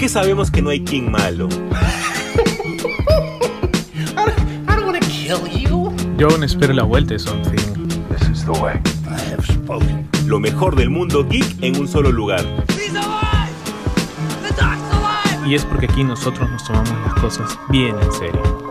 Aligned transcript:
qué 0.00 0.08
sabemos 0.08 0.50
que 0.50 0.62
no 0.62 0.70
hay 0.70 0.80
King 0.80 1.10
malo? 1.10 1.46
Yo 6.16 6.28
aún 6.30 6.42
espero 6.42 6.72
la 6.72 6.84
vuelta 6.84 7.12
de 7.12 7.18
Something. 7.18 7.58
Lo 10.24 10.40
mejor 10.40 10.74
del 10.74 10.88
mundo 10.88 11.26
geek 11.28 11.62
en 11.62 11.78
un 11.78 11.86
solo 11.86 12.10
lugar. 12.10 12.42
Y 15.46 15.54
es 15.54 15.66
porque 15.66 15.84
aquí 15.84 16.02
nosotros 16.02 16.50
nos 16.50 16.64
tomamos 16.64 16.90
las 17.04 17.14
cosas 17.16 17.58
bien 17.68 17.94
en 18.00 18.12
serio. 18.12 18.69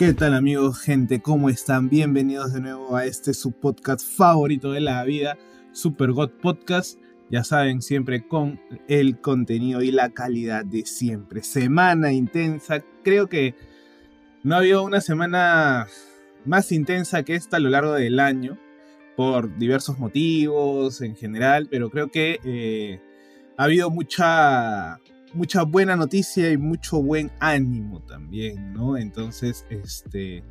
¿Qué 0.00 0.14
tal 0.14 0.32
amigos, 0.32 0.80
gente? 0.80 1.20
¿Cómo 1.20 1.50
están? 1.50 1.90
Bienvenidos 1.90 2.54
de 2.54 2.62
nuevo 2.62 2.96
a 2.96 3.04
este 3.04 3.34
su 3.34 3.52
podcast 3.52 4.00
favorito 4.00 4.72
de 4.72 4.80
la 4.80 5.04
vida, 5.04 5.36
Super 5.72 6.12
God 6.12 6.30
Podcast. 6.40 6.98
Ya 7.28 7.44
saben, 7.44 7.82
siempre 7.82 8.26
con 8.26 8.58
el 8.88 9.20
contenido 9.20 9.82
y 9.82 9.90
la 9.90 10.08
calidad 10.08 10.64
de 10.64 10.86
siempre. 10.86 11.42
Semana 11.42 12.14
intensa. 12.14 12.82
Creo 13.04 13.28
que 13.28 13.54
no 14.42 14.54
ha 14.54 14.60
habido 14.60 14.84
una 14.84 15.02
semana 15.02 15.86
más 16.46 16.72
intensa 16.72 17.22
que 17.22 17.34
esta 17.34 17.58
a 17.58 17.60
lo 17.60 17.68
largo 17.68 17.92
del 17.92 18.20
año, 18.20 18.58
por 19.18 19.58
diversos 19.58 19.98
motivos 19.98 21.02
en 21.02 21.14
general, 21.14 21.68
pero 21.70 21.90
creo 21.90 22.10
que 22.10 22.40
eh, 22.42 23.02
ha 23.58 23.64
habido 23.64 23.90
mucha 23.90 24.98
mucha 25.32 25.62
buena 25.62 25.96
noticia 25.96 26.50
y 26.50 26.56
mucho 26.56 27.02
buen 27.02 27.30
ánimo 27.40 28.00
también, 28.00 28.72
¿no? 28.72 28.96
Entonces, 28.96 29.66
este, 29.70 30.42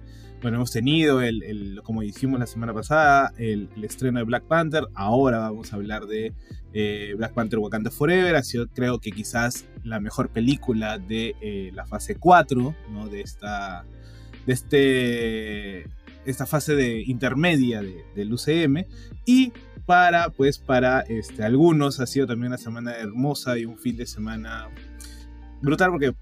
bueno, 0.42 0.58
hemos 0.58 0.72
tenido, 0.72 1.22
el, 1.22 1.82
como 1.84 2.02
dijimos 2.02 2.40
la 2.40 2.48
semana 2.48 2.74
pasada, 2.74 3.34
el, 3.38 3.70
estreno 3.84 4.20
de 4.20 4.26
Black 4.26 4.44
Panther. 4.44 4.88
Ahora 4.94 5.40
vamos 5.40 5.74
a 5.74 5.76
hablar 5.76 6.06
de 6.06 6.34
eh, 6.74 7.14
Black 7.18 7.34
Panther 7.34 7.60
Wakanda 7.60 7.92
Forever. 7.92 8.36
Ha 8.36 8.44
sido, 8.44 8.68
creo 8.68 9.00
que 9.00 9.12
quizás 9.12 9.66
la 9.84 10.00
mejor 10.00 10.30
película 10.30 10.98
de 10.98 11.36
eh, 11.42 11.72
la 11.74 11.86
fase 11.86 12.16
4, 12.16 12.76
¿no? 12.92 13.08
De 13.10 13.20
esta, 13.22 13.86
de 14.46 14.54
este, 14.54 15.90
esta 16.26 16.46
fase 16.46 16.76
de 16.76 17.02
intermedia 17.02 17.82
del 17.82 18.34
UCM. 18.34 18.86
Y 19.26 19.52
para, 19.86 20.30
pues 20.30 20.60
para 20.60 21.02
este, 21.02 21.44
algunos 21.44 22.00
ha 22.00 22.06
sido 22.06 22.28
también 22.28 22.50
una 22.50 22.58
semana 22.58 22.94
hermosa 22.94 23.58
y 23.58 23.66
un 23.66 23.78
fin 23.78 23.98
de 23.98 24.06
semana 24.06 24.70
brutal 25.62 25.90
porque 25.92 26.14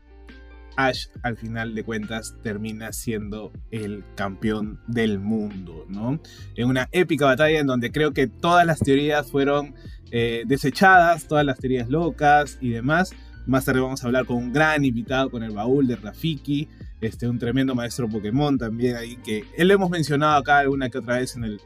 Ash 0.78 1.08
al 1.24 1.36
final 1.36 1.74
de 1.76 1.84
cuentas 1.84 2.36
termina 2.44 2.94
siendo 2.94 3.52
el 3.72 4.06
campeón 4.16 4.80
del 4.88 5.20
mundo, 5.20 5.86
¿no? 5.90 6.20
En 6.56 6.70
una 6.70 6.88
épica 6.92 7.26
batalla 7.26 7.60
en 7.60 7.68
donde 7.68 7.92
creo 7.92 8.14
que 8.14 8.28
todas 8.28 8.66
las 8.66 8.80
teorías 8.80 9.30
fueron 9.30 9.74
eh, 10.12 10.44
desechadas, 10.46 11.28
todas 11.28 11.46
las 11.46 11.58
teorías 11.58 11.90
locas 11.90 12.60
y 12.62 12.70
demás. 12.70 13.14
Más 13.48 13.66
tarde 13.66 13.82
vamos 13.82 14.04
a 14.04 14.08
hablar 14.08 14.26
con 14.26 14.38
un 14.38 14.54
gran 14.54 14.86
invitado, 14.86 15.32
con 15.32 15.42
el 15.42 15.52
baúl 15.52 15.88
de 15.88 15.96
Rafiki, 15.96 16.70
este, 17.02 17.28
un 17.28 17.40
tremendo 17.40 17.76
maestro 17.76 18.08
Pokémon 18.10 18.58
también 18.58 18.96
ahí, 18.96 19.18
que 19.18 19.44
él 19.58 19.68
lo 19.68 19.74
hemos 19.76 19.90
mencionado 19.90 20.38
acá 20.38 20.60
alguna 20.60 20.90
que 20.90 20.98
otra 20.98 21.18
vez 21.18 21.36
en 21.36 21.44
el, 21.44 21.62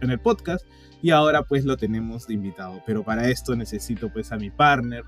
en 0.00 0.10
el 0.10 0.18
podcast 0.18 0.64
y 1.02 1.10
ahora 1.10 1.42
pues 1.42 1.64
lo 1.64 1.76
tenemos 1.76 2.26
de 2.26 2.34
invitado. 2.34 2.82
Pero 2.86 3.02
para 3.04 3.28
esto 3.28 3.54
necesito 3.54 4.08
pues 4.12 4.32
a 4.32 4.36
mi 4.36 4.50
partner, 4.50 5.04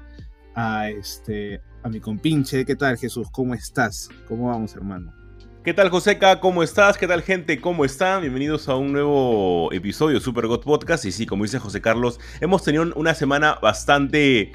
a 0.54 0.90
este, 0.90 1.60
a 1.82 1.88
mi 1.88 2.00
compinche. 2.00 2.64
¿Qué 2.64 2.76
tal 2.76 2.96
Jesús? 2.96 3.28
¿Cómo 3.32 3.54
estás? 3.54 4.08
¿Cómo 4.26 4.48
vamos 4.48 4.74
hermano? 4.74 5.12
¿Qué 5.64 5.74
tal 5.74 5.90
Joseca? 5.90 6.40
¿Cómo 6.40 6.62
estás? 6.62 6.96
¿Qué 6.96 7.06
tal 7.06 7.22
gente? 7.22 7.60
¿Cómo 7.60 7.84
están? 7.84 8.22
Bienvenidos 8.22 8.68
a 8.68 8.76
un 8.76 8.92
nuevo 8.92 9.72
episodio 9.72 10.18
de 10.18 10.24
Super 10.24 10.46
God 10.46 10.62
Podcast. 10.62 11.04
Y 11.04 11.12
sí, 11.12 11.26
como 11.26 11.44
dice 11.44 11.58
José 11.58 11.80
Carlos, 11.80 12.20
hemos 12.40 12.62
tenido 12.62 12.86
una 12.96 13.14
semana 13.14 13.58
bastante 13.60 14.52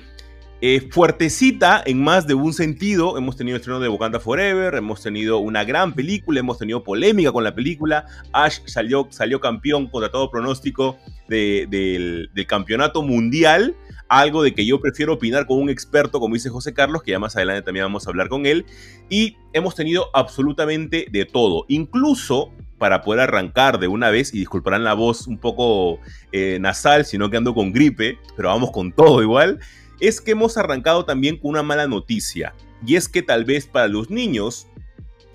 eh, 0.66 0.80
fuertecita 0.80 1.84
en 1.86 2.02
más 2.02 2.26
de 2.26 2.36
un 2.36 2.54
sentido. 2.54 3.18
Hemos 3.18 3.36
tenido 3.36 3.58
el 3.58 3.60
estreno 3.60 3.82
de 3.82 3.90
Wakanda 3.90 4.22
Forever, 4.22 4.76
hemos 4.76 5.04
tenido 5.04 5.40
una 5.40 5.66
gran 5.66 5.92
película, 5.92 6.40
hemos 6.40 6.58
tenido 6.58 6.86
polémica 6.86 7.34
con 7.34 7.44
la 7.44 7.54
película. 7.54 8.06
Ash 8.32 8.60
salió, 8.66 9.06
salió 9.10 9.42
campeón 9.42 9.88
contra 9.88 10.10
todo 10.10 10.32
pronóstico 10.32 10.98
del, 11.28 12.30
campeonato 12.48 13.02
mundial. 13.02 13.76
Algo 14.08 14.42
de 14.42 14.54
que 14.54 14.66
yo 14.66 14.80
prefiero 14.80 15.16
opinar 15.16 15.48
con 15.48 15.60
un 15.60 15.70
experto, 15.70 16.22
como 16.22 16.36
dice 16.36 16.50
José 16.50 16.74
Carlos, 16.74 17.04
que 17.04 17.12
ya 17.12 17.20
más 17.20 17.36
adelante 17.36 17.64
también 17.64 17.84
vamos 17.84 18.08
a 18.08 18.12
hablar 18.12 18.30
con 18.30 18.46
él. 18.46 18.66
Y 19.10 19.36
hemos 19.52 19.76
tenido 19.76 20.12
absolutamente 20.14 21.08
de 21.12 21.26
todo. 21.26 21.66
Incluso 21.68 22.54
para 22.78 23.02
poder 23.02 23.20
arrancar 23.20 23.80
de 23.80 23.90
una 23.90 24.12
vez, 24.12 24.34
y 24.34 24.40
disculparán 24.40 24.86
la 24.86 24.94
voz 24.94 25.28
un 25.28 25.40
poco 25.40 26.00
eh, 26.32 26.58
nasal, 26.62 27.04
sino 27.04 27.30
que 27.30 27.36
ando 27.36 27.54
con 27.54 27.74
gripe, 27.74 28.18
pero 28.38 28.48
vamos 28.48 28.72
con 28.72 28.94
todo 28.94 29.22
igual 29.22 29.60
es 30.04 30.20
que 30.20 30.32
hemos 30.32 30.58
arrancado 30.58 31.06
también 31.06 31.38
con 31.38 31.52
una 31.52 31.64
mala 31.64 31.88
noticia. 31.88 32.54
Y 32.86 32.98
es 32.98 33.08
que 33.08 33.22
tal 33.22 33.46
vez 33.46 33.68
para 33.68 33.88
los 33.88 34.10
niños, 34.10 34.68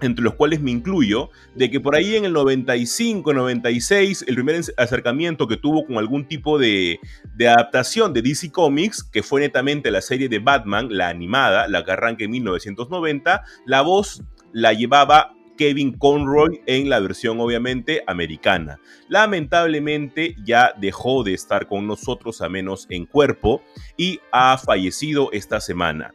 entre 0.02 0.22
los 0.22 0.34
cuales 0.34 0.60
me 0.60 0.70
incluyo, 0.70 1.30
de 1.54 1.70
que 1.70 1.80
por 1.80 1.96
ahí 1.96 2.16
en 2.16 2.26
el 2.26 2.34
95, 2.34 3.32
96, 3.32 4.26
el 4.28 4.34
primer 4.34 4.60
acercamiento 4.76 5.48
que 5.48 5.56
tuvo 5.56 5.86
con 5.86 5.96
algún 5.96 6.28
tipo 6.28 6.58
de, 6.58 7.00
adaptación 7.40 8.12
de 8.12 8.20
DC 8.20 8.52
Comics, 8.52 9.02
que 9.02 9.22
fue 9.22 9.40
netamente 9.40 9.90
la 9.90 10.02
serie 10.02 10.28
de 10.28 10.38
Batman, 10.38 10.88
la 10.90 11.08
animada, 11.08 11.66
la 11.66 11.82
que 11.82 11.92
arranca 11.92 12.24
en 12.24 12.30
1990, 12.32 13.42
la 13.64 13.80
voz 13.80 14.22
la 14.52 14.74
llevaba 14.74 15.34
Kevin 15.58 15.92
Conroy 15.92 16.62
en 16.64 16.88
la 16.88 17.00
versión 17.00 17.38
obviamente 17.40 18.02
americana. 18.06 18.80
Lamentablemente 19.08 20.36
ya 20.42 20.72
dejó 20.80 21.24
de 21.24 21.34
estar 21.34 21.66
con 21.66 21.86
nosotros 21.86 22.40
a 22.40 22.48
menos 22.48 22.86
en 22.88 23.04
cuerpo 23.04 23.62
y 23.98 24.20
ha 24.32 24.56
fallecido 24.56 25.30
esta 25.32 25.60
semana. 25.60 26.14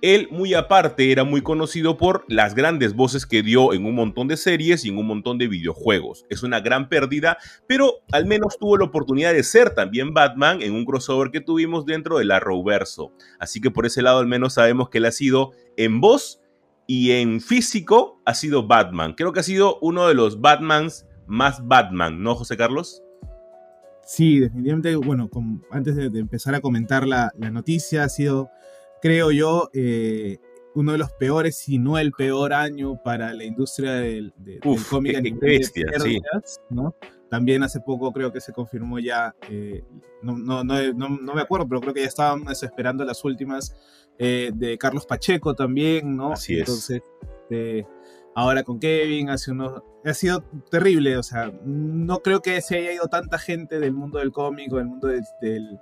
Él, 0.00 0.28
muy 0.30 0.54
aparte, 0.54 1.10
era 1.10 1.24
muy 1.24 1.42
conocido 1.42 1.96
por 1.96 2.24
las 2.28 2.54
grandes 2.54 2.94
voces 2.94 3.26
que 3.26 3.42
dio 3.42 3.72
en 3.72 3.84
un 3.84 3.96
montón 3.96 4.28
de 4.28 4.36
series 4.36 4.84
y 4.84 4.90
en 4.90 4.98
un 4.98 5.08
montón 5.08 5.38
de 5.38 5.48
videojuegos. 5.48 6.24
Es 6.30 6.44
una 6.44 6.60
gran 6.60 6.88
pérdida, 6.88 7.36
pero 7.66 8.04
al 8.12 8.24
menos 8.24 8.58
tuvo 8.58 8.78
la 8.78 8.84
oportunidad 8.84 9.32
de 9.32 9.42
ser 9.42 9.70
también 9.70 10.14
Batman 10.14 10.62
en 10.62 10.74
un 10.74 10.84
crossover 10.84 11.32
que 11.32 11.40
tuvimos 11.40 11.84
dentro 11.84 12.18
del 12.18 12.30
Arrowverso. 12.30 13.12
Así 13.40 13.60
que 13.60 13.72
por 13.72 13.86
ese 13.86 14.02
lado 14.02 14.20
al 14.20 14.28
menos 14.28 14.54
sabemos 14.54 14.88
que 14.88 14.98
él 14.98 15.06
ha 15.06 15.12
sido 15.12 15.50
en 15.76 16.00
voz 16.00 16.40
y 16.90 17.12
en 17.12 17.42
físico 17.42 18.20
ha 18.24 18.34
sido 18.34 18.66
Batman. 18.66 19.12
Creo 19.12 19.32
que 19.32 19.40
ha 19.40 19.44
sido 19.44 19.78
uno 19.80 20.08
de 20.08 20.14
los 20.14 20.40
Batmans 20.40 21.06
más 21.26 21.64
Batman, 21.68 22.22
¿no, 22.22 22.34
José 22.34 22.56
Carlos? 22.56 23.02
Sí, 24.02 24.40
definitivamente, 24.40 24.96
bueno, 24.96 25.28
antes 25.70 25.94
de, 25.94 26.06
empezar 26.18 26.54
a 26.54 26.62
comentar 26.62 27.06
la, 27.06 27.30
noticia, 27.52 28.04
ha 28.04 28.08
sido, 28.08 28.48
creo 29.02 29.30
yo, 29.30 29.68
eh, 29.74 30.38
uno 30.74 30.92
de 30.92 30.98
los 30.98 31.12
peores, 31.12 31.58
si 31.58 31.78
no 31.78 31.98
el 31.98 32.12
peor 32.12 32.54
año 32.54 32.98
para 33.04 33.34
la 33.34 33.44
industria 33.44 33.92
del, 33.92 34.32
cómic. 34.88 35.18
¿no? 36.70 36.94
También 37.28 37.62
hace 37.64 37.80
poco 37.80 38.10
creo 38.12 38.32
que 38.32 38.40
se 38.40 38.54
confirmó 38.54 38.98
ya, 38.98 39.34
eh, 39.50 39.84
no, 40.22 40.38
no, 40.38 40.64
no, 40.64 41.34
me 41.34 41.42
acuerdo, 41.42 41.68
pero 41.68 41.82
creo 41.82 41.92
que 41.92 42.00
ya 42.00 42.06
estábamos 42.06 42.62
esperando 42.62 43.04
las 43.04 43.22
últimas 43.26 43.76
eh, 44.18 44.50
de 44.54 44.76
Carlos 44.78 45.06
Pacheco 45.06 45.54
también, 45.54 46.16
¿no? 46.16 46.32
Así 46.32 46.58
Entonces, 46.58 47.02
eh, 47.50 47.84
ahora 48.34 48.62
con 48.62 48.80
Kevin, 48.80 49.30
hace 49.30 49.52
unos, 49.52 49.82
ha 50.04 50.14
sido 50.14 50.42
terrible, 50.70 51.16
o 51.16 51.22
sea, 51.22 51.52
no 51.64 52.18
creo 52.18 52.40
que 52.40 52.60
se 52.60 52.78
haya 52.78 52.92
ido 52.92 53.06
tanta 53.06 53.38
gente 53.38 53.78
del 53.78 53.92
mundo 53.92 54.18
del 54.18 54.32
cómic 54.32 54.70
del 54.70 54.86
mundo 54.86 55.08
del, 55.08 55.80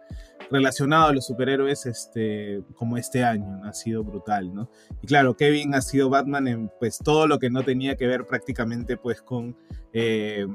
relacionado 0.50 1.08
a 1.08 1.12
los 1.12 1.26
superhéroes 1.26 1.86
este, 1.86 2.62
como 2.74 2.96
este 2.96 3.24
año, 3.24 3.62
ha 3.64 3.72
sido 3.72 4.04
brutal, 4.04 4.54
¿no? 4.54 4.70
Y 5.02 5.06
claro, 5.06 5.36
Kevin 5.36 5.74
ha 5.74 5.80
sido 5.80 6.10
Batman 6.10 6.48
en 6.48 6.70
pues 6.78 6.98
todo 6.98 7.26
lo 7.26 7.38
que 7.38 7.50
no 7.50 7.62
tenía 7.62 7.96
que 7.96 8.06
ver 8.06 8.26
prácticamente 8.26 8.96
pues 8.96 9.22
con... 9.22 9.56
Eh, 9.92 10.46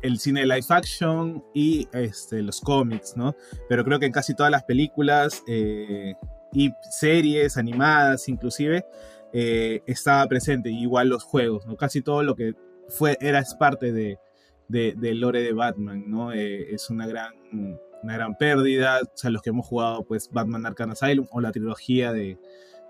el 0.00 0.20
cine 0.20 0.46
live 0.46 0.66
action 0.68 1.42
y 1.52 1.88
este, 1.92 2.40
los 2.42 2.60
cómics, 2.60 3.16
¿no? 3.16 3.34
Pero 3.68 3.84
creo 3.84 3.98
que 3.98 4.06
en 4.06 4.12
casi 4.12 4.34
todas 4.34 4.52
las 4.52 4.62
películas 4.62 5.42
y 6.52 6.72
series 6.90 7.56
animadas 7.56 8.28
inclusive, 8.28 8.84
eh, 9.32 9.82
estaba 9.86 10.26
presente, 10.26 10.70
igual 10.70 11.08
los 11.08 11.22
juegos, 11.22 11.66
¿no? 11.66 11.76
Casi 11.76 12.00
todo 12.00 12.22
lo 12.22 12.34
que 12.34 12.54
fue, 12.88 13.18
era 13.20 13.38
es 13.40 13.54
parte 13.54 13.92
de, 13.92 14.18
de, 14.68 15.14
lore 15.14 15.42
de 15.42 15.52
Batman, 15.52 16.04
¿no? 16.06 16.32
Eh, 16.32 16.74
es 16.74 16.88
una 16.90 17.06
gran, 17.06 17.34
una 18.02 18.14
gran 18.14 18.36
pérdida, 18.36 19.00
o 19.02 19.10
sea, 19.14 19.30
los 19.30 19.42
que 19.42 19.50
hemos 19.50 19.66
jugado, 19.66 20.04
pues, 20.04 20.30
Batman 20.32 20.66
Arkham 20.66 20.90
Asylum 20.92 21.26
o 21.30 21.40
la 21.40 21.52
trilogía 21.52 22.12
de, 22.12 22.38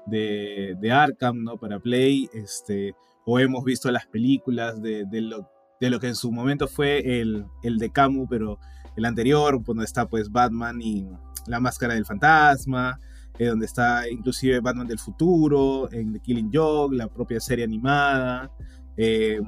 de, 0.06 0.76
de 0.78 0.92
Arkham, 0.92 1.42
¿no? 1.42 1.58
Para 1.58 1.80
Play, 1.80 2.28
este, 2.32 2.94
o 3.24 3.38
hemos 3.38 3.64
visto 3.64 3.90
las 3.90 4.06
películas 4.06 4.80
de, 4.80 5.04
de, 5.06 5.20
lo, 5.20 5.50
de 5.80 5.90
lo 5.90 5.98
que 5.98 6.08
en 6.08 6.14
su 6.14 6.30
momento 6.30 6.68
fue 6.68 7.20
el, 7.20 7.46
el 7.62 7.78
de 7.78 7.90
Camu, 7.90 8.28
pero 8.28 8.58
el 8.96 9.04
anterior, 9.04 9.62
donde 9.64 9.84
está, 9.84 10.06
pues, 10.06 10.30
Batman 10.30 10.80
y 10.80 11.08
la 11.46 11.58
máscara 11.58 11.94
del 11.94 12.06
fantasma, 12.06 13.00
eh, 13.38 13.46
donde 13.46 13.66
está 13.66 14.08
inclusive 14.08 14.60
Batman 14.60 14.86
del 14.86 14.98
futuro, 14.98 15.90
en 15.92 16.12
The 16.12 16.20
Killing 16.20 16.50
Joke, 16.52 16.94
la 16.94 17.08
propia 17.08 17.40
serie 17.40 17.64
animada. 17.64 18.50
Eh, 18.96 19.40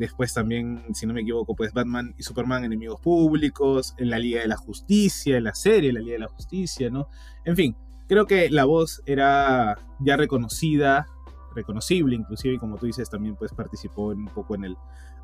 Después 0.00 0.32
también, 0.32 0.82
si 0.94 1.04
no 1.04 1.12
me 1.12 1.20
equivoco, 1.20 1.54
pues 1.54 1.74
Batman 1.74 2.14
y 2.16 2.22
Superman, 2.22 2.64
enemigos 2.64 2.98
públicos, 3.00 3.94
en 3.98 4.08
la 4.08 4.18
Liga 4.18 4.40
de 4.40 4.48
la 4.48 4.56
Justicia, 4.56 5.36
en 5.36 5.44
la 5.44 5.54
serie 5.54 5.92
La 5.92 6.00
Liga 6.00 6.14
de 6.14 6.20
la 6.20 6.28
Justicia, 6.28 6.88
¿no? 6.88 7.08
En 7.44 7.54
fin, 7.54 7.76
creo 8.08 8.24
que 8.26 8.48
la 8.48 8.64
voz 8.64 9.02
era 9.04 9.76
ya 9.98 10.16
reconocida, 10.16 11.06
reconocible 11.54 12.16
inclusive, 12.16 12.54
y 12.54 12.58
como 12.58 12.78
tú 12.78 12.86
dices, 12.86 13.10
también 13.10 13.36
pues 13.36 13.52
participó 13.52 14.06
un 14.06 14.28
poco 14.28 14.54
en 14.54 14.64
el 14.64 14.76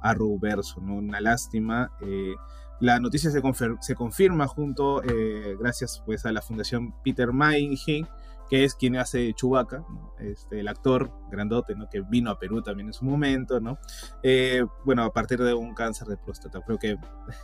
Arrowverso, 0.03 0.83
¿no? 0.83 0.97
Una 0.97 1.23
lástima. 1.23 1.91
Eh, 2.03 2.35
la 2.81 3.01
noticia 3.01 3.31
se, 3.31 3.95
confirma 3.95 4.47
junto, 4.47 5.03
eh, 5.03 5.57
gracias 5.59 6.03
pues 6.05 6.27
a 6.27 6.33
la 6.33 6.43
Fundación 6.43 6.95
Peter 7.03 7.33
Mayhew, 7.33 8.07
que 8.51 8.65
es 8.65 8.75
quien 8.75 8.97
hace 8.97 9.33
Chewbacca, 9.33 9.85
este, 10.21 10.61
el 10.61 10.69
actor 10.69 11.11
grandote, 11.31 11.75
¿no? 11.75 11.89
que 11.89 12.03
vino 12.03 12.31
a 12.31 12.39
Perú 12.39 12.63
también 12.63 12.89
en 12.89 12.93
su 12.93 13.05
momento, 13.05 13.61
¿no? 13.61 13.79
Eh, 14.23 14.65
bueno, 14.85 15.03
a 15.03 15.13
partir 15.13 15.43
de 15.43 15.55
un 15.55 15.75
cáncer 15.75 16.07
de 16.07 16.17
próstata. 16.17 16.61
Creo 16.61 16.79
que 16.79 16.97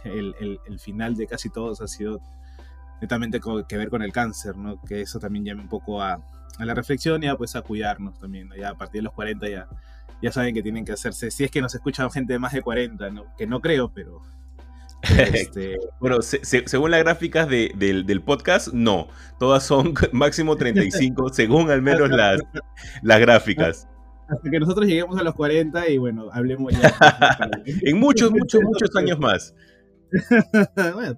el, 0.04 0.78
final 0.78 1.16
de 1.16 1.26
casi 1.26 1.50
todos 1.50 1.80
ha 1.80 1.88
sido 1.88 2.20
netamente 3.00 3.40
que 3.68 3.76
ver 3.76 3.90
con 3.90 4.02
el 4.02 4.12
cáncer, 4.12 4.56
¿no? 4.56 4.80
que 4.82 5.00
eso 5.00 5.18
también 5.18 5.44
llama 5.44 5.62
un 5.62 5.68
poco 5.68 6.00
a, 6.00 6.20
a 6.58 6.64
la 6.64 6.74
reflexión 6.74 7.22
y 7.24 7.26
a, 7.26 7.36
pues, 7.36 7.56
a 7.56 7.62
cuidarnos 7.62 8.18
también. 8.18 8.50
Ya 8.56 8.70
a 8.70 8.74
partir 8.76 9.00
de 9.00 9.04
los 9.04 9.12
40 9.12 9.48
ya, 9.48 9.68
ya 10.20 10.30
saben 10.30 10.54
que 10.54 10.62
tienen 10.62 10.84
que 10.84 10.92
hacerse, 10.92 11.30
si 11.30 11.44
es 11.44 11.50
que 11.50 11.60
nos 11.60 11.74
escuchan 11.74 12.10
gente 12.10 12.34
de 12.34 12.38
más 12.38 12.52
de 12.52 12.62
40, 12.62 13.10
¿no? 13.10 13.24
que 13.36 13.46
no 13.46 13.60
creo, 13.60 13.92
pero 13.92 14.22
este, 15.02 15.78
bueno, 16.00 16.22
según 16.22 16.90
las 16.90 17.00
gráficas 17.00 17.48
del, 17.48 18.22
podcast, 18.24 18.72
no. 18.72 19.08
Todas 19.38 19.64
son 19.64 19.94
máximo 20.12 20.56
35, 20.56 21.28
según 21.32 21.70
al 21.70 21.82
menos 21.82 22.10
las, 22.10 22.40
las 23.02 23.20
gráficas. 23.20 23.88
Hasta 24.28 24.50
que 24.50 24.60
nosotros 24.60 24.86
lleguemos 24.86 25.18
a 25.18 25.22
los 25.22 25.34
40 25.34 25.88
y 25.90 25.98
bueno, 25.98 26.28
hablemos 26.32 26.72
ya. 26.72 26.94
en 27.64 27.98
muchos, 27.98 28.30
muchos, 28.30 28.62
muchos 28.62 28.94
años 28.96 29.18
más. 29.18 29.54
bueno, 30.76 31.14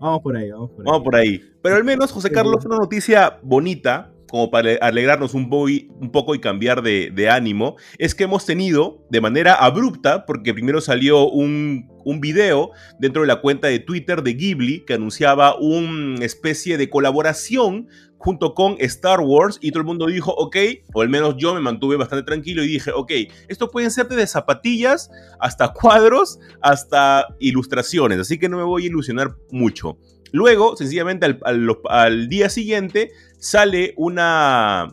vamos 0.00 0.20
por 0.22 0.36
ahí, 0.36 0.50
vamos 0.50 0.70
por 0.70 0.80
ahí. 0.80 0.84
Vamos 0.86 1.02
por 1.02 1.16
ahí. 1.16 1.42
Pero 1.62 1.76
al 1.76 1.84
menos, 1.84 2.12
José 2.12 2.30
Carlos, 2.30 2.64
una 2.64 2.76
noticia 2.76 3.38
bonita 3.42 4.14
como 4.34 4.50
para 4.50 4.74
alegrarnos 4.80 5.32
un, 5.34 5.48
un 5.52 6.10
poco 6.10 6.34
y 6.34 6.40
cambiar 6.40 6.82
de, 6.82 7.28
ánimo, 7.30 7.76
es 7.98 8.16
que 8.16 8.24
hemos 8.24 8.44
tenido 8.44 9.06
de 9.08 9.20
manera 9.20 9.54
abrupta, 9.54 10.26
porque 10.26 10.52
primero 10.52 10.80
salió 10.80 11.28
un, 11.28 11.88
un 12.04 12.20
video 12.20 12.70
dentro 12.98 13.22
de 13.22 13.28
la 13.28 13.40
cuenta 13.40 13.68
de 13.68 13.78
Twitter 13.78 14.22
de 14.22 14.34
Ghibli 14.34 14.84
que 14.84 14.94
anunciaba 14.94 15.56
una 15.58 16.24
especie 16.24 16.76
de 16.78 16.90
colaboración 16.90 17.88
junto 18.24 18.54
con 18.54 18.76
Star 18.78 19.20
Wars 19.20 19.58
y 19.60 19.70
todo 19.70 19.80
el 19.80 19.86
mundo 19.86 20.06
dijo, 20.06 20.32
ok, 20.32 20.56
o 20.94 21.02
al 21.02 21.10
menos 21.10 21.34
yo 21.36 21.54
me 21.54 21.60
mantuve 21.60 21.96
bastante 21.96 22.24
tranquilo 22.24 22.64
y 22.64 22.68
dije, 22.68 22.90
ok, 22.90 23.12
esto 23.48 23.70
pueden 23.70 23.90
ser 23.90 24.08
desde 24.08 24.26
zapatillas 24.26 25.10
hasta 25.40 25.74
cuadros, 25.74 26.38
hasta 26.62 27.26
ilustraciones, 27.38 28.18
así 28.18 28.38
que 28.38 28.48
no 28.48 28.56
me 28.56 28.62
voy 28.62 28.84
a 28.84 28.86
ilusionar 28.86 29.36
mucho. 29.50 29.98
Luego, 30.32 30.76
sencillamente 30.76 31.38
al, 31.44 32.28
día 32.28 32.48
siguiente, 32.48 33.12
sale 33.38 33.94
una, 33.96 34.88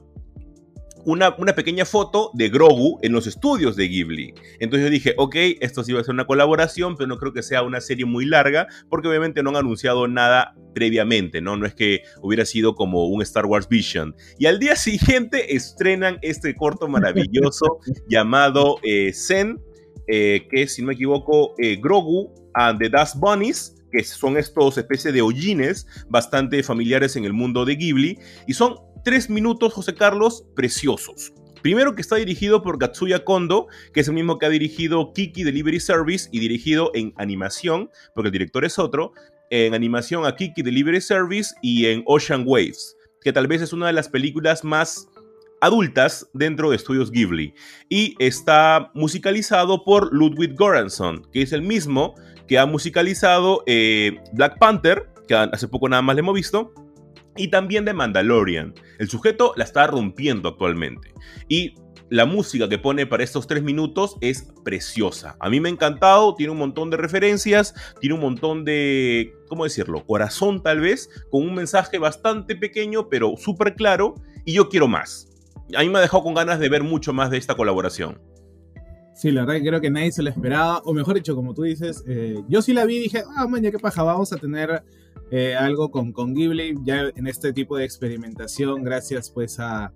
una, 1.05 1.35
una, 1.37 1.53
pequeña 1.53 1.85
foto 1.85 2.31
de 2.33 2.49
Grogu 2.49 2.99
en 3.01 3.11
los 3.11 3.27
estudios 3.27 3.75
de 3.75 3.87
Ghibli. 3.87 4.33
Entonces 4.59 4.87
yo 4.87 4.91
dije, 4.91 5.13
ok, 5.17 5.35
esto 5.59 5.83
sí 5.83 5.93
va 5.93 6.01
a 6.01 6.03
ser 6.03 6.13
una 6.13 6.27
colaboración, 6.27 6.95
pero 6.95 7.07
no 7.07 7.17
creo 7.17 7.33
que 7.33 7.43
sea 7.43 7.63
una 7.63 7.81
serie 7.81 8.05
muy 8.05 8.25
larga, 8.25 8.67
porque 8.89 9.07
obviamente 9.07 9.43
no 9.43 9.49
han 9.51 9.57
anunciado 9.57 10.07
nada 10.07 10.55
previamente, 10.73 11.41
¿no? 11.41 11.57
No 11.57 11.65
es 11.65 11.73
que 11.73 12.01
hubiera 12.21 12.45
sido 12.45 12.75
como 12.75 13.07
un 13.07 13.21
Star 13.21 13.45
Wars 13.45 13.67
Vision. 13.67 14.15
Y 14.37 14.45
al 14.45 14.59
día 14.59 14.75
siguiente 14.77 15.55
estrenan 15.55 16.17
este 16.21 16.55
corto 16.55 16.87
maravilloso 16.87 17.79
llamado 18.07 18.77
eh, 18.83 19.13
Zen, 19.13 19.59
eh, 20.07 20.47
que 20.49 20.63
es, 20.63 20.75
si 20.75 20.81
no 20.81 20.87
me 20.87 20.93
equivoco, 20.93 21.53
eh, 21.57 21.77
Grogu 21.81 22.33
and 22.53 22.79
the 22.79 22.89
Dust 22.89 23.15
Bunnies 23.17 23.75
que 23.91 24.03
son 24.03 24.37
estos 24.37 24.77
especies 24.77 25.13
de 25.13 25.21
hollines 25.21 25.85
bastante 26.09 26.63
familiares 26.63 27.15
en 27.15 27.25
el 27.25 27.33
mundo 27.33 27.65
de 27.65 27.75
Ghibli, 27.75 28.17
y 28.47 28.53
son 28.53 28.75
tres 29.03 29.29
minutos, 29.29 29.73
José 29.73 29.95
Carlos, 29.95 30.45
preciosos. 30.55 31.33
Primero 31.61 31.93
que 31.93 32.01
está 32.01 32.15
dirigido 32.15 32.63
por 32.63 32.79
Katsuya 32.79 33.23
Kondo, 33.23 33.67
que 33.93 33.99
es 33.99 34.07
el 34.07 34.15
mismo 34.15 34.39
que 34.39 34.47
ha 34.47 34.49
dirigido 34.49 35.13
Kiki 35.13 35.43
Delivery 35.43 35.79
Service 35.79 36.27
y 36.31 36.39
dirigido 36.39 36.91
en 36.95 37.13
animación, 37.17 37.89
porque 38.15 38.29
el 38.29 38.33
director 38.33 38.65
es 38.65 38.79
otro, 38.79 39.13
en 39.51 39.73
animación 39.73 40.25
a 40.25 40.35
Kiki 40.35 40.63
Delivery 40.63 41.01
Service 41.01 41.53
y 41.61 41.85
en 41.85 42.03
Ocean 42.07 42.43
Waves, 42.47 42.95
que 43.21 43.31
tal 43.31 43.47
vez 43.47 43.61
es 43.61 43.73
una 43.73 43.87
de 43.87 43.93
las 43.93 44.09
películas 44.09 44.63
más 44.63 45.07
adultas 45.61 46.27
dentro 46.33 46.71
de 46.71 46.77
estudios 46.77 47.11
Ghibli. 47.11 47.53
Y 47.89 48.15
está 48.17 48.91
musicalizado 48.95 49.83
por 49.83 50.11
Ludwig 50.11 50.55
Göransson, 50.57 51.27
que 51.31 51.43
es 51.43 51.53
el 51.53 51.61
mismo 51.61 52.15
que 52.47 52.57
ha 52.57 52.65
musicalizado 52.65 53.63
eh, 53.67 54.19
Black 54.33 54.57
Panther, 54.57 55.07
que 55.27 55.35
hace 55.35 55.67
poco 55.67 55.87
nada 55.87 56.01
más 56.01 56.15
le 56.15 56.21
hemos 56.21 56.33
visto, 56.33 56.73
y 57.41 57.47
también 57.47 57.85
de 57.85 57.93
Mandalorian. 57.93 58.75
El 58.99 59.09
sujeto 59.09 59.53
la 59.55 59.63
está 59.63 59.87
rompiendo 59.87 60.49
actualmente. 60.49 61.11
Y 61.47 61.73
la 62.11 62.25
música 62.25 62.69
que 62.69 62.77
pone 62.77 63.07
para 63.07 63.23
estos 63.23 63.47
tres 63.47 63.63
minutos 63.63 64.15
es 64.21 64.53
preciosa. 64.63 65.37
A 65.39 65.49
mí 65.49 65.59
me 65.59 65.69
ha 65.69 65.71
encantado, 65.71 66.35
tiene 66.35 66.51
un 66.51 66.59
montón 66.59 66.91
de 66.91 66.97
referencias, 66.97 67.73
tiene 67.99 68.13
un 68.13 68.21
montón 68.21 68.63
de, 68.63 69.33
¿cómo 69.47 69.63
decirlo? 69.63 70.05
Corazón 70.05 70.61
tal 70.61 70.81
vez, 70.81 71.09
con 71.31 71.41
un 71.41 71.55
mensaje 71.55 71.97
bastante 71.97 72.55
pequeño, 72.55 73.09
pero 73.09 73.33
súper 73.37 73.73
claro, 73.73 74.13
y 74.45 74.53
yo 74.53 74.69
quiero 74.69 74.87
más. 74.87 75.27
A 75.75 75.81
mí 75.81 75.89
me 75.89 75.97
ha 75.97 76.01
dejado 76.01 76.21
con 76.21 76.35
ganas 76.35 76.59
de 76.59 76.69
ver 76.69 76.83
mucho 76.83 77.11
más 77.11 77.31
de 77.31 77.37
esta 77.37 77.55
colaboración. 77.55 78.21
Sí, 79.15 79.31
la 79.31 79.45
verdad 79.45 79.55
que 79.55 79.67
creo 79.67 79.81
que 79.81 79.89
nadie 79.89 80.11
se 80.11 80.21
lo 80.21 80.29
esperaba, 80.29 80.77
o 80.85 80.93
mejor 80.93 81.15
dicho, 81.15 81.35
como 81.35 81.55
tú 81.55 81.63
dices, 81.63 82.03
eh, 82.07 82.35
yo 82.47 82.61
sí 82.61 82.71
la 82.73 82.85
vi 82.85 82.97
y 82.97 82.99
dije, 82.99 83.23
ah, 83.35 83.47
man, 83.47 83.63
ya 83.63 83.71
qué 83.71 83.79
paja, 83.79 84.03
vamos 84.03 84.31
a 84.31 84.37
tener 84.37 84.83
eh, 85.31 85.55
algo 85.55 85.89
con, 85.91 86.11
con 86.11 86.35
Ghibli, 86.35 86.75
ya 86.83 87.09
en 87.15 87.25
este 87.25 87.53
tipo 87.53 87.77
de 87.77 87.85
experimentación, 87.85 88.83
gracias 88.83 89.29
pues 89.29 89.59
a, 89.59 89.91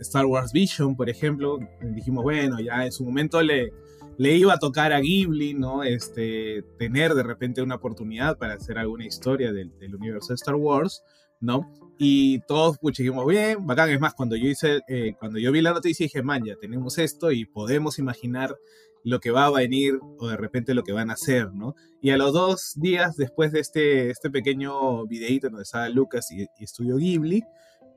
Star 0.00 0.24
Wars 0.24 0.50
Vision, 0.52 0.96
por 0.96 1.10
ejemplo, 1.10 1.58
dijimos, 1.82 2.24
bueno, 2.24 2.58
ya 2.58 2.86
en 2.86 2.92
su 2.92 3.04
momento 3.04 3.42
le, 3.42 3.70
le 4.16 4.34
iba 4.34 4.54
a 4.54 4.58
tocar 4.58 4.94
a 4.94 5.00
Ghibli, 5.00 5.52
¿no? 5.52 5.82
Este, 5.82 6.62
tener 6.78 7.14
de 7.14 7.22
repente 7.22 7.60
una 7.60 7.74
oportunidad 7.74 8.38
para 8.38 8.54
hacer 8.54 8.78
alguna 8.78 9.04
historia 9.04 9.52
del, 9.52 9.72
universo 9.94 10.28
de 10.28 10.36
Star 10.36 10.54
Wars, 10.54 11.02
¿no? 11.40 11.70
Y 11.98 12.40
todos, 12.46 12.78
pucha, 12.78 13.02
dijimos, 13.02 13.26
bien, 13.26 13.66
bacán. 13.66 13.90
Es 13.90 14.00
más, 14.00 14.14
cuando 14.14 14.36
yo 14.36 14.48
hice, 14.48 14.80
eh, 14.88 15.14
cuando 15.18 15.38
yo 15.38 15.52
vi 15.52 15.60
la 15.60 15.72
noticia 15.72 16.04
dije, 16.04 16.22
man, 16.22 16.42
ya 16.44 16.56
tenemos 16.56 16.96
esto 16.96 17.30
y 17.30 17.44
podemos 17.44 17.98
imaginar 17.98 18.56
lo 19.04 19.20
que 19.20 19.30
va 19.30 19.46
a 19.46 19.50
venir 19.50 20.00
o 20.18 20.28
de 20.28 20.36
repente 20.36 20.74
lo 20.74 20.82
que 20.82 20.92
van 20.92 21.10
a 21.10 21.14
hacer, 21.14 21.52
¿no? 21.52 21.74
Y 22.00 22.10
a 22.10 22.16
los 22.16 22.32
dos 22.32 22.72
días 22.76 23.16
después 23.16 23.52
de 23.52 23.60
este, 23.60 24.10
este 24.10 24.30
pequeño 24.30 25.06
videito 25.06 25.48
donde 25.48 25.62
estaba 25.62 25.88
Lucas 25.88 26.30
y, 26.30 26.46
Estudio 26.58 26.96
Ghibli, 26.96 27.42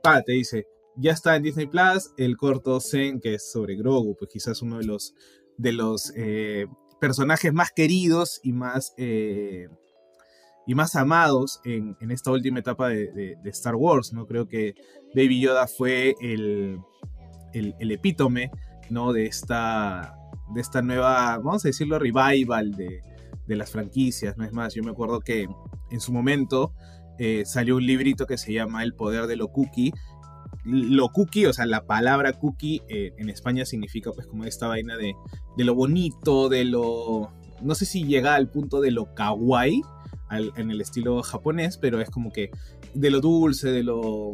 pa, 0.03 0.21
te 0.21 0.33
dice, 0.33 0.67
ya 0.95 1.11
está 1.11 1.35
en 1.35 1.43
Disney 1.43 1.67
Plus 1.67 2.11
el 2.17 2.37
corto 2.37 2.79
Zen 2.79 3.19
que 3.19 3.35
es 3.35 3.51
sobre 3.51 3.75
Grogu, 3.75 4.15
pues 4.17 4.29
quizás 4.31 4.61
uno 4.61 4.77
de 4.77 4.85
los, 4.85 5.13
de 5.57 5.73
los 5.73 6.13
eh, 6.15 6.67
personajes 6.99 7.53
más 7.53 7.71
queridos 7.71 8.39
y 8.43 8.53
más... 8.53 8.93
Eh, 8.97 9.67
y 10.69 10.75
más 10.75 10.95
amados 10.95 11.61
en, 11.65 11.95
esta 12.11 12.29
última 12.29 12.59
etapa 12.59 12.89
de, 12.89 13.39
Star 13.45 13.75
Wars, 13.75 14.13
¿no? 14.13 14.27
Creo 14.27 14.47
que 14.47 14.75
Baby 15.15 15.41
Yoda 15.41 15.65
fue 15.65 16.13
el, 16.21 16.77
el, 17.53 17.91
epítome, 17.91 18.51
¿no? 18.91 19.11
De 19.11 19.25
esta, 19.25 20.18
de 20.53 20.61
esta 20.61 20.81
nueva, 20.81 21.37
vamos 21.37 21.65
a 21.65 21.69
decirlo, 21.69 21.99
revival 21.99 22.71
de, 22.75 23.01
las 23.47 23.71
franquicias, 23.71 24.37
¿no? 24.37 24.45
Es 24.45 24.53
más, 24.53 24.75
yo 24.75 24.83
me 24.83 24.91
acuerdo 24.91 25.21
que 25.21 25.47
en 25.89 25.99
su 25.99 26.11
momento 26.11 26.71
eh, 27.17 27.43
salió 27.47 27.77
un 27.77 27.85
librito 27.85 28.27
que 28.27 28.37
se 28.37 28.53
llama 28.53 28.83
El 28.83 28.93
Poder 28.93 29.25
de 29.25 29.35
lo 29.37 29.47
Cookie, 29.47 29.91
lo 30.65 31.09
cookie, 31.09 31.47
o 31.47 31.53
sea, 31.53 31.65
la 31.65 31.87
palabra 31.87 32.33
cookie 32.33 32.83
eh, 32.89 33.13
en 33.17 33.29
España 33.29 33.65
significa 33.65 34.11
pues 34.11 34.27
como 34.27 34.43
esta 34.43 34.67
vaina 34.67 34.97
de, 34.97 35.15
de, 35.57 35.63
lo 35.63 35.73
bonito, 35.73 36.47
de 36.47 36.65
lo... 36.65 37.31
No 37.61 37.73
sé 37.73 37.85
si 37.85 38.03
llega 38.03 38.35
al 38.35 38.49
punto 38.49 38.81
de 38.81 38.91
lo 38.91 39.15
kawaii, 39.15 39.81
en 40.31 40.71
el 40.71 40.81
estilo 40.81 41.21
japonés, 41.23 41.77
pero 41.77 42.01
es 42.01 42.09
como 42.09 42.31
que 42.31 42.51
de 42.93 43.09
lo 43.09 43.19
dulce, 43.19 43.71
de 43.71 43.83
lo 43.83 44.31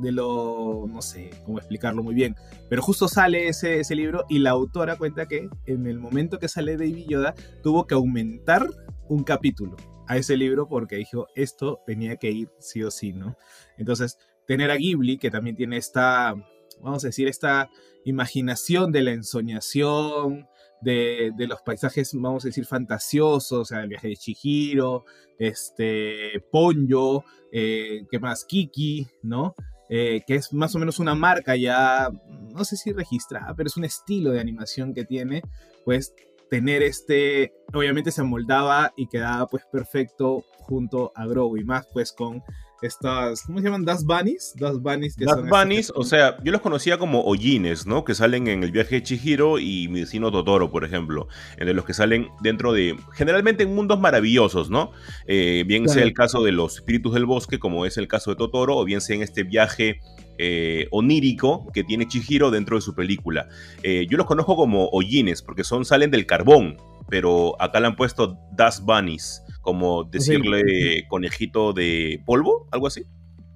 de 0.00 0.12
lo, 0.12 0.86
no 0.88 1.02
sé 1.02 1.30
cómo 1.44 1.58
explicarlo 1.58 2.02
muy 2.02 2.14
bien, 2.14 2.36
pero 2.68 2.82
justo 2.82 3.08
sale 3.08 3.48
ese, 3.48 3.80
ese 3.80 3.94
libro 3.94 4.24
y 4.28 4.38
la 4.38 4.50
autora 4.50 4.96
cuenta 4.96 5.26
que 5.26 5.48
en 5.66 5.86
el 5.86 5.98
momento 5.98 6.38
que 6.38 6.48
sale 6.48 6.76
Baby 6.76 7.06
Yoda 7.08 7.34
tuvo 7.62 7.86
que 7.86 7.94
aumentar 7.94 8.66
un 9.08 9.24
capítulo 9.24 9.76
a 10.06 10.16
ese 10.16 10.36
libro 10.36 10.68
porque 10.68 10.96
dijo 10.96 11.26
esto 11.34 11.80
tenía 11.86 12.16
que 12.16 12.30
ir 12.30 12.48
sí 12.58 12.82
o 12.82 12.90
sí, 12.90 13.12
¿no? 13.12 13.36
Entonces, 13.76 14.18
tener 14.46 14.70
a 14.70 14.76
Ghibli, 14.76 15.18
que 15.18 15.30
también 15.30 15.56
tiene 15.56 15.76
esta, 15.76 16.34
vamos 16.80 17.04
a 17.04 17.08
decir, 17.08 17.28
esta 17.28 17.70
imaginación 18.04 18.90
de 18.92 19.02
la 19.02 19.12
ensoñación, 19.12 20.48
de, 20.80 21.32
los 21.36 21.60
paisajes, 21.62 22.12
vamos 22.14 22.44
a 22.44 22.48
decir, 22.48 22.64
fantasiosos, 22.64 23.52
o 23.52 23.64
sea, 23.64 23.82
el 23.82 23.88
viaje 23.88 24.08
de 24.08 24.16
Chihiro, 24.16 25.04
este, 25.38 26.40
Ponyo, 26.50 27.24
eh, 27.52 28.06
¿qué 28.10 28.18
más? 28.18 28.44
Kiki, 28.44 29.06
¿no? 29.22 29.54
Eh, 29.90 30.22
que 30.26 30.34
es 30.34 30.52
más 30.52 30.74
o 30.74 30.78
menos 30.78 30.98
una 30.98 31.14
marca 31.14 31.56
ya, 31.56 32.10
no 32.52 32.64
sé 32.64 32.76
si 32.76 32.92
registrada, 32.92 33.54
pero 33.56 33.68
es 33.68 33.76
un 33.76 33.84
estilo 33.84 34.30
de 34.30 34.40
animación 34.40 34.92
que 34.92 35.04
tiene, 35.04 35.42
pues 35.84 36.12
tener 36.50 36.82
este, 36.82 37.54
obviamente 37.72 38.10
se 38.10 38.22
moldaba 38.22 38.92
y 38.96 39.06
quedaba 39.06 39.46
pues 39.46 39.64
perfecto 39.70 40.44
junto 40.60 41.12
a 41.14 41.26
Grogu 41.26 41.56
y 41.56 41.64
más 41.64 41.86
pues 41.92 42.12
con 42.12 42.42
estas, 42.82 43.42
¿cómo 43.42 43.58
se 43.58 43.64
llaman? 43.64 43.84
Das 43.84 44.04
Bunnies. 44.04 44.54
Das 44.56 44.80
Bunnies. 44.80 45.16
Que 45.16 45.24
das 45.24 45.48
Bunnies, 45.48 45.92
o 45.94 46.04
sea, 46.04 46.36
yo 46.42 46.52
los 46.52 46.60
conocía 46.60 46.98
como 46.98 47.22
hollines, 47.22 47.86
¿no? 47.86 48.04
Que 48.04 48.14
salen 48.14 48.46
en 48.48 48.62
el 48.62 48.70
viaje 48.70 48.96
de 48.96 49.02
Chihiro 49.02 49.58
y 49.58 49.88
mi 49.88 50.00
vecino 50.00 50.30
Totoro, 50.30 50.70
por 50.70 50.84
ejemplo. 50.84 51.28
De 51.58 51.74
los 51.74 51.84
que 51.84 51.94
salen 51.94 52.28
dentro 52.40 52.72
de, 52.72 52.96
generalmente 53.12 53.64
en 53.64 53.74
mundos 53.74 54.00
maravillosos, 54.00 54.70
¿no? 54.70 54.92
Eh, 55.26 55.64
bien 55.66 55.88
sea 55.88 56.02
el 56.02 56.14
caso 56.14 56.42
de 56.42 56.52
los 56.52 56.76
espíritus 56.76 57.14
del 57.14 57.26
bosque, 57.26 57.58
como 57.58 57.86
es 57.86 57.96
el 57.96 58.08
caso 58.08 58.30
de 58.30 58.36
Totoro, 58.36 58.76
o 58.76 58.84
bien 58.84 59.00
sea 59.00 59.16
en 59.16 59.22
este 59.22 59.42
viaje 59.42 60.00
eh, 60.38 60.86
onírico 60.90 61.66
que 61.72 61.84
tiene 61.84 62.06
Chihiro 62.06 62.50
dentro 62.50 62.76
de 62.76 62.82
su 62.82 62.94
película. 62.94 63.48
Eh, 63.82 64.06
yo 64.08 64.16
los 64.16 64.26
conozco 64.26 64.56
como 64.56 64.88
hollines, 64.90 65.42
porque 65.42 65.64
son, 65.64 65.84
salen 65.84 66.10
del 66.10 66.26
carbón, 66.26 66.76
pero 67.08 67.60
acá 67.60 67.80
le 67.80 67.88
han 67.88 67.96
puesto 67.96 68.38
Das 68.52 68.80
Bunnies 68.84 69.42
como 69.68 70.04
decirle 70.04 71.04
conejito 71.08 71.74
de 71.74 72.22
polvo, 72.24 72.66
algo 72.70 72.86
así. 72.86 73.04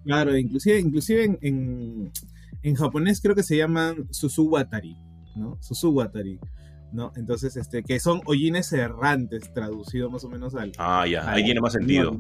Claro, 0.05 0.37
inclusive, 0.37 0.79
inclusive 0.79 1.39
en, 1.41 2.13
en, 2.63 2.75
japonés 2.75 3.23
creo 3.23 3.35
que 3.35 3.43
se 3.43 3.57
llaman 3.57 4.09
Susuwatari, 4.11 4.95
¿no? 5.37 5.57
Susuwatari. 5.63 6.39
¿no? 6.93 7.15
Entonces, 7.17 7.57
este, 7.57 7.83
que 7.83 7.99
son 7.99 8.21
hollines 8.27 8.71
errantes, 8.75 9.55
traducido 9.55 10.11
más 10.11 10.23
o 10.25 10.29
menos 10.29 10.55
al. 10.55 10.73
Ah, 10.77 11.07
ya, 11.07 11.31
ahí 11.31 11.45
tiene 11.45 11.63
más 11.63 11.73
sentido. 11.73 12.13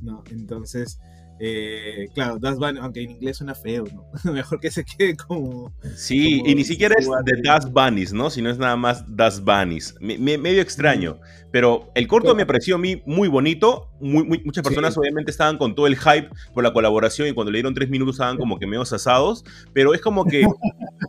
¿no? 0.00 0.24
Entonces, 0.30 0.98
eh, 1.38 2.08
claro, 2.14 2.38
Das 2.38 2.58
Bunny, 2.58 2.78
aunque 2.80 3.02
en 3.02 3.10
inglés 3.10 3.36
suena 3.36 3.54
feo, 3.54 3.84
¿no? 3.92 4.10
Mejor 4.32 4.58
que 4.60 4.70
se 4.70 4.84
quede 4.84 5.16
como. 5.16 5.72
Sí, 5.94 6.42
y 6.44 6.54
ni 6.54 6.64
siquiera 6.64 6.94
es 6.98 7.06
de 7.24 7.42
Das 7.42 7.70
Bunnies, 7.70 8.12
¿no? 8.12 8.30
Sino 8.30 8.50
es 8.50 8.58
nada 8.58 8.76
más 8.76 9.04
Das 9.06 9.42
Bunnies. 9.42 9.94
medio 10.00 10.62
extraño. 10.62 11.20
Pero 11.52 11.90
el 11.94 12.06
corto 12.06 12.34
me 12.34 12.44
pareció 12.44 12.74
a 12.74 12.78
mí 12.78 13.02
muy 13.06 13.28
bonito. 13.28 13.88
Muy, 13.98 14.24
muchas 14.44 14.62
personas 14.62 14.96
obviamente 14.98 15.30
estaban 15.30 15.56
con 15.56 15.74
todo 15.74 15.86
el 15.86 15.96
hype 15.96 16.28
por 16.52 16.62
la 16.62 16.72
colaboración 16.72 17.28
y 17.28 17.32
cuando 17.32 17.50
le 17.50 17.58
dieron 17.58 17.72
tres 17.72 17.88
minutos 17.88 18.16
estaban 18.16 18.36
como 18.36 18.58
que 18.58 18.66
medio 18.66 18.82
asados. 18.82 19.44
Pero 19.72 19.94
es 19.94 20.00
como 20.00 20.24
que 20.24 20.44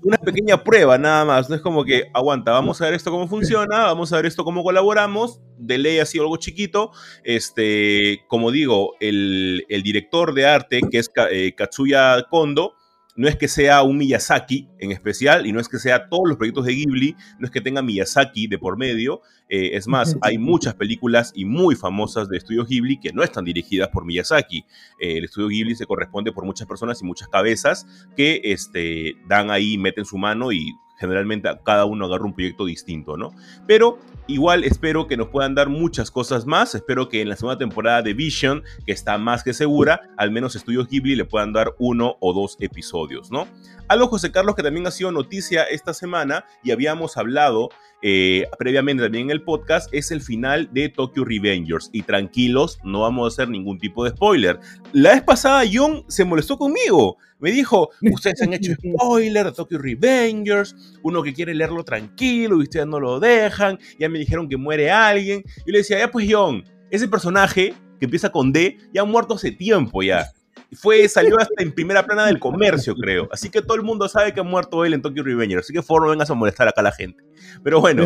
una 0.03 0.17
pequeña 0.17 0.63
prueba 0.63 0.97
nada 0.97 1.25
más. 1.25 1.49
No 1.49 1.55
es 1.55 1.61
como 1.61 1.83
que 1.83 2.05
aguanta, 2.13 2.51
vamos 2.51 2.81
a 2.81 2.85
ver 2.85 2.93
esto 2.93 3.11
cómo 3.11 3.27
funciona, 3.27 3.85
vamos 3.85 4.13
a 4.13 4.17
ver 4.17 4.25
esto 4.25 4.43
cómo 4.43 4.63
colaboramos. 4.63 5.41
De 5.57 5.77
ley 5.79 5.99
ha 5.99 6.05
sido 6.05 6.23
algo 6.23 6.37
chiquito. 6.37 6.91
Este, 7.23 8.21
como 8.27 8.51
digo, 8.51 8.93
el, 8.99 9.65
el 9.69 9.83
director 9.83 10.16
de 10.25 10.45
arte, 10.45 10.81
que 10.89 10.99
es 10.99 11.09
eh, 11.31 11.53
Katsuya 11.55 12.23
Kondo, 12.29 12.73
no 13.17 13.27
es 13.27 13.35
que 13.35 13.47
sea 13.47 13.81
un 13.81 13.97
Miyazaki 13.97 14.69
en 14.79 14.91
especial 14.91 15.47
y 15.47 15.51
no 15.51 15.59
es 15.59 15.67
que 15.67 15.79
sea 15.79 16.07
todos 16.07 16.29
los 16.29 16.37
proyectos 16.37 16.65
de 16.65 16.73
Ghibli, 16.73 17.15
no 17.39 17.47
es 17.47 17.51
que 17.51 17.61
tenga 17.61 17.81
Miyazaki 17.81 18.47
de 18.47 18.59
por 18.59 18.77
medio. 18.77 19.21
Eh, 19.49 19.71
es 19.73 19.87
más, 19.87 20.15
hay 20.21 20.37
muchas 20.37 20.75
películas 20.75 21.31
y 21.35 21.43
muy 21.43 21.75
famosas 21.75 22.29
de 22.29 22.37
estudio 22.37 22.63
Ghibli 22.63 22.99
que 22.99 23.11
no 23.11 23.23
están 23.23 23.43
dirigidas 23.43 23.89
por 23.89 24.05
Miyazaki. 24.05 24.59
Eh, 25.01 25.17
el 25.17 25.25
estudio 25.25 25.47
Ghibli 25.47 25.75
se 25.75 25.87
corresponde 25.87 26.31
por 26.31 26.45
muchas 26.45 26.67
personas 26.67 27.01
y 27.01 27.05
muchas 27.05 27.27
cabezas 27.27 27.87
que 28.15 28.39
este, 28.43 29.15
dan 29.27 29.49
ahí, 29.49 29.79
meten 29.79 30.05
su 30.05 30.19
mano 30.19 30.51
y 30.51 30.73
generalmente 30.97 31.49
cada 31.63 31.85
uno 31.85 32.05
agarra 32.05 32.25
un 32.25 32.33
proyecto 32.33 32.65
distinto, 32.65 33.17
¿no? 33.17 33.33
Pero 33.65 33.99
igual 34.27 34.63
espero 34.63 35.07
que 35.07 35.17
nos 35.17 35.29
puedan 35.29 35.55
dar 35.55 35.69
muchas 35.69 36.11
cosas 36.11 36.45
más, 36.45 36.75
espero 36.75 37.07
que 37.09 37.21
en 37.21 37.29
la 37.29 37.35
segunda 37.35 37.57
temporada 37.57 38.01
de 38.01 38.13
Vision, 38.13 38.63
que 38.85 38.91
está 38.91 39.17
más 39.17 39.43
que 39.43 39.53
segura, 39.53 40.01
al 40.17 40.31
menos 40.31 40.55
Estudios 40.55 40.87
Ghibli 40.87 41.15
le 41.15 41.25
puedan 41.25 41.53
dar 41.53 41.73
uno 41.79 42.17
o 42.19 42.33
dos 42.33 42.57
episodios, 42.59 43.31
¿no? 43.31 43.47
Algo, 43.87 44.07
José 44.07 44.31
Carlos, 44.31 44.55
que 44.55 44.63
también 44.63 44.85
ha 44.85 44.91
sido 44.91 45.11
noticia 45.11 45.63
esta 45.63 45.93
semana 45.93 46.43
y 46.61 46.71
habíamos 46.71 47.15
hablado 47.15 47.69
eh, 48.01 48.45
previamente 48.59 49.03
también 49.03 49.25
en 49.25 49.31
el 49.31 49.41
podcast, 49.41 49.91
es 49.93 50.11
el 50.11 50.21
final 50.21 50.69
de 50.71 50.89
Tokyo 50.89 51.25
Revengers. 51.25 51.89
Y 51.91 52.03
tranquilos, 52.03 52.79
no 52.83 53.01
vamos 53.01 53.25
a 53.25 53.27
hacer 53.33 53.49
ningún 53.49 53.79
tipo 53.79 54.03
de 54.03 54.11
spoiler. 54.11 54.59
La 54.93 55.13
vez 55.13 55.23
pasada, 55.23 55.63
John 55.71 56.03
se 56.07 56.25
molestó 56.25 56.57
conmigo. 56.57 57.17
Me 57.39 57.51
dijo, 57.51 57.89
ustedes 58.01 58.41
han 58.41 58.53
hecho 58.53 58.73
spoiler 58.95 59.45
de 59.45 59.51
Tokyo 59.51 59.77
Revengers, 59.77 60.75
uno 61.03 61.23
que 61.23 61.33
quiere 61.33 61.53
leerlo 61.53 61.83
tranquilo 61.83 62.57
y 62.57 62.63
ustedes 62.63 62.87
no 62.87 62.99
lo 62.99 63.19
dejan, 63.19 63.77
ya 63.99 64.09
me 64.09 64.19
dijeron 64.19 64.49
que 64.49 64.57
muere 64.57 64.91
alguien. 64.91 65.43
Y 65.65 65.71
le 65.71 65.79
decía, 65.79 65.99
ya 65.99 66.11
pues 66.11 66.27
John, 66.29 66.63
ese 66.89 67.07
personaje 67.07 67.73
que 67.99 68.05
empieza 68.05 68.29
con 68.29 68.51
D 68.51 68.77
ya 68.93 69.01
ha 69.01 69.05
muerto 69.05 69.35
hace 69.35 69.51
tiempo 69.51 70.03
ya. 70.03 70.31
Fue, 70.73 71.07
salió 71.07 71.39
hasta 71.39 71.63
en 71.63 71.71
primera 71.71 72.05
plana 72.05 72.25
del 72.25 72.39
comercio, 72.39 72.95
creo. 72.95 73.29
Así 73.31 73.49
que 73.49 73.61
todo 73.61 73.75
el 73.75 73.83
mundo 73.83 74.07
sabe 74.09 74.33
que 74.33 74.41
ha 74.41 74.43
muerto 74.43 74.83
él 74.83 74.93
en 74.93 75.01
Tokyo 75.01 75.23
Revengers. 75.23 75.65
Así 75.65 75.73
que 75.73 75.81
por 75.81 76.01
no 76.01 76.09
vengas 76.09 76.29
a 76.29 76.33
molestar 76.33 76.67
acá 76.67 76.81
a 76.81 76.83
la 76.83 76.91
gente. 76.91 77.23
Pero 77.63 77.79
bueno, 77.79 78.05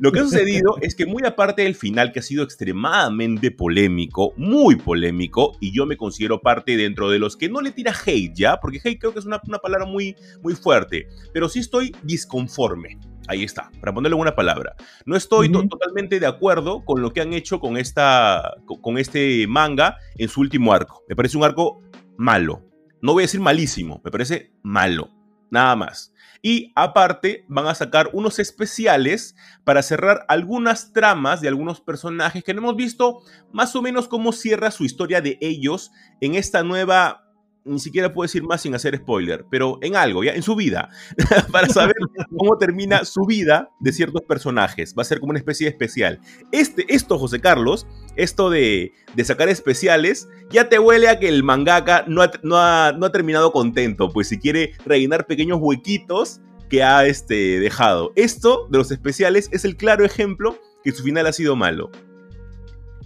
lo 0.00 0.12
que 0.12 0.20
ha 0.20 0.24
sucedido 0.24 0.76
es 0.80 0.94
que 0.94 1.06
muy 1.06 1.22
aparte 1.24 1.62
del 1.62 1.74
final 1.74 2.12
que 2.12 2.20
ha 2.20 2.22
sido 2.22 2.42
extremadamente 2.42 3.50
polémico, 3.50 4.32
muy 4.36 4.76
polémico, 4.76 5.56
y 5.60 5.74
yo 5.74 5.86
me 5.86 5.96
considero 5.96 6.40
parte 6.40 6.76
dentro 6.76 7.10
de 7.10 7.18
los 7.18 7.36
que 7.36 7.48
no 7.48 7.60
le 7.60 7.72
tira 7.72 7.92
hate 8.04 8.34
ya, 8.34 8.58
porque 8.60 8.80
hate 8.82 8.98
creo 8.98 9.12
que 9.12 9.20
es 9.20 9.26
una, 9.26 9.40
palabra 9.40 9.86
muy, 9.86 10.16
muy 10.42 10.54
fuerte, 10.54 11.08
pero 11.32 11.48
sí 11.48 11.60
estoy 11.60 11.94
disconforme. 12.02 12.98
Ahí 13.26 13.42
está, 13.42 13.70
para 13.80 13.94
ponerle 13.94 14.16
una 14.16 14.34
palabra. 14.34 14.76
No 15.06 15.16
estoy 15.16 15.50
totalmente 15.50 16.20
de 16.20 16.26
acuerdo 16.26 16.84
con 16.84 17.00
lo 17.00 17.12
que 17.12 17.20
han 17.20 17.32
hecho 17.32 17.58
con, 17.58 17.76
esta, 17.76 18.54
con 18.82 18.98
este 18.98 19.46
manga 19.46 19.96
en 20.16 20.28
su 20.28 20.40
último 20.40 20.72
arco. 20.72 21.02
Me 21.08 21.16
parece 21.16 21.36
un 21.36 21.44
arco 21.44 21.80
malo. 22.18 22.62
No 23.00 23.12
voy 23.12 23.22
a 23.22 23.24
decir 23.24 23.40
malísimo, 23.40 24.00
me 24.04 24.10
parece 24.10 24.52
malo. 24.62 25.08
Nada 25.50 25.76
más. 25.76 26.12
Y 26.42 26.72
aparte 26.74 27.46
van 27.48 27.66
a 27.66 27.74
sacar 27.74 28.10
unos 28.12 28.38
especiales 28.38 29.34
para 29.64 29.82
cerrar 29.82 30.26
algunas 30.28 30.92
tramas 30.92 31.40
de 31.40 31.48
algunos 31.48 31.80
personajes 31.80 32.44
que 32.44 32.52
no 32.52 32.60
hemos 32.60 32.76
visto 32.76 33.22
más 33.52 33.74
o 33.76 33.80
menos 33.80 34.08
cómo 34.08 34.32
cierra 34.32 34.70
su 34.70 34.84
historia 34.84 35.22
de 35.22 35.38
ellos 35.40 35.90
en 36.20 36.34
esta 36.34 36.62
nueva 36.62 37.23
ni 37.64 37.78
siquiera 37.78 38.12
puedo 38.12 38.24
decir 38.24 38.42
más 38.42 38.60
sin 38.60 38.74
hacer 38.74 38.96
spoiler, 38.96 39.46
pero 39.50 39.78
en 39.80 39.96
algo, 39.96 40.22
ya 40.22 40.32
en 40.32 40.42
su 40.42 40.54
vida, 40.54 40.90
para 41.52 41.68
saber 41.68 41.94
cómo 42.36 42.58
termina 42.58 43.04
su 43.04 43.24
vida 43.24 43.70
de 43.80 43.92
ciertos 43.92 44.22
personajes. 44.22 44.94
Va 44.96 45.02
a 45.02 45.06
ser 45.06 45.20
como 45.20 45.30
una 45.30 45.38
especie 45.38 45.66
de 45.66 45.70
especial. 45.70 46.20
Este, 46.52 46.84
esto, 46.88 47.18
José 47.18 47.40
Carlos, 47.40 47.86
esto 48.16 48.50
de, 48.50 48.92
sacar 49.24 49.48
especiales, 49.48 50.28
ya 50.50 50.68
te 50.68 50.78
huele 50.78 51.08
a 51.08 51.18
que 51.18 51.28
el 51.28 51.42
mangaka 51.42 52.04
no 52.06 52.22
ha, 52.22 52.30
no 52.42 52.58
ha, 52.58 53.12
terminado 53.12 53.52
contento, 53.52 54.10
pues 54.10 54.28
si 54.28 54.38
quiere 54.38 54.72
rellenar 54.84 55.26
pequeños 55.26 55.58
huequitos 55.60 56.40
que 56.68 56.82
ha 56.82 57.06
este, 57.06 57.60
dejado. 57.60 58.12
Esto 58.16 58.68
de 58.70 58.78
los 58.78 58.90
especiales 58.90 59.48
es 59.52 59.64
el 59.64 59.76
claro 59.76 60.04
ejemplo 60.04 60.58
que 60.82 60.92
su 60.92 61.02
final 61.02 61.26
ha 61.26 61.32
sido 61.32 61.56
malo. 61.56 61.90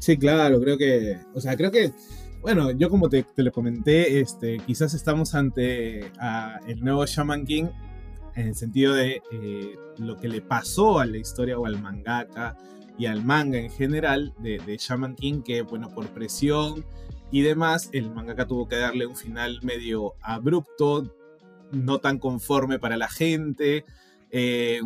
Sí, 0.00 0.16
claro, 0.16 0.60
creo 0.60 0.78
que, 0.78 1.18
o 1.34 1.40
sea, 1.40 1.56
creo 1.56 1.70
que 1.70 1.92
bueno, 2.40 2.70
yo 2.70 2.88
como 2.90 3.08
te, 3.08 3.22
te 3.22 3.42
lo 3.42 3.52
comenté, 3.52 4.20
este, 4.20 4.58
quizás 4.58 4.94
estamos 4.94 5.34
ante 5.34 6.10
el 6.66 6.80
nuevo 6.80 7.04
Shaman 7.06 7.44
King 7.44 7.66
en 8.38 8.48
el 8.48 8.54
sentido 8.54 8.94
de 8.94 9.20
eh, 9.32 9.76
lo 9.98 10.16
que 10.16 10.28
le 10.28 10.40
pasó 10.40 11.00
a 11.00 11.06
la 11.06 11.18
historia 11.18 11.58
o 11.58 11.66
al 11.66 11.80
mangaka 11.82 12.56
y 12.96 13.06
al 13.06 13.24
manga 13.24 13.58
en 13.58 13.70
general 13.70 14.32
de, 14.38 14.76
Shaman 14.78 15.16
King, 15.16 15.42
que 15.42 15.62
bueno, 15.62 15.90
por 15.90 16.08
presión 16.08 16.84
y 17.30 17.42
demás, 17.42 17.90
el 17.92 18.10
mangaka 18.10 18.46
tuvo 18.46 18.68
que 18.68 18.76
darle 18.76 19.06
un 19.06 19.16
final 19.16 19.58
medio 19.62 20.14
abrupto, 20.22 21.14
no 21.72 21.98
tan 21.98 22.18
conforme 22.18 22.78
para 22.78 22.96
la 22.96 23.08
gente. 23.08 23.84
Eh, 24.30 24.80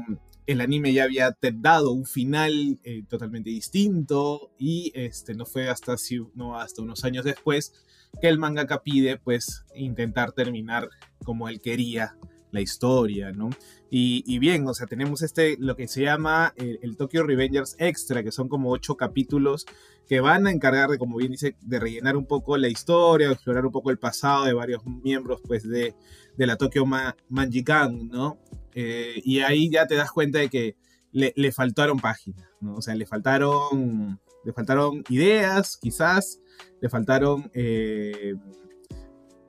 el 0.47 0.61
anime 0.61 0.93
ya 0.93 1.05
había 1.05 1.37
dado 1.55 1.93
un 1.93 2.05
final 2.05 2.79
eh, 2.85 3.05
totalmente 3.09 3.51
distinto 3.51 4.51
y 4.59 4.93
este, 4.95 5.35
no 5.35 5.47
fue 5.47 5.69
hasta, 5.69 5.95
no, 6.35 6.59
hasta 6.59 6.83
unos 6.83 7.05
años 7.05 7.25
después 7.25 7.73
que 8.21 8.29
el 8.29 8.39
mangaka 8.39 8.83
pide 8.83 9.19
pues 9.19 9.65
intentar 9.75 10.33
terminar 10.33 10.89
como 11.25 11.49
él 11.49 11.61
quería 11.61 12.17
la 12.51 12.61
historia, 12.61 13.33
¿no? 13.33 13.51
Y, 13.95 14.39
bien, 14.39 14.67
o 14.67 14.73
sea, 14.73 14.87
tenemos 14.87 15.21
este, 15.21 15.57
lo 15.59 15.77
que 15.77 15.87
se 15.87 16.03
llama 16.03 16.55
el, 16.57 16.97
Tokyo 16.97 17.25
Revengers 17.25 17.77
Extra, 17.79 18.23
que 18.23 18.33
son 18.33 18.49
como 18.49 18.71
ocho 18.71 18.97
capítulos 18.97 19.67
que 20.07 20.21
van 20.21 20.47
a 20.47 20.51
encargar 20.51 20.89
de, 20.89 20.99
como 20.99 21.19
bien 21.19 21.33
dice, 21.33 21.57
de 21.61 21.79
rellenar 21.79 22.17
un 22.17 22.27
poco 22.27 22.57
la 22.57 22.69
historia, 22.69 23.31
explorar 23.31 23.67
un 23.67 23.73
poco 23.73 23.91
el 23.91 23.99
pasado 23.99 24.45
de 24.45 24.55
varios 24.55 24.85
miembros, 24.87 25.41
pues, 25.47 25.69
de, 25.69 25.95
de 26.39 26.47
la 26.47 26.57
Tokyo 26.57 26.87
Ma 26.87 27.17
Manjikan, 27.29 28.09
¿no? 28.09 28.39
Eh, 28.75 29.21
y 29.25 29.41
ahí 29.41 29.71
ya 29.71 29.87
te 29.87 29.95
das 29.95 30.11
cuenta 30.11 30.39
de 30.39 30.49
que 30.49 30.77
le, 31.13 31.53
faltaron 31.53 31.99
páginas, 31.99 32.49
¿no? 32.61 32.77
O 32.77 32.83
sea, 32.83 32.95
le 32.95 33.07
faltaron, 33.07 34.21
le 34.45 34.53
faltaron 34.53 35.05
ideas, 35.09 35.77
quizás, 35.77 36.41
le 36.81 36.89
faltaron 36.89 37.51
eh, 37.55 38.35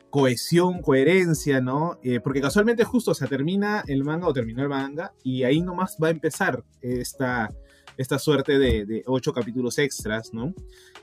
cohesión, 0.09 0.81
coherencia, 0.81 1.61
¿no? 1.61 1.99
Eh, 2.03 2.19
porque 2.19 2.41
casualmente 2.41 2.83
justo 2.83 3.13
se 3.13 3.27
termina 3.27 3.83
el 3.87 4.03
manga 4.03 4.27
o 4.27 4.33
terminó 4.33 4.61
el 4.61 4.69
manga 4.69 5.13
y 5.23 5.43
ahí 5.43 5.61
nomás 5.61 5.97
va 6.01 6.09
a 6.09 6.11
empezar 6.11 6.63
esta, 6.81 7.49
esta 7.97 8.19
suerte 8.19 8.59
de, 8.59 8.85
de 8.85 9.03
ocho 9.07 9.33
capítulos 9.33 9.79
extras, 9.79 10.33
¿no? 10.33 10.53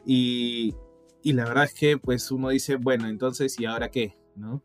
Y, 0.05 0.75
y 1.23 1.33
la 1.33 1.45
verdad 1.45 1.65
es 1.65 1.75
que 1.75 1.99
pues 1.99 2.31
uno 2.31 2.51
dice, 2.51 2.77
bueno, 2.77 3.09
entonces, 3.09 3.59
¿y 3.59 3.65
ahora 3.65 3.91
qué? 3.91 4.17
¿No? 4.37 4.63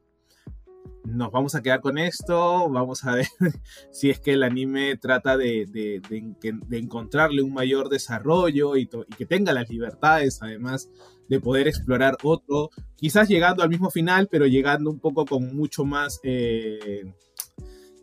Nos 1.06 1.32
vamos 1.32 1.56
a 1.56 1.62
quedar 1.62 1.82
con 1.82 1.98
esto, 1.98 2.70
vamos 2.70 3.04
a 3.06 3.16
ver 3.16 3.28
si 3.92 4.10
es 4.10 4.20
que 4.20 4.34
el 4.34 4.44
anime 4.44 4.98
trata 4.98 5.38
de, 5.38 5.66
de, 5.68 6.02
de, 6.10 6.78
encontrarle 6.78 7.42
un 7.42 7.54
mayor 7.54 7.90
desarrollo 7.90 8.76
y, 8.76 8.88
que 9.18 9.26
tenga 9.26 9.54
las 9.54 9.70
libertades, 9.70 10.40
además, 10.42 10.90
de 11.30 11.40
poder 11.40 11.68
explorar 11.68 12.18
otro, 12.24 12.70
quizás 12.96 13.28
llegando 13.30 13.64
al 13.64 13.70
mismo 13.70 13.90
final, 13.90 14.28
pero 14.30 14.46
llegando 14.48 14.90
un 14.90 15.00
poco 15.00 15.26
con 15.26 15.56
mucho 15.56 15.86
más 15.86 16.20
eh, 16.24 17.14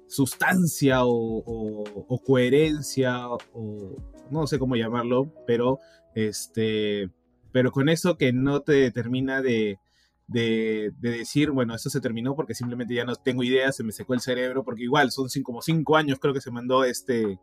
sustancia 0.08 1.00
o, 1.04 1.84
coherencia, 2.24 3.28
o 3.28 3.96
no 4.30 4.46
sé 4.46 4.58
cómo 4.58 4.76
llamarlo, 4.76 5.32
pero, 5.46 5.78
este, 6.14 7.10
pero 7.52 7.70
con 7.70 7.88
eso 7.88 8.16
que 8.16 8.32
no 8.32 8.60
te 8.60 8.90
termina 8.90 9.42
de 9.42 9.78
de, 10.26 10.92
decir, 11.00 11.50
bueno, 11.50 11.74
esto 11.74 11.90
se 11.90 12.00
terminó 12.00 12.34
porque 12.34 12.54
simplemente 12.54 12.94
ya 12.94 13.04
no 13.04 13.14
tengo 13.16 13.42
ideas, 13.42 13.76
se 13.76 13.84
me 13.84 13.92
secó 13.92 14.14
el 14.14 14.20
cerebro, 14.20 14.64
porque 14.64 14.84
igual 14.84 15.10
son 15.10 15.28
como 15.42 15.62
cinco 15.62 15.96
años 15.96 16.18
creo 16.18 16.34
que 16.34 16.40
se 16.40 16.50
mandó 16.50 16.84
este, 16.84 17.38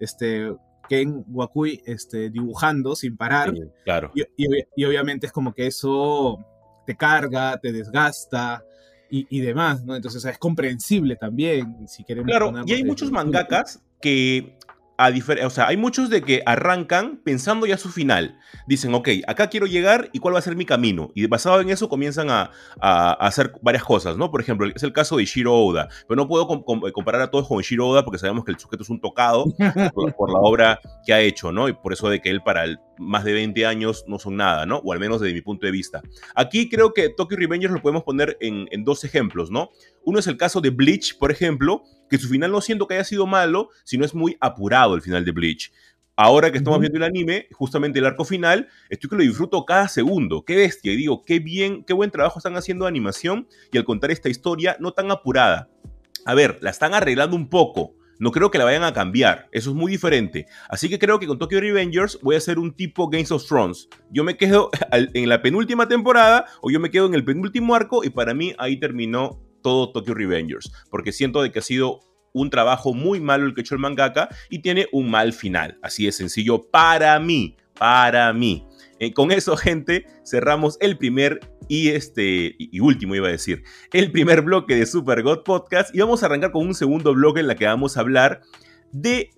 este 0.00 0.52
Ken 0.88 1.24
Wakui 1.28 1.82
este, 1.86 2.30
dibujando 2.30 2.96
sin 2.96 3.16
parar. 3.16 3.52
claro. 3.84 4.12
Y, 4.14 4.84
obviamente 4.84 5.26
es 5.26 5.32
como 5.32 5.52
que 5.52 5.66
eso 5.66 6.38
te 6.86 6.96
carga, 6.96 7.58
te 7.58 7.72
desgasta. 7.72 8.64
Y, 9.10 9.40
demás, 9.40 9.82
¿no? 9.86 9.96
Entonces 9.96 10.22
es 10.26 10.36
comprensible 10.36 11.16
también, 11.16 11.88
si 11.88 12.04
queremos. 12.04 12.28
Claro, 12.28 12.52
y 12.66 12.74
hay 12.74 12.84
muchos 12.84 13.10
mangakas 13.10 13.82
que 14.02 14.57
o 15.44 15.50
sea, 15.50 15.68
hay 15.68 15.76
muchos 15.76 16.10
de 16.10 16.22
que 16.22 16.42
arrancan 16.44 17.20
pensando 17.22 17.66
ya 17.66 17.78
su 17.78 17.88
final. 17.88 18.36
Dicen, 18.66 18.92
ok, 18.94 19.08
acá 19.28 19.48
quiero 19.48 19.66
llegar 19.66 20.10
y 20.12 20.18
cuál 20.18 20.34
va 20.34 20.40
a 20.40 20.42
ser 20.42 20.56
mi 20.56 20.64
camino. 20.64 21.12
Y 21.14 21.26
basado 21.26 21.60
en 21.60 21.70
eso 21.70 21.88
comienzan 21.88 22.28
a, 22.30 22.50
hacer 22.80 23.52
varias 23.62 23.84
cosas, 23.84 24.16
¿no? 24.16 24.30
Por 24.30 24.40
ejemplo, 24.40 24.66
es 24.66 24.82
el 24.82 24.92
caso 24.92 25.16
de 25.16 25.24
Shiro 25.24 25.54
Oda. 25.54 25.88
Pero 26.08 26.16
no 26.16 26.26
puedo 26.26 26.48
comparar 26.64 27.20
a 27.20 27.30
todos 27.30 27.46
con 27.46 27.60
Shiro 27.62 27.88
Oda 27.88 28.04
porque 28.04 28.18
sabemos 28.18 28.44
que 28.44 28.50
el 28.50 28.58
sujeto 28.58 28.82
es 28.82 28.90
un 28.90 29.00
tocado 29.00 29.44
por, 29.94 30.32
la 30.32 30.40
obra 30.40 30.80
que 31.06 31.12
ha 31.12 31.20
hecho, 31.20 31.52
¿no? 31.52 31.68
Y 31.68 31.74
por 31.74 31.92
eso 31.92 32.08
de 32.08 32.20
que 32.20 32.30
él 32.30 32.42
para 32.42 32.64
más 32.98 33.22
de 33.22 33.32
20 33.32 33.66
años 33.66 34.04
no 34.08 34.18
son 34.18 34.36
nada, 34.36 34.66
¿no? 34.66 34.78
O 34.78 34.92
al 34.92 34.98
menos 34.98 35.20
desde 35.20 35.34
mi 35.34 35.42
punto 35.42 35.66
de 35.66 35.72
vista. 35.72 36.02
Aquí 36.34 36.68
creo 36.68 36.92
que 36.92 37.08
Tokyo 37.10 37.36
Revengers 37.36 37.72
lo 37.72 37.80
podemos 37.80 38.02
poner 38.02 38.36
en, 38.40 38.66
en 38.72 38.84
dos 38.84 39.04
ejemplos, 39.04 39.50
¿no? 39.50 39.70
Uno 40.02 40.18
es 40.18 40.26
el 40.26 40.36
caso 40.36 40.60
de 40.60 40.70
Bleach, 40.70 41.18
por 41.18 41.30
ejemplo, 41.30 41.84
que 42.08 42.18
su 42.18 42.28
final 42.28 42.50
no 42.50 42.60
siento 42.60 42.86
que 42.86 42.94
haya 42.94 43.04
sido 43.04 43.26
malo, 43.26 43.70
sino 43.84 44.04
es 44.04 44.14
muy 44.14 44.36
apurado 44.40 44.94
el 44.94 45.02
final 45.02 45.24
de 45.24 45.32
Bleach. 45.32 45.72
Ahora 46.20 46.50
que 46.50 46.58
estamos 46.58 46.80
viendo 46.80 46.98
el 46.98 47.04
anime, 47.04 47.46
justamente 47.52 48.00
el 48.00 48.04
arco 48.04 48.24
final, 48.24 48.66
estoy 48.90 49.08
que 49.08 49.14
lo 49.14 49.22
disfruto 49.22 49.64
cada 49.64 49.86
segundo. 49.86 50.44
Qué 50.44 50.56
bestia. 50.56 50.92
Y 50.92 50.96
digo, 50.96 51.24
qué 51.24 51.38
bien, 51.38 51.84
qué 51.84 51.92
buen 51.92 52.10
trabajo 52.10 52.40
están 52.40 52.56
haciendo 52.56 52.86
de 52.86 52.88
animación 52.88 53.46
y 53.70 53.78
al 53.78 53.84
contar 53.84 54.10
esta 54.10 54.28
historia 54.28 54.76
no 54.80 54.90
tan 54.90 55.12
apurada. 55.12 55.70
A 56.24 56.34
ver, 56.34 56.58
la 56.60 56.70
están 56.70 56.92
arreglando 56.92 57.36
un 57.36 57.48
poco. 57.48 57.94
No 58.18 58.32
creo 58.32 58.50
que 58.50 58.58
la 58.58 58.64
vayan 58.64 58.82
a 58.82 58.92
cambiar. 58.92 59.48
Eso 59.52 59.70
es 59.70 59.76
muy 59.76 59.92
diferente. 59.92 60.46
Así 60.68 60.88
que 60.88 60.98
creo 60.98 61.20
que 61.20 61.28
con 61.28 61.38
Tokyo 61.38 61.60
Revengers 61.60 62.18
voy 62.20 62.34
a 62.34 62.38
hacer 62.38 62.58
un 62.58 62.74
tipo 62.74 63.08
Games 63.08 63.30
of 63.30 63.46
Thrones. 63.46 63.88
Yo 64.10 64.24
me 64.24 64.36
quedo 64.36 64.70
en 64.90 65.28
la 65.28 65.40
penúltima 65.40 65.86
temporada 65.86 66.46
o 66.62 66.70
yo 66.72 66.80
me 66.80 66.90
quedo 66.90 67.06
en 67.06 67.14
el 67.14 67.24
penúltimo 67.24 67.76
arco 67.76 68.02
y 68.02 68.10
para 68.10 68.34
mí 68.34 68.54
ahí 68.58 68.80
terminó 68.80 69.40
todo 69.68 69.92
Tokyo 69.92 70.14
Revengers, 70.14 70.72
porque 70.90 71.12
siento 71.12 71.42
de 71.42 71.52
que 71.52 71.58
ha 71.58 71.62
sido 71.62 72.00
un 72.32 72.48
trabajo 72.48 72.94
muy 72.94 73.20
malo 73.20 73.44
el 73.44 73.54
que 73.54 73.60
hecho 73.60 73.74
el 73.74 73.80
mangaka 73.80 74.28
y 74.48 74.60
tiene 74.60 74.86
un 74.92 75.10
mal 75.10 75.34
final. 75.34 75.78
Así 75.82 76.06
de 76.06 76.12
sencillo 76.12 76.62
para 76.70 77.18
mí, 77.20 77.54
para 77.78 78.32
mí. 78.32 78.66
Eh, 78.98 79.12
con 79.12 79.30
eso, 79.30 79.56
gente, 79.58 80.06
cerramos 80.24 80.78
el 80.80 80.96
primer 80.96 81.40
y 81.68 81.88
este 81.88 82.54
y 82.58 82.80
último 82.80 83.14
iba 83.14 83.28
a 83.28 83.32
decir, 83.32 83.62
el 83.92 84.10
primer 84.10 84.40
bloque 84.40 84.74
de 84.74 84.86
Super 84.86 85.22
God 85.22 85.42
Podcast 85.42 85.94
y 85.94 86.00
vamos 86.00 86.22
a 86.22 86.26
arrancar 86.26 86.50
con 86.50 86.66
un 86.66 86.74
segundo 86.74 87.12
bloque 87.12 87.40
en 87.40 87.46
la 87.46 87.56
que 87.56 87.66
vamos 87.66 87.98
a 87.98 88.00
hablar 88.00 88.40
de 88.92 89.30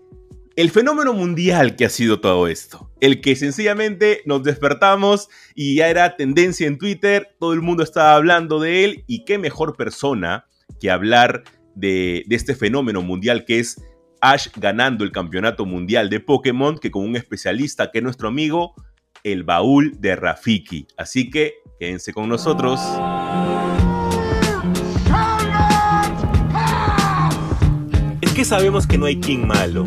el 0.61 0.71
fenómeno 0.71 1.15
mundial 1.15 1.75
que 1.75 1.87
ha 1.87 1.89
sido 1.89 2.21
todo 2.21 2.47
esto. 2.47 2.91
El 3.01 3.23
que 3.23 3.35
sencillamente 3.35 4.21
nos 4.27 4.43
despertamos 4.43 5.31
y 5.55 5.77
ya 5.77 5.89
era 5.89 6.17
tendencia 6.17 6.67
en 6.67 6.77
Twitter, 6.77 7.35
todo 7.39 7.55
el 7.55 7.63
mundo 7.63 7.83
estaba 7.83 8.15
hablando 8.15 8.61
de 8.61 8.85
él 8.85 9.05
y 9.07 9.25
qué 9.25 9.39
mejor 9.39 9.75
persona 9.75 10.45
que 10.79 10.91
hablar 10.91 11.45
de, 11.75 12.27
este 12.29 12.55
fenómeno 12.55 13.01
mundial 13.01 13.47
que 13.47 13.59
es 13.59 13.83
Ash 14.21 14.49
ganando 14.55 15.03
el 15.03 15.13
campeonato 15.13 15.65
mundial 15.65 16.11
de 16.11 16.21
Pokémon 16.21 16.77
que 16.77 16.91
con 16.91 17.05
un 17.05 17.17
especialista 17.17 17.91
que 17.91 17.99
es 17.99 18.05
nuestro 18.05 18.29
amigo, 18.29 18.75
el 19.25 19.45
baúl 19.45 19.99
de 19.99 20.15
Rafiki. 20.15 20.87
Así 20.99 21.31
que 21.31 21.55
quédense 21.79 22.13
con 22.13 22.29
nosotros. 22.29 22.79
Es 28.21 28.33
que 28.35 28.45
sabemos 28.45 28.87
que 28.87 28.99
no 28.99 29.07
hay 29.07 29.19
King 29.19 29.47
malo. 29.47 29.87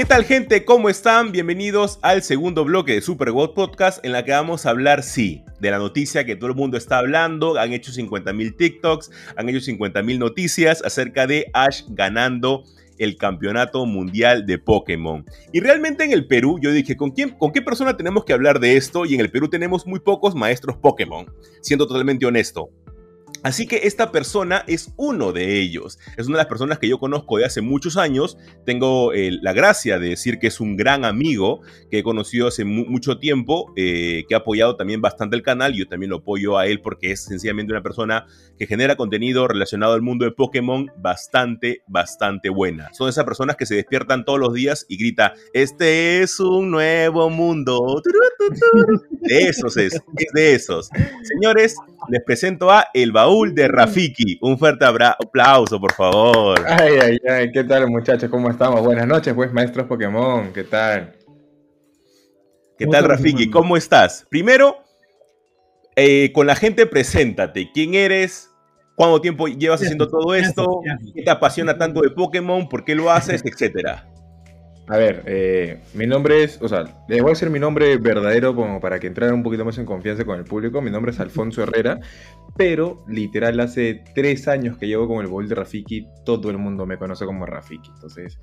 ¿Qué 0.00 0.06
tal 0.06 0.24
gente? 0.24 0.64
¿Cómo 0.64 0.88
están? 0.88 1.30
Bienvenidos 1.30 1.98
al 2.00 2.22
segundo 2.22 2.64
bloque 2.64 2.94
de 2.94 3.02
Super 3.02 3.32
God 3.32 3.50
Podcast 3.50 4.02
en 4.02 4.12
la 4.12 4.24
que 4.24 4.32
vamos 4.32 4.64
a 4.64 4.70
hablar, 4.70 5.02
sí, 5.02 5.44
de 5.60 5.70
la 5.70 5.76
noticia 5.76 6.24
que 6.24 6.36
todo 6.36 6.48
el 6.48 6.56
mundo 6.56 6.78
está 6.78 6.96
hablando. 6.96 7.58
Han 7.58 7.74
hecho 7.74 7.92
50.000 7.92 8.56
TikToks, 8.56 9.10
han 9.36 9.50
hecho 9.50 9.58
50.000 9.58 10.18
noticias 10.18 10.82
acerca 10.82 11.26
de 11.26 11.50
Ash 11.52 11.82
ganando 11.88 12.64
el 12.96 13.18
campeonato 13.18 13.84
mundial 13.84 14.46
de 14.46 14.56
Pokémon. 14.56 15.24
Y 15.52 15.60
realmente 15.60 16.04
en 16.04 16.12
el 16.12 16.26
Perú 16.26 16.58
yo 16.62 16.72
dije, 16.72 16.96
¿con, 16.96 17.10
quién, 17.10 17.30
¿con 17.30 17.52
qué 17.52 17.60
persona 17.60 17.96
tenemos 17.96 18.24
que 18.24 18.32
hablar 18.32 18.58
de 18.58 18.78
esto? 18.78 19.04
Y 19.04 19.14
en 19.14 19.20
el 19.20 19.30
Perú 19.30 19.48
tenemos 19.48 19.86
muy 19.86 20.00
pocos 20.00 20.34
maestros 20.34 20.78
Pokémon, 20.78 21.26
siendo 21.60 21.86
totalmente 21.86 22.24
honesto. 22.24 22.70
Así 23.42 23.66
que 23.66 23.80
esta 23.84 24.12
persona 24.12 24.64
es 24.66 24.92
uno 24.96 25.32
de 25.32 25.60
ellos. 25.60 25.98
Es 26.16 26.26
una 26.26 26.36
de 26.36 26.42
las 26.42 26.48
personas 26.48 26.78
que 26.78 26.88
yo 26.88 26.98
conozco 26.98 27.38
de 27.38 27.46
hace 27.46 27.62
muchos 27.62 27.96
años. 27.96 28.36
Tengo 28.66 29.12
eh, 29.14 29.30
la 29.40 29.52
gracia 29.52 29.98
de 29.98 30.10
decir 30.10 30.38
que 30.38 30.48
es 30.48 30.60
un 30.60 30.76
gran 30.76 31.04
amigo 31.04 31.62
que 31.90 32.00
he 32.00 32.02
conocido 32.02 32.48
hace 32.48 32.64
mucho 32.64 33.18
tiempo, 33.18 33.72
eh, 33.76 34.24
que 34.28 34.34
ha 34.34 34.38
apoyado 34.38 34.76
también 34.76 35.00
bastante 35.00 35.36
el 35.36 35.42
canal. 35.42 35.72
Yo 35.72 35.88
también 35.88 36.10
lo 36.10 36.16
apoyo 36.16 36.58
a 36.58 36.66
él 36.66 36.80
porque 36.82 37.12
es 37.12 37.24
sencillamente 37.24 37.72
una 37.72 37.82
persona 37.82 38.26
que 38.58 38.66
genera 38.66 38.96
contenido 38.96 39.48
relacionado 39.48 39.94
al 39.94 40.02
mundo 40.02 40.26
de 40.26 40.32
Pokémon 40.32 40.90
bastante, 40.98 41.82
bastante 41.86 42.50
buena. 42.50 42.92
Son 42.92 43.08
esas 43.08 43.24
personas 43.24 43.56
que 43.56 43.66
se 43.66 43.74
despiertan 43.74 44.24
todos 44.24 44.38
los 44.38 44.52
días 44.52 44.84
y 44.88 44.98
grita, 44.98 45.34
este 45.54 46.22
es 46.22 46.38
un 46.40 46.70
nuevo 46.70 47.30
mundo. 47.30 48.02
De 49.22 49.42
esos 49.42 49.76
es, 49.76 49.94
es 49.94 50.32
de 50.34 50.54
esos. 50.54 50.90
Señores, 51.22 51.76
les 52.08 52.22
presento 52.24 52.70
a 52.70 52.86
El 52.92 53.12
Baúl 53.12 53.29
de 53.30 53.68
Rafiki. 53.68 54.38
Un 54.42 54.58
fuerte 54.58 54.84
aplauso, 54.84 55.80
por 55.80 55.92
favor. 55.92 56.64
Ay, 56.66 56.94
ay, 57.00 57.18
ay, 57.28 57.52
¿qué 57.52 57.62
tal 57.62 57.88
muchachos? 57.88 58.28
¿Cómo 58.28 58.50
estamos? 58.50 58.82
Buenas 58.82 59.06
noches, 59.06 59.34
pues, 59.34 59.52
maestros 59.52 59.86
Pokémon, 59.86 60.52
¿qué 60.52 60.64
tal? 60.64 61.14
¿Qué 62.76 62.86
tal, 62.86 63.04
Rafiki? 63.04 63.48
¿Cómo 63.50 63.76
estás? 63.76 64.26
Primero, 64.28 64.78
eh, 65.94 66.32
con 66.32 66.46
la 66.46 66.56
gente, 66.56 66.86
preséntate. 66.86 67.70
¿Quién 67.72 67.94
eres? 67.94 68.50
¿Cuánto 68.96 69.20
tiempo 69.20 69.46
llevas 69.46 69.80
haciendo 69.80 70.08
todo 70.08 70.34
esto? 70.34 70.80
¿Qué 71.14 71.22
te 71.22 71.30
apasiona 71.30 71.78
tanto 71.78 72.00
de 72.00 72.10
Pokémon? 72.10 72.68
¿Por 72.68 72.84
qué 72.84 72.94
lo 72.94 73.10
haces? 73.10 73.42
Etcétera. 73.44 74.09
A 74.90 74.96
ver, 74.96 75.22
eh, 75.26 75.78
mi 75.94 76.04
nombre 76.04 76.42
es, 76.42 76.60
o 76.60 76.68
sea, 76.68 76.82
le 77.08 77.20
voy 77.20 77.30
a 77.30 77.34
decir 77.34 77.48
mi 77.48 77.60
nombre 77.60 77.96
verdadero 77.96 78.56
como 78.56 78.80
para 78.80 78.98
que 78.98 79.06
entrara 79.06 79.32
un 79.32 79.44
poquito 79.44 79.64
más 79.64 79.78
en 79.78 79.86
confianza 79.86 80.24
con 80.24 80.36
el 80.36 80.44
público. 80.44 80.82
Mi 80.82 80.90
nombre 80.90 81.12
es 81.12 81.20
Alfonso 81.20 81.62
Herrera, 81.62 82.00
pero 82.56 83.04
literal 83.06 83.60
hace 83.60 84.02
tres 84.16 84.48
años 84.48 84.78
que 84.78 84.88
llevo 84.88 85.06
con 85.06 85.24
el 85.24 85.28
bol 85.28 85.48
de 85.48 85.54
Rafiki, 85.54 86.08
todo 86.24 86.50
el 86.50 86.58
mundo 86.58 86.86
me 86.86 86.98
conoce 86.98 87.24
como 87.24 87.46
Rafiki. 87.46 87.88
Entonces, 87.88 88.40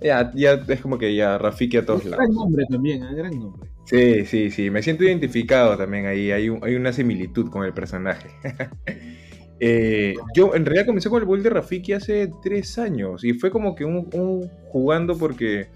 ya, 0.00 0.32
ya 0.34 0.52
es 0.66 0.80
como 0.80 0.96
que 0.96 1.14
ya 1.14 1.36
Rafiki 1.36 1.76
a 1.76 1.84
todos 1.84 2.06
lados. 2.06 2.24
Gran 2.24 2.34
nombre 2.34 2.64
también, 2.70 3.02
¿eh? 3.02 3.14
gran 3.14 3.38
nombre. 3.38 3.68
Sí, 3.84 4.24
sí, 4.24 4.50
sí, 4.50 4.70
me 4.70 4.82
siento 4.82 5.04
identificado 5.04 5.76
también 5.76 6.06
ahí, 6.06 6.30
hay, 6.30 6.48
hay 6.62 6.74
una 6.74 6.92
similitud 6.94 7.50
con 7.50 7.66
el 7.66 7.74
personaje. 7.74 8.30
Eh, 9.58 10.14
yo 10.34 10.54
en 10.54 10.66
realidad 10.66 10.86
comencé 10.86 11.08
con 11.08 11.20
el 11.20 11.26
Bowl 11.26 11.42
de 11.42 11.48
Rafiki 11.48 11.94
hace 11.94 12.30
tres 12.42 12.78
años 12.78 13.24
y 13.24 13.32
fue 13.32 13.50
como 13.50 13.74
que 13.74 13.86
un, 13.86 14.50
jugando 14.68 15.16
porque, 15.16 15.68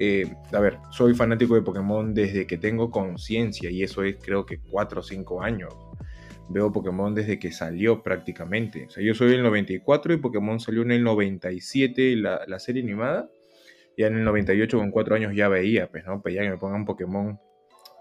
eh, 0.00 0.32
a 0.52 0.60
ver, 0.60 0.78
soy 0.90 1.14
fanático 1.14 1.54
de 1.54 1.62
Pokémon 1.62 2.14
desde 2.14 2.46
que 2.46 2.56
tengo 2.56 2.90
conciencia 2.90 3.70
y 3.70 3.82
eso 3.82 4.02
es 4.02 4.16
creo 4.16 4.46
que 4.46 4.60
cuatro 4.60 5.00
o 5.00 5.02
cinco 5.02 5.42
años. 5.42 5.74
veo 6.50 6.72
Pokémon 6.72 7.14
desde 7.14 7.38
que 7.38 7.52
salió 7.52 8.02
prácticamente. 8.02 8.86
O 8.86 8.90
sea, 8.90 9.02
yo 9.04 9.14
soy 9.14 9.30
del 9.30 9.42
94 9.42 10.14
y 10.14 10.16
Pokémon 10.16 10.58
salió 10.60 10.82
en 10.82 10.92
el 10.92 11.04
97, 11.04 12.16
la, 12.16 12.40
la 12.46 12.58
serie 12.58 12.82
animada. 12.82 13.28
Ya 13.98 14.06
en 14.06 14.16
el 14.16 14.24
98, 14.24 14.78
con 14.78 14.90
4 14.90 15.16
años, 15.16 15.32
ya 15.34 15.48
veía, 15.48 15.90
pues, 15.90 16.06
¿no? 16.06 16.22
Pedía 16.22 16.42
que 16.42 16.50
me 16.50 16.56
pongan 16.56 16.84
Pokémon 16.86 17.38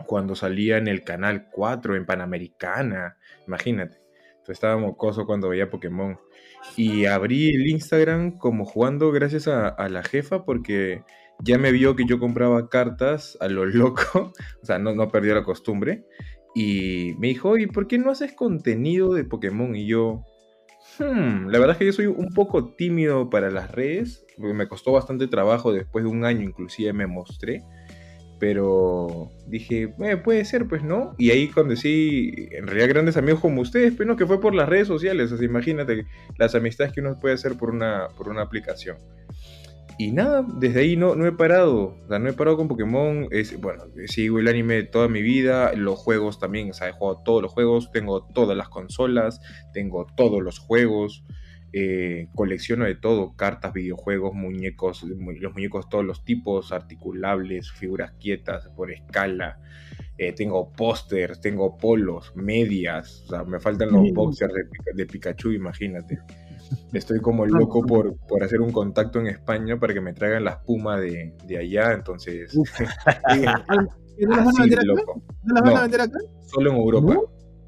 cuando 0.05 0.35
salía 0.35 0.77
en 0.77 0.87
el 0.87 1.03
canal 1.03 1.49
4, 1.51 1.95
en 1.95 2.05
Panamericana, 2.05 3.17
imagínate. 3.47 4.06
Estaba 4.51 4.77
mocoso 4.77 5.25
cuando 5.25 5.49
veía 5.49 5.69
Pokémon. 5.69 6.19
Y 6.75 7.05
abrí 7.05 7.49
el 7.49 7.67
Instagram 7.67 8.37
como 8.37 8.65
jugando 8.65 9.11
gracias 9.11 9.47
a, 9.47 9.89
la 9.89 10.03
jefa 10.03 10.43
porque 10.43 11.03
ya 11.43 11.57
me 11.57 11.71
vio 11.71 11.95
que 11.95 12.05
yo 12.05 12.19
compraba 12.19 12.69
cartas 12.69 13.37
a 13.39 13.47
lo 13.47 13.65
loco, 13.65 14.33
o 14.61 14.65
sea, 14.65 14.79
no, 14.79 14.93
no 14.93 15.09
perdí 15.09 15.29
la 15.29 15.43
costumbre. 15.43 16.05
Y 16.55 17.13
me 17.19 17.27
dijo, 17.27 17.57
¿y 17.57 17.67
por 17.67 17.87
qué 17.87 17.99
no 17.99 18.09
haces 18.09 18.33
contenido 18.33 19.13
de 19.13 19.23
Pokémon? 19.23 19.75
Y 19.75 19.85
yo, 19.85 20.23
hmm, 20.97 21.49
la 21.49 21.59
verdad 21.59 21.71
es 21.71 21.77
que 21.77 21.85
yo 21.85 21.93
soy 21.93 22.07
un 22.07 22.33
poco 22.33 22.73
tímido 22.73 23.29
para 23.29 23.51
las 23.51 23.71
redes, 23.71 24.25
porque 24.37 24.55
me 24.55 24.67
costó 24.67 24.91
bastante 24.91 25.27
trabajo, 25.27 25.71
después 25.71 26.03
de 26.03 26.09
un 26.09 26.25
año 26.25 26.41
inclusive 26.41 26.93
me 26.93 27.05
mostré. 27.05 27.63
Pero 28.39 29.31
dije, 29.47 29.93
eh, 29.99 30.17
puede 30.17 30.45
ser, 30.45 30.67
pues, 30.67 30.83
¿no? 30.83 31.15
Y 31.17 31.31
ahí 31.31 31.47
cuando 31.47 31.75
sí, 31.75 32.49
en 32.51 32.67
realidad 32.67 32.89
grandes 32.89 33.17
amigos 33.17 33.39
como 33.41 33.61
ustedes, 33.61 33.93
pero 33.93 33.97
pues, 33.97 34.07
no, 34.07 34.15
que 34.15 34.27
fue 34.27 34.39
por 34.39 34.53
las 34.53 34.69
redes 34.69 34.87
sociales. 34.87 35.31
O 35.31 35.37
sea, 35.37 35.45
imagínate 35.45 36.05
las 36.37 36.53
amistades 36.53 36.93
que 36.93 37.01
uno 37.01 37.19
puede 37.19 37.35
hacer 37.35 37.57
por 37.57 37.71
una, 37.71 38.09
por 38.15 38.29
una 38.29 38.43
aplicación. 38.43 38.97
Y 39.99 40.11
nada, 40.11 40.45
desde 40.47 40.81
ahí 40.81 40.95
no, 40.95 41.15
no 41.15 41.25
he 41.25 41.31
parado. 41.31 41.97
O 42.03 42.07
sea, 42.07 42.19
no 42.19 42.29
he 42.29 42.33
parado 42.33 42.55
con 42.55 42.67
Pokémon. 42.67 43.27
Es, 43.31 43.59
bueno, 43.59 43.85
sigo 44.05 44.37
el 44.37 44.47
anime 44.47 44.83
toda 44.83 45.07
mi 45.07 45.23
vida. 45.23 45.73
Los 45.73 45.97
juegos 45.97 46.39
también. 46.39 46.69
O 46.69 46.73
sea, 46.73 46.89
he 46.89 46.91
jugado 46.91 47.23
todos 47.25 47.41
los 47.41 47.51
juegos. 47.51 47.91
Tengo 47.91 48.23
todas 48.27 48.55
las 48.55 48.69
consolas. 48.69 49.41
Tengo 49.73 50.05
todos 50.15 50.43
los 50.43 50.59
juegos. 50.59 51.23
Eh, 51.79 52.29
colecciono 52.33 52.85
de 52.85 52.95
todo. 52.95 53.35
Cartas, 53.35 53.71
videojuegos, 53.71 54.33
muñecos. 54.33 55.03
Los 55.03 55.53
muñecos 55.53 55.87
todos 55.89 56.03
los 56.03 56.25
tipos. 56.25 56.71
Articulables, 56.71 57.71
figuras 57.71 58.13
quietas 58.19 58.67
por 58.75 58.91
escala. 58.91 59.59
Eh, 60.17 60.33
tengo 60.33 60.71
pósters, 60.71 61.39
tengo 61.39 61.77
polos, 61.77 62.33
medias. 62.35 63.23
O 63.25 63.29
sea, 63.29 63.43
me 63.43 63.59
faltan 63.59 63.91
los 63.91 64.11
boxers 64.11 64.53
de, 64.53 64.63
de 64.95 65.05
Pikachu, 65.05 65.51
imagínate. 65.51 66.17
Estoy 66.93 67.19
como 67.19 67.45
loco 67.45 67.85
por, 67.85 68.17
por, 68.27 68.43
hacer 68.43 68.59
un 68.59 68.71
contacto 68.71 69.19
en 69.19 69.27
España 69.27 69.79
para 69.79 69.93
que 69.93 70.01
me 70.01 70.13
traigan 70.13 70.45
la 70.45 70.51
espuma 70.51 70.99
de, 70.99 71.35
de 71.45 71.57
allá, 71.59 71.93
entonces... 71.93 72.57
¿No 74.19 74.35
las 74.35 74.45
van 74.45 74.55
a 74.57 74.61
vender 74.61 74.79
acá? 74.79 75.03
¿No 75.43 75.53
las 75.53 75.63
van 75.63 75.77
a 75.77 75.81
vender 75.83 76.01
acá? 76.01 76.19
Solo 76.47 76.71
en 76.71 76.77
Europa. 76.77 77.19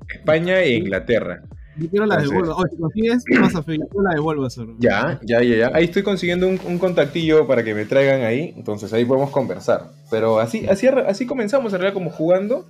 España 0.10 0.60
e 0.62 0.78
Inglaterra. 0.78 1.43
Yo 1.80 1.89
quiero 1.89 2.06
la 2.06 2.18
de 2.18 2.28
Volvo. 2.28 2.56
O 2.56 2.63
si 2.68 2.78
consigues, 2.78 3.24
más 3.39 3.56
a 3.56 3.63
yo 3.65 4.02
la 4.02 4.13
de 4.13 4.20
Volvo. 4.20 4.48
Ya, 4.80 5.20
ya, 5.24 5.42
ya, 5.42 5.56
ya. 5.56 5.72
Ahí 5.74 5.86
estoy 5.86 6.04
consiguiendo 6.04 6.48
un, 6.48 6.60
un, 6.65 6.78
contactillo 6.78 7.48
para 7.48 7.63
que 7.63 7.74
me 7.74 7.86
traigan 7.86 8.22
ahí. 8.22 8.54
Entonces 8.58 8.92
ahí 8.94 9.06
podemos 9.06 9.32
conversar. 9.32 9.92
Pero 10.12 10.39
así, 10.39 10.68
así, 10.68 10.88
así 10.88 11.26
comenzamos 11.26 11.74
en 11.74 11.80
realidad 11.80 11.94
como 11.94 12.10
jugando. 12.10 12.68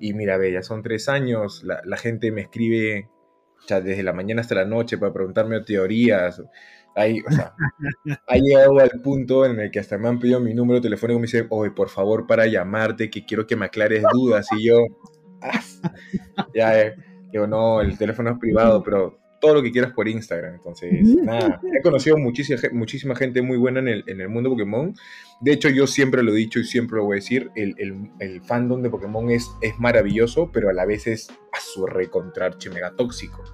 Y 0.00 0.12
mira, 0.14 0.36
ve, 0.36 0.52
ya 0.52 0.62
son 0.62 0.82
tres 0.82 1.08
años. 1.08 1.62
La, 1.64 1.80
la 1.84 1.96
gente 1.96 2.30
me 2.32 2.42
escribe 2.42 3.08
desde 3.68 4.02
la 4.02 4.12
mañana 4.12 4.40
hasta 4.40 4.54
la 4.54 4.64
noche 4.64 4.98
para 4.98 5.12
preguntarme 5.12 5.60
teorías. 5.60 6.42
Ahí, 6.94 7.20
o 7.28 7.30
sea, 7.30 7.54
ha 8.26 8.36
llegado 8.36 8.78
al 8.78 9.02
punto 9.02 9.44
en 9.44 9.60
el 9.60 9.70
que 9.70 9.80
hasta 9.80 9.98
me 9.98 10.08
han 10.08 10.18
pedido 10.18 10.40
mi 10.40 10.54
número 10.54 10.80
telefónico 10.80 11.18
y 11.18 11.20
me 11.20 11.26
dicen, 11.26 11.46
oye, 11.50 11.70
por 11.70 11.88
favor, 11.90 12.26
para 12.26 12.46
llamarte, 12.46 13.10
que 13.10 13.26
quiero 13.26 13.46
que 13.46 13.56
me 13.56 13.66
aclares 13.66 14.02
dudas. 14.12 14.46
Y 14.56 14.68
yo, 14.68 14.78
ah, 15.42 15.60
ya, 16.54 16.80
eh, 16.80 16.94
digo, 17.30 17.46
no, 17.46 17.80
el 17.80 17.96
teléfono 17.98 18.30
es 18.30 18.38
privado, 18.38 18.82
pero 18.82 19.18
todo 19.40 19.54
lo 19.54 19.62
que 19.62 19.70
quieras 19.70 19.92
por 19.92 20.08
Instagram. 20.08 20.54
Entonces, 20.54 20.92
nada, 21.22 21.60
he 21.62 21.82
conocido 21.82 22.16
muchísima, 22.16 22.60
muchísima 22.72 23.14
gente 23.14 23.42
muy 23.42 23.56
buena 23.56 23.80
en 23.80 23.88
el, 23.88 24.04
en 24.06 24.20
el, 24.20 24.28
mundo 24.28 24.50
Pokémon. 24.50 24.94
De 25.40 25.52
hecho, 25.52 25.68
yo 25.68 25.86
siempre 25.86 26.22
lo 26.22 26.32
he 26.32 26.36
dicho 26.36 26.58
y 26.58 26.64
siempre 26.64 26.96
lo 26.96 27.04
voy 27.04 27.16
a 27.16 27.20
decir, 27.20 27.50
el, 27.54 27.74
el, 27.78 28.10
el 28.20 28.40
fandom 28.42 28.82
de 28.82 28.90
Pokémon 28.90 29.30
es, 29.30 29.50
es 29.62 29.78
maravilloso, 29.78 30.50
pero 30.52 30.70
a 30.70 30.72
la 30.72 30.86
vez 30.86 31.06
es 31.06 31.28
a 31.30 31.60
su 31.60 31.86
recontrarche 31.86 32.70
mega 32.70 32.92
tóxico. 32.96 33.44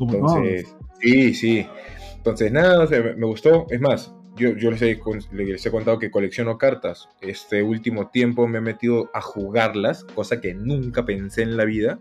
Entonces, 0.00 0.74
sí, 1.00 1.34
sí. 1.34 1.66
Entonces, 2.16 2.52
nada, 2.52 2.86
me, 3.16 3.26
gustó. 3.26 3.66
Es 3.70 3.80
más, 3.80 4.14
yo, 4.36 4.56
yo 4.56 4.70
les, 4.70 4.82
he, 4.82 5.00
les, 5.32 5.66
he, 5.66 5.70
contado 5.70 5.98
que 5.98 6.10
colecciono 6.10 6.58
cartas. 6.58 7.08
Este 7.20 7.62
último 7.62 8.08
tiempo 8.10 8.46
me 8.46 8.58
he 8.58 8.62
metido 8.62 9.10
a 9.14 9.20
jugarlas, 9.20 10.04
cosa 10.04 10.40
que 10.40 10.54
nunca 10.54 11.04
pensé 11.04 11.42
en 11.42 11.56
la 11.56 11.64
vida. 11.64 12.00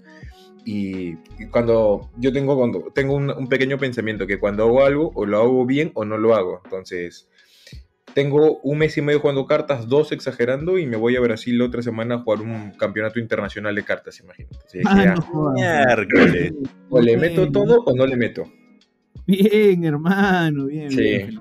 Y 0.65 1.15
cuando 1.51 2.11
yo 2.17 2.31
tengo, 2.31 2.55
cuando, 2.57 2.91
tengo 2.93 3.15
un, 3.15 3.31
un, 3.31 3.47
pequeño 3.47 3.77
pensamiento 3.77 4.27
que 4.27 4.39
cuando 4.39 4.63
hago 4.63 4.85
algo, 4.85 5.11
o 5.15 5.25
lo 5.25 5.37
hago 5.37 5.65
bien 5.65 5.91
o 5.95 6.05
no 6.05 6.17
lo 6.17 6.35
hago. 6.35 6.61
Entonces, 6.63 7.27
tengo 8.13 8.59
un 8.61 8.77
mes 8.77 8.97
y 8.97 9.01
medio 9.01 9.19
jugando 9.19 9.45
cartas, 9.45 9.87
dos 9.87 10.11
exagerando, 10.11 10.77
y 10.77 10.85
me 10.85 10.97
voy 10.97 11.15
a 11.15 11.21
Brasil 11.21 11.57
la 11.57 11.65
otra 11.65 11.81
semana 11.81 12.15
a 12.15 12.19
jugar 12.19 12.41
un 12.41 12.71
campeonato 12.71 13.19
internacional 13.19 13.75
de 13.75 13.83
cartas, 13.83 14.19
imagínate. 14.19 14.57
Así 14.65 14.79
Ah, 14.85 15.15
o 16.89 17.01
le 17.01 17.17
meto 17.17 17.51
todo 17.51 17.83
o 17.85 17.95
no 17.95 18.05
le 18.05 18.17
meto. 18.17 18.51
Bien, 19.25 19.83
hermano, 19.83 20.65
bien. 20.65 20.91
Sí. 20.91 20.97
bien. 20.97 21.39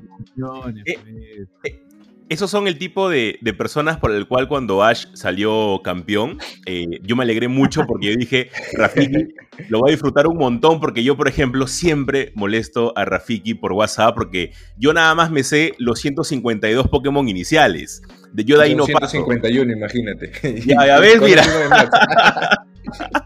Eh, 0.84 1.46
eh, 1.64 1.82
esos 2.28 2.50
son 2.50 2.68
el 2.68 2.78
tipo 2.78 3.08
de, 3.08 3.38
de, 3.40 3.52
personas 3.54 3.96
por 3.98 4.12
el 4.12 4.26
cual 4.26 4.48
cuando 4.48 4.82
Ash 4.82 5.06
salió 5.14 5.80
campeón, 5.82 6.38
eh, 6.66 7.00
yo 7.02 7.16
me 7.16 7.24
alegré 7.24 7.48
mucho 7.48 7.86
porque 7.86 8.08
yo 8.12 8.16
dije, 8.16 8.50
Rafiki 8.74 9.28
lo 9.68 9.80
va 9.80 9.88
a 9.88 9.90
disfrutar 9.90 10.26
un 10.26 10.36
montón 10.36 10.80
porque 10.80 11.02
yo, 11.02 11.16
por 11.16 11.28
ejemplo, 11.28 11.66
siempre 11.66 12.32
molesto 12.34 12.92
a 12.96 13.04
Rafiki 13.04 13.54
por 13.54 13.72
WhatsApp 13.72 14.14
porque 14.14 14.52
yo 14.76 14.92
nada 14.92 15.14
más 15.14 15.30
me 15.30 15.42
sé 15.42 15.74
los 15.78 16.00
152 16.00 16.88
Pokémon 16.88 17.28
iniciales. 17.28 18.02
De 18.32 18.44
yo 18.44 18.58
de 18.58 18.64
ahí 18.64 18.74
no 18.74 18.84
151, 18.84 19.64
paso. 19.64 19.78
imagínate. 19.78 20.62
Ya, 20.66 20.86
ya 20.86 20.98
ves, 20.98 21.20
mira. 21.20 21.42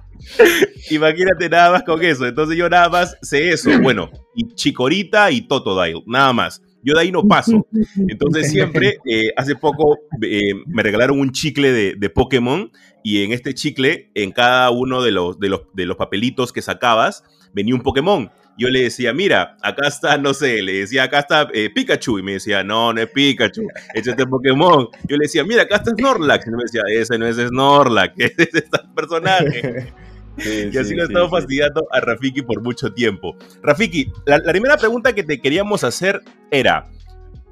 Imagínate 0.90 1.48
nada 1.48 1.72
más 1.72 1.82
con 1.82 2.02
eso. 2.02 2.26
Entonces 2.26 2.56
yo 2.56 2.68
nada 2.68 2.88
más 2.88 3.16
sé 3.22 3.50
eso. 3.50 3.70
Bueno, 3.80 4.10
y 4.34 4.54
Chikorita 4.54 5.30
y 5.30 5.42
Totodile, 5.42 6.02
nada 6.06 6.32
más. 6.32 6.62
Yo 6.82 6.94
de 6.94 7.00
ahí 7.00 7.12
no 7.12 7.26
paso. 7.26 7.66
Entonces 8.08 8.50
siempre, 8.50 8.98
eh, 9.04 9.30
hace 9.36 9.54
poco 9.56 9.98
eh, 10.22 10.54
me 10.66 10.82
regalaron 10.82 11.20
un 11.20 11.32
chicle 11.32 11.72
de, 11.72 11.94
de, 11.94 12.10
Pokémon 12.10 12.70
y 13.04 13.22
en 13.22 13.32
este 13.32 13.54
chicle, 13.54 14.10
en 14.14 14.32
cada 14.32 14.70
uno 14.70 15.02
de 15.02 15.12
los, 15.12 15.38
de, 15.38 15.48
los, 15.48 15.62
de 15.74 15.86
los 15.86 15.96
papelitos 15.96 16.52
que 16.52 16.62
sacabas, 16.62 17.24
venía 17.52 17.74
un 17.74 17.82
Pokémon. 17.82 18.30
Yo 18.58 18.68
le 18.68 18.82
decía, 18.82 19.14
mira, 19.14 19.56
acá 19.62 19.88
está, 19.88 20.18
no 20.18 20.34
sé, 20.34 20.62
le 20.62 20.80
decía, 20.80 21.04
acá 21.04 21.20
está 21.20 21.48
eh, 21.54 21.70
Pikachu. 21.74 22.18
Y 22.18 22.22
me 22.22 22.32
decía, 22.32 22.62
no, 22.62 22.92
no 22.92 23.00
es 23.00 23.08
Pikachu, 23.10 23.66
es 23.94 24.06
este 24.06 24.26
Pokémon. 24.26 24.88
Yo 25.08 25.16
le 25.16 25.22
decía, 25.24 25.42
mira, 25.42 25.62
acá 25.62 25.76
está 25.76 25.92
Snorlax. 25.92 26.46
Y 26.46 26.50
me 26.50 26.62
decía, 26.62 26.82
ese 26.88 27.18
no 27.18 27.26
es 27.26 27.36
Snorlax, 27.36 28.14
ese 28.18 28.42
es 28.42 28.54
este 28.54 28.78
personaje. 28.94 29.92
Sí, 30.38 30.70
y 30.72 30.78
así 30.78 30.90
sí, 30.90 30.94
lo 30.94 31.02
he 31.02 31.06
estado 31.06 31.26
sí, 31.26 31.30
fastidiando 31.32 31.86
a 31.90 32.00
Rafiki 32.00 32.42
por 32.42 32.62
mucho 32.62 32.92
tiempo. 32.92 33.36
Rafiki, 33.62 34.12
la, 34.26 34.38
la, 34.38 34.50
primera 34.52 34.76
pregunta 34.76 35.14
que 35.14 35.22
te 35.22 35.40
queríamos 35.40 35.84
hacer 35.84 36.20
era, 36.50 36.90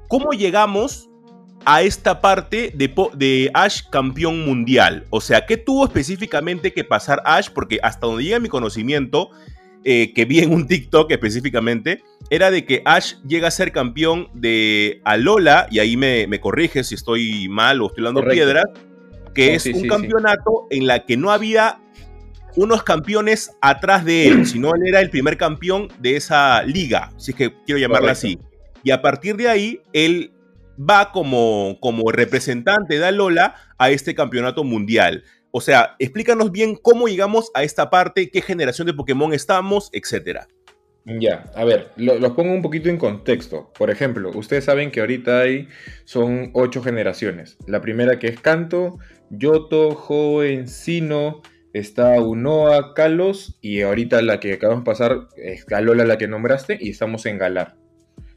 ¿cómo 0.07 0.31
llegamos 0.31 1.09
a 1.65 1.83
esta 1.83 2.21
parte 2.21 2.71
de, 2.75 2.93
de, 3.13 3.51
Ash 3.53 3.81
campeón 3.89 4.45
mundial? 4.45 5.05
O 5.09 5.21
sea, 5.21 5.45
¿qué 5.45 5.57
tuvo 5.57 5.85
específicamente 5.85 6.73
que 6.73 6.83
pasar 6.83 7.21
Ash? 7.25 7.49
Porque 7.53 7.79
hasta 7.83 8.07
donde 8.07 8.23
llega 8.23 8.39
mi 8.39 8.49
conocimiento, 8.49 9.29
eh, 9.83 10.13
que 10.13 10.25
vi 10.25 10.39
en 10.39 10.53
un 10.53 10.67
TikTok 10.67 11.11
específicamente, 11.11 12.03
era 12.29 12.51
de 12.51 12.65
que 12.65 12.81
Ash 12.85 13.15
llega 13.27 13.47
a 13.47 13.51
ser 13.51 13.71
campeón 13.71 14.29
de 14.33 15.01
Alola, 15.03 15.67
y 15.69 15.79
ahí 15.79 15.97
me, 15.97 16.27
me 16.27 16.39
corrige 16.39 16.83
si 16.83 16.95
estoy 16.95 17.47
mal 17.49 17.81
o 17.81 17.87
estoy 17.87 18.03
dando 18.03 18.23
piedras, 18.23 18.65
que 19.33 19.55
es 19.55 19.65
un 19.65 19.87
campeonato 19.87 20.67
en 20.69 20.87
la 20.87 21.05
que 21.05 21.17
no 21.17 21.31
había 21.31 21.79
unos 22.55 22.83
campeones 22.83 23.51
atrás 23.61 24.05
de 24.05 24.27
él, 24.27 24.45
sino 24.45 24.73
él 24.75 24.81
era 24.87 24.99
el 24.99 25.09
primer 25.09 25.37
campeón 25.37 25.89
de 25.99 26.15
esa 26.15 26.63
liga, 26.63 27.11
si 27.17 27.31
es 27.31 27.37
que 27.37 27.53
quiero 27.65 27.79
llamarla 27.79 28.13
Correcto. 28.13 28.27
así. 28.27 28.39
Y 28.83 28.91
a 28.91 29.01
partir 29.01 29.37
de 29.37 29.47
ahí, 29.47 29.81
él 29.93 30.31
va 30.77 31.11
como, 31.11 31.77
como 31.79 32.11
representante 32.11 32.97
de 32.97 33.05
Alola 33.05 33.55
a 33.77 33.91
este 33.91 34.15
campeonato 34.15 34.63
mundial. 34.63 35.23
O 35.51 35.61
sea, 35.61 35.95
explícanos 35.99 36.51
bien 36.51 36.75
cómo 36.75 37.07
llegamos 37.07 37.51
a 37.53 37.63
esta 37.63 37.89
parte, 37.89 38.29
qué 38.29 38.41
generación 38.41 38.87
de 38.87 38.93
Pokémon 38.93 39.33
estamos, 39.33 39.89
etcétera. 39.91 40.47
Ya, 41.03 41.51
a 41.55 41.65
ver, 41.65 41.89
lo, 41.97 42.19
los 42.19 42.33
pongo 42.33 42.53
un 42.53 42.61
poquito 42.61 42.87
en 42.89 42.97
contexto. 42.97 43.71
Por 43.77 43.89
ejemplo, 43.89 44.31
ustedes 44.35 44.65
saben 44.65 44.91
que 44.91 44.99
ahorita 45.01 45.41
hay, 45.41 45.67
son 46.05 46.51
ocho 46.53 46.81
generaciones. 46.83 47.57
La 47.67 47.81
primera 47.81 48.19
que 48.19 48.27
es 48.27 48.39
Kanto, 48.39 48.99
Yoto, 49.29 49.89
Hoenn, 49.89 50.67
Sino, 50.67 51.41
está 51.73 52.19
Unoa, 52.19 52.93
Kalos 52.93 53.57
y 53.61 53.81
ahorita 53.81 54.21
la 54.21 54.39
que 54.39 54.53
acabamos 54.53 54.83
de 54.83 54.91
pasar 54.91 55.27
es 55.37 55.65
Galola 55.65 56.05
la 56.05 56.17
que 56.17 56.27
nombraste 56.27 56.77
y 56.79 56.89
estamos 56.89 57.25
en 57.25 57.37
Galar. 57.37 57.75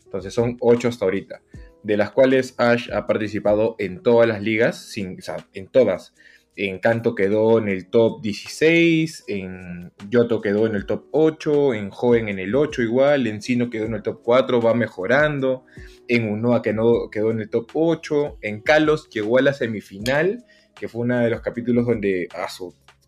Entonces 0.05 0.33
son 0.33 0.57
8 0.61 0.89
hasta 0.89 1.05
ahorita, 1.05 1.43
de 1.83 1.97
las 1.97 2.13
cuales 2.13 2.55
Ash 2.59 2.91
ha 2.93 3.07
participado 3.07 3.75
en 3.79 4.01
todas 4.03 4.29
las 4.29 4.43
ligas, 4.43 4.79
sin, 4.79 5.19
en 5.55 5.67
todas. 5.67 6.15
en 6.57 6.79
Kanto 6.79 7.17
quedó 7.17 7.59
en 7.59 7.69
el 7.69 7.91
top 7.91 8.23
16, 8.23 9.25
en 9.27 9.91
Yoto 10.09 10.41
quedó 10.41 10.69
en 10.69 10.77
el 10.77 10.87
top 10.87 11.07
8, 11.11 11.75
en 11.75 11.91
Joven 11.91 12.29
en 12.29 12.39
el 12.39 12.55
8 12.55 12.83
igual, 12.83 13.27
en 13.27 13.43
Sino 13.43 13.71
quedó 13.71 13.87
en 13.87 13.95
el 13.95 14.03
top 14.03 14.21
4, 14.23 14.61
va 14.61 14.73
mejorando, 14.73 15.65
en 16.07 16.31
Unoa 16.31 16.63
quedó, 16.63 17.11
quedó 17.11 17.33
en 17.33 17.41
el 17.41 17.51
top 17.51 17.71
8, 17.75 18.39
en 18.43 18.61
Kalos 18.61 19.09
llegó 19.11 19.39
a 19.39 19.43
la 19.43 19.53
semifinal, 19.53 20.45
que 20.77 20.87
fue 20.87 21.01
uno 21.01 21.19
de 21.19 21.31
los 21.31 21.41
capítulos 21.41 21.87
donde 21.87 22.29
ah, 22.37 22.47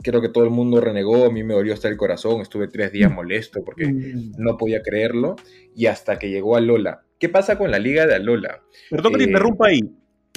creo 0.02 0.20
que 0.20 0.28
todo 0.28 0.44
el 0.44 0.50
mundo 0.50 0.80
renegó, 0.80 1.26
a 1.26 1.30
mí 1.30 1.42
me 1.42 1.54
dolió 1.54 1.74
hasta 1.74 1.88
el 1.88 1.96
corazón, 1.96 2.40
estuve 2.40 2.68
tres 2.68 2.92
días 2.92 3.12
molesto 3.12 3.62
porque 3.64 3.86
mm. 3.86 4.32
no 4.38 4.56
podía 4.56 4.82
creerlo, 4.82 5.36
y 5.74 5.86
hasta 5.86 6.18
que 6.18 6.30
llegó 6.30 6.56
a 6.56 6.60
Lola. 6.60 7.02
¿Qué 7.18 7.28
pasa 7.28 7.56
con 7.56 7.70
la 7.70 7.78
liga 7.78 8.06
de 8.06 8.14
Alola? 8.14 8.62
Perdón 8.90 9.12
que 9.12 9.18
te 9.18 9.24
eh, 9.24 9.28
interrumpa 9.28 9.68
ahí. 9.68 9.80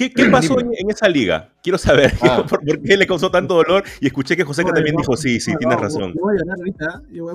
¿Qué, 0.08 0.30
pasó 0.30 0.58
en, 0.58 0.72
esa 0.88 1.08
liga? 1.08 1.52
Quiero 1.62 1.76
saber 1.76 2.14
ah. 2.22 2.46
por, 2.48 2.62
qué 2.82 2.96
le 2.96 3.06
causó 3.06 3.30
tanto 3.30 3.54
dolor 3.54 3.84
y 4.00 4.06
escuché 4.06 4.34
que 4.34 4.44
José 4.44 4.64
también 4.64 4.96
dijo, 4.96 5.14
sí, 5.14 5.40
sí, 5.40 5.52
tienes 5.58 5.78
razón. 5.78 6.14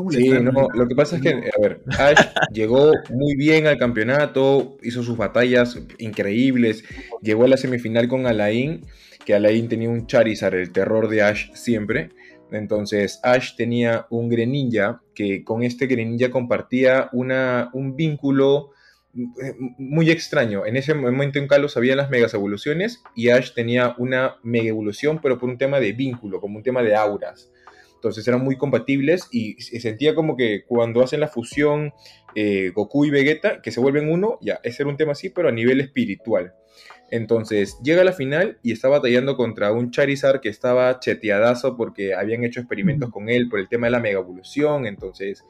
sí, 0.10 0.30
no, 0.30 0.68
lo 0.74 0.88
que 0.88 0.96
pasa 0.96 1.18
es 1.18 1.22
que, 1.22 1.30
a 1.30 1.62
ver, 1.62 1.84
Ash 2.00 2.26
llegó 2.52 2.92
muy 3.12 3.36
bien 3.36 3.68
al 3.68 3.78
campeonato, 3.78 4.78
hizo 4.82 5.04
sus 5.04 5.16
batallas 5.16 5.80
increíbles, 6.00 6.84
llegó 7.22 7.44
a 7.44 7.50
la 7.50 7.58
semifinal 7.58 8.08
con 8.08 8.26
Alain, 8.26 8.82
que 9.26 9.34
Alain 9.34 9.68
tenía 9.68 9.90
un 9.90 10.08
Charizard, 10.08 10.56
el 10.56 10.72
terror 10.72 11.10
de 11.10 11.22
Ash 11.22 11.52
siempre. 11.54 12.10
Entonces 12.52 13.20
Ash 13.24 13.56
tenía 13.56 14.06
un 14.10 14.30
Greninja 14.30 15.02
que 15.14 15.44
con 15.44 15.64
este 15.64 15.88
Greninja 15.88 16.30
compartía 16.30 17.10
una, 17.12 17.70
un 17.74 17.96
vínculo 17.96 18.72
eh, 19.16 19.54
muy 19.78 20.12
extraño. 20.12 20.66
En 20.66 20.76
ese 20.76 20.94
momento 20.94 21.40
en 21.40 21.48
Kalos 21.48 21.78
había 21.78 21.96
las 21.96 22.10
megas 22.10 22.34
evoluciones 22.34 23.02
y 23.16 23.30
Ash 23.30 23.54
tenía 23.54 23.96
una 23.98 24.38
mega 24.44 24.70
evolución, 24.70 25.20
pero 25.22 25.40
por 25.40 25.50
un 25.50 25.58
tema 25.58 25.80
de 25.80 25.94
vínculo, 25.94 26.40
como 26.40 26.58
un 26.58 26.64
tema 26.64 26.84
de 26.84 26.96
auras. 26.96 27.52
Entonces 27.96 28.28
eran 28.28 28.44
muy 28.44 28.58
compatibles 28.58 29.28
y 29.32 29.60
se 29.62 29.80
sentía 29.80 30.14
como 30.14 30.38
que 30.38 30.64
cuando 30.68 31.02
hacen 31.02 31.20
la 31.20 31.28
fusión 31.28 31.92
eh, 32.36 32.72
Goku 32.74 33.06
y 33.06 33.10
Vegeta, 33.10 33.62
que 33.62 33.72
se 33.72 33.80
vuelven 33.80 34.12
uno, 34.12 34.38
ya, 34.42 34.60
ese 34.64 34.84
era 34.84 34.92
un 34.92 34.98
tema 34.98 35.14
así, 35.14 35.30
pero 35.30 35.50
a 35.50 35.52
nivel 35.52 35.82
espiritual. 35.82 36.54
Entonces 37.12 37.80
llega 37.84 38.02
a 38.02 38.06
la 38.06 38.14
final 38.14 38.58
y 38.64 38.72
está 38.72 38.88
batallando 38.90 39.38
contra 39.38 39.72
un 39.72 39.92
Charizard 39.92 40.42
que 40.42 40.50
estaba 40.50 41.00
cheteadazo 41.00 41.78
porque 41.78 42.14
habían 42.14 42.44
hecho 42.44 42.60
experimentos 42.60 43.10
con 43.10 43.30
él 43.30 43.48
por 43.48 43.60
el 43.60 43.70
tema 43.70 43.88
de 43.88 43.92
la 43.92 44.00
mega 44.00 44.20
evolución. 44.20 44.86
Entonces 44.86 45.44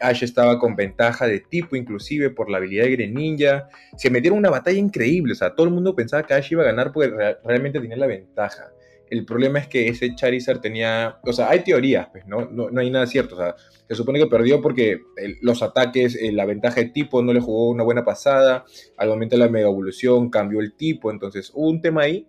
Ash 0.00 0.22
estaba 0.22 0.58
con 0.58 0.76
ventaja 0.76 1.26
de 1.26 1.40
tipo, 1.40 1.76
inclusive 1.76 2.30
por 2.30 2.50
la 2.50 2.58
habilidad 2.58 2.84
de 2.84 2.92
Greninja. 2.92 3.68
Se 3.96 4.10
metieron 4.10 4.38
una 4.38 4.50
batalla 4.50 4.78
increíble. 4.78 5.32
O 5.32 5.36
sea, 5.36 5.54
todo 5.54 5.66
el 5.66 5.72
mundo 5.72 5.94
pensaba 5.94 6.22
que 6.24 6.34
Ash 6.34 6.52
iba 6.52 6.62
a 6.62 6.66
ganar 6.66 6.92
porque 6.92 7.36
realmente 7.44 7.80
tenía 7.80 7.96
la 7.96 8.06
ventaja. 8.06 8.70
El 9.10 9.24
problema 9.24 9.58
es 9.58 9.66
que 9.66 9.88
ese 9.88 10.14
Charizard 10.14 10.60
tenía. 10.60 11.18
O 11.24 11.32
sea, 11.32 11.50
hay 11.50 11.64
teorías, 11.64 12.08
pues, 12.10 12.26
¿no? 12.26 12.48
No, 12.50 12.68
hay 12.80 12.90
nada 12.90 13.06
cierto. 13.06 13.34
O 13.34 13.38
sea, 13.38 13.56
se 13.88 13.94
supone 13.94 14.20
que 14.20 14.26
perdió 14.26 14.62
porque 14.62 15.00
los 15.42 15.62
ataques, 15.62 16.14
eh, 16.14 16.32
la 16.32 16.46
ventaja 16.46 16.80
de 16.80 16.86
tipo 16.86 17.20
no 17.20 17.32
le 17.32 17.40
jugó 17.40 17.70
una 17.70 17.82
buena 17.82 18.04
pasada. 18.04 18.64
Al 18.96 19.08
momento 19.08 19.36
de 19.36 19.44
la 19.44 19.50
mega 19.50 19.68
evolución 19.68 20.30
cambió 20.30 20.60
el 20.60 20.74
tipo. 20.74 21.10
Entonces 21.10 21.50
hubo 21.54 21.68
un 21.68 21.80
tema 21.80 22.02
ahí. 22.02 22.26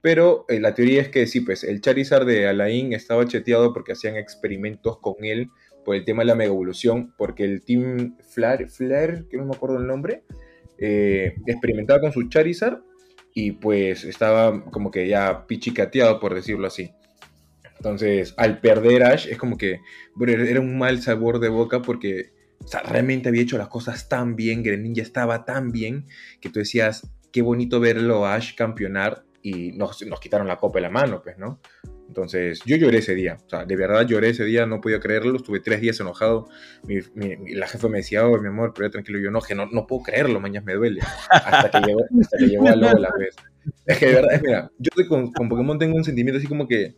Pero 0.00 0.44
eh, 0.48 0.60
la 0.60 0.74
teoría 0.74 1.00
es 1.00 1.08
que 1.08 1.26
sí, 1.26 1.40
pues 1.40 1.64
el 1.64 1.80
Charizard 1.80 2.26
de 2.26 2.46
Alain 2.46 2.92
estaba 2.92 3.26
cheteado 3.26 3.72
porque 3.72 3.92
hacían 3.92 4.16
experimentos 4.16 4.98
con 4.98 5.14
él 5.24 5.48
por 5.84 5.94
el 5.94 6.04
tema 6.04 6.22
de 6.22 6.26
la 6.26 6.34
mega 6.34 6.50
evolución, 6.50 7.14
porque 7.16 7.44
el 7.44 7.62
Team 7.64 8.16
Flare, 8.20 8.68
Flare 8.68 9.24
que 9.30 9.36
no 9.36 9.46
me 9.46 9.54
acuerdo 9.54 9.78
el 9.78 9.86
nombre, 9.86 10.24
eh, 10.78 11.34
experimentaba 11.46 12.00
con 12.00 12.12
su 12.12 12.28
Charizard 12.28 12.82
y 13.34 13.52
pues 13.52 14.04
estaba 14.04 14.64
como 14.70 14.90
que 14.92 15.08
ya 15.08 15.46
pichicateado, 15.46 16.20
por 16.20 16.34
decirlo 16.34 16.68
así. 16.68 16.92
Entonces, 17.76 18.32
al 18.38 18.60
perder 18.60 19.02
Ash, 19.02 19.26
es 19.26 19.36
como 19.36 19.58
que 19.58 19.80
era 20.26 20.60
un 20.60 20.78
mal 20.78 21.02
sabor 21.02 21.40
de 21.40 21.48
boca 21.48 21.82
porque 21.82 22.32
realmente 22.84 23.28
había 23.28 23.42
hecho 23.42 23.58
las 23.58 23.68
cosas 23.68 24.08
tan 24.08 24.36
bien, 24.36 24.62
Greninja 24.62 25.02
estaba 25.02 25.44
tan 25.44 25.72
bien, 25.72 26.06
que 26.40 26.48
tú 26.48 26.60
decías, 26.60 27.10
qué 27.32 27.42
bonito 27.42 27.80
verlo 27.80 28.24
a 28.24 28.36
Ash 28.36 28.54
campeonar 28.54 29.24
y 29.42 29.72
nos, 29.72 30.00
nos 30.06 30.20
quitaron 30.20 30.46
la 30.46 30.56
copa 30.56 30.78
de 30.78 30.82
la 30.82 30.90
mano, 30.90 31.20
pues, 31.22 31.36
¿no? 31.36 31.60
Entonces, 32.06 32.60
yo 32.64 32.76
lloré 32.76 32.98
ese 32.98 33.14
día, 33.14 33.38
o 33.44 33.48
sea, 33.48 33.64
de 33.64 33.76
verdad 33.76 34.06
lloré 34.06 34.30
ese 34.30 34.44
día, 34.44 34.66
no 34.66 34.80
podía 34.80 35.00
creerlo, 35.00 35.36
estuve 35.36 35.60
tres 35.60 35.80
días 35.80 35.98
enojado. 36.00 36.48
la 36.84 37.66
jefa 37.66 37.88
me 37.88 37.98
decía, 37.98 38.26
oh, 38.26 38.38
mi 38.40 38.48
amor, 38.48 38.72
pero 38.74 38.88
ya 38.88 38.92
tranquilo, 38.92 39.18
yo 39.18 39.30
no, 39.30 39.40
que 39.40 39.54
no, 39.54 39.66
no 39.66 39.86
puedo 39.86 40.02
creerlo, 40.02 40.40
mañana 40.40 40.64
me 40.64 40.74
duele. 40.74 41.00
Hasta 41.30 41.70
que 41.70 41.86
llegó, 41.86 42.00
hasta 42.20 42.38
que 42.38 42.46
llegó 42.46 42.68
a 42.68 42.76
Lola. 42.76 43.10
Es 43.86 43.98
que 43.98 44.06
de 44.06 44.14
verdad, 44.14 44.40
mira, 44.42 44.70
yo 44.78 44.90
con, 45.08 45.32
con 45.32 45.48
Pokémon 45.48 45.78
tengo 45.78 45.96
un 45.96 46.04
sentimiento 46.04 46.38
así 46.38 46.46
como 46.46 46.68
que, 46.68 46.96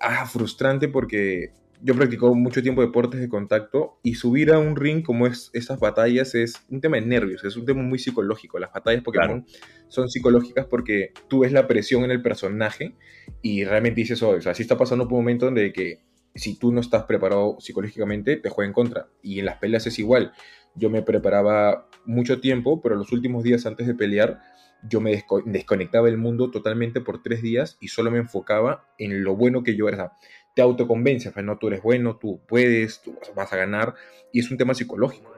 ah, 0.00 0.26
frustrante 0.26 0.88
porque 0.88 1.52
yo 1.84 1.94
practico 1.94 2.34
mucho 2.34 2.62
tiempo 2.62 2.80
deportes 2.80 3.20
de 3.20 3.28
contacto 3.28 3.98
y 4.02 4.14
subir 4.14 4.50
a 4.52 4.58
un 4.58 4.74
ring 4.74 5.02
como 5.02 5.26
es 5.26 5.50
estas 5.52 5.78
batallas 5.78 6.34
es 6.34 6.64
un 6.70 6.80
tema 6.80 6.96
de 6.96 7.02
nervios, 7.02 7.44
es 7.44 7.58
un 7.58 7.66
tema 7.66 7.82
muy 7.82 7.98
psicológico. 7.98 8.58
Las 8.58 8.72
batallas 8.72 9.02
Pokémon 9.02 9.44
son 9.88 10.08
psicológicas 10.08 10.64
porque 10.64 11.12
tú 11.28 11.40
ves 11.40 11.52
la 11.52 11.68
presión 11.68 12.02
en 12.04 12.10
el 12.10 12.22
personaje 12.22 12.94
y 13.42 13.64
realmente 13.64 14.00
dices, 14.00 14.22
oh, 14.22 14.30
o 14.30 14.40
sea, 14.40 14.54
sí 14.54 14.62
está 14.62 14.78
pasando 14.78 15.04
por 15.04 15.18
un 15.18 15.24
momento 15.24 15.44
donde 15.44 15.74
que 15.74 16.00
si 16.34 16.58
tú 16.58 16.72
no 16.72 16.80
estás 16.80 17.02
preparado 17.02 17.58
psicológicamente, 17.60 18.36
te 18.36 18.48
juega 18.48 18.66
en 18.66 18.72
contra. 18.72 19.08
Y 19.20 19.38
en 19.40 19.44
las 19.44 19.58
peleas 19.58 19.86
es 19.86 19.98
igual. 19.98 20.32
Yo 20.74 20.88
me 20.88 21.02
preparaba 21.02 21.90
mucho 22.06 22.40
tiempo, 22.40 22.80
pero 22.80 22.94
los 22.94 23.12
últimos 23.12 23.44
días 23.44 23.66
antes 23.66 23.86
de 23.86 23.94
pelear, 23.94 24.40
yo 24.88 25.02
me 25.02 25.22
desconectaba 25.44 26.06
del 26.06 26.16
mundo 26.16 26.50
totalmente 26.50 27.02
por 27.02 27.22
tres 27.22 27.42
días 27.42 27.76
y 27.80 27.88
solo 27.88 28.10
me 28.10 28.18
enfocaba 28.18 28.88
en 28.98 29.22
lo 29.22 29.36
bueno 29.36 29.62
que 29.62 29.76
yo 29.76 29.88
era 29.88 30.12
te 30.54 30.62
autoconvences, 30.62 31.32
pues 31.32 31.44
no, 31.44 31.58
tú 31.58 31.68
eres 31.68 31.82
bueno, 31.82 32.16
tú 32.16 32.40
puedes, 32.46 33.00
tú 33.00 33.18
vas 33.34 33.52
a 33.52 33.56
ganar, 33.56 33.94
y 34.32 34.40
es 34.40 34.50
un 34.50 34.56
tema 34.56 34.74
psicológico. 34.74 35.32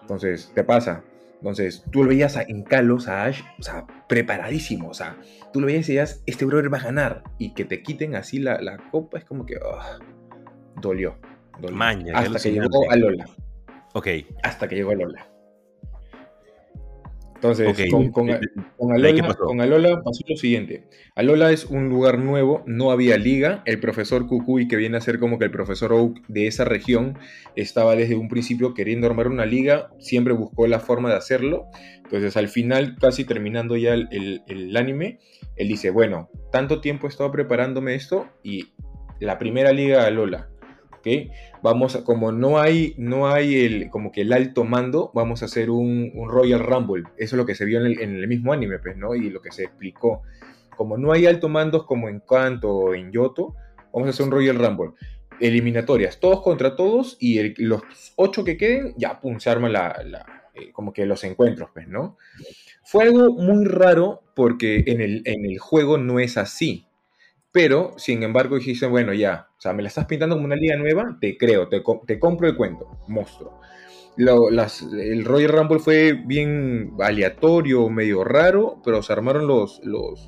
Entonces, 0.00 0.50
te 0.54 0.64
pasa. 0.64 1.04
Entonces, 1.34 1.84
tú 1.90 2.04
lo 2.04 2.10
veías 2.10 2.36
en 2.36 2.62
Kalos, 2.62 3.08
a 3.08 3.24
Ash, 3.24 3.42
o 3.58 3.62
sea, 3.62 3.84
preparadísimo, 4.08 4.88
o 4.90 4.94
sea, 4.94 5.16
tú 5.52 5.60
lo 5.60 5.66
veías 5.66 5.88
y 5.88 5.94
decías, 5.94 6.22
este 6.26 6.44
brother 6.44 6.72
va 6.72 6.78
a 6.78 6.84
ganar, 6.84 7.24
y 7.38 7.54
que 7.54 7.64
te 7.64 7.82
quiten 7.82 8.14
así 8.14 8.38
la, 8.38 8.60
la 8.60 8.76
copa, 8.90 9.18
es 9.18 9.24
como 9.24 9.44
que, 9.44 9.56
ah, 9.56 9.98
dolió. 10.80 11.18
dolió. 11.58 11.76
Maña, 11.76 12.16
Hasta 12.16 12.38
que 12.38 12.52
llegó 12.52 12.90
a 12.90 12.96
Lola. 12.96 13.26
Ok. 13.94 14.08
Hasta 14.42 14.68
que 14.68 14.76
llegó 14.76 14.92
a 14.92 14.94
Lola. 14.94 15.31
Entonces, 17.42 17.90
con, 17.90 18.12
con, 18.12 18.30
Alola, 19.60 20.00
pasó 20.04 20.22
lo 20.28 20.36
siguiente. 20.36 20.84
Alola 21.16 21.50
es 21.50 21.64
un 21.64 21.88
lugar 21.88 22.20
nuevo, 22.20 22.62
no 22.66 22.92
había 22.92 23.16
liga. 23.16 23.64
El 23.66 23.80
profesor 23.80 24.28
Kukui, 24.28 24.68
que 24.68 24.76
viene 24.76 24.96
a 24.96 25.00
ser 25.00 25.18
como 25.18 25.40
que 25.40 25.46
el 25.46 25.50
profesor 25.50 25.92
Oak 25.92 26.24
de 26.28 26.46
esa 26.46 26.64
región, 26.64 27.18
estaba 27.56 27.96
desde 27.96 28.14
un 28.14 28.28
principio 28.28 28.74
queriendo 28.74 29.08
armar 29.08 29.26
una 29.26 29.44
liga, 29.44 29.90
siempre 29.98 30.32
buscó 30.34 30.68
la 30.68 30.78
forma 30.78 31.10
de 31.10 31.16
hacerlo. 31.16 31.66
Entonces, 32.04 32.36
al 32.36 32.46
final, 32.46 32.96
casi 33.00 33.24
terminando 33.24 33.76
ya 33.76 33.94
el, 33.94 34.42
el 34.46 34.76
anime, 34.76 35.18
él 35.56 35.66
dice, 35.66 35.90
bueno, 35.90 36.30
tanto 36.52 36.80
tiempo 36.80 37.08
he 37.08 37.10
estado 37.10 37.32
preparándome 37.32 37.96
esto 37.96 38.28
y 38.44 38.68
la 39.18 39.40
primera 39.40 39.72
liga 39.72 40.02
de 40.02 40.06
Alola 40.06 40.52
Vamos 41.62 41.94
a, 41.94 42.02
como 42.02 42.32
no 42.32 42.58
hay, 42.58 42.94
no 42.98 43.28
hay 43.28 43.64
el, 43.64 43.90
como 43.90 44.10
que 44.10 44.22
el 44.22 44.32
alto 44.32 44.64
mando, 44.64 45.12
vamos 45.14 45.42
a 45.42 45.44
hacer 45.44 45.70
un, 45.70 46.12
Royal 46.28 46.60
Rumble. 46.60 47.04
Eso 47.16 47.36
es 47.36 47.38
lo 47.38 47.46
que 47.46 47.54
se 47.54 47.64
vio 47.64 47.84
en 47.84 48.00
el, 48.00 48.26
mismo 48.26 48.52
anime, 48.52 48.78
pues, 48.80 48.96
¿no? 48.96 49.14
Y 49.14 49.30
lo 49.30 49.40
que 49.40 49.52
se 49.52 49.64
explicó. 49.64 50.22
Como 50.76 50.98
no 50.98 51.12
hay 51.12 51.26
alto 51.26 51.48
mandos 51.48 51.84
como 51.84 52.08
en 52.08 52.20
Kanto 52.20 52.68
o 52.68 52.94
en 52.94 53.12
Yoto, 53.12 53.54
vamos 53.92 54.08
a 54.08 54.10
hacer 54.10 54.26
un 54.26 54.32
Royal 54.32 54.56
Rumble. 54.56 54.92
Eliminatorias, 55.38 56.18
todos 56.18 56.42
contra 56.42 56.76
todos, 56.76 57.16
y 57.20 57.62
los 57.62 57.82
ocho 58.16 58.44
que 58.44 58.56
queden, 58.56 58.94
ya, 58.96 59.20
pum, 59.20 59.38
se 59.38 59.50
arma 59.50 59.68
la, 59.68 59.94
eh, 60.54 60.72
como 60.72 60.92
que 60.92 61.06
los 61.06 61.22
encuentros, 61.24 61.70
pues, 61.72 61.86
¿no? 61.88 62.16
Fue 62.84 63.04
algo 63.04 63.32
muy 63.32 63.64
raro 63.64 64.22
porque 64.34 64.82
en 64.86 65.00
el, 65.00 65.22
en 65.24 65.44
el 65.44 65.58
juego 65.58 65.96
no 65.98 66.18
es 66.18 66.36
así. 66.36 66.86
Pero, 67.52 67.92
sin 67.98 68.22
embargo, 68.22 68.56
dijiste, 68.56 68.86
bueno, 68.86 69.12
ya, 69.12 69.48
o 69.58 69.60
sea, 69.60 69.74
me 69.74 69.82
la 69.82 69.88
estás 69.88 70.06
pintando 70.06 70.36
como 70.36 70.46
una 70.46 70.56
liga 70.56 70.76
nueva, 70.76 71.18
te 71.20 71.36
creo, 71.36 71.68
te, 71.68 71.82
te 72.06 72.18
compro 72.18 72.48
el 72.48 72.56
cuento, 72.56 72.98
monstruo. 73.08 73.60
el 74.16 75.24
Royal 75.24 75.50
Rumble 75.52 75.78
fue 75.78 76.14
bien 76.14 76.94
aleatorio, 76.98 77.88
medio 77.90 78.24
raro, 78.24 78.80
pero 78.82 79.02
se 79.02 79.12
armaron 79.12 79.46
los, 79.46 79.82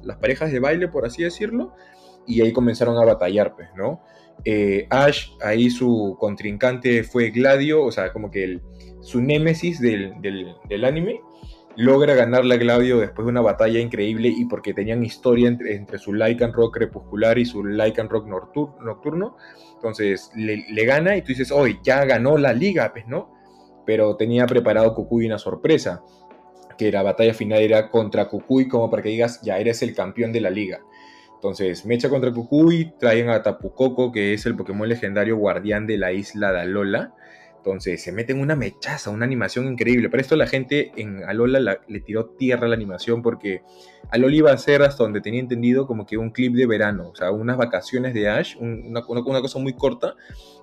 las 0.04 0.18
parejas 0.18 0.52
de 0.52 0.60
baile, 0.60 0.88
por 0.88 1.06
así 1.06 1.22
decirlo, 1.22 1.74
y 2.26 2.42
ahí 2.42 2.52
comenzaron 2.52 2.98
a 2.98 3.06
batallar, 3.06 3.54
pues, 3.56 3.68
¿no? 3.74 4.02
Eh, 4.44 4.87
Ash, 4.90 5.28
ahí 5.42 5.70
su 5.70 6.16
contrincante 6.20 7.04
fue 7.04 7.30
Gladio, 7.30 7.84
o 7.84 7.92
sea, 7.92 8.12
como 8.12 8.30
que 8.30 8.44
el, 8.44 8.62
su 9.00 9.22
némesis 9.22 9.80
del, 9.80 10.20
del, 10.20 10.54
del 10.68 10.84
anime, 10.84 11.20
logra 11.76 12.14
ganarle 12.14 12.54
a 12.54 12.58
Gladio 12.58 12.98
después 12.98 13.24
de 13.26 13.30
una 13.30 13.40
batalla 13.40 13.80
increíble 13.80 14.28
y 14.28 14.44
porque 14.46 14.74
tenían 14.74 15.04
historia 15.04 15.48
entre, 15.48 15.98
su 15.98 16.12
Lycan 16.12 16.52
Rock 16.52 16.74
crepuscular 16.74 17.38
y 17.38 17.44
su 17.44 17.64
Lycan 17.64 18.08
Rock 18.08 18.26
nocturno. 18.26 19.37
Entonces 19.74 20.30
le, 20.34 20.84
gana 20.84 21.16
y 21.16 21.22
tú 21.22 21.28
dices, 21.28 21.50
hoy 21.50 21.78
ya 21.82 22.04
ganó 22.04 22.38
la 22.38 22.52
liga, 22.52 22.92
pues, 22.92 23.06
¿no? 23.06 23.32
Pero 23.87 24.16
tenía 24.16 24.46
preparado 24.46 24.94
Kukui 24.94 25.26
una 25.26 25.38
sorpresa, 25.38 26.02
que 26.78 26.90
la 26.90 27.02
batalla 27.02 27.34
final 27.34 27.60
era 27.60 27.90
contra 27.90 28.28
Kukui, 28.28 28.68
como 28.68 28.90
para 28.90 29.02
que 29.02 29.10
digas, 29.10 29.40
ya 29.42 29.58
eres 29.58 29.82
el 29.82 29.94
campeón 29.94 30.32
de 30.32 30.40
la 30.40 30.50
liga. 30.50 30.80
Entonces, 31.34 31.84
Mecha 31.84 32.08
contra 32.08 32.32
Kukui, 32.32 32.94
traen 32.98 33.28
a 33.28 33.42
Tapu 33.42 33.74
Koko, 33.74 34.10
que 34.10 34.32
es 34.32 34.46
el 34.46 34.56
Pokémon 34.56 34.88
legendario 34.88 35.37
guardián 35.37 35.87
de 35.87 35.98
la 35.98 36.10
isla 36.12 36.52
de 36.52 36.60
Alola. 36.60 37.14
Entonces 37.64 38.03
se 38.03 38.12
meten 38.12 38.40
una 38.40 38.57
mechaza, 38.57 39.09
una 39.09 39.24
animación 39.24 39.66
increíble. 39.66 40.11
Pero 40.11 40.20
esto 40.20 40.37
la 40.37 40.46
gente 40.46 40.92
en 40.96 41.24
Alola 41.24 41.79
le 41.88 42.00
tiró 42.00 42.27
tierra 42.27 42.66
a 42.66 42.68
la 42.68 42.74
animación 42.74 43.22
porque 43.22 43.62
Alola 44.11 44.37
iba 44.37 44.53
a 44.53 44.59
ser, 44.59 44.83
hasta 44.83 45.03
donde 45.03 45.22
tenía 45.22 45.40
entendido, 45.40 45.87
como 45.87 46.05
que 46.05 46.18
un 46.18 46.31
clip 46.31 46.55
de 46.55 46.66
verano. 46.66 47.09
O 47.09 47.16
sea, 47.16 47.31
unas 47.31 47.57
vacaciones 47.57 48.12
de 48.12 48.29
Ash, 48.29 48.55
una, 48.61 49.03
una, 49.09 49.40
cosa 49.40 49.59
muy 49.59 49.72
corta. 49.72 50.14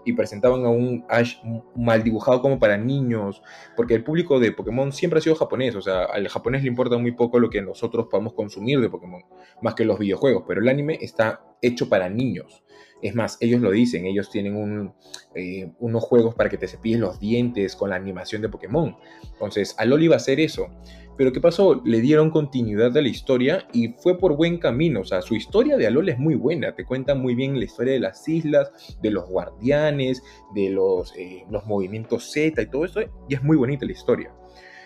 Y 0.06 0.14
presentaban 0.14 0.64
a 0.64 0.70
un 0.70 1.04
Ash 1.10 1.38
mal 1.76 2.04
dibujado 2.04 2.40
como 2.40 2.60
para 2.60 2.78
niños. 2.78 3.42
Porque 3.76 3.96
el 3.96 4.04
público 4.04 4.40
de 4.40 4.52
Pokémon 4.52 4.92
siempre 4.92 5.18
ha 5.18 5.22
sido 5.24 5.36
japonés. 5.36 5.76
O 5.76 5.82
sea, 5.82 6.04
al 6.04 6.28
japonés 6.28 6.62
le 6.62 6.68
importa 6.68 7.00
muy 7.00 7.14
poco 7.14 7.40
lo 7.40 7.50
que 7.50 7.64
nosotros 7.64 8.10
podamos 8.12 8.34
consumir 8.34 8.80
de 8.80 8.90
Pokémon. 8.90 9.24
Más 9.64 9.74
que 9.74 9.86
los 9.86 9.98
videojuegos. 9.98 10.44
Pero 10.48 10.62
el 10.62 10.70
anime 10.70 11.00
está 11.02 11.42
hecho 11.64 11.90
para 11.90 12.10
niños. 12.10 12.64
Es 13.02 13.16
más, 13.16 13.38
ellos 13.40 13.62
lo 13.62 13.72
dicen, 13.72 14.06
ellos 14.06 14.30
tienen 14.30 14.94
eh, 15.36 15.72
unos 15.80 16.04
juegos 16.04 16.36
para 16.36 16.50
que 16.50 16.58
te 16.58 16.68
cepilles 16.68 17.00
los 17.00 17.20
dientes 17.20 17.76
con 17.76 17.90
la 17.90 17.96
animación 17.96 18.42
de 18.42 18.50
Pokémon. 18.50 18.96
Entonces, 19.34 19.76
a 19.78 19.86
iba 19.86 20.16
a 20.16 20.18
hacer 20.18 20.40
eso. 20.40 20.68
Pero 21.18 21.32
¿qué 21.34 21.42
pasó? 21.42 21.82
Le 21.86 22.00
dieron 22.00 22.32
continuidad 22.32 22.96
a 22.98 23.02
la 23.02 23.10
historia 23.10 23.68
y 23.74 23.90
fue 23.90 24.18
por 24.18 24.36
buen 24.36 24.58
camino. 24.58 25.02
O 25.02 25.04
sea, 25.04 25.22
su 25.22 25.36
historia 25.36 25.78
de 25.78 25.86
Alola 25.86 26.14
es 26.14 26.20
muy 26.20 26.36
buena. 26.36 26.74
Te 26.74 26.86
cuenta 26.86 27.16
muy 27.16 27.36
bien 27.36 27.60
la 27.60 27.66
historia 27.66 27.94
de 27.94 28.00
las 28.00 28.28
islas, 28.28 28.72
de 29.02 29.12
los 29.12 29.30
guardianes, 29.30 30.24
de 30.56 30.70
los, 30.70 31.14
eh, 31.18 31.46
los 31.50 31.66
movimientos 31.66 32.32
Z 32.32 32.62
y 32.62 32.66
todo 32.68 32.86
eso. 32.86 33.02
Y 33.28 33.36
es 33.36 33.44
muy 33.44 33.58
bonita 33.58 33.86
la 33.86 33.92
historia. 33.92 34.34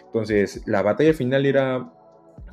Entonces, 0.05 0.61
la 0.65 0.81
batalla 0.81 1.13
final 1.13 1.45
era 1.45 1.93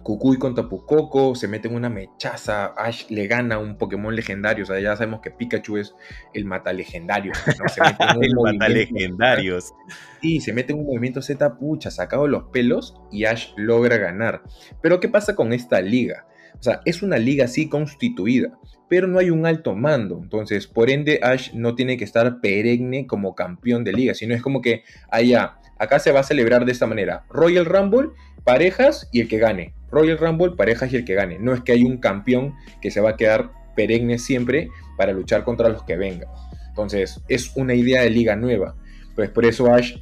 Kukui 0.02 0.38
contra 0.38 0.68
Pukoko, 0.68 1.34
se 1.34 1.48
mete 1.48 1.68
en 1.68 1.74
una 1.74 1.88
mechaza, 1.88 2.74
Ash 2.76 3.06
le 3.08 3.26
gana 3.26 3.58
un 3.58 3.78
Pokémon 3.78 4.14
legendario, 4.14 4.64
o 4.64 4.66
sea, 4.66 4.80
ya 4.80 4.96
sabemos 4.96 5.20
que 5.20 5.30
Pikachu 5.30 5.76
es 5.76 5.94
el 6.34 6.44
mata 6.44 6.72
legendario. 6.72 7.32
el 8.20 8.34
mata 8.34 8.68
legendarios. 8.68 9.72
Sí, 10.20 10.40
se 10.40 10.52
mete 10.52 10.72
en 10.72 10.80
un 10.80 10.86
movimiento 10.86 11.22
Z, 11.22 11.58
pucha, 11.58 11.90
sacado 11.90 12.26
los 12.26 12.44
pelos 12.44 12.96
y 13.10 13.24
Ash 13.24 13.52
logra 13.56 13.96
ganar. 13.96 14.42
Pero 14.80 15.00
¿qué 15.00 15.08
pasa 15.08 15.34
con 15.36 15.52
esta 15.52 15.80
liga? 15.80 16.26
O 16.58 16.62
sea, 16.62 16.80
es 16.84 17.02
una 17.02 17.18
liga 17.18 17.46
así 17.46 17.68
constituida, 17.68 18.56
pero 18.88 19.08
no 19.08 19.18
hay 19.18 19.30
un 19.30 19.46
alto 19.46 19.74
mando. 19.74 20.20
Entonces, 20.22 20.66
por 20.66 20.90
ende, 20.90 21.20
Ash 21.22 21.52
no 21.54 21.74
tiene 21.74 21.96
que 21.96 22.04
estar 22.04 22.40
perenne 22.40 23.06
como 23.06 23.34
campeón 23.34 23.84
de 23.84 23.92
liga, 23.92 24.14
sino 24.14 24.34
es 24.34 24.42
como 24.42 24.62
que 24.62 24.84
allá, 25.10 25.58
acá 25.78 25.98
se 25.98 26.12
va 26.12 26.20
a 26.20 26.24
celebrar 26.24 26.64
de 26.64 26.72
esta 26.72 26.86
manera. 26.86 27.24
Royal 27.30 27.64
Rumble, 27.64 28.10
parejas 28.44 29.08
y 29.12 29.20
el 29.20 29.28
que 29.28 29.38
gane. 29.38 29.74
Royal 29.90 30.18
Rumble, 30.18 30.52
parejas 30.56 30.92
y 30.92 30.96
el 30.96 31.04
que 31.04 31.14
gane. 31.14 31.38
No 31.38 31.52
es 31.52 31.60
que 31.60 31.72
hay 31.72 31.84
un 31.84 31.98
campeón 31.98 32.54
que 32.80 32.90
se 32.90 33.00
va 33.00 33.10
a 33.10 33.16
quedar 33.16 33.50
perenne 33.76 34.18
siempre 34.18 34.70
para 34.96 35.12
luchar 35.12 35.44
contra 35.44 35.68
los 35.68 35.82
que 35.84 35.96
vengan. 35.96 36.28
Entonces, 36.68 37.20
es 37.28 37.52
una 37.56 37.74
idea 37.74 38.02
de 38.02 38.10
liga 38.10 38.36
nueva. 38.36 38.74
Pues 39.14 39.30
por 39.30 39.44
eso 39.44 39.72
Ash 39.72 39.96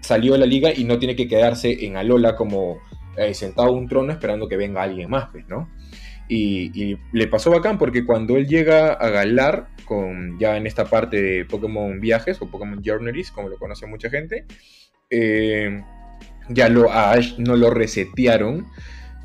salió 0.00 0.32
de 0.32 0.40
la 0.40 0.46
liga 0.46 0.70
y 0.74 0.84
no 0.84 0.98
tiene 0.98 1.16
que 1.16 1.28
quedarse 1.28 1.84
en 1.84 1.96
Alola 1.96 2.36
como 2.36 2.78
eh, 3.16 3.34
sentado 3.34 3.70
en 3.70 3.76
un 3.76 3.88
trono 3.88 4.12
esperando 4.12 4.48
que 4.48 4.56
venga 4.56 4.82
alguien 4.82 5.10
más, 5.10 5.28
pues, 5.30 5.46
¿no? 5.48 5.68
Y, 6.28 6.98
le 7.12 7.28
pasó 7.28 7.50
bacán 7.50 7.78
porque 7.78 8.04
cuando 8.04 8.36
él 8.36 8.48
llega 8.48 8.92
a 8.92 9.08
Galar, 9.10 9.68
con, 9.84 10.38
ya 10.40 10.56
en 10.56 10.66
esta 10.66 10.84
parte 10.86 11.22
de 11.22 11.44
Pokémon 11.44 12.00
Viajes 12.00 12.42
o 12.42 12.50
Pokémon 12.50 12.82
Journeys, 12.84 13.30
como 13.30 13.48
lo 13.48 13.58
conoce 13.58 13.86
mucha 13.86 14.10
gente, 14.10 14.44
eh, 15.08 15.82
ya 16.48 16.68
lo, 16.68 16.90
a 16.90 17.12
Ash 17.12 17.38
no 17.38 17.56
lo 17.56 17.70
resetearon 17.70 18.66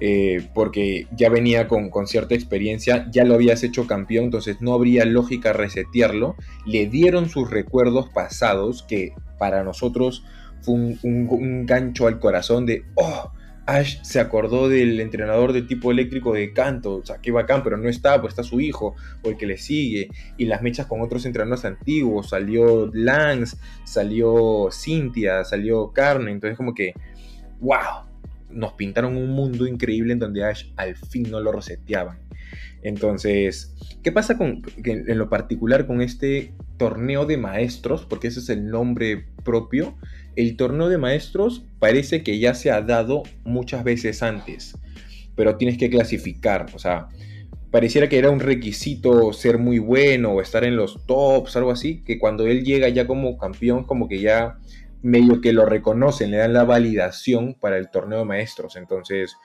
eh, 0.03 0.49
porque 0.55 1.05
ya 1.15 1.29
venía 1.29 1.67
con, 1.67 1.91
cierta 2.07 2.33
experiencia, 2.33 3.07
ya 3.11 3.23
lo 3.23 3.35
habías 3.35 3.61
hecho 3.63 3.85
campeón, 3.85 4.25
entonces 4.25 4.59
no 4.59 4.73
habría 4.73 5.05
lógica 5.05 5.53
resetearlo. 5.53 6.35
Le 6.65 6.87
dieron 6.87 7.29
sus 7.29 7.51
recuerdos 7.51 8.09
pasados, 8.09 8.81
que 8.81 9.13
para 9.37 9.63
nosotros 9.63 10.25
fue 10.61 10.73
un, 10.73 11.65
gancho 11.67 12.07
al 12.07 12.19
corazón 12.19 12.65
de, 12.65 12.83
oh, 12.95 13.31
Ash 13.67 14.01
se 14.01 14.19
acordó 14.19 14.69
del 14.69 14.99
entrenador 14.99 15.53
de 15.53 15.61
tipo 15.61 15.91
eléctrico 15.91 16.33
de 16.33 16.51
canto, 16.51 16.95
o 16.95 17.05
sea, 17.05 17.19
qué 17.21 17.31
bacán, 17.31 17.61
pero 17.63 17.77
no 17.77 17.87
está, 17.87 18.19
pues 18.19 18.31
está 18.31 18.41
su 18.41 18.59
hijo, 18.59 18.95
o 19.23 19.29
el 19.29 19.37
que 19.37 19.45
le 19.45 19.59
sigue, 19.59 20.09
y 20.35 20.45
las 20.45 20.63
mechas 20.63 20.87
con 20.87 21.01
otros 21.01 21.27
entrenadores 21.27 21.63
antiguos, 21.63 22.29
salió 22.29 22.89
Lance, 22.91 23.55
salió 23.83 24.69
Cynthia, 24.71 25.43
salió 25.43 25.91
Carmen, 25.91 26.33
entonces 26.33 26.57
como 26.57 26.73
que, 26.73 26.95
wow, 27.61 28.03
nos 28.49 28.73
pintaron 28.73 29.15
un 29.15 29.29
mundo 29.29 29.65
increíble 29.65 30.13
en 30.13 30.19
donde 30.19 30.43
Ash 30.43 30.65
al 30.75 30.95
fin 30.95 31.31
no 31.31 31.39
lo 31.39 31.51
reseteaban. 31.51 32.19
Entonces, 32.83 33.75
¿qué 34.03 34.11
pasa 34.11 34.37
con, 34.37 34.63
en 34.83 35.17
lo 35.17 35.29
particular 35.29 35.87
con 35.87 36.01
este 36.01 36.53
torneo 36.77 37.25
de 37.25 37.37
maestros? 37.37 38.05
Porque 38.05 38.27
ese 38.27 38.39
es 38.39 38.49
el 38.49 38.67
nombre 38.69 39.25
propio. 39.43 39.95
El 40.35 40.57
torneo 40.57 40.89
de 40.89 40.97
maestros 40.97 41.63
parece 41.79 42.23
que 42.23 42.39
ya 42.39 42.53
se 42.55 42.71
ha 42.71 42.81
dado 42.81 43.23
muchas 43.43 43.83
veces 43.83 44.23
antes, 44.23 44.77
pero 45.35 45.57
tienes 45.57 45.77
que 45.77 45.89
clasificar. 45.89 46.67
O 46.73 46.79
sea, 46.79 47.09
pareciera 47.69 48.09
que 48.09 48.17
era 48.17 48.31
un 48.31 48.39
requisito 48.39 49.31
ser 49.31 49.59
muy 49.59 49.77
bueno 49.79 50.31
o 50.31 50.41
estar 50.41 50.63
en 50.63 50.75
los 50.75 51.05
tops, 51.05 51.55
algo 51.55 51.71
así, 51.71 52.01
que 52.03 52.17
cuando 52.17 52.47
él 52.47 52.63
llega 52.63 52.89
ya 52.89 53.05
como 53.05 53.37
campeón, 53.37 53.83
como 53.83 54.07
que 54.07 54.19
ya 54.19 54.57
medio 55.01 55.41
que 55.41 55.53
lo 55.53 55.65
reconocen, 55.65 56.31
le 56.31 56.37
dan 56.37 56.53
la 56.53 56.63
validación 56.63 57.55
para 57.59 57.77
el 57.77 57.89
torneo 57.89 58.19
de 58.19 58.25
maestros. 58.25 58.75
Entonces, 58.75 59.35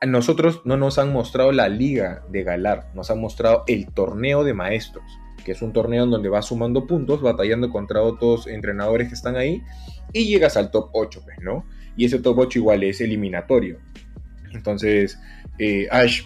a 0.00 0.06
nosotros 0.06 0.62
no 0.64 0.76
nos 0.76 0.98
han 0.98 1.12
mostrado 1.12 1.52
la 1.52 1.68
liga 1.68 2.22
de 2.30 2.42
Galar, 2.42 2.90
nos 2.94 3.10
han 3.10 3.20
mostrado 3.20 3.64
el 3.66 3.92
torneo 3.92 4.44
de 4.44 4.54
maestros, 4.54 5.04
que 5.44 5.52
es 5.52 5.62
un 5.62 5.72
torneo 5.72 6.04
en 6.04 6.10
donde 6.10 6.28
vas 6.28 6.46
sumando 6.46 6.86
puntos, 6.86 7.22
batallando 7.22 7.70
contra 7.70 8.02
otros 8.02 8.46
entrenadores 8.46 9.08
que 9.08 9.14
están 9.14 9.36
ahí, 9.36 9.62
y 10.12 10.26
llegas 10.26 10.56
al 10.56 10.70
top 10.70 10.90
8, 10.92 11.22
pues, 11.24 11.38
¿no? 11.40 11.64
Y 11.96 12.04
ese 12.04 12.18
top 12.18 12.38
8 12.40 12.58
igual 12.58 12.82
es 12.82 13.00
eliminatorio. 13.00 13.78
Entonces, 14.52 15.18
eh, 15.58 15.88
Ash 15.90 16.22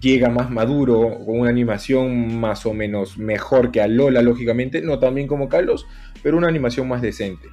llega 0.00 0.28
más 0.28 0.50
maduro, 0.50 1.18
con 1.24 1.40
una 1.40 1.50
animación 1.50 2.38
más 2.38 2.66
o 2.66 2.74
menos 2.74 3.18
mejor 3.18 3.70
que 3.70 3.80
a 3.80 3.88
Lola, 3.88 4.22
lógicamente, 4.22 4.82
no 4.82 4.98
tan 4.98 5.14
bien 5.14 5.26
como 5.26 5.48
Carlos, 5.48 5.86
pero 6.22 6.36
una 6.36 6.48
animación 6.48 6.88
más 6.88 7.02
decente. 7.02 7.48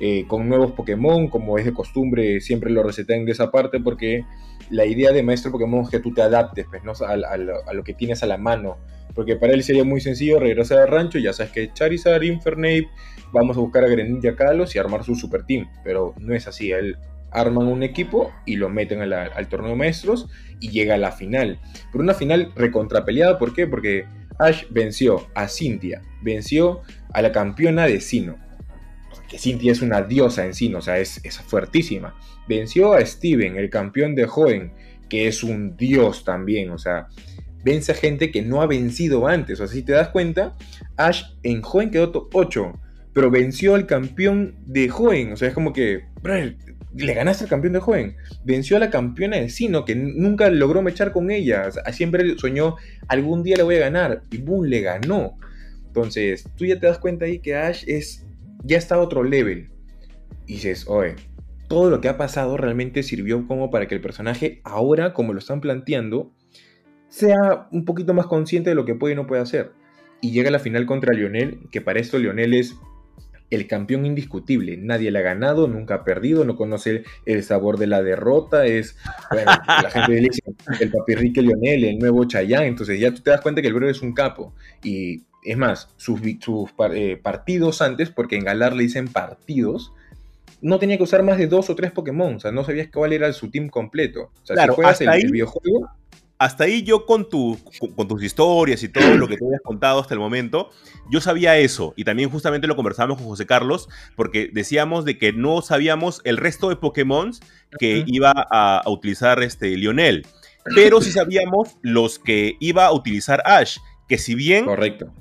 Eh, 0.00 0.26
con 0.28 0.48
nuevos 0.48 0.72
Pokémon, 0.72 1.28
como 1.28 1.58
es 1.58 1.64
de 1.64 1.72
costumbre, 1.72 2.40
siempre 2.40 2.70
lo 2.70 2.82
resetean 2.82 3.24
de 3.24 3.32
esa 3.32 3.50
parte 3.50 3.80
porque 3.80 4.24
la 4.70 4.86
idea 4.86 5.10
de 5.12 5.22
maestro 5.22 5.50
Pokémon 5.50 5.82
es 5.82 5.90
que 5.90 5.98
tú 5.98 6.12
te 6.12 6.22
adaptes 6.22 6.66
pues, 6.70 6.84
¿no? 6.84 6.92
a, 7.04 7.36
lo 7.36 7.84
que 7.84 7.94
tienes 7.94 8.22
a 8.22 8.26
la 8.26 8.38
mano. 8.38 8.76
Porque 9.14 9.34
para 9.34 9.52
él 9.52 9.64
sería 9.64 9.82
muy 9.82 10.00
sencillo 10.00 10.38
regresar 10.38 10.78
al 10.78 10.88
rancho, 10.88 11.18
ya 11.18 11.32
sabes 11.32 11.50
que 11.50 11.72
Charizard, 11.72 12.22
Infernape, 12.22 12.88
vamos 13.32 13.56
a 13.56 13.60
buscar 13.60 13.84
a 13.84 13.88
Greninja 13.88 14.36
Kalos 14.36 14.76
y 14.76 14.78
armar 14.78 15.02
su 15.02 15.16
super 15.16 15.44
team. 15.44 15.66
Pero 15.82 16.14
no 16.20 16.34
es 16.34 16.46
así, 16.46 16.70
él 16.70 16.96
arman 17.32 17.66
un 17.66 17.82
equipo 17.82 18.32
y 18.46 18.56
lo 18.56 18.68
meten 18.68 19.00
al 19.00 19.48
torneo 19.48 19.70
de 19.70 19.76
maestros 19.76 20.28
y 20.60 20.70
llega 20.70 20.94
a 20.94 20.98
la 20.98 21.10
final. 21.10 21.58
Pero 21.90 22.04
una 22.04 22.14
final 22.14 22.52
recontrapeleada, 22.54 23.38
¿por 23.38 23.54
qué? 23.54 23.66
Porque 23.66 24.04
Ash 24.38 24.64
venció 24.70 25.26
a 25.34 25.48
Cynthia, 25.48 26.00
venció 26.22 26.82
a 27.12 27.20
la 27.20 27.32
campeona 27.32 27.86
de 27.86 28.00
Sino 28.00 28.47
que 29.28 29.38
Cynthia 29.38 29.72
es 29.72 29.82
una 29.82 30.02
diosa 30.02 30.44
en 30.46 30.54
sí, 30.54 30.72
o 30.74 30.80
sea, 30.80 30.98
es, 30.98 31.20
es 31.24 31.38
fuertísima. 31.38 32.14
Venció 32.48 32.94
a 32.94 33.04
Steven, 33.04 33.56
el 33.56 33.70
campeón 33.70 34.14
de 34.14 34.26
Joven, 34.26 34.72
que 35.08 35.28
es 35.28 35.42
un 35.42 35.76
dios 35.76 36.24
también, 36.24 36.70
o 36.70 36.78
sea, 36.78 37.08
vence 37.64 37.92
a 37.92 37.94
gente 37.94 38.30
que 38.30 38.42
no 38.42 38.62
ha 38.62 38.66
vencido 38.66 39.26
antes. 39.26 39.60
O 39.60 39.66
sea, 39.66 39.74
si 39.74 39.82
te 39.82 39.92
das 39.92 40.08
cuenta, 40.08 40.56
Ash 40.96 41.24
en 41.42 41.62
Joven 41.62 41.90
quedó 41.90 42.10
top 42.10 42.34
8, 42.34 42.80
pero 43.12 43.30
venció 43.30 43.74
al 43.74 43.86
campeón 43.86 44.56
de 44.66 44.88
Joven, 44.88 45.32
o 45.32 45.36
sea, 45.36 45.48
es 45.48 45.54
como 45.54 45.72
que, 45.72 46.04
le 46.94 47.14
ganaste 47.14 47.44
al 47.44 47.50
campeón 47.50 47.74
de 47.74 47.80
Joven, 47.80 48.16
venció 48.44 48.76
a 48.76 48.80
la 48.80 48.90
campeona 48.90 49.36
de 49.36 49.48
Sino, 49.48 49.84
que 49.84 49.94
nunca 49.94 50.50
logró 50.50 50.82
mechar 50.82 51.12
con 51.12 51.30
ella, 51.30 51.68
siempre 51.92 52.38
soñó, 52.38 52.76
algún 53.08 53.42
día 53.42 53.56
le 53.56 53.62
voy 53.62 53.76
a 53.76 53.80
ganar, 53.80 54.22
y 54.30 54.38
boom, 54.38 54.66
le 54.66 54.80
ganó. 54.80 55.36
Entonces, 55.86 56.44
tú 56.56 56.64
ya 56.64 56.78
te 56.78 56.86
das 56.86 56.98
cuenta 56.98 57.24
ahí 57.24 57.40
que 57.40 57.56
Ash 57.56 57.82
es 57.86 58.24
ya 58.64 58.78
está 58.78 58.96
a 58.96 59.00
otro 59.00 59.22
level. 59.22 59.70
Y 60.46 60.54
dices, 60.54 60.86
oye, 60.88 61.16
todo 61.68 61.90
lo 61.90 62.00
que 62.00 62.08
ha 62.08 62.16
pasado 62.16 62.56
realmente 62.56 63.02
sirvió 63.02 63.46
como 63.46 63.70
para 63.70 63.86
que 63.86 63.94
el 63.94 64.00
personaje, 64.00 64.60
ahora 64.64 65.12
como 65.12 65.32
lo 65.32 65.38
están 65.38 65.60
planteando, 65.60 66.32
sea 67.08 67.68
un 67.70 67.84
poquito 67.84 68.14
más 68.14 68.26
consciente 68.26 68.70
de 68.70 68.76
lo 68.76 68.84
que 68.84 68.94
puede 68.94 69.14
y 69.14 69.16
no 69.16 69.26
puede 69.26 69.42
hacer. 69.42 69.72
Y 70.20 70.32
llega 70.32 70.48
a 70.48 70.52
la 70.52 70.58
final 70.58 70.86
contra 70.86 71.14
Lionel, 71.14 71.60
que 71.70 71.80
para 71.80 72.00
esto 72.00 72.18
Lionel 72.18 72.54
es 72.54 72.76
el 73.50 73.66
campeón 73.66 74.04
indiscutible. 74.04 74.76
Nadie 74.76 75.10
le 75.10 75.18
ha 75.20 75.22
ganado, 75.22 75.68
nunca 75.68 75.96
ha 75.96 76.04
perdido, 76.04 76.44
no 76.44 76.56
conoce 76.56 77.04
el 77.24 77.42
sabor 77.42 77.78
de 77.78 77.86
la 77.86 78.02
derrota. 78.02 78.66
Es, 78.66 78.96
bueno, 79.30 79.52
la 79.82 79.90
gente 79.90 80.12
dice 80.14 80.42
el 80.80 80.90
papirrique 80.90 81.42
Lionel, 81.42 81.84
el 81.84 81.98
nuevo 81.98 82.24
Chayán. 82.24 82.64
Entonces 82.64 83.00
ya 83.00 83.12
tú 83.12 83.22
te 83.22 83.30
das 83.30 83.40
cuenta 83.40 83.62
que 83.62 83.68
el 83.68 83.74
bro 83.74 83.88
es 83.88 84.02
un 84.02 84.12
capo. 84.12 84.54
Y 84.82 85.24
es 85.42 85.56
más, 85.56 85.88
sus, 85.96 86.20
eh, 86.24 87.20
partidos 87.22 87.82
antes, 87.82 88.10
porque 88.10 88.36
en 88.36 88.44
Galar 88.44 88.74
le 88.74 88.84
dicen 88.84 89.08
partidos, 89.08 89.92
no 90.60 90.78
tenía 90.78 90.96
que 90.96 91.04
usar 91.04 91.22
más 91.22 91.38
de 91.38 91.46
dos 91.46 91.70
o 91.70 91.74
tres 91.74 91.92
Pokémon. 91.92 92.36
O 92.36 92.40
sea, 92.40 92.52
no 92.52 92.64
sabías 92.64 92.88
cuál 92.92 93.12
era 93.12 93.32
su 93.32 93.50
team 93.50 93.68
completo. 93.68 94.30
O 94.42 94.46
sea, 94.46 94.54
claro, 94.54 94.72
si 94.72 94.76
juegas 94.76 95.00
el, 95.00 95.30
videojuego, 95.30 95.90
hasta 96.38 96.64
ahí 96.64 96.82
yo 96.82 97.04
con, 97.06 97.28
tu, 97.28 97.58
con, 97.96 98.08
tus 98.08 98.22
historias 98.22 98.82
y 98.82 98.88
todo 98.88 99.16
lo 99.16 99.26
que 99.26 99.36
te 99.36 99.44
habías 99.44 99.60
contado 99.62 100.00
hasta 100.00 100.14
el 100.14 100.20
momento, 100.20 100.70
yo 101.10 101.20
sabía 101.20 101.58
eso 101.58 101.94
y 101.96 102.04
también 102.04 102.30
justamente 102.30 102.66
lo 102.66 102.76
conversábamos 102.76 103.18
con 103.18 103.26
José 103.26 103.46
Carlos 103.46 103.88
porque 104.16 104.50
decíamos 104.52 105.04
de 105.04 105.18
que 105.18 105.32
no 105.32 105.62
sabíamos 105.62 106.20
el 106.24 106.36
resto 106.36 106.68
de 106.68 106.76
Pokémon 106.76 107.32
que 107.78 108.04
iba 108.06 108.32
a, 108.50 108.82
utilizar 108.86 109.42
este 109.42 109.76
Lionel, 109.76 110.26
pero 110.74 111.00
sí 111.00 111.10
sabíamos 111.10 111.76
los 111.82 112.18
que 112.18 112.56
iba 112.60 112.86
a 112.86 112.92
utilizar 112.92 113.42
Ash, 113.44 113.78
que 114.08 114.18
si 114.18 114.34
bien 114.34 114.64
Correcto 114.64 115.12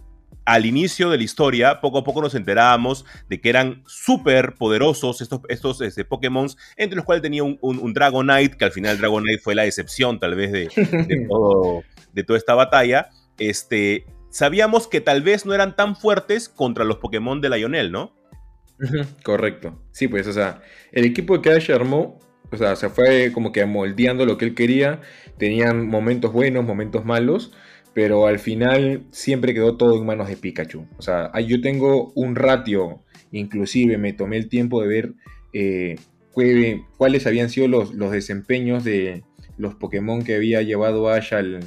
al 0.47 0.65
inicio 0.65 1.09
de 1.09 1.17
la 1.17 1.23
historia, 1.25 1.81
poco 1.81 1.97
a 1.97 2.03
poco 2.05 2.21
nos 2.21 2.33
enterábamos 2.33 3.05
de 3.27 3.41
que 3.41 3.49
eran 3.49 3.83
súper 3.85 4.55
poderosos 4.55 5.19
estos, 5.19 5.41
estos 5.49 5.81
este, 5.81 6.05
Pokémon, 6.05 6.47
entre 6.77 6.95
los 6.95 7.03
cuales 7.03 7.21
tenía 7.21 7.43
un, 7.43 7.93
Dragonite, 7.93 8.55
que 8.55 8.63
al 8.63 8.71
final 8.71 8.97
Dragonite 8.97 9.39
fue 9.39 9.55
la 9.55 9.65
excepción 9.65 10.21
tal 10.21 10.35
vez 10.35 10.53
de, 10.53 10.69
de, 12.13 12.23
toda 12.23 12.39
esta 12.39 12.55
batalla. 12.55 13.09
Este, 13.37 14.05
sabíamos 14.29 14.87
que 14.87 15.01
tal 15.01 15.21
vez 15.21 15.45
no 15.45 15.53
eran 15.53 15.75
tan 15.75 15.97
fuertes 15.97 16.47
contra 16.47 16.85
los 16.85 16.95
Pokémon 16.95 17.41
de 17.41 17.49
Lionel, 17.49 17.91
¿no? 17.91 18.15
Correcto. 19.23 19.83
Sí, 19.91 20.07
pues, 20.07 20.27
o 20.27 20.33
sea, 20.33 20.61
el 20.93 21.03
equipo 21.03 21.41
que 21.41 21.51
Ash 21.51 21.69
armó, 21.71 22.19
o 22.53 22.55
sea, 22.55 22.77
se 22.77 22.87
fue 22.87 23.33
como 23.33 23.51
que 23.51 23.65
moldeando 23.65 24.25
lo 24.25 24.37
que 24.37 24.45
él 24.45 24.55
quería. 24.55 25.01
Tenían 25.37 25.87
momentos 25.87 26.31
buenos, 26.31 26.63
momentos 26.63 27.03
malos 27.03 27.51
pero 27.97 28.27
al 28.27 28.37
final 28.37 29.07
siempre 29.09 29.55
quedó 29.55 29.75
todo 29.75 29.97
en 29.97 30.05
manos 30.05 30.27
de 30.27 30.37
Pikachu. 30.37 30.85
O 30.99 31.01
sea, 31.01 31.31
yo 31.39 31.59
tengo 31.61 32.11
un 32.13 32.35
ratio, 32.35 33.01
inclusive 33.31 33.97
me 33.97 34.13
tomé 34.13 34.37
el 34.37 34.49
tiempo 34.49 34.83
de 34.83 34.87
ver 34.87 35.13
eh, 35.51 35.95
cuáles 36.95 37.25
habían 37.25 37.49
sido 37.49 37.67
los, 37.67 38.11
desempeños 38.11 38.83
de 38.83 39.23
los 39.57 39.73
Pokémon 39.73 40.23
que 40.23 40.35
había 40.35 40.61
llevado 40.61 41.09
Ash 41.09 41.33
al, 41.33 41.61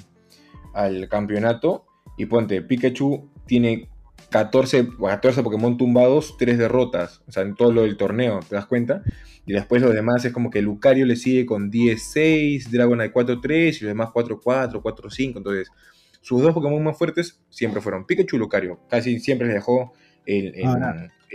al 0.73 1.09
campeonato. 1.09 1.85
Y 2.17 2.27
ponte, 2.27 2.63
Pikachu 2.63 3.29
tiene 3.49 3.89
14, 4.31 4.87
14 5.05 5.43
Pokémon 5.43 5.77
tumbados, 5.77 6.37
3 6.39 6.59
derrotas, 6.59 7.23
o 7.27 7.33
sea, 7.33 7.43
en 7.43 7.57
todo 7.57 7.73
lo 7.73 7.83
del 7.83 7.97
torneo, 7.97 8.39
¿te 8.49 8.55
das 8.55 8.67
cuenta? 8.67 9.03
Y 9.47 9.53
después 9.53 9.83
los 9.83 9.93
demás 9.93 10.25
es 10.25 10.33
como 10.33 10.51
que 10.51 10.63
Lucario 10.63 11.07
le 11.07 11.17
sigue 11.17 11.45
con 11.45 11.73
10-6, 11.73 12.69
Dragonite 12.69 13.13
4-3 13.13 13.51
y 13.51 13.85
los 13.85 13.89
demás 13.89 14.11
4-4, 14.11 14.81
4-5, 14.81 15.39
entonces 15.39 15.73
sus 16.21 16.43
dos 16.43 16.53
Pokémon 16.55 16.83
más 16.83 16.97
fuertes 16.97 17.41
siempre 17.49 17.81
fueron 17.81 18.07
Pikachu 18.07 18.37
y 18.37 18.39
Lucario. 18.39 18.81
Casi 18.89 19.19
siempre 19.21 19.47
les 19.47 19.57
dejó 19.57 19.93
en, 20.27 20.53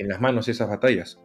las 0.07 0.21
manos 0.21 0.47
esas 0.47 0.69
batallas. 0.69 1.19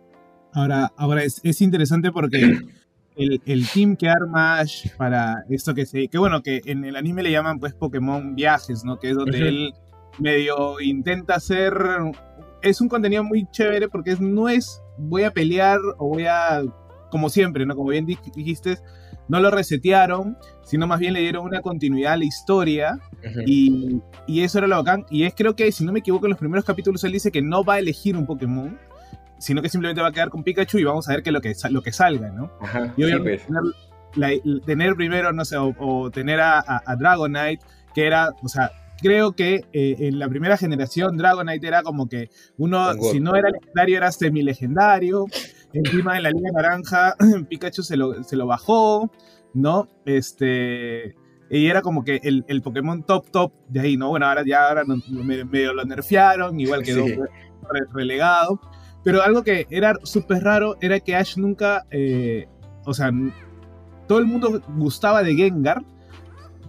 Ahora, 0.52 0.92
ahora 0.96 1.22
es, 1.22 1.60
interesante 1.60 2.10
porque 2.10 2.58
el, 3.16 3.68
team 3.68 3.96
que 3.96 4.08
arma 4.08 4.58
Ash 4.58 4.88
para 4.96 5.44
esto 5.50 5.74
que 5.74 5.86
se. 5.86 6.08
Que 6.08 6.18
bueno, 6.18 6.42
que 6.42 6.62
en 6.64 6.84
el 6.84 6.96
anime 6.96 7.22
le 7.22 7.30
llaman 7.30 7.58
pues 7.58 7.74
Pokémon 7.74 8.34
Viajes, 8.34 8.84
¿no? 8.84 8.98
Que 8.98 9.10
es 9.10 9.16
donde 9.16 9.48
él 9.48 9.74
medio 10.18 10.80
intenta 10.80 11.34
hacer. 11.34 11.74
Es 12.62 12.80
un 12.80 12.88
contenido 12.88 13.24
muy 13.24 13.46
chévere 13.50 13.88
porque 13.88 14.16
no 14.20 14.48
es 14.48 14.82
voy 14.98 15.24
a 15.24 15.30
pelear 15.30 15.78
o 15.98 16.08
voy 16.08 16.24
a. 16.26 16.62
Como 17.10 17.28
siempre, 17.28 17.66
¿no? 17.66 17.74
Como 17.74 17.90
bien 17.90 18.06
dijiste, 18.06 18.78
no 19.30 19.38
lo 19.38 19.50
resetearon, 19.52 20.36
sino 20.64 20.88
más 20.88 20.98
bien 20.98 21.12
le 21.12 21.20
dieron 21.20 21.44
una 21.44 21.62
continuidad 21.62 22.14
a 22.14 22.16
la 22.16 22.24
historia 22.24 22.98
y, 23.46 24.02
eso 24.26 24.58
era 24.58 24.66
lo 24.66 24.76
bacán. 24.76 25.06
Y 25.08 25.22
es 25.22 25.34
creo 25.36 25.54
que, 25.54 25.70
si 25.70 25.84
no 25.84 25.92
me 25.92 26.00
equivoco, 26.00 26.26
en 26.26 26.30
los 26.30 26.38
primeros 26.38 26.64
capítulos 26.64 27.04
él 27.04 27.12
dice 27.12 27.30
que 27.30 27.40
no 27.40 27.62
va 27.62 27.74
a 27.74 27.78
elegir 27.78 28.16
un 28.16 28.26
Pokémon, 28.26 28.76
sino 29.38 29.62
que 29.62 29.68
simplemente 29.68 30.02
va 30.02 30.08
a 30.08 30.12
quedar 30.12 30.30
con 30.30 30.42
Pikachu 30.42 30.78
y 30.78 30.84
vamos 30.84 31.08
a 31.08 31.12
ver 31.12 31.22
qué 31.22 31.30
es 31.30 31.34
lo 31.34 31.40
que, 31.40 31.54
lo 31.70 31.80
que 31.80 31.92
salga, 31.92 32.30
¿no? 32.30 32.50
y 32.96 33.04
obviamente 33.04 33.40
pues. 34.12 34.42
tener, 34.66 34.94
primero, 34.96 35.32
no 35.32 35.44
sé, 35.44 35.56
o, 35.58 36.10
tener 36.10 36.40
a, 36.40 36.82
Dragonite, 36.98 37.64
que 37.94 38.06
era, 38.06 38.34
o 38.42 38.48
sea, 38.48 38.72
creo 39.00 39.32
que 39.32 39.64
eh, 39.72 39.94
en 40.00 40.18
la 40.18 40.28
primera 40.28 40.56
generación 40.56 41.16
Dragonite 41.16 41.68
era 41.68 41.84
como 41.84 42.08
que 42.08 42.30
uno, 42.58 42.94
si 43.12 43.20
no 43.20 43.36
era 43.36 43.48
legendario, 43.50 43.96
era 43.96 44.10
semi-legendario. 44.10 45.26
Encima 45.72 46.16
en 46.16 46.24
la 46.24 46.30
Liga 46.30 46.50
Naranja, 46.52 47.16
Pikachu 47.48 47.82
se 47.82 47.96
lo, 47.96 48.22
se 48.24 48.36
lo 48.36 48.46
bajó, 48.46 49.10
¿no? 49.54 49.88
Este. 50.04 51.14
Y 51.48 51.66
era 51.66 51.82
como 51.82 52.04
que 52.04 52.20
el, 52.22 52.44
el, 52.48 52.62
Pokémon 52.62 53.02
top 53.02 53.30
top 53.30 53.52
de 53.68 53.80
ahí, 53.80 53.96
¿no? 53.96 54.08
Bueno, 54.08 54.26
ahora 54.26 54.44
ya 54.46 54.68
ahora 54.68 54.84
medio 54.84 55.72
lo 55.72 55.84
nerfearon, 55.84 56.58
igual 56.60 56.82
quedó 56.82 57.04
relegado. 57.92 58.60
Pero 59.02 59.22
algo 59.22 59.42
que 59.42 59.66
era 59.70 59.94
súper 60.04 60.44
raro 60.44 60.76
era 60.80 61.00
que 61.00 61.16
Ash 61.16 61.36
nunca, 61.38 61.86
eh, 61.90 62.46
o 62.84 62.94
sea, 62.94 63.10
todo 64.06 64.18
el 64.18 64.26
mundo 64.26 64.62
gustaba 64.76 65.22
de 65.22 65.34
Gengar, 65.34 65.82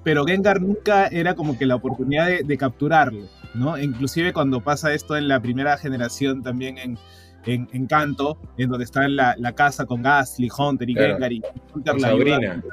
pero 0.03 0.25
Gengar 0.25 0.61
nunca 0.61 1.07
era 1.07 1.35
como 1.35 1.57
que 1.57 1.65
la 1.65 1.75
oportunidad 1.75 2.27
de, 2.27 2.43
de 2.43 2.57
capturarlo, 2.57 3.27
¿no? 3.53 3.77
Inclusive 3.77 4.33
cuando 4.33 4.61
pasa 4.61 4.93
esto 4.93 5.15
en 5.15 5.27
la 5.27 5.39
primera 5.41 5.77
generación 5.77 6.41
también 6.41 6.77
en, 6.79 6.97
en, 7.45 7.87
Canto, 7.87 8.37
en 8.57 8.69
donde 8.69 8.85
está 8.85 9.07
la, 9.07 9.53
casa 9.53 9.85
con 9.85 10.01
Gastly, 10.01 10.49
Hunter 10.55 10.89
y 10.89 10.95
Gengar 10.95 11.31
y 11.31 11.41
Hunter 11.73 11.95
la 11.95 12.09
Sabrina. 12.09 12.63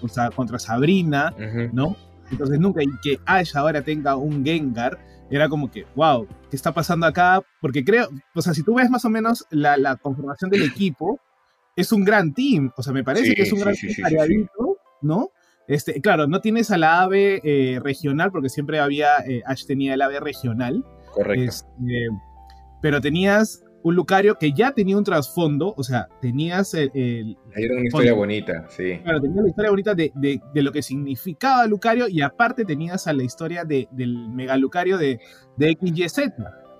Contra, 0.00 0.30
contra 0.30 0.58
Sabrina, 0.58 1.34
¿no? 1.72 1.96
Entonces 2.30 2.58
nunca, 2.60 2.82
y 2.82 2.88
que 3.02 3.18
Ash 3.24 3.56
ahora 3.56 3.82
tenga 3.82 4.16
un 4.16 4.44
Gengar, 4.44 4.98
era 5.30 5.48
como 5.48 5.70
que, 5.70 5.86
wow, 5.94 6.26
¿qué 6.50 6.56
está 6.56 6.72
pasando 6.72 7.06
acá? 7.06 7.40
Porque 7.60 7.84
creo, 7.84 8.08
o 8.34 8.42
sea, 8.42 8.54
si 8.54 8.62
tú 8.62 8.74
ves 8.74 8.90
más 8.90 9.04
o 9.04 9.10
menos 9.10 9.46
la, 9.50 9.96
conformación 9.96 10.50
del 10.50 10.62
equipo, 10.70 11.20
es 11.76 11.92
un 11.92 12.04
gran 12.04 12.32
team, 12.34 12.72
o 12.76 12.82
sea, 12.82 12.92
me 12.92 13.04
parece 13.04 13.34
que 13.34 13.42
es 13.42 13.52
un 13.52 13.60
gran 13.60 13.74
team 13.74 13.94
variadito, 14.02 14.78
¿no? 15.02 15.30
Este, 15.68 16.00
claro, 16.00 16.26
no 16.26 16.40
tienes 16.40 16.70
a 16.70 16.78
la 16.78 17.02
ave 17.02 17.42
eh, 17.44 17.78
regional, 17.80 18.32
porque 18.32 18.48
siempre 18.48 18.80
había, 18.80 19.18
eh, 19.28 19.42
Ash 19.44 19.66
tenía 19.66 19.94
el 19.94 20.02
ave 20.02 20.18
regional. 20.18 20.82
Correcto. 21.12 21.42
Este, 21.42 22.08
pero 22.80 23.00
tenías 23.00 23.62
un 23.82 23.94
Lucario 23.94 24.36
que 24.36 24.52
ya 24.52 24.72
tenía 24.72 24.96
un 24.96 25.04
trasfondo, 25.04 25.74
o 25.76 25.82
sea, 25.82 26.08
tenías 26.20 26.74
el... 26.74 27.36
era 27.54 27.74
una 27.74 27.84
historia 27.84 28.12
bonita, 28.12 28.66
sí. 28.68 28.98
Claro, 29.02 29.20
tenías 29.20 29.42
la 29.42 29.48
historia 29.48 29.70
bonita 29.70 29.94
de, 29.94 30.12
de, 30.14 30.62
lo 30.62 30.72
que 30.72 30.82
significaba 30.82 31.66
Lucario 31.66 32.08
y 32.08 32.20
aparte 32.22 32.64
tenías 32.64 33.06
a 33.06 33.12
la 33.12 33.22
historia 33.22 33.64
de, 33.64 33.88
del 33.92 34.28
Mega 34.30 34.56
Lucario 34.56 34.98
de, 34.98 35.20
de 35.56 35.76
XYZ, 35.80 36.18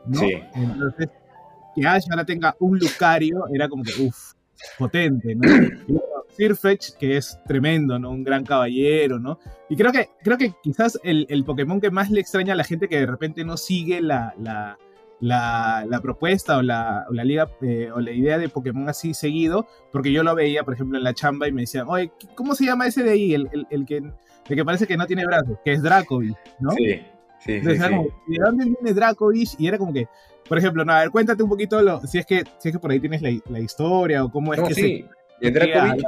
¿no? 0.07 0.21
Sí. 0.21 0.33
Entonces, 0.55 1.09
que 1.75 1.87
Ash 1.87 2.05
ahora 2.11 2.25
tenga 2.25 2.57
un 2.59 2.79
Lucario 2.79 3.45
era 3.53 3.69
como 3.69 3.85
que, 3.85 3.93
uff, 4.03 4.33
potente, 4.79 5.35
¿no? 5.35 5.43
Sirfetch, 6.37 6.93
que 6.99 7.17
es 7.17 7.39
tremendo, 7.47 7.99
¿no? 7.99 8.11
Un 8.11 8.23
gran 8.23 8.45
caballero, 8.45 9.19
¿no? 9.19 9.39
Y 9.69 9.77
creo 9.77 9.91
que, 9.91 10.09
creo 10.23 10.39
que 10.39 10.53
quizás 10.63 10.99
el, 11.03 11.27
el 11.31 11.45
Pokémon 11.45 11.81
que 11.81 11.91
más 11.91 12.11
le 12.11 12.21
extraña 12.21 12.53
a 12.53 12.57
la 12.57 12.65
gente 12.65 12.89
que 12.89 13.01
de 13.01 13.07
repente 13.07 13.45
no 13.45 13.57
sigue 13.57 14.01
la, 14.01 14.35
la 14.39 14.79
la, 15.21 16.01
propuesta 16.03 16.59
o 16.59 16.63
la, 16.63 17.07
la 17.11 17.25
liga 17.25 17.51
eh, 17.63 17.91
o 17.95 18.01
la 18.01 18.13
idea 18.13 18.39
de 18.39 18.49
Pokémon 18.49 18.89
así 18.89 19.15
seguido, 19.15 19.67
porque 19.93 20.13
yo 20.13 20.23
lo 20.23 20.35
veía, 20.35 20.65
por 20.65 20.75
ejemplo, 20.75 20.99
en 20.99 21.05
la 21.05 21.15
chamba 21.15 21.49
y 21.49 21.53
me 21.53 21.63
decían, 21.63 21.87
oye, 21.89 22.13
¿cómo 22.35 22.55
se 22.55 22.65
llama 22.65 22.87
ese 22.87 23.03
de 23.03 23.11
ahí? 23.11 23.35
El, 23.35 23.49
el, 23.71 23.87
que, 23.87 23.97
el 23.97 24.57
que 24.57 24.65
parece 24.65 24.87
que 24.87 24.97
no 24.97 25.07
tiene 25.07 25.27
brazos, 25.27 25.59
que 25.65 25.73
es 25.73 25.83
Dracovic, 25.83 26.37
¿no? 26.61 26.71
Sí, 26.73 27.03
sí, 27.41 27.61
sí, 27.61 27.67
¿De 27.69 28.39
dónde 28.45 28.65
viene 28.65 28.95
Dracovic? 28.95 29.51
Y 29.59 29.67
era 29.67 29.79
como 29.79 29.93
que, 29.93 30.09
por 30.49 30.59
ejemplo, 30.59 30.85
no, 30.85 30.93
a 30.93 31.01
ver, 31.01 31.11
cuéntate 31.11 31.43
un 31.43 31.49
poquito 31.49 31.83
lo, 31.83 32.01
si, 32.07 32.19
es 32.19 32.27
que, 32.27 32.45
si 32.59 32.69
es 32.69 32.75
que 32.75 32.79
por 32.79 32.91
ahí 32.91 33.01
tienes 33.01 33.23
la, 33.23 33.31
la 33.49 33.61
historia 33.61 34.25
o 34.25 34.31
cómo 34.31 34.55
es 34.55 34.61
que 34.61 34.75
sí. 34.75 35.07
se... 35.41 35.51
Dracovic, 35.51 36.05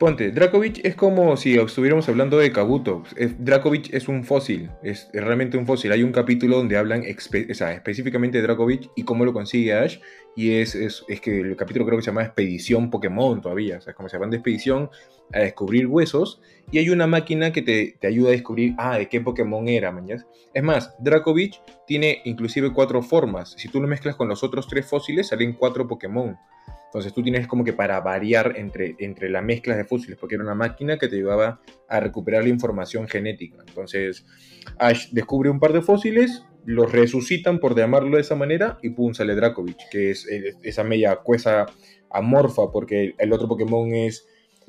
Ponte, 0.00 0.30
Dracovic 0.30 0.80
es 0.82 0.94
como 0.94 1.36
si 1.36 1.58
estuviéramos 1.58 2.08
hablando 2.08 2.38
de 2.38 2.50
Kabuto. 2.50 3.02
Dracovic 3.38 3.92
es 3.92 4.08
un 4.08 4.24
fósil, 4.24 4.70
es, 4.82 5.10
realmente 5.12 5.58
un 5.58 5.66
fósil. 5.66 5.92
Hay 5.92 6.02
un 6.02 6.10
capítulo 6.10 6.56
donde 6.56 6.78
hablan 6.78 7.02
específicamente 7.04 8.38
de 8.38 8.42
Dracovic 8.44 8.90
y 8.96 9.02
cómo 9.02 9.26
lo 9.26 9.34
consigue 9.34 9.74
Ash. 9.74 9.98
Y 10.34 10.52
es, 10.52 10.74
es, 10.74 11.04
que 11.20 11.40
el 11.40 11.54
capítulo 11.54 11.84
creo 11.84 11.98
que 11.98 12.02
se 12.02 12.12
llama 12.12 12.22
Expedición 12.22 12.88
Pokémon 12.88 13.42
todavía. 13.42 13.76
O 13.76 13.80
sea, 13.82 13.90
es 13.90 13.94
como 13.94 14.08
se 14.08 14.16
van 14.16 14.30
de 14.30 14.38
expedición 14.38 14.88
a 15.34 15.40
descubrir 15.40 15.86
huesos. 15.86 16.40
Y 16.72 16.78
hay 16.78 16.88
una 16.88 17.06
máquina 17.06 17.52
que 17.52 17.60
te, 17.60 17.98
te 18.00 18.06
ayuda 18.06 18.30
a 18.30 18.32
descubrir, 18.32 18.74
ah, 18.78 18.96
de 18.96 19.06
qué 19.06 19.20
Pokémon 19.20 19.68
era, 19.68 19.92
mañas. 19.92 20.24
Es 20.54 20.62
más, 20.62 20.94
Dracovic 21.00 21.60
tiene 21.86 22.22
inclusive 22.24 22.72
cuatro 22.72 23.02
formas. 23.02 23.52
Si 23.58 23.68
tú 23.68 23.82
lo 23.82 23.86
mezclas 23.86 24.16
con 24.16 24.28
los 24.28 24.42
otros 24.42 24.66
tres 24.66 24.86
fósiles, 24.86 25.28
salen 25.28 25.52
cuatro 25.52 25.86
Pokémon. 25.86 26.38
Entonces 26.90 27.12
tú 27.12 27.22
tienes 27.22 27.46
como 27.46 27.62
que 27.62 27.72
para 27.72 28.00
variar 28.00 28.54
entre, 28.56 28.96
entre 28.98 29.30
las 29.30 29.44
mezclas 29.44 29.76
de 29.76 29.84
fósiles, 29.84 30.18
porque 30.18 30.34
era 30.34 30.42
una 30.42 30.56
máquina 30.56 30.98
que 30.98 31.06
te 31.06 31.14
ayudaba 31.14 31.60
a 31.88 32.00
recuperar 32.00 32.42
la 32.42 32.48
información 32.48 33.06
genética. 33.06 33.58
Entonces 33.64 34.26
Ash 34.76 35.10
descubre 35.12 35.50
un 35.50 35.60
par 35.60 35.72
de 35.72 35.82
fósiles, 35.82 36.44
los 36.64 36.90
resucitan 36.90 37.60
por 37.60 37.76
llamarlo 37.76 38.16
de 38.16 38.22
esa 38.22 38.34
manera 38.34 38.76
y 38.82 38.90
pum, 38.90 39.14
sale 39.14 39.36
Dracovic, 39.36 39.76
que 39.88 40.10
es 40.10 40.26
esa 40.64 40.82
media 40.82 41.14
cuesa 41.14 41.66
amorfa, 42.10 42.72
porque 42.72 43.14
el 43.16 43.32
otro 43.32 43.46
Pokémon 43.46 43.94
es 43.94 44.26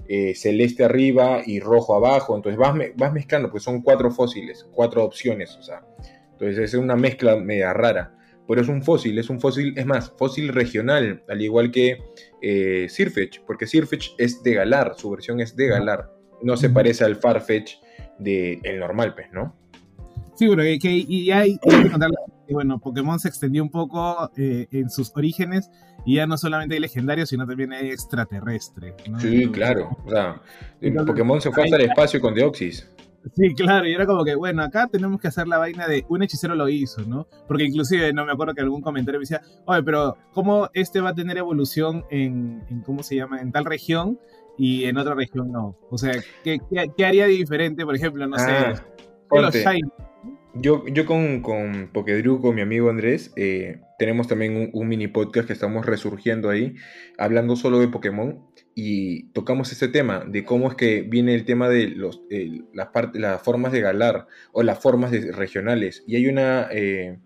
eh, 0.08 0.36
celeste 0.36 0.84
arriba 0.84 1.42
y 1.44 1.60
rojo 1.60 1.96
abajo. 1.96 2.36
Entonces 2.36 2.60
vas, 2.60 2.76
vas 2.98 3.14
mezclando, 3.14 3.50
pues 3.50 3.64
son 3.64 3.82
cuatro 3.82 4.12
fósiles, 4.12 4.68
cuatro 4.72 5.04
opciones. 5.04 5.56
O 5.56 5.64
sea, 5.64 5.82
entonces 6.34 6.60
es 6.60 6.74
una 6.76 6.96
mezcla 6.96 7.36
media 7.36 7.74
rara 7.74 8.16
pero 8.48 8.62
es 8.62 8.68
un 8.68 8.82
fósil, 8.84 9.18
es 9.18 9.30
un 9.30 9.40
fósil, 9.40 9.74
es 9.78 9.86
más, 9.86 10.12
fósil 10.18 10.50
regional, 10.50 11.24
al 11.30 11.42
igual 11.42 11.72
que 11.72 11.98
eh, 12.42 12.88
Sirfetch, 12.90 13.40
porque 13.46 13.68
Sirfetch 13.68 14.10
es 14.18 14.44
de 14.44 14.54
Galar, 14.56 14.94
su 14.98 15.10
versión 15.10 15.40
es 15.40 15.56
de 15.56 15.68
Galar, 15.68 16.10
no 16.42 16.58
se 16.58 16.70
parece 16.70 17.04
al 17.06 17.16
Farfetch 17.16 17.76
de 18.20 18.60
el 18.64 18.80
normal, 18.80 19.14
pues, 19.14 19.28
¿no? 19.32 19.56
Sí, 20.36 20.48
pero 20.50 20.64
que, 20.64 20.80
que- 20.80 21.06
y 21.08 21.32
hay, 21.32 21.58
que 21.60 21.90
contarle 21.92 22.16
bueno, 22.54 22.80
Pokémon 22.80 23.20
se 23.20 23.28
extendió 23.28 23.64
un 23.64 23.70
poco 23.70 24.30
eh, 24.36 24.68
en 24.72 24.90
sus 24.90 25.12
orígenes 25.16 25.70
y 26.06 26.16
ya 26.16 26.28
no 26.28 26.38
solamente 26.38 26.76
hay 26.76 26.82
legendarios, 26.82 27.30
sino 27.30 27.46
también 27.48 27.72
hay 27.74 27.90
extraterrestre. 27.90 28.96
¿no? 29.10 29.20
Sí, 29.20 29.48
claro. 29.52 29.90
O 30.06 30.10
sea, 30.10 30.42
Entonces, 30.82 31.12
Pokémon 31.12 31.42
se 31.42 31.52
fue 31.52 31.64
hasta 31.64 31.76
el 31.78 31.84
espacio 31.84 32.20
con 32.20 32.34
Deoxys. 32.34 32.90
Sí, 33.36 33.54
claro, 33.56 33.88
y 33.88 33.94
era 33.94 34.06
como 34.06 34.26
que, 34.26 34.36
bueno, 34.36 34.64
acá 34.64 34.88
tenemos 34.92 35.22
que 35.22 35.28
hacer 35.28 35.48
la 35.48 35.58
vaina 35.60 35.88
de 35.88 36.06
un 36.10 36.24
hechicero 36.24 36.56
lo 36.56 36.68
hizo, 36.70 37.02
¿no? 37.04 37.28
Porque 37.48 37.64
inclusive, 37.66 38.12
no 38.14 38.26
me 38.26 38.32
acuerdo 38.32 38.54
que 38.56 38.62
algún 38.62 38.82
comentario 38.82 39.20
me 39.20 39.24
decía, 39.24 39.42
oye, 39.66 39.84
pero 39.84 40.18
¿cómo 40.34 40.70
este 40.74 41.02
va 41.02 41.10
a 41.10 41.16
tener 41.16 41.38
evolución 41.38 42.04
en, 42.10 42.64
en 42.70 42.82
¿cómo 42.82 43.04
se 43.04 43.16
llama? 43.16 43.40
En 43.40 43.52
tal 43.52 43.66
región 43.66 44.20
y 44.58 44.86
en 44.86 44.98
otra 44.98 45.14
región 45.14 45.52
no. 45.52 45.78
O 45.90 45.98
sea, 45.98 46.14
¿qué, 46.44 46.60
qué, 46.72 46.92
qué 46.98 47.06
haría 47.06 47.28
diferente, 47.28 47.86
por 47.86 47.96
ejemplo, 47.96 48.28
no 48.28 48.36
Ah, 48.38 48.74
sé, 48.76 48.82
de 49.32 49.42
los. 49.42 49.56
Shiny? 49.56 49.92
Yo, 50.54 50.86
yo 50.88 51.06
con, 51.06 51.42
con 51.42 51.90
Pokedru, 51.94 52.42
con 52.42 52.56
mi 52.56 52.62
amigo 52.62 52.90
Andrés, 52.90 53.32
eh, 53.38 53.80
tenemos 53.98 54.28
también 54.28 54.58
un, 54.58 54.70
un 54.74 54.88
mini 54.90 55.08
podcast 55.08 55.48
que 55.48 55.54
estamos 55.54 55.86
resurgiendo 55.86 56.50
ahí, 56.50 56.76
hablando 57.18 57.56
solo 57.56 57.80
de 57.80 57.88
Pokémon, 57.88 58.51
y 58.74 59.24
tocamos 59.34 59.72
este 59.72 59.88
tema, 59.90 60.24
de 60.26 60.44
cómo 60.46 60.70
es 60.70 60.76
que 60.76 61.02
viene 61.02 61.36
el 61.36 61.46
tema 61.46 61.68
de 61.68 61.88
los, 61.90 62.22
eh, 62.30 62.62
las, 62.74 62.88
part- 62.90 63.16
las 63.16 63.42
formas 63.42 63.72
de 63.72 63.82
galar 63.82 64.28
o 64.54 64.64
las 64.64 64.80
formas 64.80 65.12
de- 65.12 65.32
regionales. 65.32 66.04
Y 66.08 66.16
hay 66.16 66.28
una, 66.28 66.68
eh, 66.72 67.20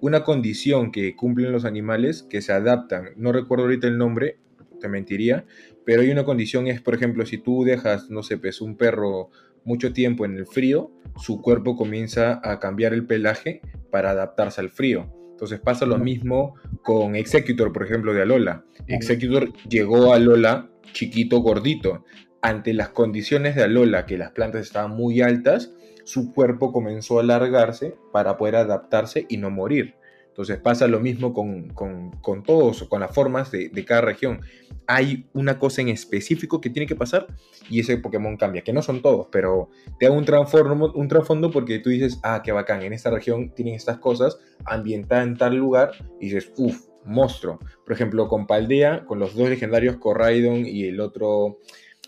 una 0.00 0.24
condición 0.24 0.92
que 0.92 1.16
cumplen 1.16 1.52
los 1.52 1.64
animales 1.64 2.22
que 2.22 2.42
se 2.42 2.52
adaptan. 2.52 3.10
No 3.16 3.32
recuerdo 3.32 3.64
ahorita 3.64 3.86
el 3.86 3.98
nombre, 3.98 4.38
te 4.80 4.88
mentiría, 4.88 5.44
pero 5.84 6.02
hay 6.02 6.10
una 6.10 6.24
condición, 6.24 6.66
es 6.66 6.80
por 6.80 6.94
ejemplo, 6.94 7.26
si 7.26 7.38
tú 7.38 7.64
dejas, 7.64 8.10
no 8.10 8.22
sé, 8.22 8.38
pues 8.38 8.60
un 8.60 8.76
perro 8.76 9.30
mucho 9.64 9.92
tiempo 9.92 10.24
en 10.24 10.36
el 10.36 10.46
frío, 10.46 10.90
su 11.18 11.42
cuerpo 11.42 11.76
comienza 11.76 12.40
a 12.42 12.58
cambiar 12.60 12.94
el 12.94 13.04
pelaje 13.06 13.60
para 13.90 14.10
adaptarse 14.10 14.60
al 14.60 14.70
frío. 14.70 15.12
Entonces 15.32 15.60
pasa 15.60 15.84
lo 15.86 15.98
mismo 15.98 16.54
con 16.82 17.16
Executor, 17.16 17.72
por 17.72 17.84
ejemplo, 17.84 18.12
de 18.14 18.22
Alola. 18.22 18.64
Executor 18.86 19.52
llegó 19.68 20.12
a 20.12 20.16
Alola 20.16 20.69
chiquito, 20.92 21.40
gordito. 21.40 22.04
Ante 22.42 22.72
las 22.72 22.90
condiciones 22.90 23.54
de 23.54 23.64
Alola, 23.64 24.06
que 24.06 24.16
las 24.16 24.30
plantas 24.30 24.62
estaban 24.62 24.92
muy 24.92 25.20
altas, 25.20 25.72
su 26.04 26.32
cuerpo 26.32 26.72
comenzó 26.72 27.18
a 27.18 27.22
alargarse 27.22 27.96
para 28.12 28.36
poder 28.36 28.56
adaptarse 28.56 29.26
y 29.28 29.36
no 29.36 29.50
morir. 29.50 29.94
Entonces 30.30 30.58
pasa 30.58 30.86
lo 30.86 31.00
mismo 31.00 31.34
con, 31.34 31.68
con, 31.70 32.12
con 32.22 32.42
todos, 32.42 32.84
con 32.84 33.00
las 33.00 33.14
formas 33.14 33.50
de, 33.50 33.84
cada 33.84 34.00
región. 34.00 34.40
Hay 34.86 35.28
una 35.34 35.58
cosa 35.58 35.82
en 35.82 35.88
específico 35.88 36.60
que 36.60 36.70
tiene 36.70 36.86
que 36.86 36.96
pasar 36.96 37.26
y 37.68 37.80
ese 37.80 37.98
Pokémon 37.98 38.36
cambia, 38.36 38.62
que 38.62 38.72
no 38.72 38.80
son 38.80 39.02
todos, 39.02 39.28
pero 39.30 39.68
te 39.98 40.06
da 40.06 40.12
un, 40.12 40.24
transformo, 40.24 40.92
un 40.94 41.08
trasfondo 41.08 41.50
porque 41.50 41.78
tú 41.80 41.90
dices, 41.90 42.20
ah, 42.22 42.42
qué 42.42 42.52
bacán, 42.52 42.82
en 42.82 42.92
esta 42.92 43.10
región 43.10 43.50
tienen 43.54 43.74
estas 43.74 43.98
cosas 43.98 44.38
ambientadas 44.64 45.26
en 45.26 45.36
tal 45.36 45.56
lugar 45.56 45.90
y 46.20 46.26
dices, 46.26 46.52
uff, 46.56 46.86
monstruo. 47.04 47.58
Por 47.84 47.92
ejemplo, 47.92 48.28
con 48.28 48.46
Paldea, 48.46 49.04
con 49.04 49.18
los 49.18 49.34
dos 49.34 49.48
legendarios, 49.48 49.96
Corraidon 49.96 50.66
y 50.66 50.84
el 50.84 51.00
otro, 51.00 51.58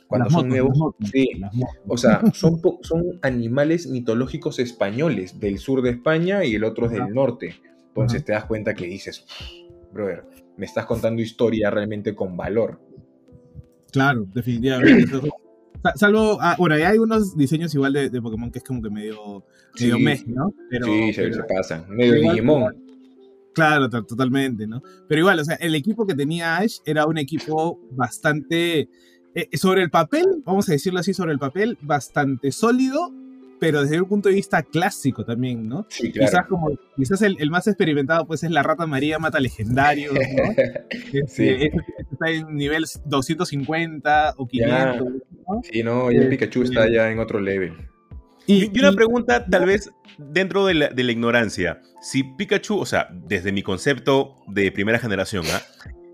cuando 0.07 0.27
Las 0.27 0.33
son 0.35 0.49
motos, 0.49 0.49
nuevos, 0.51 0.79
motos, 0.79 1.11
sí, 1.11 1.29
o 1.87 1.97
sea, 1.97 2.21
son, 2.35 2.61
son 2.83 3.19
animales 3.23 3.87
mitológicos 3.87 4.59
españoles, 4.59 5.41
del 5.41 5.59
sur 5.59 5.83
de 5.83 5.91
España 5.91 6.45
y 6.45 6.55
el 6.55 6.65
otro 6.65 6.87
es 6.87 6.93
del 6.93 7.09
norte. 7.15 7.55
Entonces 7.89 8.19
Ajá. 8.21 8.27
te 8.27 8.33
das 8.33 8.45
cuenta 8.47 8.75
que 8.75 8.87
dices, 8.87 9.25
brother, 9.93 10.25
me 10.57 10.67
estás 10.67 10.87
contando 10.87 11.21
historia 11.23 11.71
realmente 11.71 12.15
con 12.15 12.37
valor. 12.37 12.79
Claro, 13.91 14.27
definitivamente. 14.35 15.07
Salvo, 15.97 16.39
ah, 16.41 16.55
bueno, 16.59 16.77
hay 16.77 16.97
unos 16.99 17.37
diseños 17.37 17.75
igual 17.75 17.93
de, 17.93 18.09
de 18.09 18.23
Pokémon 18.23 18.51
que 18.53 18.59
es 18.59 18.65
como 18.65 18.81
que 18.81 18.89
medio, 18.89 19.45
medio 19.81 19.97
Sí. 19.97 20.03
meh, 20.03 20.23
¿no? 20.27 20.53
Pero, 20.71 20.87
sí, 20.87 21.13
se, 21.13 21.23
pero- 21.23 21.35
se 21.35 21.43
pasan. 21.43 21.87
Medio 21.89 22.15
Digimon. 22.15 22.82
Claro, 23.55 23.89
to- 23.91 24.05
totalmente, 24.05 24.67
¿no? 24.67 24.83
Pero 25.09 25.21
igual, 25.21 25.39
o 25.41 25.45
sea, 25.45 25.57
el 25.57 25.75
equipo 25.75 26.07
que 26.07 26.15
tenía 26.15 26.57
Ash 26.57 26.79
era 26.87 27.07
un 27.07 27.19
equipo 27.19 27.79
bastante, 27.91 28.89
eh, 29.35 29.49
sobre 29.57 29.83
el 29.83 29.91
papel, 29.91 30.27
vamos 30.45 30.69
a 30.69 30.73
decirlo 30.73 31.01
así, 31.01 31.13
sobre 31.15 31.33
el 31.33 31.39
papel, 31.39 31.77
bastante 31.83 32.51
sólido, 32.53 33.11
pero 33.61 33.83
desde 33.83 34.01
un 34.01 34.09
punto 34.09 34.29
de 34.29 34.35
vista 34.35 34.63
clásico 34.65 35.25
también, 35.25 35.69
¿no? 35.69 35.87
Sí, 35.89 36.11
Quizás 36.11 36.31
claro. 36.31 36.47
como, 36.49 36.71
quizás 36.97 37.23
el, 37.23 37.37
el 37.39 37.49
más 37.51 37.67
experimentado 37.69 38.27
pues 38.27 38.43
es 38.43 38.51
la 38.51 38.63
rata 38.65 38.87
María 38.89 39.19
mata 39.21 39.39
legendarios, 39.39 40.15
¿no? 40.15 40.19
Este, 41.13 41.27
Sí. 41.29 41.49
este- 41.49 41.85
este 41.99 42.13
está 42.13 42.31
en 42.31 42.57
nivel 42.57 42.85
250 43.05 44.35
o 44.37 44.47
500, 44.49 45.07
¿no? 45.07 45.61
Sí, 45.63 45.83
no, 45.83 46.11
ya 46.11 46.23
Eh, 46.23 46.27
Pikachu 46.27 46.63
está 46.63 46.89
ya 46.91 47.11
en 47.11 47.19
otro 47.19 47.39
level. 47.41 47.73
Y, 48.53 48.71
y 48.77 48.81
una 48.81 48.93
pregunta, 48.93 49.47
tal 49.47 49.67
vez 49.67 49.91
dentro 50.19 50.67
de 50.67 50.75
la, 50.75 50.89
de 50.89 51.03
la 51.05 51.13
ignorancia. 51.13 51.81
Si 52.01 52.23
Pikachu, 52.25 52.79
o 52.79 52.87
sea, 52.87 53.09
desde 53.13 53.53
mi 53.53 53.63
concepto 53.63 54.35
de 54.49 54.71
primera 54.73 54.99
generación, 54.99 55.45
¿ah? 55.53 55.63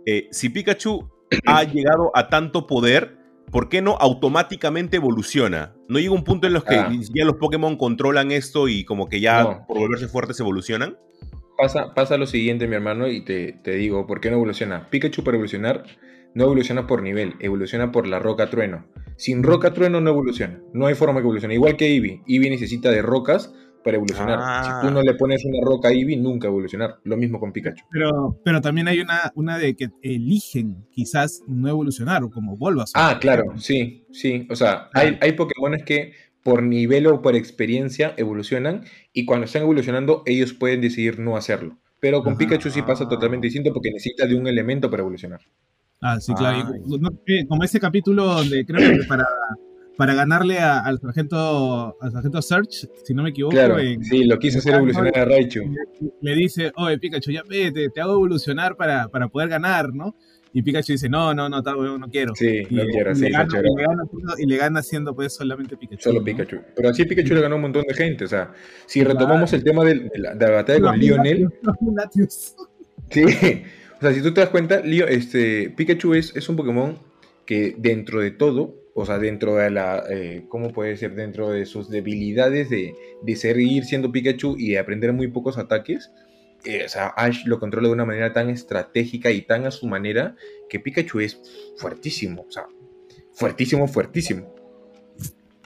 Eh, 0.07 0.29
si 0.31 0.49
Pikachu 0.49 1.09
ha 1.47 1.63
llegado 1.65 2.11
a 2.15 2.29
tanto 2.29 2.67
poder, 2.67 3.17
¿por 3.51 3.69
qué 3.69 3.83
no 3.83 3.97
automáticamente 4.01 4.97
evoluciona? 4.97 5.75
¿No 5.89 5.99
llega 5.99 6.13
un 6.15 6.25
punto 6.25 6.47
en 6.47 6.53
los 6.53 6.65
que 6.65 6.75
Ah. 6.77 6.91
siquiera 7.03 7.27
los 7.27 7.37
Pokémon 7.37 7.77
controlan 7.77 8.31
esto 8.31 8.69
y 8.69 8.85
como 8.85 9.09
que 9.09 9.21
ya 9.21 9.43
No. 9.43 9.65
por 9.67 9.79
volverse 9.79 10.09
fuertes 10.09 10.39
evolucionan? 10.41 10.97
Pasa, 11.57 11.93
pasa 11.93 12.17
lo 12.17 12.27
siguiente, 12.27 12.69
mi 12.69 12.77
hermano, 12.77 13.09
y 13.09 13.25
te, 13.25 13.53
te 13.65 13.73
digo, 13.73 14.07
¿por 14.07 14.21
qué 14.21 14.31
no 14.31 14.37
evoluciona? 14.37 14.89
Pikachu 14.91 15.25
para 15.25 15.37
evolucionar 15.37 15.83
no 16.39 16.45
evoluciona 16.45 16.87
por 16.87 17.03
nivel, 17.03 17.35
evoluciona 17.41 17.91
por 17.91 18.07
la 18.07 18.21
roca 18.21 18.49
trueno. 18.49 18.87
Sin 19.17 19.43
roca 19.43 19.73
trueno 19.75 20.01
no 20.01 20.11
evoluciona, 20.11 20.63
no 20.73 20.87
hay 20.87 20.95
forma 20.95 21.19
que 21.19 21.25
evolucione. 21.25 21.55
Igual 21.55 21.77
que 21.77 21.89
Eevee, 21.89 22.23
Eevee 22.29 22.49
necesita 22.49 22.93
de 22.93 23.03
rocas 23.03 23.53
para 23.83 23.97
evolucionar. 23.97 24.39
Ah. 24.41 24.63
Si 24.63 24.87
tú 24.87 24.95
no 24.95 25.03
le 25.03 25.15
pones 25.15 25.45
una 25.45 25.59
roca 25.67 25.89
a 25.89 25.91
Eevee, 25.91 26.17
nunca 26.17 26.47
evolucionar. 26.47 27.01
Lo 27.03 27.17
mismo 27.17 27.41
con 27.41 27.53
Pikachu. 27.53 27.85
Pero, 27.91 28.41
pero 28.45 28.61
también 28.61 28.87
hay 28.87 29.01
una, 29.01 29.33
una 29.35 29.59
de 29.59 29.75
que 29.75 29.91
eligen 30.01 30.87
quizás 30.93 31.43
no 31.49 31.69
evolucionar, 31.69 32.23
o 32.23 32.31
como 32.31 32.57
Bulbasaur. 32.57 33.05
Ah, 33.05 33.19
claro, 33.21 33.59
sí, 33.59 34.07
sí. 34.13 34.47
O 34.49 34.55
sea, 34.55 34.91
hay, 34.95 35.19
hay 35.21 35.33
Pokémones 35.33 35.83
que 35.83 36.13
por 36.45 36.63
nivel 36.63 37.09
o 37.09 37.21
por 37.21 37.35
experiencia 37.35 38.15
evolucionan 38.17 38.85
y 39.13 39.25
cuando 39.25 39.47
están 39.47 39.63
evolucionando 39.63 40.23
ellos 40.25 40.53
pueden 40.53 40.81
decidir 40.83 41.19
no 41.19 41.37
hacerlo. 41.37 41.79
Pero 41.99 42.23
con 42.23 42.35
Ajá. 42.35 42.39
Pikachu 42.39 42.71
sí 42.71 42.83
pasa 42.83 43.09
totalmente 43.09 43.49
distinto 43.49 43.73
porque 43.73 43.91
necesita 43.91 44.25
de 44.25 44.37
un 44.37 44.47
elemento 44.47 44.89
para 44.89 45.01
evolucionar. 45.01 45.41
Ah, 46.01 46.21
sí, 46.21 46.33
claro. 46.35 46.75
Y, 46.87 46.99
no, 46.99 47.11
como 47.49 47.65
ese 47.65 47.81
capítulo 47.81 48.25
donde 48.25 48.65
creo 48.65 48.81
que 48.81 49.05
para, 49.09 49.27
para 49.97 50.15
ganarle 50.15 50.59
a- 50.61 50.79
al 50.79 51.01
sargento 51.01 51.97
al 52.01 52.13
sargento 52.13 52.41
Search, 52.41 52.87
si 53.05 53.15
no 53.15 53.23
me 53.25 53.31
equivoco, 53.31 53.55
Claro, 53.57 53.79
en- 53.81 54.03
sí, 54.05 54.25
lo 54.25 54.39
quiso 54.39 54.59
hacer 54.59 54.75
evolucionar 54.77 55.19
a 55.19 55.25
Raichu. 55.25 55.63
le 56.21 56.35
dice, 56.37 56.73
oye 56.77 56.99
Pikachu, 56.99 57.33
ya 57.33 57.43
vete, 57.49 57.89
te 57.91 58.01
hago 58.01 58.13
evolucionar 58.13 58.77
para, 58.77 59.09
para 59.09 59.29
poder 59.29 59.49
ganar, 59.49 59.93
¿no? 59.93 60.15
Y 60.53 60.63
Pikachu 60.63 60.93
dice, 60.93 61.09
no, 61.11 61.35
no, 61.35 61.49
no, 61.49 61.63
bueno, 61.63 61.99
no 61.99 62.09
quiero. 62.09 62.35
Sí, 62.35 62.63
Y, 62.71 62.75
no 62.75 62.85
quiero, 62.87 63.11
y 63.13 63.15
sí, 63.17 63.21
le 63.23 63.31
gana, 63.31 63.59
y, 63.59 63.63
le 63.63 63.83
gana 63.87 64.03
y 64.39 64.47
le 64.47 64.57
gana 64.57 64.83
siendo 64.83 65.15
pues 65.15 65.35
solamente 65.35 65.77
Pikachu. 65.77 66.03
Solo 66.05 66.21
¿no? 66.21 66.25
Pikachu. 66.25 66.59
Pero 66.77 66.89
así 66.91 67.05
Pikachu 67.05 67.35
le 67.35 67.41
ganó 67.43 67.57
un 67.57 67.63
montón 67.63 67.85
de 67.87 67.93
gente. 67.95 68.25
O 68.25 68.29
sea, 68.29 68.53
si 68.87 69.03
retomamos 69.05 69.53
el 69.53 69.63
tema 69.65 69.85
del- 69.85 70.09
de 70.09 70.19
la, 70.19 70.35
de 70.35 70.47
la 70.47 70.53
batalla 70.53 70.81
con 70.81 70.99
Lionel. 70.99 71.49
Sí, 73.11 73.23
o 73.99 74.01
sea, 74.01 74.13
si 74.13 74.23
tú 74.23 74.33
te 74.33 74.41
das 74.41 74.51
cuenta, 74.51 74.81
Leo, 74.81 75.09
este, 75.09 75.71
Pikachu 75.71 76.15
es, 76.15 76.49
un 76.49 76.57
Pokémon 76.57 76.99
que 77.45 77.75
dentro 77.77 78.21
de 78.21 78.31
todo, 78.31 78.77
o 78.95 79.05
sea, 79.05 79.19
dentro 79.19 79.57
de 79.57 79.71
la, 79.71 80.05
eh, 80.09 80.45
¿cómo 80.49 80.73
puede 80.73 80.97
ser? 80.97 81.15
Dentro 81.17 81.51
de 81.51 81.67
sus 81.67 81.91
debilidades 81.91 82.71
de, 82.71 82.95
de 83.23 83.37
seguir 83.37 83.85
siendo 83.85 84.13
Pikachu 84.13 84.57
y 84.57 84.71
de 84.71 84.79
aprender 84.79 85.13
muy 85.13 85.29
pocos 85.29 85.59
ataques, 85.59 86.13
eh, 86.65 86.85
o 86.85 86.89
sea, 86.89 87.09
Ash 87.09 87.45
lo 87.45 87.59
controla 87.59 87.89
de 87.89 87.95
una 87.95 88.05
manera 88.05 88.33
tan 88.33 88.51
estratégica 88.51 89.31
y 89.31 89.43
tan 89.43 89.67
a 89.67 89.71
su 89.71 89.87
manera 89.87 90.37
que 90.69 90.79
Pikachu 90.79 91.21
es 91.21 91.41
fuertísimo, 91.77 92.45
o 92.49 92.51
sea, 92.51 92.67
fuertísimo, 93.33 93.89
fuertísimo. 93.89 94.55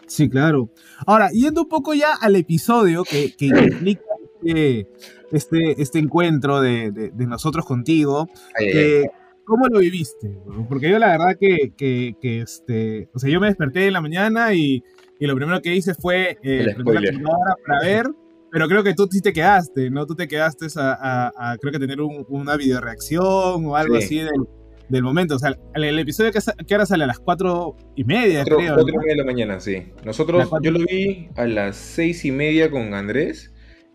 Sí, 0.06 0.28
claro. 0.28 0.70
Ahora, 1.06 1.30
yendo 1.30 1.62
un 1.62 1.68
poco 1.68 1.94
ya 1.94 2.14
al 2.14 2.36
episodio 2.36 3.04
que, 3.04 3.34
que 3.34 3.46
implica 3.46 4.02
este, 4.44 4.88
este, 5.32 5.80
este 5.82 5.98
encuentro 5.98 6.60
de, 6.60 6.90
de- 6.90 7.10
de 7.10 7.26
nosotros 7.26 7.64
contigo, 7.64 8.28
Ay, 8.58 8.66
ay, 8.66 8.72
eh, 8.74 9.10
¿cómo 9.44 9.66
lo 9.68 9.78
viviste? 9.80 10.38
Porque 10.68 10.90
yo 10.90 10.98
la 10.98 11.08
verdad 11.08 11.36
que, 11.38 11.72
que, 11.76 12.14
que, 12.20 12.40
este, 12.42 13.08
o 13.14 13.18
sea, 13.18 13.30
yo 13.30 13.40
me 13.40 13.46
desperté 13.48 13.86
en 13.86 13.92
la 13.94 14.00
mañana 14.00 14.52
y, 14.54 14.82
y 15.18 15.26
lo 15.26 15.34
primero 15.36 15.60
que 15.60 15.74
hice 15.74 15.94
fue 15.94 16.38
eh, 16.42 16.64
la 16.66 16.74
computadora 16.74 17.54
para 17.66 17.80
ver, 17.84 18.06
pero 18.50 18.68
creo 18.68 18.82
que 18.82 18.94
tú 18.94 19.08
sí 19.10 19.20
te 19.20 19.32
quedaste, 19.32 19.90
¿no? 19.90 20.04
Tú 20.06 20.14
te 20.14 20.28
quedaste 20.28 20.66
a, 20.76 20.92
a- 21.38 21.52
a, 21.52 21.56
creo 21.58 21.72
que 21.72 21.78
tener 21.78 22.00
un- 22.00 22.26
una 22.28 22.56
videoreacción 22.56 23.64
o 23.66 23.76
algo 23.76 23.96
Sí. 23.98 24.04
así 24.04 24.16
del, 24.18 24.46
del 24.90 25.02
momento. 25.02 25.36
O 25.36 25.38
sea, 25.38 25.56
el, 25.74 25.84
el 25.84 25.98
episodio 25.98 26.30
que, 26.32 26.38
que 26.66 26.74
ahora 26.74 26.84
sale 26.86 27.04
a 27.04 27.06
las 27.06 27.18
cuatro 27.18 27.76
y 27.96 28.04
media, 28.04 28.40
Cuatro, 28.40 28.56
creo. 28.58 28.74
cuatro 28.74 28.92
y 28.92 28.96
¿no? 28.96 29.00
media 29.00 29.12
de 29.14 29.18
la 29.18 29.24
mañana, 29.24 29.60
sí. 29.60 29.84
Nosotros, 30.04 30.50
yo 30.62 30.70
lo 30.70 30.80
vi 30.80 31.28
a 31.36 31.46
las 31.46 31.76
seis 31.76 32.24
y 32.26 32.30
media 32.30 32.70
con 32.70 32.92
Andrés, 32.92 33.51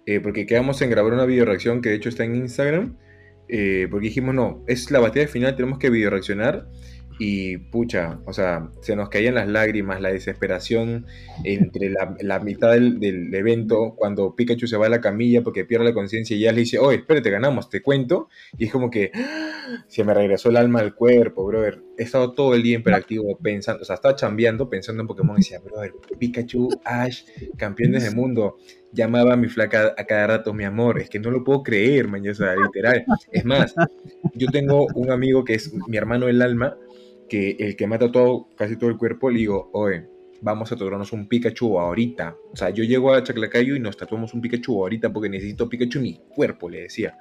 eh, 0.07 0.21
porque 0.21 0.45
quedamos 0.45 0.81
en 0.81 0.89
grabar 0.89 1.11
una 1.11 1.25
video 1.25 1.43
reacción 1.43 1.81
que 1.81 1.89
de 1.89 1.95
hecho 1.95 2.07
está 2.07 2.23
en 2.23 2.35
Instagram, 2.35 2.95
eh, 3.49 3.87
porque 3.91 4.07
dijimos, 4.07 4.33
no, 4.33 4.63
es 4.65 4.89
la 4.89 4.99
batalla 4.99 5.27
final, 5.27 5.55
tenemos 5.57 5.79
que 5.79 5.89
video 5.89 6.09
reaccionar. 6.09 6.65
Y 7.19 7.57
pucha, 7.57 8.19
o 8.25 8.33
sea, 8.33 8.69
se 8.81 8.95
nos 8.95 9.09
caían 9.09 9.35
las 9.35 9.47
lágrimas, 9.47 10.01
la 10.01 10.11
desesperación 10.11 11.05
entre 11.43 11.89
la, 11.89 12.39
mitad 12.39 12.73
del, 12.73 13.33
evento, 13.33 13.95
cuando 13.95 14.35
Pikachu 14.35 14.67
se 14.67 14.77
va 14.77 14.85
a 14.85 14.89
la 14.89 15.01
camilla 15.01 15.41
porque 15.43 15.65
pierde 15.65 15.85
la 15.85 15.93
conciencia 15.93 16.35
y 16.35 16.41
ya 16.41 16.51
le 16.51 16.59
dice, 16.59 16.77
oye, 16.79 16.99
espérate, 16.99 17.29
ganamos, 17.29 17.69
te 17.69 17.81
cuento. 17.81 18.29
Y 18.57 18.65
es 18.65 18.71
como 18.71 18.91
que 18.91 19.11
¡ah! 19.15 19.47
se 19.87 20.03
me 20.03 20.13
regresó 20.13 20.49
el 20.49 20.57
alma 20.57 20.79
al 20.79 20.93
cuerpo, 20.93 21.45
brother. 21.45 21.81
He 21.97 22.03
estado 22.03 22.33
todo 22.33 22.53
el 22.53 22.63
día 22.63 22.75
imperactivo 22.75 23.37
pensando, 23.37 23.81
o 23.81 23.85
sea, 23.85 23.95
estaba 23.95 24.15
chambeando 24.15 24.69
pensando 24.69 25.01
en 25.01 25.07
Pokémon 25.07 25.35
y 25.37 25.39
decía, 25.39 25.59
brother, 25.59 25.93
Pikachu, 26.19 26.69
Ash, 26.83 27.23
campeones 27.57 28.03
del 28.03 28.15
mundo. 28.15 28.57
Llamaba 28.93 29.33
a 29.33 29.37
mi 29.37 29.49
flaca 29.49 29.93
a 29.97 30.05
cada 30.05 30.27
rato, 30.27 30.53
mi 30.53 30.63
amor, 30.63 30.99
es 30.99 31.09
que 31.09 31.19
no 31.19 31.29
lo 31.29 31.43
puedo 31.43 31.61
creer, 31.61 32.07
man, 32.07 32.27
o 32.27 32.33
sea, 32.33 32.55
literal. 32.55 33.05
Es 33.31 33.43
más, 33.43 33.75
yo 34.33 34.47
tengo 34.47 34.87
un 34.95 35.11
amigo 35.11 35.43
que 35.43 35.55
es 35.55 35.73
mi 35.87 35.97
hermano 35.97 36.27
del 36.27 36.41
alma, 36.41 36.77
que 37.27 37.55
el 37.59 37.75
que 37.75 37.87
mata 37.87 38.11
todo, 38.11 38.49
casi 38.55 38.77
todo 38.77 38.89
el 38.89 38.97
cuerpo, 38.97 39.29
le 39.29 39.39
digo, 39.39 39.69
oye, 39.73 40.07
vamos 40.41 40.71
a 40.71 40.75
tatuarnos 40.75 41.11
un 41.13 41.27
Pikachu 41.27 41.79
ahorita. 41.79 42.35
O 42.51 42.55
sea, 42.55 42.69
yo 42.69 42.83
llego 42.83 43.13
a 43.13 43.23
Chaclacayo 43.23 43.75
y 43.75 43.79
nos 43.79 43.97
tatuamos 43.97 44.33
un 44.33 44.41
Pikachu 44.41 44.81
ahorita 44.81 45.11
porque 45.11 45.29
necesito 45.29 45.69
Pikachu 45.69 45.99
en 45.99 46.03
mi 46.03 46.21
cuerpo, 46.29 46.69
le 46.69 46.83
decía. 46.83 47.17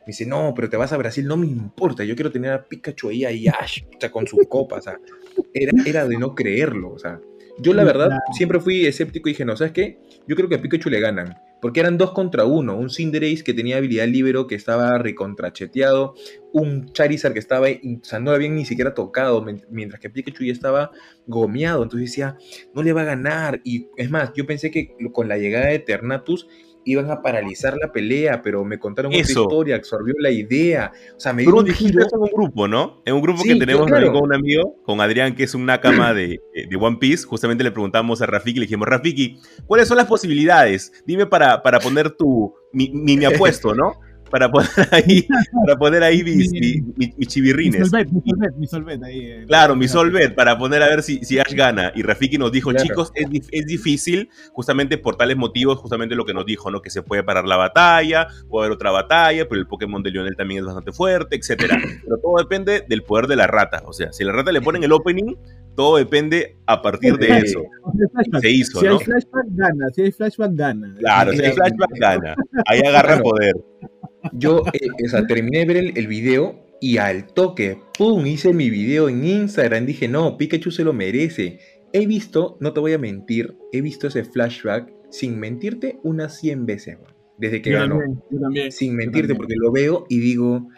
Me 0.00 0.06
dice, 0.06 0.26
no, 0.26 0.52
pero 0.54 0.68
te 0.68 0.76
vas 0.76 0.92
a 0.92 0.96
Brasil, 0.96 1.26
no 1.26 1.36
me 1.36 1.46
importa, 1.46 2.04
yo 2.04 2.14
quiero 2.14 2.32
tener 2.32 2.52
a 2.52 2.64
Pikachu 2.66 3.10
ahí, 3.10 3.24
ahí, 3.24 3.48
Ash, 3.48 3.82
o 3.84 4.00
sea, 4.00 4.10
con 4.10 4.26
su 4.26 4.38
copa, 4.48 4.76
o 4.76 4.80
sea, 4.80 4.98
era, 5.52 5.72
era 5.84 6.08
de 6.08 6.16
no 6.16 6.34
creerlo, 6.34 6.92
o 6.92 6.98
sea. 6.98 7.20
Yo 7.58 7.74
la 7.74 7.84
verdad 7.84 8.08
siempre 8.32 8.58
fui 8.60 8.86
escéptico 8.86 9.28
y 9.28 9.32
dije, 9.32 9.44
no, 9.44 9.54
¿sabes 9.54 9.72
qué? 9.74 9.98
Yo 10.26 10.34
creo 10.34 10.48
que 10.48 10.54
a 10.54 10.62
Pikachu 10.62 10.88
le 10.88 11.00
ganan. 11.00 11.36
Porque 11.60 11.80
eran 11.80 11.98
dos 11.98 12.12
contra 12.12 12.44
uno. 12.44 12.76
Un 12.76 12.90
Cinderace 12.90 13.44
que 13.44 13.54
tenía 13.54 13.76
habilidad 13.76 14.06
libero, 14.06 14.46
que 14.46 14.54
estaba 14.54 14.98
recontracheteado. 14.98 16.14
Un 16.52 16.92
Charizard 16.92 17.32
que 17.32 17.38
estaba, 17.38 17.68
o 17.68 18.04
sea, 18.04 18.18
no 18.18 18.30
lo 18.30 18.36
habían 18.36 18.54
ni 18.54 18.64
siquiera 18.64 18.94
tocado. 18.94 19.44
Mientras 19.70 20.00
que 20.00 20.10
Pikachu 20.10 20.44
ya 20.44 20.52
estaba 20.52 20.90
gomeado. 21.26 21.82
Entonces 21.82 22.10
decía, 22.10 22.36
no 22.74 22.82
le 22.82 22.92
va 22.92 23.02
a 23.02 23.06
ganar. 23.06 23.60
Y 23.64 23.88
es 23.96 24.10
más, 24.10 24.32
yo 24.34 24.46
pensé 24.46 24.70
que 24.70 24.94
con 25.12 25.28
la 25.28 25.38
llegada 25.38 25.66
de 25.66 25.78
Ternatus 25.78 26.46
iban 26.92 27.10
a 27.10 27.22
paralizar 27.22 27.76
la 27.80 27.92
pelea, 27.92 28.42
pero 28.42 28.64
me 28.64 28.78
contaron 28.78 29.10
otra 29.10 29.20
Eso. 29.20 29.42
historia, 29.42 29.76
absorbió 29.76 30.14
la 30.18 30.30
idea. 30.30 30.92
O 31.16 31.20
sea, 31.20 31.32
me 31.32 31.42
dio 31.42 31.54
un 31.54 31.66
giro. 31.68 32.02
en 32.02 32.20
un 32.20 32.28
grupo, 32.28 32.68
¿no? 32.68 33.02
En 33.04 33.14
un 33.14 33.22
grupo 33.22 33.42
que 33.42 33.56
tenemos 33.56 33.86
claro. 33.86 34.12
con 34.12 34.22
un 34.22 34.34
amigo, 34.34 34.76
con 34.84 35.00
Adrián, 35.00 35.34
que 35.34 35.44
es 35.44 35.54
un 35.54 35.66
nakama 35.66 36.14
de, 36.14 36.40
de 36.54 36.76
One 36.76 36.98
Piece. 36.98 37.24
Justamente 37.26 37.64
le 37.64 37.70
preguntamos 37.70 38.22
a 38.22 38.26
Rafiki, 38.26 38.60
le 38.60 38.66
dijimos, 38.66 38.88
Rafiki, 38.88 39.38
¿cuáles 39.66 39.88
son 39.88 39.96
las 39.96 40.06
posibilidades? 40.06 40.92
Dime 41.06 41.26
para, 41.26 41.62
para 41.62 41.80
poner 41.80 42.10
tu, 42.10 42.54
mi, 42.72 42.90
mi, 42.90 43.16
mi 43.16 43.24
apuesto, 43.24 43.74
¿no? 43.74 43.94
Para 44.30 44.50
poner 44.50 44.68
ahí, 44.92 45.26
para 45.66 45.78
poner 45.78 46.02
ahí 46.02 46.22
mis, 46.22 46.50
mi- 46.52 46.60
mi- 46.60 46.92
mis 46.96 47.18
Mi 47.18 47.26
chivirrines. 47.26 47.88
solvet, 47.88 48.10
mi 48.12 48.20
solvet, 48.30 48.54
mi 48.56 48.66
solvet 48.66 49.02
ahí. 49.02 49.20
eh. 49.26 49.44
Claro, 49.46 49.74
mi 49.76 49.88
Solvet, 49.88 50.34
para 50.34 50.56
poner 50.56 50.82
a 50.82 50.88
ver 50.88 51.02
si, 51.02 51.24
si 51.24 51.38
Ash 51.38 51.52
gana. 51.54 51.92
Y 51.94 52.02
Rafiki 52.02 52.38
nos 52.38 52.52
dijo, 52.52 52.70
Claro. 52.70 52.84
chicos, 52.86 53.12
es, 53.14 53.26
es 53.50 53.66
difícil, 53.66 54.28
justamente 54.52 54.98
por 54.98 55.16
tales 55.16 55.36
motivos, 55.36 55.78
justamente 55.78 56.14
lo 56.14 56.24
que 56.24 56.32
nos 56.34 56.46
dijo, 56.46 56.70
¿no? 56.70 56.80
Que 56.80 56.90
se 56.90 57.02
puede 57.02 57.22
parar 57.24 57.44
la 57.46 57.56
batalla, 57.56 58.28
puede 58.48 58.66
haber 58.66 58.76
otra 58.76 58.90
batalla, 58.90 59.48
pero 59.48 59.60
el 59.60 59.66
Pokémon 59.66 60.02
de 60.02 60.10
Lionel 60.10 60.36
también 60.36 60.60
es 60.60 60.66
bastante 60.66 60.92
fuerte, 60.92 61.36
etcétera. 61.36 61.76
Pero 62.04 62.18
todo 62.18 62.36
depende 62.38 62.84
del 62.88 63.02
poder 63.02 63.26
de 63.26 63.36
la 63.36 63.46
rata. 63.46 63.82
O 63.86 63.92
sea, 63.92 64.12
si 64.12 64.24
la 64.24 64.32
rata 64.32 64.52
le 64.52 64.60
ponen 64.60 64.82
el 64.84 64.92
opening, 64.92 65.34
todo 65.76 65.96
depende 65.96 66.56
a 66.66 66.80
partir 66.82 67.16
de 67.16 67.38
eso. 67.38 67.60
Si 67.62 68.02
hay 68.02 68.08
flashback, 68.12 68.40
Se 68.42 68.50
hizo, 68.50 68.80
si 68.80 68.86
hay 68.86 68.92
¿no? 68.92 69.00
flashback, 69.00 69.44
gana. 69.50 69.86
Si 69.94 70.02
hay 70.02 70.12
flashback, 70.12 70.50
gana. 70.54 70.94
Claro, 70.98 71.32
si 71.32 71.42
hay 71.44 71.52
flashback, 71.52 71.90
gana. 71.98 72.34
Ahí 72.66 72.80
agarra 72.80 73.08
Claro. 73.14 73.22
poder. 73.22 73.54
Yo, 74.32 74.62
eh, 74.72 74.88
o 75.04 75.08
sea, 75.08 75.26
terminé 75.26 75.60
de 75.60 75.64
ver 75.66 75.76
el, 75.76 75.98
el 75.98 76.06
video 76.06 76.66
y 76.80 76.96
al 76.98 77.26
toque, 77.26 77.78
¡pum! 77.98 78.26
Hice 78.26 78.52
mi 78.52 78.70
video 78.70 79.08
en 79.08 79.24
Instagram. 79.24 79.86
Dije, 79.86 80.08
no, 80.08 80.36
Pikachu 80.36 80.70
se 80.70 80.84
lo 80.84 80.92
merece. 80.92 81.58
He 81.92 82.06
visto, 82.06 82.56
no 82.60 82.72
te 82.72 82.80
voy 82.80 82.92
a 82.92 82.98
mentir, 82.98 83.56
he 83.72 83.80
visto 83.80 84.06
ese 84.06 84.24
flashback, 84.24 84.92
sin 85.10 85.38
mentirte, 85.38 85.98
unas 86.04 86.38
100 86.38 86.66
veces, 86.66 86.98
man, 87.00 87.14
desde 87.36 87.60
que 87.62 87.70
Yo 87.70 87.78
ganó. 87.78 87.98
también, 87.98 88.22
yo 88.30 88.40
también. 88.40 88.72
Sin 88.72 88.94
mentirte, 88.94 89.34
porque 89.34 89.54
lo 89.56 89.72
veo 89.72 90.06
y 90.08 90.20
digo, 90.20 90.68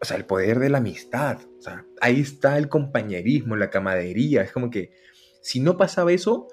o 0.00 0.04
sea, 0.04 0.16
el 0.16 0.24
poder 0.24 0.58
de 0.58 0.70
la 0.70 0.78
amistad. 0.78 1.38
O 1.58 1.62
sea, 1.62 1.86
ahí 2.00 2.20
está 2.20 2.58
el 2.58 2.68
compañerismo, 2.68 3.56
la 3.56 3.70
camadería. 3.70 4.42
Es 4.42 4.52
como 4.52 4.70
que 4.70 4.90
si 5.40 5.60
no 5.60 5.76
pasaba 5.76 6.12
eso, 6.12 6.48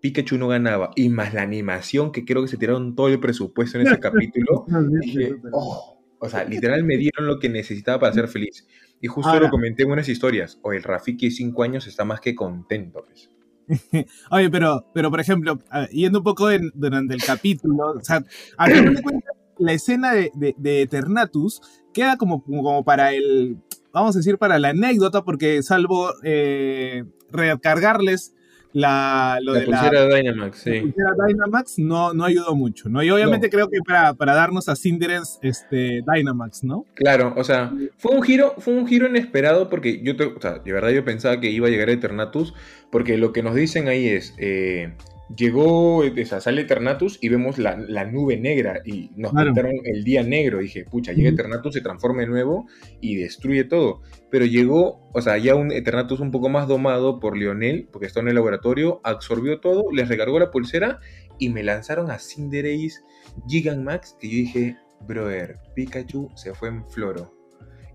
Pikachu 0.00 0.38
no 0.38 0.48
ganaba. 0.48 0.90
Y 0.96 1.08
más 1.08 1.34
la 1.34 1.42
animación, 1.42 2.12
que 2.12 2.24
creo 2.24 2.42
que 2.42 2.48
se 2.48 2.56
tiraron 2.56 2.94
todo 2.94 3.08
el 3.08 3.20
presupuesto 3.20 3.78
en 3.78 3.86
ese 3.86 3.98
capítulo. 4.00 4.64
Dije, 5.00 5.36
oh, 5.52 6.00
o 6.18 6.28
sea, 6.28 6.44
literal 6.44 6.84
me 6.84 6.96
dieron 6.96 7.26
lo 7.26 7.38
que 7.38 7.48
necesitaba 7.48 7.98
para 8.00 8.12
ser 8.12 8.28
feliz. 8.28 8.66
Y 9.00 9.06
justo 9.06 9.30
Ahora- 9.30 9.46
lo 9.46 9.50
comenté 9.50 9.84
en 9.84 9.90
unas 9.92 10.08
historias. 10.08 10.58
O 10.62 10.72
el 10.72 10.82
Rafiki 10.82 11.26
de 11.26 11.32
5 11.32 11.62
años 11.62 11.86
está 11.86 12.04
más 12.04 12.20
que 12.20 12.34
contento. 12.34 13.04
pues. 13.06 13.30
Oye, 14.30 14.48
pero, 14.50 14.86
pero 14.94 15.10
por 15.10 15.20
ejemplo, 15.20 15.58
ver, 15.72 15.88
yendo 15.90 16.18
un 16.18 16.24
poco 16.24 16.50
en- 16.50 16.70
durante 16.74 17.14
el 17.14 17.22
capítulo, 17.22 17.90
o 17.98 18.00
sea, 18.02 18.24
a 18.56 18.66
fin 18.66 18.94
de 18.94 19.02
cuentas, 19.02 19.34
la 19.58 19.72
escena 19.72 20.12
de, 20.14 20.30
de, 20.34 20.54
de 20.56 20.82
Eternatus 20.82 21.60
queda 21.92 22.16
como, 22.16 22.42
como 22.44 22.82
para 22.84 23.12
el, 23.12 23.58
vamos 23.92 24.14
a 24.16 24.20
decir, 24.20 24.38
para 24.38 24.58
la 24.58 24.68
anécdota, 24.70 25.22
porque 25.22 25.62
salvo 25.62 26.12
eh, 26.22 27.04
recargarles 27.30 28.34
la, 28.72 29.38
lo 29.42 29.54
La 29.54 29.60
de 29.60 29.66
la, 29.66 29.80
pulsera 29.80 30.06
Dynamax, 30.16 30.66
la 30.66 30.80
pulsera 30.82 31.10
Dynamax 31.26 31.78
no, 31.78 32.12
no 32.12 32.24
ayudó 32.24 32.54
mucho, 32.54 32.88
¿no? 32.88 33.02
Y 33.02 33.10
obviamente 33.10 33.46
No. 33.46 33.50
creo 33.50 33.68
que 33.68 33.78
para, 33.86 34.14
para 34.14 34.34
darnos 34.34 34.68
a 34.68 34.76
Cinderace 34.76 35.38
este, 35.42 36.02
Dynamax, 36.06 36.64
¿no? 36.64 36.84
Claro, 36.94 37.32
o 37.36 37.44
sea, 37.44 37.72
fue 37.96 38.14
un 38.14 38.22
giro, 38.22 38.54
fue 38.58 38.74
un 38.74 38.86
giro 38.86 39.06
inesperado 39.08 39.68
porque 39.70 40.02
yo, 40.02 40.16
te- 40.16 40.24
o 40.24 40.40
sea, 40.40 40.58
de 40.58 40.72
verdad 40.72 40.90
yo 40.90 41.04
pensaba 41.04 41.40
que 41.40 41.50
iba 41.50 41.66
a 41.66 41.70
llegar 41.70 41.88
Eternatus, 41.90 42.54
porque 42.90 43.16
lo 43.16 43.32
que 43.32 43.42
nos 43.42 43.54
dicen 43.54 43.88
ahí 43.88 44.06
es, 44.08 44.34
eh, 44.38 44.92
llegó, 45.36 45.98
o 45.98 46.04
sea, 46.24 46.40
sale 46.40 46.62
Eternatus 46.62 47.18
y 47.20 47.28
vemos 47.28 47.58
la, 47.58 47.76
la 47.76 48.04
nube 48.04 48.36
negra 48.38 48.80
y 48.84 49.10
nos 49.16 49.32
Claro. 49.32 49.48
pintaron 49.48 49.72
el 49.84 50.04
día 50.04 50.22
negro. 50.22 50.58
Dije, 50.58 50.84
pucha, 50.84 51.12
llega. 51.12 51.28
Eternatus, 51.30 51.74
se 51.74 51.80
transforma 51.80 52.20
de 52.22 52.26
nuevo 52.28 52.66
y 53.00 53.16
destruye 53.16 53.64
todo. 53.64 54.02
Pero 54.30 54.44
llegó, 54.44 55.08
o 55.12 55.20
sea, 55.20 55.38
ya 55.38 55.54
un 55.54 55.72
Eternatus 55.72 56.20
un 56.20 56.30
poco 56.30 56.48
más 56.48 56.68
domado 56.68 57.20
por 57.20 57.36
Lionel, 57.36 57.88
porque 57.92 58.06
está 58.06 58.20
en 58.20 58.28
el 58.28 58.34
laboratorio, 58.34 59.00
absorbió 59.04 59.60
todo, 59.60 59.84
les 59.92 60.08
recargó 60.08 60.38
la 60.38 60.50
pulsera 60.50 61.00
y 61.38 61.48
me 61.50 61.62
lanzaron 61.62 62.10
a 62.10 62.18
Cinderace 62.18 63.00
Gigantamax, 63.48 64.16
que 64.20 64.28
yo 64.28 64.36
dije, 64.36 64.76
brother, 65.06 65.58
Pikachu 65.74 66.30
se 66.34 66.52
fue 66.54 66.68
en 66.68 66.84
floro. 66.90 67.32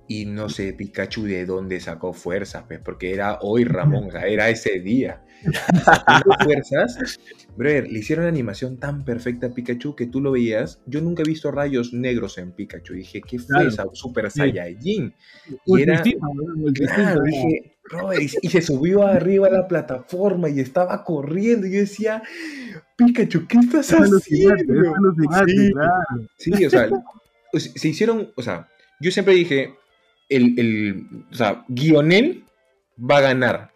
Y 0.08 0.26
no 0.26 0.50
sé 0.50 0.74
Pikachu 0.74 1.24
de 1.24 1.46
dónde 1.46 1.80
sacó 1.80 2.12
fuerzas, 2.14 2.66
pues, 2.68 2.80
porque 2.84 3.14
era 3.14 3.40
hoy 3.42 3.64
Ramón, 3.64 4.10
o 4.10 4.12
sea, 4.12 4.28
era 4.28 4.50
ese 4.50 4.80
día. 4.80 5.24
Fuerzas, 6.44 7.20
brother, 7.58 7.92
le 7.92 8.00
hicieron 8.00 8.24
una 8.24 8.30
animación 8.30 8.78
tan 8.80 9.04
perfecta 9.04 9.48
a 9.48 9.50
Pikachu 9.54 9.96
que 9.96 10.08
tú 10.08 10.22
lo 10.22 10.32
veías. 10.32 10.82
Yo 10.86 11.02
nunca 11.02 11.24
he 11.24 11.26
visto 11.28 11.52
rayos 11.52 11.94
negros 11.94 12.38
en 12.38 12.52
Pikachu. 12.54 12.94
Dije, 12.94 13.22
¿qué 13.22 13.38
fue 13.40 13.48
Claro. 13.48 13.70
esa 13.70 13.86
Super 13.94 14.32
Sí. 14.32 14.40
Saiyajin? 14.40 15.14
Y 15.66 15.82
era, 15.82 16.02
dije, 16.02 17.76
brother, 17.90 18.22
y, 18.22 18.30
y 18.42 18.50
se 18.50 18.62
subió 18.62 19.06
arriba 19.06 19.48
a 19.48 19.52
la 19.52 19.68
plataforma 19.68 20.50
y 20.50 20.60
estaba 20.60 21.04
corriendo. 21.04 21.68
Y 21.68 21.72
yo 21.74 21.80
decía, 21.80 22.24
Pikachu, 22.98 23.48
¿qué 23.48 23.58
estás 23.60 23.92
Es 23.92 24.00
haciendo? 24.00 24.18
es 24.18 24.24
Sí. 24.24 25.72
claro. 25.72 26.28
Sí, 26.38 26.66
o 26.66 26.70
sea, 26.70 26.90
o 27.54 27.60
sea, 27.60 27.72
se 27.76 27.88
hicieron, 27.88 28.32
o 28.36 28.42
sea, 28.42 28.68
yo 29.00 29.12
siempre 29.12 29.34
dije, 29.36 29.74
el, 30.30 30.60
el, 30.60 31.08
o 31.32 31.36
sea, 31.36 31.66
Guionel 31.68 32.44
va 33.00 33.18
a 33.18 33.22
ganar, 33.22 33.72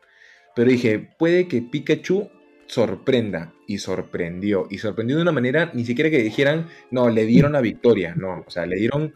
pero 0.55 0.69
dije, 0.71 0.99
puede 1.17 1.47
que 1.47 1.61
Pikachu 1.61 2.29
sorprenda, 2.67 3.53
y 3.67 3.77
sorprendió, 3.79 4.67
y 4.69 4.77
sorprendió 4.77 5.17
de 5.17 5.21
una 5.21 5.31
manera, 5.31 5.71
ni 5.73 5.85
siquiera 5.85 6.09
que 6.09 6.21
dijeran, 6.23 6.67
no, 6.91 7.09
le 7.09 7.25
dieron 7.25 7.51
la 7.53 7.61
victoria, 7.61 8.15
no, 8.15 8.43
o 8.45 8.49
sea, 8.49 8.65
le 8.65 8.77
dieron 8.77 9.13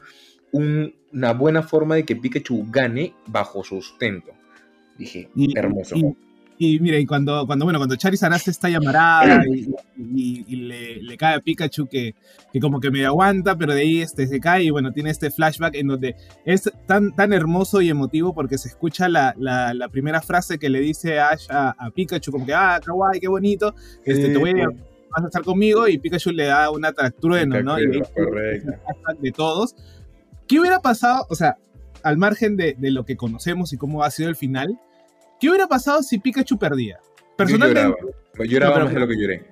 un- 0.51 0.93
una 1.13 1.33
buena 1.33 1.63
forma 1.63 1.95
de 1.95 2.03
que 2.05 2.15
Pikachu 2.15 2.65
gane 2.69 3.13
bajo 3.27 3.63
sustento. 3.63 4.31
Dije, 4.97 5.29
Y- 5.35 5.57
hermoso. 5.57 5.95
Y, 5.95 6.15
y 6.63 6.79
mira, 6.79 6.97
y 6.99 7.05
cuando, 7.05 7.45
cuando, 7.47 7.65
bueno, 7.65 7.79
cuando 7.79 7.95
Charizard 7.95 8.33
hace 8.33 8.51
esta 8.51 8.69
llamarada 8.69 9.43
y, 9.47 9.69
y- 9.97 10.45
y 10.47 10.55
le, 10.57 11.01
le 11.01 11.17
cae 11.17 11.35
a 11.35 11.39
Pikachu 11.39 11.87
que, 11.87 12.13
que 12.53 12.59
como 12.59 12.79
que 12.79 12.91
me 12.91 13.05
aguanta, 13.05 13.55
pero 13.57 13.73
de 13.73 13.81
ahí 13.81 14.01
este, 14.01 14.27
se 14.27 14.39
cae 14.39 14.63
y 14.65 14.69
bueno, 14.69 14.91
tiene 14.91 15.09
este 15.09 15.31
flashback 15.31 15.75
en 15.75 15.87
donde 15.87 16.15
es 16.45 16.71
tan, 16.85 17.15
tan 17.15 17.33
hermoso 17.33 17.81
y 17.81 17.89
emotivo 17.89 18.33
porque 18.33 18.57
se 18.57 18.67
escucha 18.67 19.09
la, 19.09 19.33
la- 19.37 19.73
la 19.73 19.89
primera 19.89 20.21
frase 20.21 20.59
que 20.59 20.69
le 20.69 20.79
dice 20.81 21.19
Ash 21.19 21.47
a, 21.49 21.71
a 21.77 21.89
Pikachu, 21.89 22.31
como 22.31 22.45
que, 22.45 22.53
ah, 22.53 22.79
kawaii, 22.83 23.19
qué 23.19 23.27
bonito, 23.27 23.73
este, 24.05 24.29
te 24.29 24.37
voy 24.37 24.51
a, 24.61 24.67
vas 24.67 25.23
a 25.23 25.25
estar 25.27 25.43
conmigo 25.43 25.87
y 25.87 25.97
Pikachu 25.97 26.31
le 26.31 26.45
da 26.45 26.69
una 26.69 26.91
tractrueno, 26.93 27.61
¿no? 27.63 27.79
Y 27.79 27.85
ahí 27.85 28.01
Correcto. 28.13 28.71
de 29.19 29.31
todos. 29.31 29.75
¿Qué 30.47 30.59
hubiera 30.59 30.79
pasado? 30.79 31.25
O 31.29 31.35
sea, 31.35 31.57
al 32.03 32.17
margen 32.17 32.55
de, 32.57 32.75
de 32.77 32.91
lo 32.91 33.05
que 33.05 33.15
conocemos 33.17 33.73
y 33.73 33.77
cómo 33.77 34.03
ha 34.03 34.11
sido 34.11 34.29
el 34.29 34.35
final, 34.35 34.79
¿qué 35.41 35.49
hubiera 35.49 35.67
pasado 35.67 36.01
si 36.03 36.19
Pikachu 36.19 36.57
perdía? 36.57 36.99
Yo 37.01 37.35
Personalmente, 37.35 37.81
lloraba, 37.81 38.45
lloraba 38.45 38.69
No, 38.69 38.73
pero- 38.75 38.85
más 38.85 38.93
de 38.93 38.99
lo 39.01 39.07
que 39.07 39.19
lloré. 39.19 39.45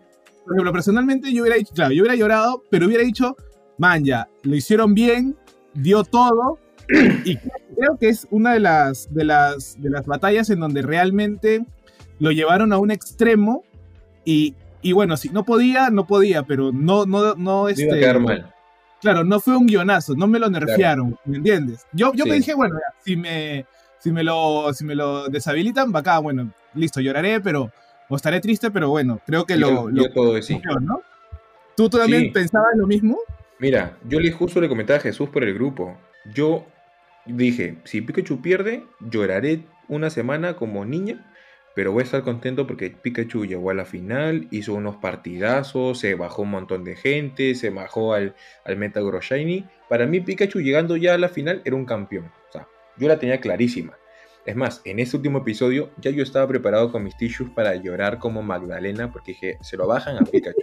por 0.45 0.53
ejemplo, 0.53 0.71
personalmente 0.71 1.33
yo 1.33 1.41
hubiera 1.41 1.57
dicho, 1.57 1.73
claro, 1.73 1.91
yo 1.91 2.03
hubiera 2.03 2.15
llorado, 2.15 2.63
pero 2.69 2.85
hubiera 2.85 3.03
dicho, 3.03 3.35
man, 3.77 4.05
ya, 4.05 4.29
lo 4.43 4.55
hicieron 4.55 4.93
bien, 4.93 5.35
dio 5.73 6.03
todo, 6.03 6.59
y, 7.25 7.37
creo 7.37 7.97
que 7.99 8.09
es 8.09 8.27
una 8.31 8.53
de 8.53 8.59
las, 8.59 9.13
de, 9.13 9.23
las, 9.25 9.81
de 9.81 9.89
las 9.89 10.05
batallas 10.05 10.49
en 10.49 10.59
donde 10.59 10.81
realmente 10.81 11.65
lo 12.19 12.31
llevaron 12.31 12.73
a 12.73 12.77
un 12.77 12.91
extremo 12.91 13.63
y, 14.25 14.55
y 14.81 14.91
bueno, 14.91 15.15
si 15.17 15.29
no 15.29 15.43
podía, 15.45 15.89
no 15.89 16.05
podía, 16.07 16.43
pero 16.43 16.71
no, 16.71 17.05
no, 17.05 17.35
no, 17.35 17.61
Iba 17.61 17.67
a 17.69 17.71
este, 17.71 17.99
quedar 17.99 18.19
mal. 18.19 18.53
Claro, 19.01 19.23
no 19.23 19.39
fue 19.39 19.55
un 19.55 19.65
guionazo, 19.65 20.13
no 20.15 20.27
me 20.27 20.39
lo 20.39 20.49
nerfearon, 20.49 21.17
¿me 21.25 21.37
entiendes? 21.37 21.85
Yo, 21.93 22.11
yo 22.13 22.25
me 22.25 22.33
Sí. 22.33 22.37
dije, 22.39 22.53
bueno, 22.53 22.75
ya, 22.75 23.01
si 23.03 23.15
me, 23.15 23.65
si 23.99 24.11
me 24.11 24.23
lo, 24.23 24.73
si 24.73 24.83
me 24.85 24.95
lo 24.95 25.27
deshabilitan, 25.27 25.95
acá, 25.95 26.19
bueno, 26.19 26.51
listo, 26.73 26.99
lloraré, 27.01 27.39
pero, 27.41 27.71
o 28.07 28.15
estaré 28.15 28.39
triste, 28.41 28.71
pero 28.71 28.89
bueno, 28.89 29.19
creo 29.25 29.45
que 29.45 29.57
lo, 29.57 29.89
Yo- 29.89 29.89
lo 29.91 30.09
todo 30.11 30.41
sí. 30.41 30.59
¿no? 30.81 31.01
¿Tú, 31.75 31.89
tú 31.89 31.97
también 31.97 32.23
Sí. 32.23 32.29
pensabas 32.31 32.75
lo 32.75 32.87
mismo? 32.87 33.17
Mira, 33.59 33.97
yo 34.05 34.19
le 34.19 34.31
justo 34.31 34.59
le 34.61 34.69
comentaba 34.69 34.97
a 34.99 35.01
Jesús 35.01 35.29
por 35.29 35.43
el 35.43 35.53
grupo. 35.53 35.97
Yo 36.33 36.65
dije, 37.25 37.77
si 37.83 38.01
Pikachu 38.01 38.41
pierde, 38.41 38.83
lloraré 38.99 39.65
una 39.87 40.09
semana 40.09 40.55
como 40.55 40.85
niña, 40.85 41.25
pero 41.75 41.91
voy 41.91 42.01
a 42.01 42.05
estar 42.05 42.23
contento 42.23 42.67
porque 42.67 42.89
Pikachu 42.89 43.45
llegó 43.45 43.69
a 43.69 43.73
la 43.73 43.85
final, 43.85 44.47
hizo 44.51 44.73
unos 44.73 44.97
partidazos, 44.97 45.99
se 45.99 46.15
bajó 46.15 46.41
un 46.41 46.51
montón 46.51 46.83
de 46.83 46.95
gente, 46.95 47.55
se 47.55 47.69
bajó 47.69 48.13
al, 48.13 48.35
al 48.65 48.77
Metagross 48.77 49.25
Shiny. 49.25 49.65
Para 49.87 50.05
mí 50.05 50.19
Pikachu 50.19 50.59
llegando 50.59 50.97
ya 50.97 51.13
a 51.13 51.17
la 51.17 51.29
final 51.29 51.61
era 51.65 51.75
un 51.75 51.85
campeón. 51.85 52.31
Yo 52.99 53.07
la 53.07 53.17
tenía 53.17 53.39
clarísima. 53.39 53.97
Es 54.45 54.55
más, 54.55 54.81
en 54.85 54.99
este 54.99 55.17
último 55.17 55.39
episodio 55.39 55.91
ya 56.01 56.11
yo 56.11 56.23
estaba 56.23 56.47
preparado 56.47 56.91
con 56.91 57.03
mis 57.03 57.15
tissues 57.17 57.51
para 57.51 57.75
llorar 57.75 58.19
como 58.19 58.41
Magdalena 58.41 59.11
porque 59.11 59.33
dije, 59.33 59.57
se 59.61 59.77
lo 59.77 59.85
bajan 59.85 60.17
a 60.17 60.21
Pikachu. 60.21 60.59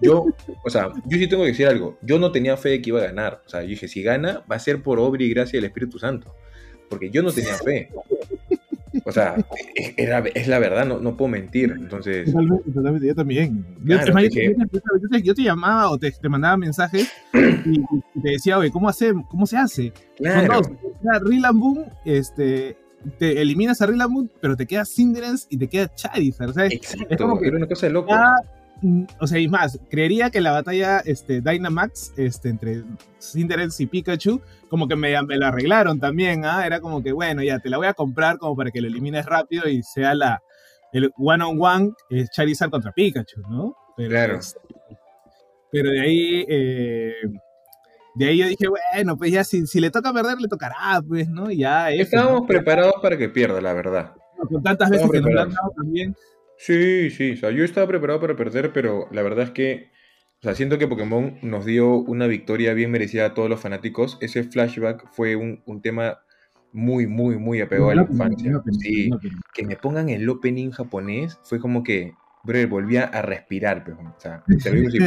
Yo, 0.00 0.26
o 0.64 0.70
sea, 0.70 0.92
yo 1.06 1.16
sí 1.16 1.26
tengo 1.28 1.44
que 1.44 1.50
decir 1.50 1.66
algo. 1.66 1.96
Yo 2.02 2.18
no 2.18 2.32
tenía 2.32 2.56
fe 2.56 2.70
de 2.70 2.82
que 2.82 2.90
iba 2.90 3.00
a 3.00 3.04
ganar. 3.04 3.42
O 3.46 3.48
sea, 3.48 3.62
yo 3.62 3.68
dije, 3.68 3.88
si 3.88 4.02
gana, 4.02 4.44
va 4.50 4.56
a 4.56 4.58
ser 4.58 4.82
por 4.82 4.98
obra 4.98 5.22
y 5.22 5.30
gracia 5.30 5.56
del 5.56 5.66
Espíritu 5.66 5.98
Santo. 5.98 6.34
Porque 6.90 7.10
yo 7.10 7.22
no 7.22 7.32
tenía 7.32 7.54
fe. 7.54 7.88
O 9.04 9.12
sea, 9.12 9.36
es, 9.74 9.94
era- 9.96 10.18
es 10.34 10.48
la 10.48 10.58
verdad, 10.58 10.86
no, 10.86 10.98
no 11.00 11.16
puedo 11.16 11.30
mentir. 11.30 11.74
Entonces, 11.78 12.26
Totalmente, 12.26 12.70
totalmente, 12.70 13.06
yo 13.06 13.14
también. 13.14 13.64
Yo, 13.84 13.96
Claro, 13.98 14.14
te- 15.32 15.42
llamaba 15.42 15.90
o 15.90 15.98
te, 15.98 16.10
te 16.12 16.28
mandaba 16.28 16.56
mensajes 16.56 17.10
y, 17.64 17.80
y 18.14 18.20
te 18.22 18.30
decía, 18.30 18.58
oye, 18.58 18.70
¿cómo, 18.70 18.88
hace, 18.88 19.12
¿cómo 19.28 19.46
se 19.46 19.56
hace? 19.56 19.92
Claro, 20.16 20.60
Rillaboom, 21.24 21.74
Boom, 21.74 21.84
este, 22.04 22.76
te 23.18 23.40
eliminas 23.40 23.80
a 23.82 23.86
Rillaboom, 23.86 24.14
Boom, 24.14 24.30
pero 24.40 24.56
te 24.56 24.66
queda 24.66 24.84
Cinderace 24.84 25.46
y 25.50 25.56
te 25.56 25.68
queda 25.68 25.92
Charizard. 25.94 26.50
O 26.50 26.52
sea, 26.52 26.66
es 26.66 26.72
exacto, 26.74 27.16
como 27.16 27.40
que 27.40 27.48
era 27.48 27.56
una 27.56 27.66
cosa 27.68 27.86
de 27.86 27.92
loco. 27.92 28.10
ya, 28.10 28.34
o 29.20 29.26
sea, 29.26 29.38
y 29.38 29.48
más, 29.48 29.78
creería 29.90 30.30
que 30.30 30.40
la 30.40 30.52
batalla 30.52 31.00
este, 31.04 31.40
Dynamax 31.40 32.12
este, 32.16 32.48
entre 32.48 32.82
Cinderace 33.20 33.82
y 33.82 33.86
Pikachu, 33.86 34.40
como 34.68 34.88
que 34.88 34.96
me, 34.96 35.20
me 35.22 35.36
la 35.36 35.48
arreglaron 35.48 36.00
también, 36.00 36.44
¿ah? 36.44 36.66
Era 36.66 36.80
como 36.80 37.02
que, 37.02 37.12
bueno, 37.12 37.42
ya 37.42 37.58
te 37.58 37.70
la 37.70 37.76
voy 37.76 37.86
a 37.86 37.94
comprar 37.94 38.38
como 38.38 38.56
para 38.56 38.70
que 38.70 38.80
lo 38.80 38.88
elimines 38.88 39.26
rápido 39.26 39.68
y 39.68 39.82
sea 39.82 40.14
la 40.14 40.42
el 40.92 41.10
one 41.16 41.42
on 41.44 41.58
one 41.60 41.90
eh, 42.10 42.26
Charizard 42.30 42.70
contra 42.70 42.92
Pikachu, 42.92 43.40
¿no? 43.48 43.74
Pero, 43.96 44.10
Claro. 44.10 44.36
este, 44.36 44.58
pero 45.70 45.90
de 45.90 46.00
ahí, 46.00 46.44
eh, 46.48 47.14
de 48.14 48.26
ahí 48.26 48.38
yo 48.38 48.46
dije, 48.46 48.66
bueno, 48.68 49.16
pues 49.16 49.32
ya 49.32 49.42
si, 49.42 49.66
si 49.66 49.80
le 49.80 49.90
toca 49.90 50.12
perder, 50.12 50.38
le 50.38 50.48
tocará, 50.48 51.00
pues, 51.06 51.28
¿no? 51.28 51.50
Y 51.50 51.58
ya, 51.58 51.90
F, 51.90 52.02
Estábamos 52.02 52.42
¿no? 52.42 52.46
preparados 52.46 52.94
para 53.00 53.16
que 53.16 53.28
pierda, 53.28 53.60
la 53.60 53.72
verdad. 53.72 54.12
Con 54.50 54.62
tantas 54.62 54.90
veces 54.90 55.10
que 55.10 55.20
nos 55.20 55.32
lo 55.32 55.40
han 55.40 55.50
dado 55.50 55.70
también. 55.76 56.14
Sí, 56.64 57.10
sí, 57.10 57.32
o 57.32 57.36
sea, 57.36 57.50
yo 57.50 57.64
estaba 57.64 57.88
preparado 57.88 58.20
para 58.20 58.36
perder, 58.36 58.72
pero 58.72 59.08
la 59.10 59.22
verdad 59.22 59.46
es 59.46 59.50
que, 59.50 59.90
o 60.38 60.42
sea, 60.42 60.54
siento 60.54 60.78
que 60.78 60.86
Pokémon 60.86 61.36
nos 61.42 61.64
dio 61.64 61.96
una 61.96 62.28
victoria 62.28 62.72
bien 62.72 62.92
merecida 62.92 63.26
a 63.26 63.34
todos 63.34 63.50
los 63.50 63.58
fanáticos. 63.58 64.16
Ese 64.20 64.44
flashback 64.44 65.08
fue 65.10 65.34
un, 65.34 65.60
un 65.66 65.82
tema 65.82 66.20
muy, 66.72 67.08
muy, 67.08 67.36
muy 67.36 67.60
apegado 67.60 67.90
a 67.90 67.96
la 67.96 68.02
infancia. 68.02 68.62
Sí, 68.78 69.10
que 69.52 69.66
me 69.66 69.74
pongan 69.74 70.08
el 70.08 70.28
opening 70.28 70.70
japonés 70.70 71.36
fue 71.42 71.58
como 71.58 71.82
que, 71.82 72.12
bro, 72.44 72.68
volvía 72.68 73.06
a 73.06 73.22
respirar, 73.22 73.82
pero, 73.82 73.98
o 73.98 74.20
sea, 74.20 74.44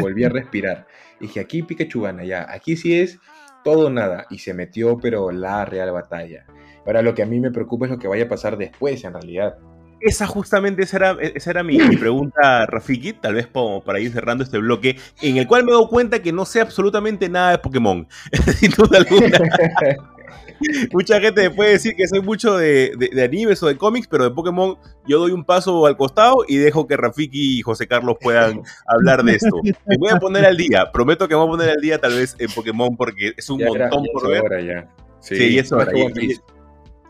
volvía 0.01 0.27
a 0.27 0.31
respirar. 0.31 0.87
dije, 1.21 1.39
aquí 1.39 1.63
Pikachu 1.63 2.01
gana, 2.01 2.25
ya, 2.25 2.45
aquí 2.51 2.75
sí 2.75 2.99
es 2.99 3.17
todo 3.63 3.87
o 3.87 3.89
nada, 3.89 4.27
y 4.29 4.39
se 4.39 4.53
metió, 4.53 4.97
pero 4.97 5.31
la 5.31 5.63
real 5.63 5.93
batalla. 5.93 6.45
Ahora 6.85 7.01
lo 7.01 7.15
que 7.15 7.23
a 7.23 7.25
mí 7.25 7.39
me 7.39 7.51
preocupa 7.51 7.85
es 7.85 7.91
lo 7.91 7.97
que 7.97 8.09
vaya 8.09 8.25
a 8.25 8.29
pasar 8.29 8.57
después, 8.57 9.05
en 9.05 9.13
realidad. 9.13 9.55
Esa 10.01 10.27
justamente 10.27 10.83
esa 10.83 10.97
era, 10.97 11.17
esa 11.21 11.49
era 11.51 11.63
mi, 11.63 11.77
mi 11.77 11.97
pregunta, 11.97 12.65
Rafiki, 12.67 13.13
tal 13.13 13.33
vez 13.35 13.47
para 13.47 13.99
ir 13.99 14.11
cerrando 14.11 14.43
este 14.43 14.57
bloque, 14.59 14.97
en 15.21 15.37
el 15.37 15.47
cual 15.47 15.63
me 15.63 15.71
dado 15.71 15.87
cuenta 15.89 16.21
que 16.21 16.31
no 16.31 16.45
sé 16.45 16.61
absolutamente 16.61 17.27
nada 17.29 17.51
de 17.51 17.57
Pokémon, 17.57 18.07
sin 18.59 18.71
duda 18.71 18.99
alguna. 18.99 19.29
Mucha 20.93 21.19
gente 21.19 21.41
me 21.49 21.51
puede 21.55 21.71
decir 21.71 21.95
que 21.95 22.07
soy 22.07 22.21
mucho 22.21 22.55
de, 22.57 22.93
de- 22.97 23.09
de 23.13 23.23
animes 23.23 23.61
o 23.61 23.67
de 23.67 23.77
cómics, 23.77 24.07
pero 24.07 24.23
de 24.23 24.31
Pokémon 24.31 24.77
yo 25.05 25.19
doy 25.19 25.31
un 25.31 25.43
paso 25.43 25.85
al 25.85 25.97
costado 25.97 26.37
y 26.47 26.55
dejo 26.57 26.87
que 26.87 26.95
Rafiki 26.95 27.59
y 27.59 27.61
José 27.61 27.87
Carlos 27.87 28.15
puedan 28.21 28.61
hablar 28.87 29.23
de 29.23 29.33
esto. 29.35 29.61
Me 29.85 29.97
voy 29.97 30.09
a 30.11 30.17
poner 30.17 30.45
al 30.45 30.55
día, 30.55 30.91
prometo 30.93 31.27
que 31.27 31.35
me 31.35 31.39
voy 31.41 31.47
a 31.47 31.51
poner 31.51 31.69
al 31.71 31.81
día 31.81 31.99
tal 31.99 32.13
vez 32.15 32.35
en 32.39 32.49
Pokémon 32.51 32.95
porque 32.95 33.33
es 33.35 33.49
un 33.49 33.59
Ya 33.59 33.67
montón 33.67 34.05
por 34.13 34.29
ver. 34.29 34.41
hora 34.43 34.61
ya. 34.61 34.87
Sí, 35.19 35.35
Sí, 35.35 35.43
y 35.55 35.59
es 35.59 35.71
más 35.71 35.87
hora. 35.87 35.91
que 35.91 36.25
Y, 36.25 36.35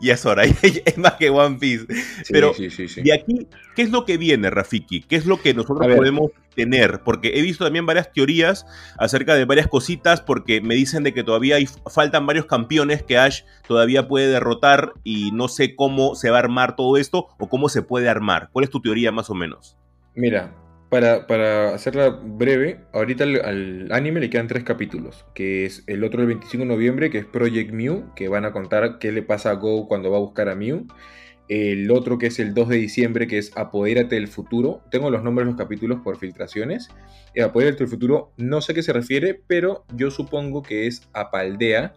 y- 0.00 0.06
y 0.06 0.10
es 0.10 0.26
hora, 0.26 0.42
es 0.84 0.98
más 0.98 1.12
que 1.14 1.30
One 1.30 1.56
Piece. 1.58 1.86
Sí, 2.24 2.32
pero- 2.32 2.54
sí, 2.54 2.70
sí. 2.70 3.02
De 3.02 3.12
aquí, 3.14 3.46
¿qué 3.74 3.82
es 3.82 3.90
lo 3.90 4.04
que 4.04 4.16
viene, 4.18 4.50
Rafiki? 4.50 5.02
¿Qué 5.02 5.16
es 5.16 5.26
lo 5.26 5.40
que 5.40 5.54
nosotros 5.54 5.86
podemos 5.96 6.30
tener? 6.54 7.00
Porque 7.04 7.32
he 7.38 7.42
visto 7.42 7.64
también 7.64 7.86
varias 7.86 8.12
teorías 8.12 8.66
acerca 8.98 9.34
de 9.34 9.44
varias 9.44 9.68
cositas, 9.68 10.20
porque 10.20 10.60
me 10.60 10.74
dicen 10.74 11.02
de 11.02 11.12
que 11.12 11.22
todavía 11.24 11.56
hay, 11.56 11.66
faltan 11.92 12.26
varios 12.26 12.46
campeones 12.46 13.02
que 13.02 13.18
Ash 13.18 13.42
todavía 13.68 14.08
puede 14.08 14.28
derrotar 14.28 14.92
y 15.04 15.30
no 15.32 15.48
sé 15.48 15.74
cómo 15.76 16.14
se 16.14 16.30
va 16.30 16.36
a 16.36 16.40
armar 16.40 16.76
todo 16.76 16.96
esto 16.96 17.28
o 17.38 17.48
cómo 17.48 17.68
se 17.68 17.82
puede 17.82 18.08
armar. 18.08 18.48
¿Cuál 18.52 18.64
es 18.64 18.70
tu 18.70 18.80
teoría 18.80 19.12
más 19.12 19.28
o 19.30 19.34
menos? 19.34 19.76
Mira, 20.14 20.54
para, 20.88 21.74
hacerla 21.74 22.10
breve, 22.10 22.80
ahorita 22.92 23.24
al, 23.24 23.88
anime 23.92 24.20
le 24.20 24.30
quedan 24.30 24.46
tres 24.46 24.64
capítulos, 24.64 25.24
que 25.34 25.64
es 25.64 25.82
el 25.86 26.04
otro 26.04 26.20
del 26.20 26.28
25 26.28 26.62
de 26.62 26.68
noviembre, 26.68 27.10
que 27.10 27.18
es 27.18 27.24
Project 27.24 27.72
Mew, 27.72 28.14
que 28.14 28.28
van 28.28 28.44
a 28.44 28.52
contar 28.52 28.98
qué 28.98 29.12
le 29.12 29.22
pasa 29.22 29.50
a 29.50 29.54
Go 29.54 29.88
cuando 29.88 30.10
va 30.10 30.18
a 30.18 30.20
buscar 30.20 30.48
a 30.48 30.54
Mew. 30.54 30.86
El 31.48 31.90
otro 31.92 32.18
que 32.18 32.26
es 32.26 32.40
el 32.40 32.54
2 32.54 32.68
de 32.68 32.76
diciembre, 32.76 33.28
que 33.28 33.38
es 33.38 33.52
Apodérate 33.56 34.16
del 34.16 34.26
futuro. 34.26 34.82
Tengo 34.90 35.10
los 35.10 35.22
nombres 35.22 35.46
de 35.46 35.52
los 35.52 35.58
capítulos 35.58 36.00
por 36.02 36.18
filtraciones. 36.18 36.88
Eh, 37.34 37.42
Apodérate 37.42 37.78
del 37.78 37.88
futuro, 37.88 38.32
no 38.36 38.60
sé 38.60 38.72
a 38.72 38.74
qué 38.74 38.82
se 38.82 38.92
refiere, 38.92 39.40
pero 39.46 39.84
yo 39.94 40.10
supongo 40.10 40.62
que 40.62 40.88
es 40.88 41.08
a 41.12 41.30
Paldea, 41.30 41.94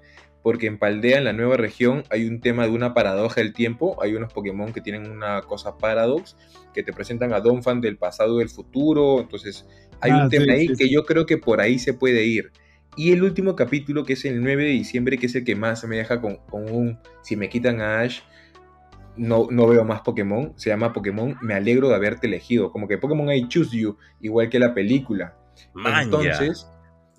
porque 0.49 0.65
en 0.65 0.79
Paldea, 0.79 1.19
en 1.19 1.25
la 1.25 1.33
nueva 1.33 1.57
región, 1.57 2.03
hay 2.09 2.25
un 2.25 2.41
tema 2.41 2.65
de 2.65 2.71
una 2.71 2.95
paradoja 2.95 3.39
del 3.39 3.53
tiempo. 3.53 4.01
Hay 4.01 4.15
unos 4.15 4.33
Pokémon 4.33 4.73
que 4.73 4.81
tienen 4.81 5.07
una 5.11 5.43
cosa 5.43 5.77
paradox, 5.77 6.35
que 6.73 6.81
te 6.81 6.91
presentan 6.91 7.33
a 7.33 7.39
Donphan 7.39 7.81
del 7.81 7.97
pasado 7.99 8.37
y 8.37 8.39
del 8.39 8.49
futuro. 8.49 9.19
Entonces, 9.21 9.67
hay 10.01 10.09
Ah, 10.09 10.23
un 10.23 10.29
tema 10.31 10.55
sí, 10.55 10.59
ahí 10.61 10.67
sí, 10.69 10.75
que 10.75 10.85
sí. 10.85 10.89
yo 10.89 11.05
creo 11.05 11.27
que 11.27 11.37
por 11.37 11.61
ahí 11.61 11.77
se 11.77 11.93
puede 11.93 12.25
ir. 12.25 12.51
Y 12.95 13.11
el 13.11 13.21
último 13.21 13.55
capítulo, 13.55 14.05
que 14.05 14.13
es 14.13 14.25
el 14.25 14.41
9 14.41 14.63
de 14.63 14.69
diciembre, 14.71 15.19
que 15.19 15.27
es 15.27 15.35
el 15.35 15.43
que 15.43 15.55
más 15.55 15.83
me 15.85 15.97
deja 15.97 16.19
con, 16.19 16.37
con 16.49 16.71
un... 16.71 16.97
Si 17.21 17.35
me 17.35 17.47
quitan 17.47 17.79
a 17.79 17.99
Ash, 17.99 18.21
no, 19.17 19.49
no 19.51 19.67
veo 19.67 19.85
más 19.85 20.01
Pokémon. 20.01 20.53
Se 20.55 20.71
llama 20.71 20.93
Pokémon 20.93 21.37
Me 21.43 21.53
alegro 21.53 21.89
de 21.89 21.95
haberte 21.95 22.25
elegido. 22.25 22.71
Como 22.71 22.87
que 22.87 22.97
Pokémon 22.97 23.31
I 23.31 23.47
Choose 23.47 23.77
You, 23.77 23.97
igual 24.19 24.49
que 24.49 24.57
la 24.57 24.73
película. 24.73 25.37
Entonces, 26.01 26.67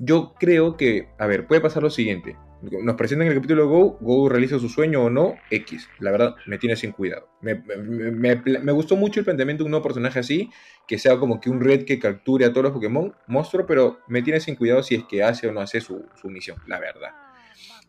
yo 0.01 0.35
creo 0.37 0.77
que, 0.77 1.11
a 1.17 1.29
ver, 1.29 1.47
puede 1.47 1.61
pasar 1.61 1.85
lo 1.85 1.91
siguiente. 1.91 2.37
Nos 2.63 2.97
presentan 2.97 3.29
el 3.29 3.35
capítulo 3.35 3.69
Go, 3.69 3.99
Go 4.01 4.29
realiza 4.29 4.59
su 4.59 4.69
sueño 4.69 5.05
o 5.05 5.11
no, 5.11 5.37
X. 5.51 5.89
La 5.99 6.11
verdad, 6.11 6.35
me 6.47 6.59
tiene 6.59 6.77
sin 6.77 6.93
cuidado. 6.93 7.29
Me, 7.41 7.55
me- 7.55 8.37
me- 8.37 8.59
me 8.61 8.73
gustó 8.73 8.97
mucho 8.97 9.21
el 9.21 9.25
planteamiento 9.25 9.63
de 9.63 9.67
un 9.67 9.71
nuevo 9.71 9.83
personaje 9.85 10.19
así, 10.19 10.51
que 10.87 10.99
sea 10.99 11.19
como 11.19 11.41
que 11.41 11.49
un 11.49 11.61
red 11.61 11.85
que 11.87 11.99
capture 11.99 12.45
a 12.45 12.51
todos 12.53 12.65
los 12.65 12.73
Pokémon, 12.73 13.15
monstruo, 13.27 13.65
pero 13.67 14.01
me 14.09 14.21
tiene 14.23 14.41
sin 14.41 14.57
cuidado 14.57 14.83
si 14.83 14.97
es 14.97 15.05
que 15.05 15.23
hace 15.23 15.49
o 15.49 15.53
no 15.53 15.61
hace 15.61 15.81
su, 15.81 16.05
su 16.21 16.29
misión, 16.29 16.59
la 16.67 16.79
verdad. 16.79 17.11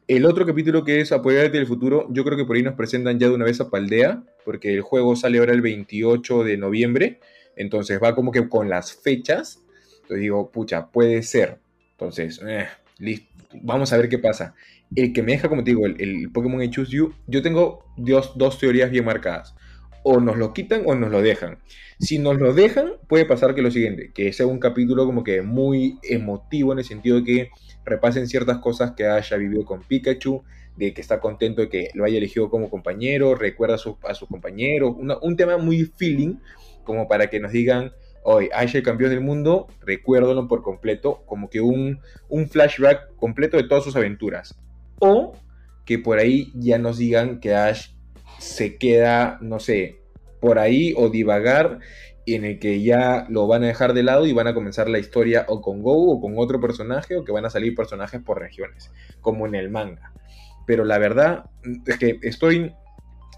El 0.07 0.25
otro 0.25 0.45
capítulo 0.45 0.83
que 0.83 0.99
es 1.01 1.11
Apoyarte 1.11 1.57
del 1.57 1.67
futuro, 1.67 2.07
yo 2.09 2.23
creo 2.23 2.37
que 2.37 2.45
por 2.45 2.55
ahí 2.55 2.63
nos 2.63 2.75
presentan 2.75 3.19
ya 3.19 3.27
de 3.29 3.35
una 3.35 3.45
vez 3.45 3.61
a 3.61 3.69
Paldea, 3.69 4.23
porque 4.45 4.73
el 4.73 4.81
juego 4.81 5.15
sale 5.15 5.39
ahora 5.39 5.53
el 5.53 5.61
28 5.61 6.43
de 6.43 6.57
noviembre, 6.57 7.19
entonces 7.55 7.99
va 8.01 8.15
como 8.15 8.31
que 8.31 8.49
con 8.49 8.69
las 8.69 8.93
fechas. 8.93 9.63
Entonces 10.01 10.21
digo, 10.21 10.51
pucha, 10.51 10.87
puede 10.91 11.23
ser. 11.23 11.59
Entonces, 11.91 12.41
eh, 12.45 12.67
listo. 12.97 13.30
Vamos 13.61 13.91
a 13.93 13.97
ver 13.97 14.09
qué 14.09 14.19
pasa. 14.19 14.53
El 14.95 15.13
que 15.13 15.23
me 15.23 15.33
deja, 15.33 15.49
como 15.49 15.63
te 15.63 15.71
digo, 15.71 15.85
el, 15.85 15.99
el 16.01 16.31
Pokémon 16.31 16.61
I 16.61 16.69
Choose 16.69 16.91
You, 16.91 17.13
yo 17.27 17.41
tengo 17.41 17.85
dos, 17.97 18.37
dos 18.37 18.59
teorías 18.59 18.91
bien 18.91 19.05
marcadas. 19.05 19.55
O 20.03 20.19
nos 20.19 20.37
lo 20.37 20.53
quitan 20.53 20.83
o 20.85 20.95
nos 20.95 21.11
lo 21.11 21.21
dejan. 21.21 21.59
Si 21.99 22.17
nos 22.17 22.37
lo 22.37 22.53
dejan, 22.53 22.93
puede 23.07 23.25
pasar 23.25 23.53
que 23.53 23.61
lo 23.61 23.69
siguiente, 23.69 24.11
que 24.13 24.33
sea 24.33 24.47
un 24.47 24.59
capítulo 24.59 25.05
como 25.05 25.23
que 25.23 25.41
muy 25.43 25.99
emotivo 26.01 26.73
en 26.73 26.79
el 26.79 26.85
sentido 26.85 27.17
de 27.17 27.23
que 27.23 27.49
repasen 27.85 28.27
ciertas 28.27 28.57
cosas 28.57 28.93
que 28.93 29.05
haya 29.05 29.37
vivido 29.37 29.65
con 29.65 29.83
Pikachu, 29.83 30.43
de 30.75 30.93
que 30.93 31.01
está 31.01 31.19
contento 31.19 31.61
de 31.61 31.69
que 31.69 31.89
lo 31.93 32.05
haya 32.05 32.17
elegido 32.17 32.49
como 32.49 32.69
compañero, 32.69 33.35
recuerda 33.35 33.75
a 33.75 33.77
sus 33.77 33.95
a 34.03 34.15
sus 34.15 34.27
compañeros, 34.27 34.95
un 35.21 35.35
tema 35.35 35.57
muy 35.57 35.85
feeling, 35.85 36.37
como 36.83 37.07
para 37.07 37.29
que 37.29 37.39
nos 37.39 37.51
digan, 37.51 37.91
hoy 38.23 38.49
Ash 38.53 38.75
el 38.75 38.83
campeón 38.83 39.09
del 39.11 39.21
mundo, 39.21 39.67
recuérdalo 39.81 40.47
por 40.47 40.61
completo, 40.63 41.23
como 41.25 41.49
que 41.49 41.61
un, 41.61 41.99
un 42.29 42.49
flashback 42.49 43.15
completo 43.15 43.57
de 43.57 43.63
todas 43.63 43.83
sus 43.83 43.95
aventuras. 43.95 44.55
O 44.99 45.33
que 45.85 45.99
por 45.99 46.19
ahí 46.19 46.51
ya 46.55 46.77
nos 46.77 46.97
digan 46.97 47.39
que 47.39 47.55
Ash 47.55 47.89
se 48.39 48.77
queda, 48.77 49.37
no 49.41 49.59
sé, 49.59 49.99
por 50.39 50.59
ahí 50.59 50.93
o 50.97 51.09
divagar 51.09 51.79
en 52.25 52.45
el 52.45 52.59
que 52.59 52.81
ya 52.81 53.25
lo 53.29 53.47
van 53.47 53.63
a 53.63 53.67
dejar 53.67 53.93
de 53.93 54.03
lado 54.03 54.25
y 54.25 54.33
van 54.33 54.47
a 54.47 54.53
comenzar 54.53 54.89
la 54.89 54.99
historia 54.99 55.45
o 55.47 55.61
con 55.61 55.81
Go 55.81 56.11
o 56.11 56.21
con 56.21 56.33
otro 56.37 56.59
personaje 56.59 57.15
o 57.15 57.23
que 57.23 57.31
van 57.31 57.45
a 57.45 57.49
salir 57.49 57.75
personajes 57.75 58.21
por 58.21 58.39
regiones, 58.39 58.91
como 59.21 59.47
en 59.47 59.55
el 59.55 59.69
manga. 59.69 60.13
Pero 60.65 60.85
la 60.85 60.97
verdad 60.97 61.45
es 61.85 61.97
que 61.97 62.19
estoy 62.21 62.73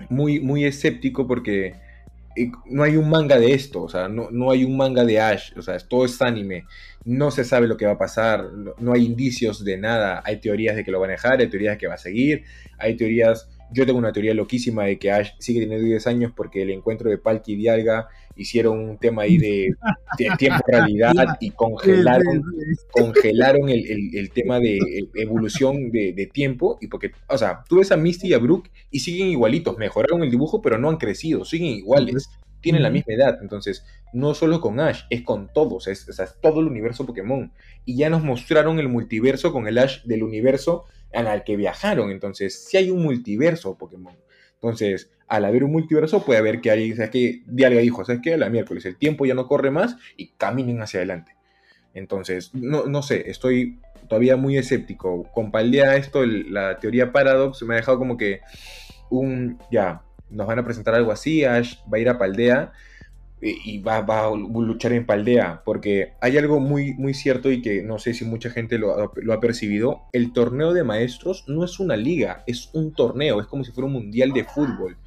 muy, 0.10 0.40
muy 0.40 0.66
escéptico 0.66 1.28
porque 1.28 1.76
no 2.66 2.84
hay 2.84 2.98
un 2.98 3.10
manga 3.10 3.38
de 3.38 3.54
esto, 3.54 3.84
o 3.84 3.90
sea, 3.90 4.08
no, 4.08 4.30
no, 4.32 4.52
hay 4.52 4.64
un 4.64 4.76
manga 4.76 5.04
de 5.06 5.20
Ash, 5.20 5.52
o 5.58 5.62
sea, 5.62 5.78
todo 5.80 6.06
es 6.06 6.22
anime, 6.22 6.66
no 7.06 7.32
se 7.32 7.44
sabe 7.44 7.68
lo 7.68 7.78
que 7.78 7.86
va 7.86 7.94
a 7.94 7.98
pasar, 7.98 8.52
no, 8.54 8.74
no, 8.80 8.94
hay 8.94 9.06
indicios 9.06 9.64
de 9.64 9.78
nada, 9.78 10.22
hay 10.26 10.38
teorías 10.38 10.76
de 10.76 10.84
que 10.84 10.92
lo 10.92 11.00
van 11.00 11.12
a 11.12 11.14
dejar, 11.14 11.40
hay 11.40 11.50
teorías 11.50 11.76
de 11.76 11.78
que 11.78 11.88
va 11.88 11.96
a 11.96 11.98
seguir, 11.98 12.44
hay 12.78 12.96
teorías 12.96 13.50
yo 13.72 13.86
tengo 13.86 14.00
una 14.00 14.12
teoría 14.12 14.34
loquísima 14.34 14.86
de 14.86 15.00
que 15.00 15.12
Ash 15.12 15.32
sigue 15.40 15.62
teniendo 15.62 15.86
10 15.86 16.08
años 16.08 16.32
porque 16.36 16.62
el 16.62 16.70
encuentro 16.72 17.10
de 17.10 17.18
Palki 17.18 17.54
y 17.54 17.56
Dialga 17.56 18.08
hicieron 18.36 18.80
un 18.80 18.98
tema 18.98 19.24
ahí 19.24 19.38
de, 19.38 19.70
de 20.18 20.30
tiempo-realidad 20.38 21.14
y 21.40 21.52
congelaron, 21.52 22.44
congelaron 22.92 23.70
el, 23.70 23.86
el, 23.86 24.18
el, 24.18 24.32
tema 24.32 24.60
de 24.60 24.80
evolución 25.16 25.92
de, 25.92 26.14
de, 26.14 26.28
tiempo. 26.28 26.78
Y 26.82 26.88
porque, 26.88 27.12
o 27.30 27.38
sea, 27.38 27.64
tú 27.68 27.78
ves 27.78 27.92
a 27.92 27.98
Misty 27.98 28.30
y 28.30 28.34
a 28.34 28.40
Brooke 28.40 28.72
y 28.92 29.00
siguen 29.00 29.28
igualitos, 29.28 29.78
mejoraron 29.78 30.24
el 30.24 30.32
dibujo, 30.32 30.62
pero 30.62 30.78
no 30.78 30.90
han 30.90 30.98
crecido, 30.98 31.46
siguen 31.46 31.70
iguales, 31.70 32.30
tienen 32.62 32.82
la 32.82 32.90
misma 32.90 33.14
edad. 33.14 33.40
Entonces, 33.42 33.86
no 34.14 34.34
solo 34.34 34.62
con 34.62 34.80
Ash, 34.80 35.02
es 35.10 35.22
con 35.22 35.52
todos, 35.54 35.88
es, 35.88 36.08
o 36.10 36.14
sea, 36.14 36.26
es 36.26 36.36
todo 36.42 36.62
el 36.62 36.68
universo 36.68 37.06
Pokémon. 37.06 37.52
Y 37.86 37.98
ya 37.98 38.10
nos 38.10 38.24
mostraron 38.24 38.80
el 38.80 38.88
multiverso 38.88 39.52
con 39.52 39.68
el 39.68 39.78
Ash 39.78 40.02
del 40.04 40.24
universo 40.24 40.86
al 41.14 41.44
que 41.44 41.56
viajaron. 41.56 42.12
Entonces, 42.12 42.66
si 42.66 42.78
hay 42.78 42.90
un 42.90 43.04
multiverso 43.04 43.78
Pokémon. 43.78 44.16
Entonces, 44.56 45.12
al 45.28 45.46
haber 45.46 45.64
un 45.64 45.72
multiverso, 45.72 46.24
puede 46.24 46.40
haber 46.40 46.62
que 46.62 46.72
alguien, 46.72 46.96
¿sabes 46.96 47.12
que 47.12 47.44
Dialga 47.46 47.82
dijo, 47.82 48.06
¿sabes 48.06 48.22
qué? 48.24 48.38
La 48.38 48.50
miércoles, 48.50 48.86
el 48.86 48.98
tiempo 48.98 49.26
ya 49.26 49.34
no 49.34 49.48
corre 49.48 49.72
más 49.72 49.98
y 50.16 50.34
caminen 50.38 50.82
hacia 50.82 51.00
adelante. 51.00 51.36
Entonces, 51.94 52.52
no, 52.54 52.86
no 52.86 53.02
sé, 53.02 53.30
estoy 53.30 53.80
todavía 54.08 54.36
muy 54.36 54.58
escéptico. 54.58 55.30
Con 55.34 55.52
Paldea 55.52 55.96
esto, 55.96 56.26
la 56.26 56.78
teoría 56.80 57.12
Paradox, 57.12 57.62
me 57.64 57.74
ha 57.74 57.78
dejado 57.78 57.98
como 57.98 58.18
que 58.18 58.42
un, 59.10 59.60
ya, 59.72 60.04
nos 60.30 60.48
van 60.48 60.60
a 60.60 60.64
presentar 60.64 60.96
algo 60.96 61.12
así, 61.12 61.46
Ash 61.46 61.78
va 61.92 61.98
a 61.98 62.00
ir 62.00 62.10
a 62.10 62.18
Paldea 62.18 62.72
y 63.44 63.80
va, 63.80 64.02
va, 64.02 64.28
a 64.28 64.36
luchar 64.36 64.94
en 64.94 65.06
Paldea, 65.06 65.62
porque 65.66 66.14
hay 66.22 66.38
algo 66.38 66.60
muy, 66.60 66.94
muy 66.94 67.14
cierto 67.14 67.52
y 67.52 67.62
que 67.62 67.84
no 67.84 68.00
sé 68.00 68.14
si 68.14 68.24
mucha 68.24 68.50
gente 68.50 68.78
lo, 68.78 69.12
lo, 69.16 69.34
ha 69.34 69.40
percibido, 69.40 70.04
el 70.14 70.32
torneo 70.32 70.74
de 70.74 70.84
maestros 70.84 71.44
no 71.48 71.66
es 71.66 71.80
una 71.80 71.98
liga, 71.98 72.44
es 72.48 72.70
un 72.74 72.94
torneo, 72.94 73.42
es 73.42 73.48
como 73.48 73.64
si 73.64 73.72
fuera 73.72 73.88
un 73.88 73.94
mundial 73.94 74.32
de 74.32 74.46
fútbol. 74.46 74.98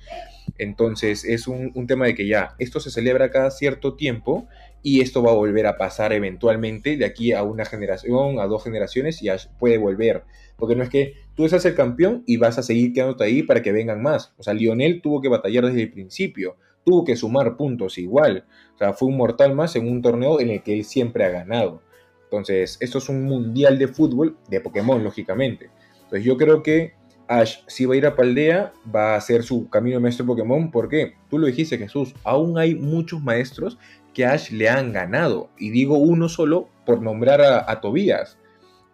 Entonces 0.58 1.24
es 1.24 1.48
un, 1.48 1.86
tema 1.86 2.06
de 2.06 2.14
que 2.14 2.26
ya, 2.26 2.54
esto 2.58 2.80
se 2.80 2.90
celebra 2.90 3.30
cada 3.30 3.50
cierto 3.50 3.94
tiempo 3.94 4.46
y 4.82 5.00
esto 5.00 5.22
va 5.22 5.32
a 5.32 5.34
volver 5.34 5.66
a 5.66 5.76
pasar 5.76 6.12
eventualmente 6.12 6.96
de 6.96 7.04
aquí 7.04 7.32
a 7.32 7.42
una 7.42 7.64
generación, 7.64 8.38
a 8.38 8.46
dos 8.46 8.64
generaciones 8.64 9.22
y 9.22 9.28
puede 9.58 9.78
volver. 9.78 10.24
Porque 10.56 10.76
no 10.76 10.82
es 10.82 10.88
que 10.88 11.14
tú 11.34 11.48
seas 11.48 11.64
el 11.64 11.74
campeón 11.74 12.22
y 12.26 12.36
vas 12.36 12.58
a 12.58 12.62
seguir 12.62 12.92
quedándote 12.92 13.24
ahí 13.24 13.42
para 13.42 13.62
que 13.62 13.72
vengan 13.72 14.02
más. 14.02 14.32
O 14.38 14.42
sea, 14.42 14.54
Lionel 14.54 15.02
tuvo 15.02 15.20
que 15.20 15.28
batallar 15.28 15.66
desde 15.66 15.82
el 15.82 15.90
principio 15.90 16.56
tuvo 16.86 17.04
que 17.04 17.16
sumar 17.16 17.56
puntos 17.56 17.98
igual. 17.98 18.44
O 18.74 18.78
sea, 18.78 18.92
fue 18.92 19.08
un 19.08 19.16
mortal 19.16 19.54
más 19.54 19.74
en 19.74 19.88
un 19.88 20.00
torneo 20.00 20.40
en 20.40 20.50
el 20.50 20.62
que 20.62 20.72
él 20.72 20.84
siempre 20.84 21.24
ha 21.24 21.30
ganado. 21.30 21.82
Entonces, 22.24 22.78
esto 22.80 22.98
es 22.98 23.08
un 23.08 23.24
mundial 23.24 23.78
de 23.78 23.88
fútbol 23.88 24.36
de 24.48 24.60
Pokémon, 24.60 25.02
lógicamente. 25.02 25.68
Entonces, 25.94 26.24
yo 26.24 26.36
creo 26.36 26.62
que 26.62 26.94
Ash, 27.26 27.56
si 27.66 27.86
va 27.86 27.94
a 27.94 27.96
ir 27.96 28.06
a 28.06 28.14
Paldea, 28.14 28.72
va 28.94 29.14
a 29.14 29.16
hacer 29.16 29.42
su 29.42 29.68
camino 29.68 29.96
de 29.96 30.02
maestro 30.02 30.26
Pokémon. 30.26 30.70
¿Por 30.70 30.88
qué? 30.88 31.14
Tú 31.28 31.38
lo 31.38 31.48
dijiste, 31.48 31.76
Jesús. 31.76 32.14
Aún 32.22 32.56
hay 32.56 32.76
muchos 32.76 33.20
maestros 33.20 33.78
que 34.14 34.24
a 34.24 34.32
Ash 34.32 34.52
le 34.52 34.68
han 34.68 34.92
ganado. 34.92 35.50
Y 35.58 35.70
digo 35.70 35.98
uno 35.98 36.28
solo 36.28 36.68
por 36.84 37.02
nombrar 37.02 37.40
a, 37.40 37.68
a 37.68 37.80
Tobías. 37.80 38.38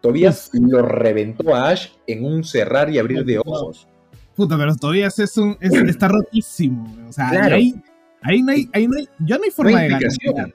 Tobías 0.01 0.49
lo 0.53 0.81
reventó 0.81 1.53
a 1.53 1.69
Ash 1.69 1.89
en 2.07 2.25
un 2.25 2.43
cerrar 2.43 2.89
y 2.89 2.97
abrir 2.97 3.23
de 3.23 3.37
ojos. 3.37 3.87
Puta, 4.35 4.57
pero 4.57 4.75
todavía 4.75 5.07
es 5.07 5.37
un, 5.37 5.57
es, 5.59 5.73
está 5.73 6.07
rotísimo. 6.07 6.95
O 7.07 7.13
sea, 7.13 7.29
claro. 7.29 7.55
ahí, 7.55 7.75
ahí, 8.21 8.41
no 8.41 8.51
hay, 8.51 8.69
ahí 8.73 8.87
no 8.87 8.97
hay, 8.97 9.07
ya 9.19 9.37
no 9.37 9.43
hay 9.43 9.51
forma 9.51 9.71
no 9.71 9.77
hay 9.77 9.83
de 9.83 10.07
ganar. 10.33 10.53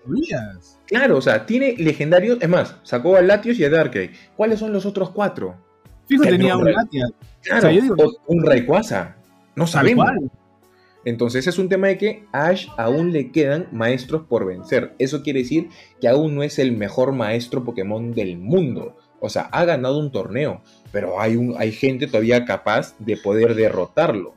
Claro, 0.86 1.18
o 1.18 1.20
sea, 1.20 1.46
tiene 1.46 1.76
legendarios. 1.76 2.38
Es 2.40 2.48
más, 2.48 2.76
sacó 2.82 3.16
a 3.16 3.22
Latios 3.22 3.58
y 3.58 3.64
a 3.64 3.70
Darkrai. 3.70 4.10
¿Cuáles 4.36 4.58
son 4.58 4.72
los 4.72 4.86
otros 4.86 5.10
cuatro? 5.10 5.56
Fijo, 6.06 6.24
tenía 6.24 6.56
un 6.56 6.72
Latias. 6.72 7.10
Claro, 7.42 7.68
o 7.68 7.70
sea, 7.70 7.80
digo, 7.80 7.96
un 8.26 8.44
Rayquaza. 8.44 9.16
No 9.54 9.66
sabemos. 9.66 10.08
Entonces 11.08 11.46
es 11.46 11.58
un 11.58 11.70
tema 11.70 11.86
de 11.86 11.96
que 11.96 12.24
a 12.32 12.48
Ash 12.48 12.66
aún 12.76 13.12
le 13.12 13.30
quedan 13.30 13.68
maestros 13.72 14.26
por 14.26 14.44
vencer. 14.44 14.94
Eso 14.98 15.22
quiere 15.22 15.40
decir 15.40 15.68
que 16.02 16.08
aún 16.08 16.34
no 16.34 16.42
es 16.42 16.58
el 16.58 16.72
mejor 16.72 17.12
maestro 17.12 17.64
Pokémon 17.64 18.12
del 18.12 18.36
mundo. 18.36 18.97
O 19.20 19.28
sea, 19.28 19.42
ha 19.52 19.64
ganado 19.64 19.98
un 19.98 20.12
torneo, 20.12 20.62
pero 20.92 21.20
hay, 21.20 21.36
un, 21.36 21.54
hay 21.58 21.72
gente 21.72 22.06
todavía 22.06 22.44
capaz 22.44 22.94
de 22.98 23.16
poder 23.16 23.54
derrotarlo. 23.54 24.34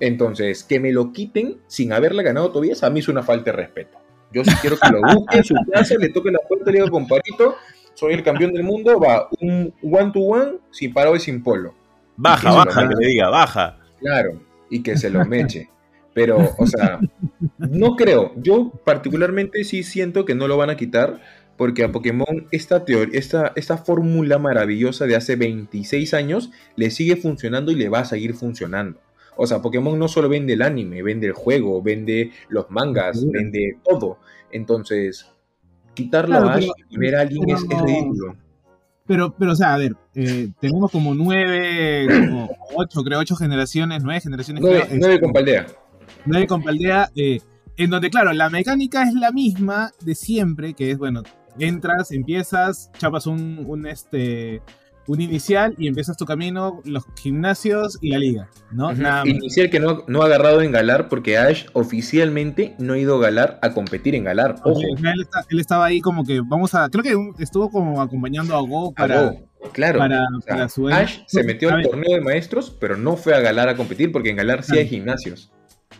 Entonces, 0.00 0.64
que 0.64 0.80
me 0.80 0.92
lo 0.92 1.12
quiten 1.12 1.58
sin 1.66 1.92
haberle 1.92 2.22
ganado 2.22 2.50
todavía, 2.50 2.74
a 2.82 2.90
mí 2.90 3.00
es 3.00 3.08
una 3.08 3.22
falta 3.22 3.50
de 3.50 3.56
respeto. 3.56 3.98
Yo 4.32 4.44
sí 4.44 4.50
quiero 4.60 4.76
que 4.76 4.90
lo 4.90 5.00
busque 5.00 5.38
en 5.38 5.44
su 5.44 5.54
casa, 5.72 5.94
le 5.96 6.08
toque 6.08 6.30
la 6.32 6.40
puerta 6.40 6.70
y 6.70 6.72
le 6.72 6.80
diga, 6.80 6.90
compadrito, 6.90 7.56
soy 7.94 8.14
el 8.14 8.22
campeón 8.24 8.52
del 8.52 8.64
mundo, 8.64 8.98
va 8.98 9.28
un 9.40 9.72
one 9.82 10.10
to 10.12 10.20
one, 10.20 10.52
sin 10.72 10.92
paro 10.92 11.14
y 11.14 11.20
sin 11.20 11.42
polo. 11.42 11.74
Baja, 12.16 12.52
baja, 12.52 12.88
que 12.88 12.94
le 12.94 13.06
diga, 13.08 13.28
baja. 13.28 13.78
Claro, 14.00 14.42
y 14.70 14.82
que 14.82 14.96
se 14.96 15.10
lo 15.10 15.24
meche. 15.24 15.70
Pero, 16.12 16.54
o 16.58 16.66
sea, 16.66 17.00
no 17.58 17.96
creo. 17.96 18.32
Yo 18.36 18.70
particularmente 18.84 19.64
sí 19.64 19.82
siento 19.82 20.24
que 20.24 20.34
no 20.34 20.46
lo 20.46 20.56
van 20.56 20.70
a 20.70 20.76
quitar 20.76 21.20
porque 21.56 21.84
a 21.84 21.92
Pokémon 21.92 22.46
esta, 22.50 22.84
teoría, 22.84 23.18
esta, 23.18 23.52
esta 23.56 23.78
fórmula 23.78 24.38
maravillosa 24.38 25.06
de 25.06 25.16
hace 25.16 25.36
26 25.36 26.14
años 26.14 26.50
le 26.76 26.90
sigue 26.90 27.16
funcionando 27.16 27.70
y 27.72 27.76
le 27.76 27.88
va 27.88 28.00
a 28.00 28.04
seguir 28.04 28.34
funcionando. 28.34 29.00
O 29.36 29.46
sea, 29.46 29.62
Pokémon 29.62 29.98
no 29.98 30.08
solo 30.08 30.28
vende 30.28 30.52
el 30.52 30.62
anime, 30.62 31.02
vende 31.02 31.26
el 31.26 31.32
juego, 31.32 31.82
vende 31.82 32.30
los 32.48 32.70
mangas, 32.70 33.20
sí. 33.20 33.28
vende 33.30 33.78
todo. 33.84 34.18
Entonces, 34.52 35.26
quitarlo 35.94 36.36
claro, 36.36 36.48
a 36.48 36.54
Ash 36.54 36.68
y 36.88 36.98
ver 36.98 37.16
a 37.16 37.20
alguien 37.22 37.50
es, 37.50 37.62
es, 37.62 37.82
ridículo. 37.82 38.36
Pero, 39.06 39.34
pero, 39.36 39.52
o 39.52 39.56
sea, 39.56 39.74
a 39.74 39.78
ver, 39.78 39.94
eh, 40.14 40.48
tenemos 40.60 40.90
como 40.90 41.14
nueve, 41.14 42.06
como 42.08 42.50
ocho, 42.74 43.02
creo, 43.02 43.18
ocho 43.18 43.36
generaciones, 43.36 44.02
nueve 44.02 44.20
generaciones. 44.20 44.62
Nueve, 44.62 44.84
creo, 44.86 44.98
nueve 44.98 45.20
con 45.20 45.32
Paldea. 45.32 45.66
Nueve 46.24 46.46
con 46.46 46.62
Paldea, 46.62 47.10
eh, 47.16 47.40
en 47.76 47.90
donde, 47.90 48.08
claro, 48.10 48.32
la 48.32 48.48
mecánica 48.48 49.02
es 49.02 49.14
la 49.14 49.32
misma 49.32 49.92
de 50.00 50.14
siempre, 50.14 50.74
que 50.74 50.92
es, 50.92 50.98
bueno, 50.98 51.22
entras, 51.58 52.10
empiezas, 52.12 52.90
chapas 52.98 53.26
un, 53.26 53.64
un, 53.66 53.86
este, 53.86 54.62
un 55.06 55.20
inicial 55.20 55.74
y 55.78 55.88
empiezas 55.88 56.16
tu 56.16 56.24
camino, 56.24 56.80
los 56.84 57.04
gimnasios 57.20 57.98
y 58.00 58.10
la 58.10 58.18
liga, 58.18 58.48
¿no? 58.70 58.88
Uh 58.88 58.92
-huh. 58.92 58.96
Nada 58.96 59.28
inicial 59.28 59.70
que 59.70 59.80
no, 59.80 60.04
no, 60.06 60.22
ha 60.22 60.26
agarrado 60.26 60.62
en 60.62 60.72
Galar 60.72 61.08
porque 61.08 61.36
Ash 61.36 61.66
oficialmente 61.72 62.74
no 62.78 62.94
ha 62.94 62.98
ido 62.98 63.16
a 63.16 63.20
Galar 63.20 63.58
a 63.62 63.72
competir 63.72 64.14
en 64.14 64.24
Galar. 64.24 64.56
Ojo. 64.64 64.78
Okay, 64.78 65.12
él, 65.12 65.22
está, 65.22 65.44
él, 65.48 65.60
estaba 65.60 65.84
ahí 65.84 66.00
como 66.00 66.24
que 66.24 66.40
vamos 66.40 66.74
a, 66.74 66.88
creo 66.88 67.02
que 67.02 67.42
estuvo 67.42 67.70
como 67.70 68.00
acompañando 68.00 68.56
a 68.56 68.60
Go 68.60 68.92
para... 68.92 69.20
A 69.20 69.30
Go. 69.30 69.48
Claro, 69.72 69.98
para, 69.98 70.20
o 70.36 70.40
sea, 70.42 70.56
para 70.56 70.68
su 70.68 70.88
Ash 70.88 71.20
se 71.26 71.42
metió 71.42 71.70
al 71.70 71.82
torneo 71.82 72.14
de 72.14 72.20
maestros, 72.20 72.68
pero 72.78 72.98
no 72.98 73.16
fue 73.16 73.34
a 73.34 73.40
Galar 73.40 73.70
a 73.70 73.76
competir 73.76 74.12
porque 74.12 74.28
en 74.28 74.36
Galar 74.36 74.62
sí 74.62 74.72
claro. 74.72 74.80
hay 74.82 74.88
gimnasios. 74.88 75.50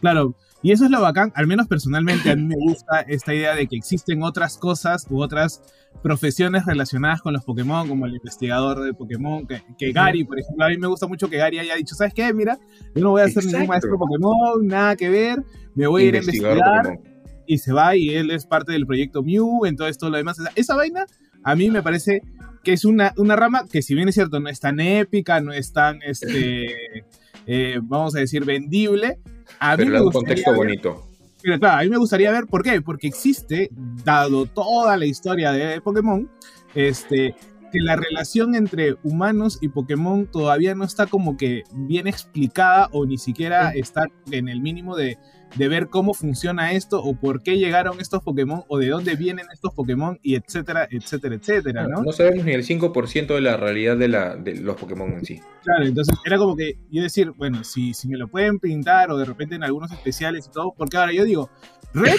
Claro, 0.00 0.36
y 0.65 0.73
eso 0.73 0.87
es 0.87 0.91
lo 0.91 1.03
bacán, 1.03 1.31
al 1.35 1.47
menos 1.47 1.69
personalmente 1.69 2.31
a 2.31 2.37
mí 2.37 2.43
me 2.43 2.55
gusta 2.57 3.03
esta 3.03 3.35
idea 3.35 3.55
de 3.55 3.67
que 3.67 3.77
existen 3.77 4.23
otras 4.23 4.57
cosas 4.57 5.07
u 5.11 5.21
otras 5.21 5.61
profesiones 6.03 6.65
relacionadas 6.65 7.21
con 7.21 7.35
los 7.35 7.45
Pokémon, 7.45 7.87
como 7.87 8.07
el 8.07 8.15
investigador 8.15 8.83
de 8.83 8.95
Pokémon, 8.95 9.47
que, 9.47 9.62
que 9.77 9.93
Gary, 9.93 10.25
por 10.25 10.41
ejemplo, 10.41 10.65
a 10.65 10.71
mí 10.71 10.79
me 10.79 10.87
gusta 10.87 11.07
mucho 11.07 11.29
que 11.29 11.37
Gary 11.37 11.59
haya 11.59 11.77
dicho, 11.77 11.95
¿sabes 11.95 12.15
qué? 12.15 12.33
Mira, 12.33 12.59
yo 12.95 13.03
no 13.03 13.11
voy 13.11 13.21
a 13.21 13.25
ser 13.27 13.45
Exacto. 13.45 13.59
ningún 13.59 13.69
maestro 13.69 13.99
Pokémon, 13.99 14.67
nada 14.67 14.97
que 14.97 15.11
ver, 15.11 15.45
me 15.75 15.87
voy 15.87 16.05
a 16.05 16.07
ir 16.07 16.15
a 16.15 16.19
investigar 16.21 16.59
Pokémon. 16.59 17.01
y 17.47 17.59
se 17.59 17.73
va 17.75 17.95
y 17.95 18.09
él 18.15 18.31
es 18.31 18.47
parte 18.47 18.73
del 18.73 18.87
proyecto 18.87 19.23
Mew, 19.23 19.67
entonces 19.67 19.99
todo 19.99 20.09
lo 20.09 20.17
demás. 20.17 20.39
Esa 20.55 20.75
vaina 20.75 21.05
a 21.43 21.55
mí 21.57 21.71
me 21.71 21.83
parece 21.83 22.23
que 22.62 22.73
es 22.73 22.87
una, 22.87 23.12
una 23.19 23.37
rama 23.37 23.67
que 23.71 23.83
si 23.83 23.95
bien 23.95 24.09
es 24.09 24.15
cierto, 24.15 24.41
no 24.41 24.49
es 24.49 24.61
tan 24.61 24.81
épica, 24.81 25.43
no 25.43 25.53
es 25.53 25.75
tan, 25.75 26.01
este, 26.01 27.05
eh, 27.47 27.79
vamos 27.83 28.17
a 28.17 28.21
decir, 28.21 28.47
vendible, 28.47 29.19
a 29.59 29.76
Pero 29.76 29.90
mí 29.90 29.97
me 29.97 30.03
un 30.03 30.12
contexto 30.12 30.51
ver, 30.51 30.59
bonito. 30.59 31.09
Pero 31.42 31.59
claro, 31.59 31.80
a 31.80 31.82
mí 31.82 31.90
me 31.90 31.99
gustaría 31.99 32.30
ver 32.30 32.47
por 32.47 32.62
qué. 32.62 32.80
Porque 32.80 33.07
existe, 33.07 33.70
dado 34.05 34.47
toda 34.47 34.97
la 34.97 35.07
historia 35.07 35.53
de 35.53 35.80
Pokémon, 35.80 36.30
este, 36.74 37.34
que 37.72 37.80
la 37.80 37.97
relación 37.97 38.55
entre 38.55 38.97
humanos 39.03 39.59
y 39.61 39.68
Pokémon 39.68 40.26
todavía 40.26 40.74
no 40.74 40.84
está 40.84 41.07
como 41.07 41.36
que 41.36 41.64
bien 41.72 42.07
explicada 42.07 42.88
o 42.92 43.05
ni 43.05 43.18
siquiera 43.18 43.72
está 43.72 44.07
en 44.30 44.49
el 44.49 44.61
mínimo 44.61 44.97
de, 44.97 45.18
de 45.55 45.68
ver 45.68 45.88
cómo 45.88 46.14
funciona 46.14 46.72
esto 46.72 47.00
o 47.02 47.14
por 47.14 47.42
qué 47.42 47.59
llegaron 47.59 48.00
estos 48.00 48.22
Pokémon 48.22 48.64
o 48.68 48.78
de 48.78 48.88
dónde 48.88 49.14
vienen 49.14 49.46
estos 49.52 49.72
Pokémon 49.74 50.18
y 50.22 50.34
etcétera, 50.34 50.88
etcétera, 50.90 51.34
etcétera, 51.36 51.86
¿no? 51.86 52.02
No 52.02 52.12
sabemos 52.12 52.44
ni 52.44 52.52
el 52.52 52.64
5% 52.64 53.34
de 53.34 53.40
la 53.40 53.57
realidad 53.57 53.96
de, 53.96 54.09
la, 54.09 54.36
de 54.36 54.57
los 54.57 54.76
Pokémon 54.76 55.12
en 55.12 55.24
sí. 55.24 55.40
Claro, 55.62 55.84
entonces 55.86 56.16
era 56.24 56.38
como 56.38 56.57
que 56.57 56.78
yo 56.90 57.02
decir, 57.02 57.30
bueno, 57.36 57.62
si, 57.64 57.94
si 57.94 58.09
me 58.09 58.16
lo 58.18 58.28
pueden 58.28 58.59
pintar 58.59 59.11
o 59.11 59.16
de 59.16 59.24
repente 59.24 59.55
en 59.55 59.62
algunos 59.62 59.92
especiales 59.92 60.46
y 60.46 60.50
todo, 60.50 60.74
porque 60.76 60.96
ahora 60.96 61.12
yo 61.12 61.24
digo, 61.24 61.50
Red 61.92 62.16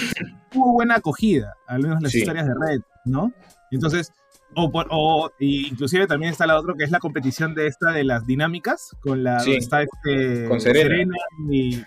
tuvo 0.50 0.72
buena 0.72 0.96
acogida, 0.96 1.54
al 1.66 1.82
menos 1.82 2.00
las 2.02 2.12
Sí. 2.12 2.18
historias 2.20 2.46
de 2.46 2.54
Red, 2.54 2.80
¿no? 3.04 3.32
Entonces, 3.70 4.12
o, 4.56 4.70
por- 4.72 4.88
o 4.90 5.30
inclusive 5.38 6.06
también 6.06 6.32
está 6.32 6.46
la 6.46 6.58
otra 6.58 6.74
que 6.76 6.84
es 6.84 6.90
la 6.90 6.98
competición 6.98 7.54
de 7.54 7.66
esta 7.66 7.92
de 7.92 8.04
las 8.04 8.26
dinámicas, 8.26 8.96
con 9.00 9.22
la 9.22 9.38
Sí. 9.40 9.52
está 9.54 9.82
este 9.82 10.48
Con 10.48 10.60
Serena. 10.60 11.14
y, 11.50 11.76
y- 11.76 11.84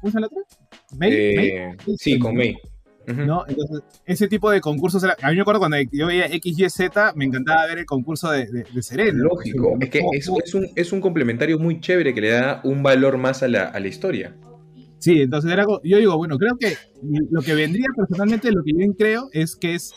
¿cómo 0.00 0.12
se 0.12 0.20
la 0.20 0.26
otra? 0.26 0.38
May, 0.98 1.10
Eh, 1.12 1.76
May, 1.86 1.96
sí, 1.98 2.18
con 2.18 2.34
May. 2.36 2.56
¿no? 3.06 3.44
Entonces, 3.48 3.80
ese 4.06 4.28
tipo 4.28 4.48
de 4.50 4.60
concursos, 4.60 5.02
a 5.02 5.28
mí 5.30 5.34
me 5.34 5.40
acuerdo 5.40 5.58
cuando 5.58 5.76
yo 5.90 6.06
veía 6.06 6.26
XYZ, 6.28 7.14
me 7.16 7.24
encantaba 7.24 7.66
ver 7.66 7.78
el 7.78 7.84
concurso 7.86 8.30
de, 8.30 8.46
de, 8.46 8.64
de 8.72 8.82
Serena. 8.82 9.18
Lógico, 9.24 9.76
es 9.80 9.90
que 9.90 9.98
es, 10.12 10.30
es 10.44 10.54
un, 10.54 10.68
es 10.76 10.92
un 10.92 11.00
complementario 11.00 11.58
muy 11.58 11.80
chévere 11.80 12.14
que 12.14 12.20
le 12.20 12.30
da 12.30 12.60
un 12.62 12.82
valor 12.84 13.18
más 13.18 13.42
a 13.42 13.48
la, 13.48 13.64
a 13.64 13.80
la 13.80 13.88
historia. 13.88 14.36
Sí, 15.00 15.20
entonces 15.22 15.50
era, 15.50 15.64
yo 15.82 15.98
digo, 15.98 16.16
bueno, 16.16 16.38
creo 16.38 16.56
que 16.60 16.76
lo 17.30 17.42
que 17.42 17.54
vendría 17.54 17.88
personalmente, 17.96 18.52
lo 18.52 18.62
que 18.62 18.70
yo 18.72 18.92
creo 18.94 19.28
es 19.32 19.56
que 19.56 19.74
es 19.74 19.92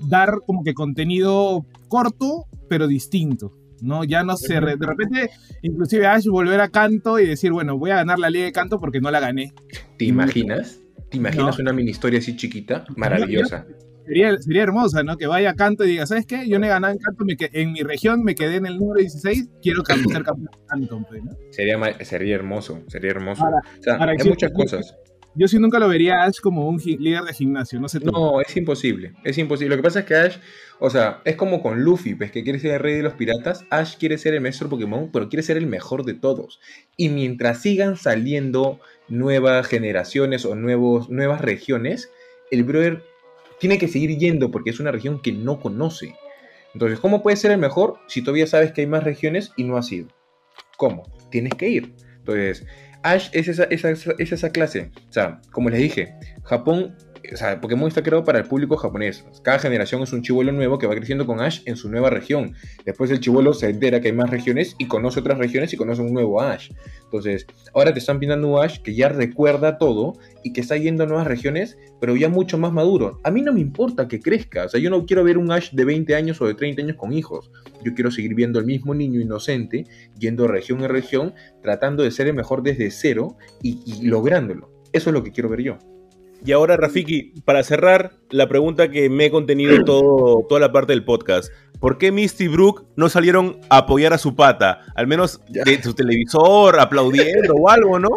dar 0.00 0.40
como 0.46 0.62
que 0.64 0.74
contenido 0.74 1.64
corto, 1.88 2.46
pero 2.68 2.86
distinto. 2.86 3.52
¿no? 3.80 4.02
Ya 4.04 4.22
no 4.22 4.36
sé, 4.38 4.54
de 4.54 4.76
repente, 4.76 5.30
inclusive 5.60 6.06
Ash 6.06 6.26
volver 6.26 6.58
a 6.60 6.70
canto 6.70 7.18
y 7.18 7.26
decir, 7.26 7.52
bueno, 7.52 7.76
voy 7.76 7.90
a 7.90 7.96
ganar 7.96 8.18
la 8.18 8.30
liga 8.30 8.46
de 8.46 8.52
canto 8.52 8.80
porque 8.80 9.00
no 9.00 9.10
la 9.10 9.20
gané. 9.20 9.52
¿Te 9.98 10.06
imaginas? 10.06 10.80
¿Te 11.10 11.18
imaginas 11.18 11.58
No. 11.58 11.62
una 11.62 11.72
mini 11.74 11.90
historia 11.90 12.18
así 12.18 12.34
chiquita? 12.34 12.86
Maravillosa. 12.96 13.66
Sería, 14.06 14.36
sería 14.38 14.62
hermosa, 14.62 15.02
¿no? 15.02 15.16
Que 15.18 15.26
vaya 15.26 15.50
a 15.50 15.54
canto 15.54 15.84
y 15.84 15.88
diga, 15.88 16.06
¿sabes 16.06 16.24
qué? 16.24 16.48
Yo 16.48 16.58
no 16.58 16.66
he 16.66 16.68
ganado 16.68 16.94
en 16.94 16.98
canto, 16.98 17.24
me 17.24 17.36
en 17.38 17.72
mi 17.72 17.82
región 17.82 18.22
me 18.22 18.34
quedé 18.34 18.56
en 18.56 18.66
el 18.66 18.78
número 18.78 19.00
16, 19.00 19.48
quiero 19.60 19.82
ser 19.84 20.22
campeón 20.22 20.44
de 20.44 20.66
canto, 20.66 21.04
pues, 21.08 21.22
¿no? 21.24 21.32
Sería, 21.50 21.78
sería 22.04 22.34
hermoso, 22.36 22.82
sería 22.88 23.10
hermoso. 23.10 23.44
Ahora- 23.44 23.60
o 23.78 23.82
sea, 23.82 23.94
ahora, 23.96 24.12
hay 24.18 24.28
muchas 24.28 24.52
cosas. 24.52 24.94
Yo 25.36 25.48
sí 25.48 25.58
nunca 25.58 25.78
lo 25.78 25.88
vería 25.88 26.22
a 26.22 26.24
Ash 26.26 26.40
como 26.40 26.68
un 26.68 26.76
líder 26.78 27.22
de 27.22 27.34
gimnasio, 27.34 27.80
no 27.80 27.88
sé. 27.88 28.00
No, 28.00 28.40
es 28.40 28.56
imposible, 28.56 29.14
es 29.24 29.36
imposible. 29.36 29.74
Lo 29.74 29.82
que 29.82 29.82
pasa 29.82 30.00
es 30.00 30.04
que 30.06 30.14
Ash, 30.14 30.36
o 30.78 30.90
sea, 30.90 31.20
es 31.24 31.34
como 31.36 31.60
con 31.60 31.82
Luffy, 31.82 32.14
pues 32.14 32.30
que 32.30 32.44
quiere 32.44 32.60
ser 32.60 32.72
el 32.74 32.80
rey 32.80 32.94
de 32.94 33.02
los 33.02 33.14
piratas. 33.14 33.64
Ash 33.70 33.96
quiere 33.96 34.16
ser 34.16 34.34
el 34.34 34.40
maestro 34.40 34.68
Pokémon, 34.68 35.10
pero 35.12 35.28
quiere 35.28 35.42
ser 35.42 35.56
el 35.56 35.66
mejor 35.66 36.04
de 36.04 36.14
todos. 36.14 36.60
Y 36.96 37.08
mientras 37.08 37.62
sigan 37.62 37.96
saliendo 37.96 38.78
nuevas 39.08 39.66
generaciones 39.66 40.44
o 40.44 40.54
nuevos, 40.54 41.10
nuevas 41.10 41.40
regiones, 41.40 42.10
el 42.50 42.62
brother 42.62 43.02
tiene 43.58 43.78
que 43.78 43.88
seguir 43.88 44.16
yendo 44.18 44.50
porque 44.50 44.70
es 44.70 44.80
una 44.80 44.92
región 44.92 45.20
que 45.20 45.32
no 45.32 45.58
conoce. 45.58 46.14
Entonces, 46.74 47.00
¿cómo 47.00 47.22
puedes 47.22 47.40
ser 47.40 47.50
el 47.50 47.58
mejor 47.58 47.98
si 48.08 48.22
todavía 48.22 48.46
sabes 48.46 48.72
que 48.72 48.82
hay 48.82 48.86
más 48.86 49.04
regiones 49.04 49.52
y 49.56 49.64
no 49.64 49.76
has 49.76 49.90
ido? 49.90 50.08
¿Cómo? 50.76 51.04
Tienes 51.30 51.54
que 51.54 51.68
ir. 51.68 51.94
Entonces, 52.18 52.66
Ash 53.04 53.28
es 53.32 53.48
esa, 53.48 53.64
esa, 53.64 53.90
es 53.90 54.32
esa 54.32 54.50
clase. 54.50 54.90
O 55.08 55.12
sea, 55.12 55.40
como 55.52 55.68
les 55.68 55.78
dije, 55.78 56.14
Japón, 56.42 56.96
o 57.32 57.36
sea, 57.36 57.60
Pokémon 57.60 57.88
está 57.88 58.02
creado 58.02 58.24
para 58.24 58.38
el 58.38 58.44
público 58.46 58.76
japonés. 58.76 59.24
Cada 59.42 59.58
generación 59.58 60.02
es 60.02 60.12
un 60.12 60.22
chivolo 60.22 60.52
nuevo 60.52 60.78
que 60.78 60.86
va 60.86 60.94
creciendo 60.94 61.26
con 61.26 61.40
Ash 61.40 61.60
en 61.64 61.76
su 61.76 61.88
nueva 61.88 62.10
región. 62.10 62.54
Después 62.84 63.10
el 63.10 63.20
chivolo 63.20 63.52
se 63.54 63.70
entera 63.70 64.00
que 64.00 64.08
hay 64.08 64.14
más 64.14 64.30
regiones 64.30 64.74
y 64.78 64.86
conoce 64.86 65.20
otras 65.20 65.38
regiones 65.38 65.72
y 65.72 65.76
conoce 65.76 66.02
un 66.02 66.12
nuevo 66.12 66.40
Ash. 66.40 66.70
Entonces, 67.04 67.46
ahora 67.74 67.92
te 67.92 68.00
están 68.00 68.18
pintando 68.18 68.48
un 68.48 68.62
Ash 68.62 68.80
que 68.80 68.94
ya 68.94 69.08
recuerda 69.08 69.78
todo 69.78 70.14
y 70.42 70.52
que 70.52 70.60
está 70.60 70.76
yendo 70.76 71.04
a 71.04 71.06
nuevas 71.06 71.26
regiones, 71.26 71.78
pero 72.00 72.16
ya 72.16 72.28
mucho 72.28 72.58
más 72.58 72.72
maduro. 72.72 73.20
A 73.24 73.30
mí 73.30 73.40
no 73.42 73.52
me 73.52 73.60
importa 73.60 74.08
que 74.08 74.20
crezca. 74.20 74.64
O 74.64 74.68
sea, 74.68 74.80
yo 74.80 74.90
no 74.90 75.06
quiero 75.06 75.24
ver 75.24 75.38
un 75.38 75.50
Ash 75.50 75.70
de 75.70 75.84
20 75.84 76.14
años 76.14 76.40
o 76.40 76.46
de 76.46 76.54
30 76.54 76.82
años 76.82 76.96
con 76.96 77.12
hijos. 77.12 77.50
Yo 77.84 77.94
quiero 77.94 78.10
seguir 78.10 78.34
viendo 78.34 78.58
al 78.58 78.66
mismo 78.66 78.94
niño 78.94 79.20
inocente, 79.20 79.84
yendo 80.18 80.44
de 80.44 80.50
región 80.50 80.82
en 80.82 80.90
región, 80.90 81.34
tratando 81.62 82.02
de 82.02 82.10
ser 82.10 82.26
el 82.26 82.34
mejor 82.34 82.62
desde 82.62 82.90
cero 82.90 83.36
y 83.62 84.06
lográndolo. 84.06 84.72
Eso 84.92 85.10
es 85.10 85.14
lo 85.14 85.22
que 85.22 85.32
quiero 85.32 85.48
ver 85.48 85.62
yo. 85.62 85.78
Y 86.44 86.52
ahora, 86.52 86.76
Rafiki, 86.76 87.32
para 87.44 87.62
cerrar, 87.62 88.12
la 88.30 88.48
pregunta 88.48 88.90
que 88.90 89.08
me 89.08 89.26
he 89.26 89.30
contenido 89.30 89.82
todo, 89.84 90.44
toda 90.46 90.60
la 90.60 90.72
parte 90.72 90.92
del 90.92 91.04
podcast. 91.04 91.50
¿Por 91.80 91.98
qué 91.98 92.12
Misty 92.12 92.44
y 92.44 92.48
Brooke 92.48 92.84
no 92.96 93.08
salieron 93.08 93.60
a 93.70 93.78
apoyar 93.78 94.12
a 94.12 94.18
su 94.18 94.34
pata? 94.34 94.80
Al 94.94 95.06
menos 95.06 95.40
de 95.48 95.82
su 95.82 95.94
televisor, 95.94 96.78
aplaudiendo 96.78 97.54
o 97.54 97.68
algo, 97.70 97.98
¿no? 97.98 98.10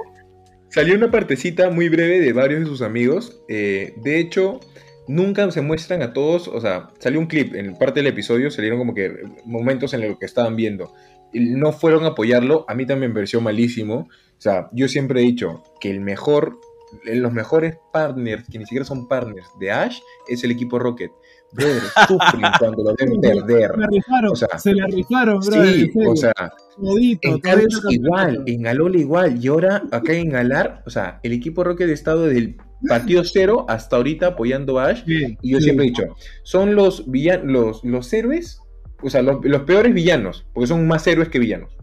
Salió 0.70 0.96
una 0.96 1.10
partecita 1.10 1.70
muy 1.70 1.88
breve 1.88 2.20
de 2.20 2.34
varios 2.34 2.62
de 2.62 2.66
sus 2.66 2.82
amigos. 2.82 3.42
eh, 3.48 3.94
de 4.04 4.20
hecho, 4.20 4.60
nunca 5.08 5.50
se 5.52 5.62
muestran 5.62 6.02
a 6.02 6.14
todos. 6.14 6.48
O 6.48 6.60
sea, 6.62 6.90
salió 7.00 7.20
un 7.20 7.28
clip 7.28 7.56
en 7.56 7.78
parte 7.78 8.02
del 8.02 8.08
episodio, 8.08 8.52
salieron 8.52 8.80
como 8.80 8.94
que 8.94 9.12
momentos 9.46 9.94
en 9.94 10.02
los 10.02 10.18
que 10.18 10.26
estaban 10.26 10.56
viendo. 10.56 10.94
No 11.34 11.72
fueron 11.72 12.04
a 12.06 12.10
apoyarlo. 12.10 12.66
A 12.68 12.76
mí 12.76 12.86
también 12.86 13.12
me 13.12 13.16
pareció 13.16 13.42
malísimo. 13.42 14.10
O 14.38 14.42
sea, 14.42 14.70
yo 14.72 14.88
siempre 14.88 15.22
he 15.22 15.24
dicho 15.24 15.64
que 15.80 15.90
el 15.90 16.00
mejor, 16.00 16.60
los 17.06 17.34
mejores 17.34 17.78
partners, 17.92 18.48
que 18.50 18.60
ni 18.60 18.66
siquiera 18.66 18.86
son 18.86 19.08
partners 19.08 19.48
de 19.60 19.72
Ash, 19.72 20.00
es 20.28 20.44
el 20.44 20.52
equipo 20.52 20.80
Rocket. 20.80 21.12
Brother, 21.54 21.82
sufren 22.08 22.52
cuando 22.60 22.84
lo 22.84 22.96
ven 22.96 23.22
perder. 23.22 23.72
Se 23.72 23.78
la 23.78 23.88
rifaron, 23.88 24.32
O 24.32 24.36
sea, 24.36 24.60
se 24.60 24.74
la 24.74 24.86
rifaron, 24.88 25.40
bro. 25.40 25.66
Sí, 25.66 25.92
o 26.06 26.16
sea, 26.16 26.34
todito, 26.82 27.30
en 27.30 27.40
Carlos 27.40 27.82
igual, 27.90 28.44
en 28.46 28.68
Alola 28.68 28.98
igual, 28.98 29.44
y 29.44 29.48
ahora 29.48 29.84
acá 29.92 30.14
en 30.14 30.30
Galar, 30.30 30.84
o 30.86 30.90
sea, 30.90 31.20
el 31.24 31.32
equipo 31.34 31.64
Rocket 31.64 31.90
ha 31.90 31.94
estado 31.94 32.28
desde 32.28 32.40
el 32.40 32.58
partido 32.88 33.24
cero 33.24 33.66
hasta 33.70 33.96
ahorita 33.96 34.28
apoyando 34.28 34.80
a 34.80 34.88
Ash, 34.90 35.04
Sí, 35.06 35.38
y 35.42 35.52
yo 35.52 35.58
sí. 35.60 35.66
siempre 35.66 35.86
he 35.86 35.90
dicho, 35.90 36.04
son 36.44 36.76
los 36.76 37.10
villanos, 37.10 37.46
los, 37.46 37.84
los 37.84 38.14
héroes, 38.14 38.60
o 39.02 39.10
sea, 39.10 39.22
los, 39.22 39.44
los 39.44 39.62
peores 39.62 39.94
villanos, 39.94 40.46
porque 40.54 40.68
son 40.68 40.86
más 40.88 41.08
héroes 41.08 41.30
que 41.30 41.40
villanos. 41.40 41.77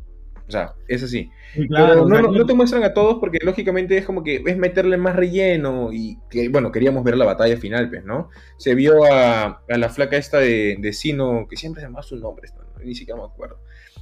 O 0.46 0.50
sea, 0.50 0.74
es 0.88 1.02
así. 1.02 1.30
Sí, 1.54 1.66
claro, 1.68 2.04
Pero 2.04 2.08
no, 2.08 2.20
no- 2.22 2.32
no 2.32 2.46
te 2.46 2.54
muestran 2.54 2.84
a 2.84 2.92
todos 2.92 3.18
porque 3.18 3.38
lógicamente 3.42 3.96
es 3.96 4.04
como 4.04 4.22
que 4.22 4.42
es 4.46 4.56
meterle 4.58 4.96
más 4.98 5.16
relleno 5.16 5.90
y 5.92 6.18
que, 6.28 6.48
bueno, 6.50 6.70
queríamos 6.70 7.02
ver 7.04 7.16
la 7.16 7.24
batalla 7.24 7.56
final, 7.56 7.88
pues, 7.88 8.04
¿no? 8.04 8.28
Se 8.58 8.74
vio 8.74 9.04
a, 9.10 9.62
a 9.68 9.78
la 9.78 9.88
flaca 9.88 10.16
esta 10.18 10.38
de, 10.38 10.76
de 10.78 10.92
Sino, 10.92 11.46
que 11.48 11.56
siempre 11.56 11.80
se 11.80 11.86
llama 11.88 12.02
su 12.02 12.16
nombre, 12.16 12.48
¿no? 12.56 12.64
ni 12.84 12.94
siquiera 12.94 13.18
me 13.20 13.26
acuerdo. 13.26 13.60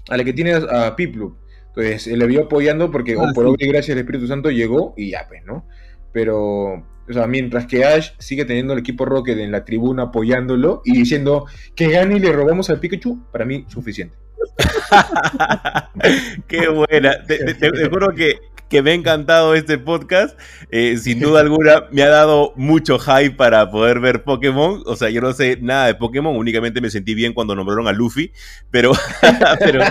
A 0.09 0.17
la 0.17 0.25
que 0.25 0.33
tiene 0.33 0.55
a, 0.55 0.97
Piplup. 0.97 1.37
Entonces, 1.69 2.07
le 2.09 2.27
vio 2.27 2.43
apoyando 2.45 2.91
porque, 2.91 3.17
Ah, 3.17 3.31
o 3.31 3.33
por 3.33 3.45
sí. 3.45 3.51
obra 3.51 3.65
y 3.65 3.69
gracia 3.69 3.95
del 3.95 4.05
Espíritu 4.05 4.27
Santo, 4.27 4.51
llegó 4.51 4.95
y 4.97 5.11
ya, 5.11 5.27
pues, 5.29 5.45
¿no? 5.45 5.67
Pero, 6.13 6.73
o 7.09 7.13
sea, 7.13 7.27
mientras 7.27 7.67
que 7.67 7.85
Ash 7.85 8.11
sigue 8.19 8.45
teniendo 8.45 8.73
el 8.73 8.81
equipo 8.81 9.05
Rocket 9.05 9.39
en 9.39 9.53
la 9.53 9.65
tribuna 9.65 10.05
apoyándolo 10.05 10.83
y 10.85 10.93
diciendo 10.99 11.47
que 11.77 11.89
gane 11.91 12.17
y 12.17 12.21
le 12.21 12.33
robamos 12.33 12.69
al 12.71 12.81
Pikachu, 12.81 13.23
para 13.33 13.45
mí, 13.45 13.65
suficiente. 13.69 14.17
Qué 16.49 16.69
buena. 16.69 17.23
Te, 17.27 17.89
juro 17.89 18.15
que, 18.15 18.39
que 18.73 18.81
me 18.81 18.93
ha 18.93 18.95
encantado 18.95 19.55
este 19.55 19.77
podcast. 19.77 20.39
Eh, 20.71 20.97
sin 20.97 21.21
duda 21.21 21.41
alguna, 21.41 21.85
me 21.91 22.03
ha 22.03 22.09
dado 22.09 22.55
mucho 22.57 22.99
hype 22.99 23.33
para 23.33 23.71
poder 23.71 24.01
ver 24.01 24.25
Pokémon. 24.25 24.83
O 24.87 24.97
sea, 24.97 25.11
yo 25.11 25.21
no 25.21 25.35
sé 25.35 25.59
nada 25.61 25.89
de 25.89 25.95
Pokémon, 25.95 26.35
únicamente 26.35 26.81
me 26.81 26.89
sentí 26.89 27.15
bien 27.15 27.35
cuando 27.35 27.55
nombraron 27.55 27.87
a 27.87 27.93
Luffy. 27.93 28.33
Pero, 28.71 28.93
pero, 29.59 29.85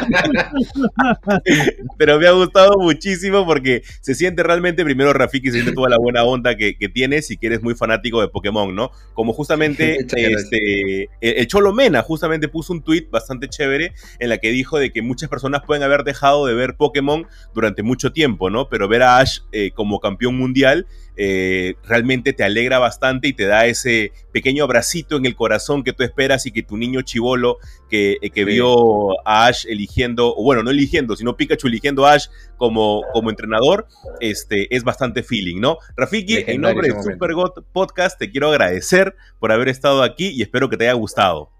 pero 2.00 2.20
me 2.20 2.28
ha 2.28 2.32
gustado 2.32 2.80
muchísimo 2.80 3.46
porque 3.46 3.84
se 4.02 4.16
siente 4.16 4.42
realmente, 4.42 4.84
primero 4.84 5.14
Rafiki, 5.14 5.52
se 5.52 5.62
siente 5.62 5.74
toda 5.74 5.90
la 5.90 6.00
buena 6.00 6.24
onda 6.24 6.58
que, 6.58 6.76
que 6.76 6.90
tienes 6.90 7.30
y 7.30 7.38
que 7.38 7.46
eres 7.46 7.62
muy 7.62 7.76
fanático 7.76 8.20
de 8.20 8.30
Pokémon, 8.30 8.74
¿no? 8.74 8.90
Como 9.14 9.32
justamente 9.34 10.00
este, 10.12 11.04
el 11.04 11.10
el 11.22 11.46
Cholo 11.46 11.72
Mena 11.72 12.02
justamente 12.02 12.48
puso 12.48 12.74
un 12.74 12.82
tweet 12.82 13.10
bastante 13.12 13.48
chévere 13.48 13.94
en 14.18 14.30
la 14.30 14.40
que 14.40 14.50
dijo 14.50 14.80
de 14.80 14.92
que 14.92 15.04
muchas 15.04 15.30
personas 15.30 15.62
pueden 15.68 15.84
haber 15.84 16.04
dejado 16.04 16.48
de 16.48 16.56
ver 16.56 16.78
Pokémon 16.78 17.28
durante 17.54 17.84
mucho 17.84 18.12
tiempo, 18.12 18.50
¿no? 18.50 18.70
Pero 18.72 18.88
ver 18.88 19.04
a 19.04 19.20
Ash 19.20 19.42
eh, 19.52 19.70
como 19.76 20.00
campeón 20.00 20.36
mundial 20.38 20.88
eh, 21.18 21.76
realmente 21.84 22.34
te 22.34 22.44
alegra 22.44 22.80
bastante 22.80 23.28
y 23.28 23.34
te 23.34 23.46
da 23.46 23.68
ese 23.68 24.12
pequeño 24.32 24.64
abracito 24.64 25.18
en 25.18 25.26
el 25.28 25.36
corazón 25.36 25.84
que 25.84 25.94
tú 25.94 26.02
esperas 26.04 26.46
y 26.48 26.52
que 26.52 26.64
tu 26.64 26.78
niño 26.78 27.02
chivolo 27.04 27.58
que, 27.90 28.18
eh, 28.22 28.30
que 28.32 28.42
Sí. 28.42 28.46
vio 28.46 29.20
a 29.28 29.46
Ash 29.46 29.66
eligiendo, 29.68 30.34
o 30.36 30.42
bueno, 30.44 30.64
no 30.64 30.72
eligiendo, 30.72 31.16
sino 31.16 31.36
Pikachu 31.36 31.68
eligiendo 31.68 32.06
a 32.08 32.14
Ash 32.14 32.28
como, 32.58 33.04
como 33.14 33.30
entrenador, 33.30 33.88
este, 34.22 34.74
es 34.76 34.84
bastante 34.84 35.22
feeling, 35.22 35.60
¿no? 35.60 35.78
Rafiki, 35.98 36.34
en 36.38 36.40
Legendario 36.40 36.62
nombre 36.62 36.88
de 36.88 36.94
ese 36.94 36.98
momento. 37.00 37.26
Super 37.26 37.34
God 37.36 37.64
Podcast, 37.74 38.18
te 38.18 38.32
quiero 38.32 38.50
agradecer 38.50 39.14
por 39.40 39.52
haber 39.52 39.68
estado 39.68 40.02
aquí 40.04 40.30
y 40.30 40.42
espero 40.42 40.70
que 40.70 40.78
te 40.78 40.86
haya 40.86 40.94
gustado. 40.94 41.52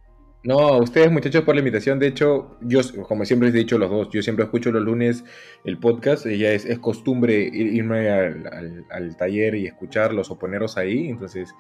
No, 0.44 0.58
a 0.60 0.78
ustedes 0.82 1.12
muchachos 1.12 1.44
por 1.44 1.54
la 1.54 1.60
invitación. 1.60 2.00
De 2.00 2.08
hecho, 2.08 2.58
yo, 2.62 2.80
como 3.08 3.26
siempre 3.26 3.48
les 3.50 3.56
he 3.56 3.60
dicho 3.60 3.78
los 3.78 3.92
dos, 3.92 4.10
yo 4.12 4.24
siempre 4.24 4.44
escucho 4.46 4.72
los 4.72 4.82
lunes 4.82 5.24
el 5.66 5.78
podcast. 5.78 6.26
ya 6.26 6.52
es, 6.52 6.66
es 6.66 6.80
costumbre 6.80 7.48
ir- 7.48 7.74
irme 7.76 8.10
al, 8.10 8.48
al- 8.48 8.86
al 8.90 9.18
taller 9.18 9.54
y 9.54 9.68
escucharlos 9.68 10.32
o 10.32 10.40
ponerlos 10.40 10.78
ahí. 10.78 11.10
Entonces, 11.10 11.54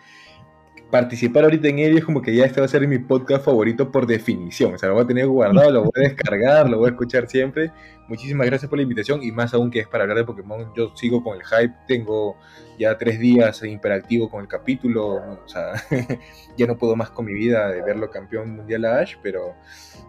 participar 0.91 1.45
ahorita 1.45 1.69
en 1.69 1.79
ello 1.79 1.97
es 1.97 2.05
como 2.05 2.21
que 2.21 2.35
ya 2.35 2.45
este 2.45 2.59
va 2.59 2.65
a 2.65 2.69
ser 2.69 2.87
mi 2.87 2.99
podcast 2.99 3.45
favorito 3.45 3.91
por 3.91 4.05
definición. 4.05 4.75
O 4.75 4.77
sea, 4.77 4.89
lo 4.89 4.95
voy 4.95 5.05
a 5.05 5.07
tener 5.07 5.25
guardado, 5.25 5.71
lo 5.71 5.81
voy 5.83 5.91
a 5.95 6.09
descargar, 6.09 6.69
lo 6.69 6.77
voy 6.77 6.87
a 6.87 6.91
escuchar 6.91 7.27
siempre. 7.27 7.71
Muchísimas 8.07 8.45
gracias 8.45 8.69
por 8.69 8.77
la 8.77 8.83
invitación 8.83 9.23
y 9.23 9.31
más 9.31 9.53
aún 9.53 9.71
que 9.71 9.79
es 9.79 9.87
para 9.87 10.03
hablar 10.03 10.17
de 10.17 10.25
Pokémon. 10.25 10.71
Yo 10.75 10.93
sigo 10.95 11.23
con 11.23 11.37
el 11.37 11.43
hype, 11.45 11.73
tengo 11.87 12.35
ya 12.77 12.97
tres 12.97 13.19
días 13.19 13.63
imperactivo 13.63 14.29
con 14.29 14.41
el 14.41 14.47
capítulo. 14.47 15.15
O 15.15 15.47
sea, 15.47 15.71
ya 16.57 16.67
no 16.67 16.77
puedo 16.77 16.95
más 16.95 17.09
con 17.09 17.25
mi 17.25 17.33
vida 17.33 17.69
de 17.69 17.81
verlo 17.81 18.11
campeón 18.11 18.57
mundial 18.57 18.85
a 18.85 18.99
Ash, 18.99 19.15
pero 19.23 19.55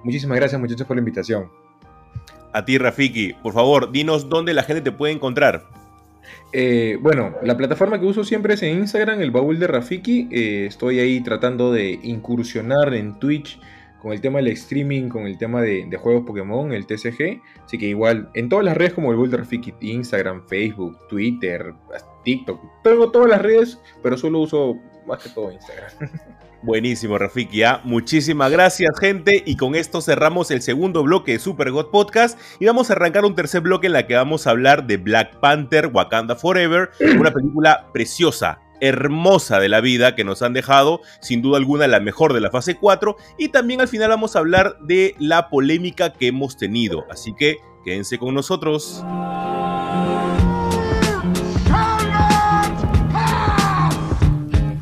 muchísimas 0.02 0.36
gracias 0.36 0.60
muchachos 0.60 0.86
por 0.86 0.96
la 0.96 1.00
invitación. 1.00 1.48
A 2.52 2.64
ti, 2.64 2.76
Rafiki, 2.76 3.34
por 3.34 3.54
favor, 3.54 3.92
dinos 3.92 4.28
dónde 4.28 4.52
la 4.52 4.64
gente 4.64 4.82
te 4.82 4.92
puede 4.92 5.14
encontrar. 5.14 5.81
Eh, 6.52 6.98
bueno, 7.00 7.34
la 7.42 7.56
plataforma 7.56 7.98
que 7.98 8.04
uso 8.06 8.24
siempre 8.24 8.54
es 8.54 8.62
en 8.62 8.78
Instagram, 8.80 9.20
el 9.22 9.30
baúl 9.30 9.58
de 9.58 9.66
Rafiki. 9.66 10.28
Eh, 10.30 10.66
estoy 10.66 11.00
ahí 11.00 11.22
tratando 11.22 11.72
de 11.72 11.98
incursionar 12.02 12.94
en 12.94 13.18
Twitch 13.18 13.58
con 14.00 14.12
el 14.12 14.20
tema 14.20 14.38
del 14.38 14.48
streaming, 14.48 15.08
con 15.08 15.26
el 15.26 15.38
tema 15.38 15.62
de, 15.62 15.88
juegos 15.96 16.24
Pokémon, 16.26 16.72
el 16.72 16.86
TCG. 16.86 17.40
Así 17.64 17.78
que 17.78 17.86
igual, 17.86 18.30
en 18.34 18.48
todas 18.48 18.64
las 18.64 18.76
redes 18.76 18.92
como 18.92 19.10
el 19.10 19.16
baúl 19.16 19.30
de 19.30 19.38
Rafiki, 19.38 19.74
Instagram, 19.80 20.46
Facebook, 20.46 20.98
Twitter, 21.08 21.72
TikTok. 22.24 22.60
Tengo 22.82 23.10
todas 23.10 23.30
las 23.30 23.40
redes, 23.40 23.80
pero 24.02 24.18
solo 24.18 24.40
uso 24.40 24.76
más 25.06 25.22
que 25.22 25.28
todo 25.28 25.50
Instagram. 25.50 25.90
Buenísimo, 26.62 27.18
Rafiki. 27.18 27.64
¿ah? 27.64 27.80
Muchísimas 27.82 28.50
gracias, 28.50 28.96
gente. 29.00 29.42
Y 29.44 29.56
con 29.56 29.74
esto 29.74 30.00
cerramos 30.00 30.52
el 30.52 30.62
segundo 30.62 31.02
bloque 31.02 31.32
de 31.32 31.38
Super 31.40 31.72
God 31.72 31.90
Podcast. 31.90 32.38
Y 32.60 32.66
vamos 32.66 32.88
a 32.88 32.92
arrancar 32.92 33.24
un 33.24 33.34
tercer 33.34 33.62
bloque 33.62 33.88
en 33.88 33.94
la 33.94 34.06
que 34.06 34.14
vamos 34.14 34.46
a 34.46 34.50
hablar 34.50 34.86
de 34.86 34.96
Black 34.96 35.40
Panther 35.40 35.88
Wakanda 35.88 36.36
Forever, 36.36 36.90
una 37.18 37.30
película 37.34 37.88
preciosa, 37.92 38.60
hermosa 38.80 39.58
de 39.58 39.68
la 39.68 39.80
vida 39.80 40.14
que 40.14 40.22
nos 40.22 40.40
han 40.42 40.52
dejado, 40.52 41.00
sin 41.20 41.42
duda 41.42 41.58
alguna, 41.58 41.88
la 41.88 41.98
mejor 41.98 42.32
de 42.32 42.40
la 42.40 42.50
fase 42.50 42.76
4. 42.76 43.16
Y 43.38 43.48
también 43.48 43.80
al 43.80 43.88
final 43.88 44.10
vamos 44.10 44.36
a 44.36 44.38
hablar 44.38 44.76
de 44.82 45.16
la 45.18 45.48
polémica 45.48 46.12
que 46.12 46.28
hemos 46.28 46.56
tenido. 46.56 47.06
Así 47.10 47.34
que 47.34 47.56
quédense 47.84 48.18
con 48.18 48.34
nosotros. 48.34 49.02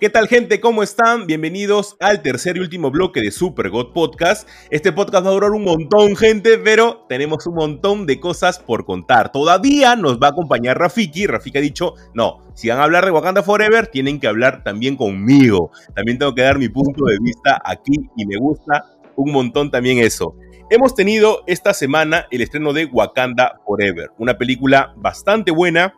¿Qué 0.00 0.08
tal 0.08 0.28
gente? 0.28 0.60
¿Cómo 0.60 0.82
están? 0.82 1.26
Bienvenidos 1.26 1.98
al 2.00 2.22
tercer 2.22 2.56
y 2.56 2.60
último 2.60 2.90
bloque 2.90 3.20
de 3.20 3.30
Super 3.30 3.68
God 3.68 3.92
Podcast. 3.92 4.48
Este 4.70 4.92
podcast 4.92 5.26
va 5.26 5.28
a 5.28 5.34
durar 5.34 5.50
un 5.50 5.62
montón, 5.62 6.16
gente, 6.16 6.56
pero 6.56 7.04
tenemos 7.06 7.46
un 7.46 7.56
montón 7.56 8.06
de 8.06 8.18
cosas 8.18 8.58
por 8.58 8.86
contar. 8.86 9.30
Todavía 9.30 9.96
nos 9.96 10.18
va 10.18 10.28
a 10.28 10.30
acompañar 10.30 10.78
Rafiki. 10.78 11.26
Rafiki 11.26 11.58
ha 11.58 11.60
dicho, 11.60 11.96
no, 12.14 12.38
si 12.54 12.70
van 12.70 12.78
a 12.78 12.84
hablar 12.84 13.04
de 13.04 13.10
Wakanda 13.10 13.42
Forever, 13.42 13.88
tienen 13.88 14.18
que 14.18 14.26
hablar 14.26 14.64
también 14.64 14.96
conmigo. 14.96 15.70
También 15.94 16.18
tengo 16.18 16.34
que 16.34 16.42
dar 16.44 16.58
mi 16.58 16.70
punto 16.70 17.04
de 17.04 17.18
vista 17.20 17.60
aquí 17.62 17.92
y 18.16 18.24
me 18.24 18.38
gusta 18.38 18.86
un 19.16 19.32
montón 19.32 19.70
también 19.70 19.98
eso. 19.98 20.34
Hemos 20.70 20.94
tenido 20.94 21.42
esta 21.46 21.74
semana 21.74 22.26
el 22.30 22.40
estreno 22.40 22.72
de 22.72 22.86
Wakanda 22.86 23.60
Forever, 23.66 24.12
una 24.16 24.38
película 24.38 24.94
bastante 24.96 25.50
buena 25.50 25.92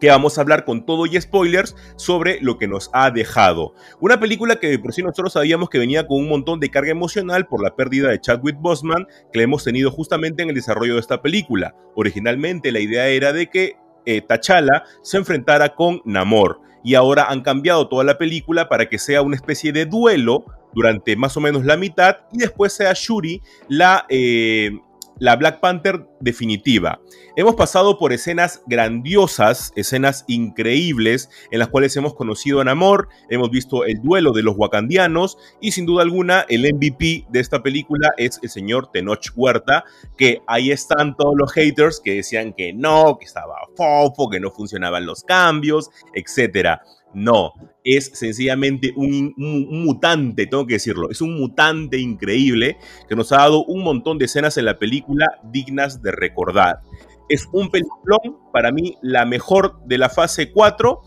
que 0.00 0.08
vamos 0.08 0.38
a 0.38 0.42
hablar 0.42 0.64
con 0.64 0.84
todo 0.86 1.06
y 1.06 1.20
spoilers 1.20 1.76
sobre 1.96 2.40
lo 2.40 2.58
que 2.58 2.68
nos 2.68 2.90
ha 2.92 3.10
dejado. 3.10 3.74
Una 4.00 4.20
película 4.20 4.56
que 4.56 4.68
de 4.68 4.78
por 4.78 4.92
sí 4.92 5.02
nosotros 5.02 5.32
sabíamos 5.32 5.70
que 5.70 5.78
venía 5.78 6.06
con 6.06 6.18
un 6.18 6.28
montón 6.28 6.60
de 6.60 6.70
carga 6.70 6.90
emocional 6.90 7.46
por 7.46 7.62
la 7.62 7.74
pérdida 7.74 8.08
de 8.08 8.20
Chadwick 8.20 8.58
Boseman 8.60 9.06
que 9.32 9.38
le 9.38 9.44
hemos 9.44 9.64
tenido 9.64 9.90
justamente 9.90 10.42
en 10.42 10.50
el 10.50 10.54
desarrollo 10.54 10.94
de 10.94 11.00
esta 11.00 11.22
película. 11.22 11.74
Originalmente 11.94 12.72
la 12.72 12.80
idea 12.80 13.08
era 13.08 13.32
de 13.32 13.48
que 13.48 13.76
eh, 14.06 14.22
T'Challa 14.22 14.84
se 15.02 15.18
enfrentara 15.18 15.74
con 15.74 16.00
Namor 16.04 16.60
y 16.84 16.94
ahora 16.94 17.26
han 17.28 17.42
cambiado 17.42 17.88
toda 17.88 18.04
la 18.04 18.18
película 18.18 18.68
para 18.68 18.88
que 18.88 18.98
sea 18.98 19.22
una 19.22 19.36
especie 19.36 19.72
de 19.72 19.84
duelo 19.84 20.44
durante 20.72 21.16
más 21.16 21.36
o 21.36 21.40
menos 21.40 21.64
la 21.64 21.76
mitad 21.76 22.18
y 22.32 22.38
después 22.38 22.72
sea 22.72 22.92
Shuri 22.94 23.42
la... 23.68 24.06
Eh, 24.08 24.70
la 25.18 25.36
Black 25.36 25.60
Panther 25.60 26.06
definitiva. 26.20 27.00
Hemos 27.36 27.54
pasado 27.54 27.98
por 27.98 28.12
escenas 28.12 28.62
grandiosas, 28.66 29.72
escenas 29.76 30.24
increíbles, 30.26 31.30
en 31.50 31.58
las 31.58 31.68
cuales 31.68 31.96
hemos 31.96 32.14
conocido 32.14 32.60
a 32.60 32.64
Namor, 32.64 33.08
hemos 33.28 33.50
visto 33.50 33.84
el 33.84 34.02
duelo 34.02 34.32
de 34.32 34.42
los 34.42 34.56
wakandianos 34.56 35.38
y 35.60 35.72
sin 35.72 35.86
duda 35.86 36.02
alguna 36.02 36.44
el 36.48 36.62
MVP 36.72 37.26
de 37.28 37.40
esta 37.40 37.62
película 37.62 38.10
es 38.16 38.40
el 38.42 38.50
señor 38.50 38.90
Tenoch 38.90 39.30
Huerta, 39.36 39.84
que 40.16 40.42
ahí 40.46 40.70
están 40.70 41.16
todos 41.16 41.34
los 41.36 41.52
haters 41.52 42.00
que 42.00 42.14
decían 42.14 42.52
que 42.52 42.72
no, 42.72 43.18
que 43.18 43.26
estaba 43.26 43.54
fofo, 43.76 44.28
que 44.28 44.40
no 44.40 44.50
funcionaban 44.50 45.06
los 45.06 45.22
cambios, 45.22 45.90
etcétera. 46.14 46.82
No, 47.14 47.54
es 47.84 48.10
sencillamente 48.14 48.92
un, 48.94 49.34
mutante, 49.36 50.46
tengo 50.46 50.66
que 50.66 50.74
decirlo. 50.74 51.10
Es 51.10 51.20
un 51.20 51.38
mutante 51.38 51.98
increíble 51.98 52.76
que 53.08 53.16
nos 53.16 53.32
ha 53.32 53.38
dado 53.38 53.64
un 53.64 53.82
montón 53.82 54.18
de 54.18 54.26
escenas 54.26 54.56
en 54.58 54.66
la 54.66 54.78
película 54.78 55.26
dignas 55.44 56.02
de 56.02 56.12
recordar. 56.12 56.80
Es 57.28 57.46
un 57.52 57.70
peliculón, 57.70 58.38
para 58.52 58.72
mí 58.72 58.96
la 59.02 59.24
mejor 59.24 59.80
de 59.86 59.98
la 59.98 60.08
fase 60.08 60.52
4 60.52 61.00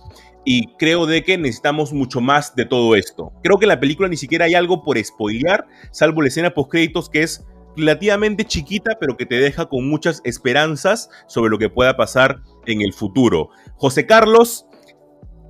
y 0.43 0.67
creo 0.77 1.05
de 1.05 1.23
que 1.23 1.37
necesitamos 1.37 1.93
mucho 1.93 2.19
más 2.19 2.55
de 2.55 2.65
todo 2.65 2.95
esto. 2.95 3.31
Creo 3.43 3.57
que 3.57 3.65
en 3.65 3.69
la 3.69 3.79
película 3.79 4.09
ni 4.09 4.17
siquiera 4.17 4.45
hay 4.45 4.55
algo 4.55 4.83
por 4.83 5.01
spoilear, 5.03 5.67
salvo 5.91 6.21
la 6.21 6.29
escena 6.29 6.53
post 6.53 6.71
créditos 6.71 7.09
que 7.09 7.23
es 7.23 7.45
relativamente 7.77 8.45
chiquita, 8.45 8.97
pero 8.99 9.17
que 9.17 9.25
te 9.25 9.35
deja 9.35 9.67
con 9.67 9.87
muchas 9.87 10.21
esperanzas 10.23 11.09
sobre 11.27 11.51
lo 11.51 11.57
que 11.57 11.69
pueda 11.69 11.95
pasar 11.95 12.41
en 12.65 12.81
el 12.81 12.93
futuro. 12.93 13.49
José 13.77 14.05
Carlos, 14.05 14.65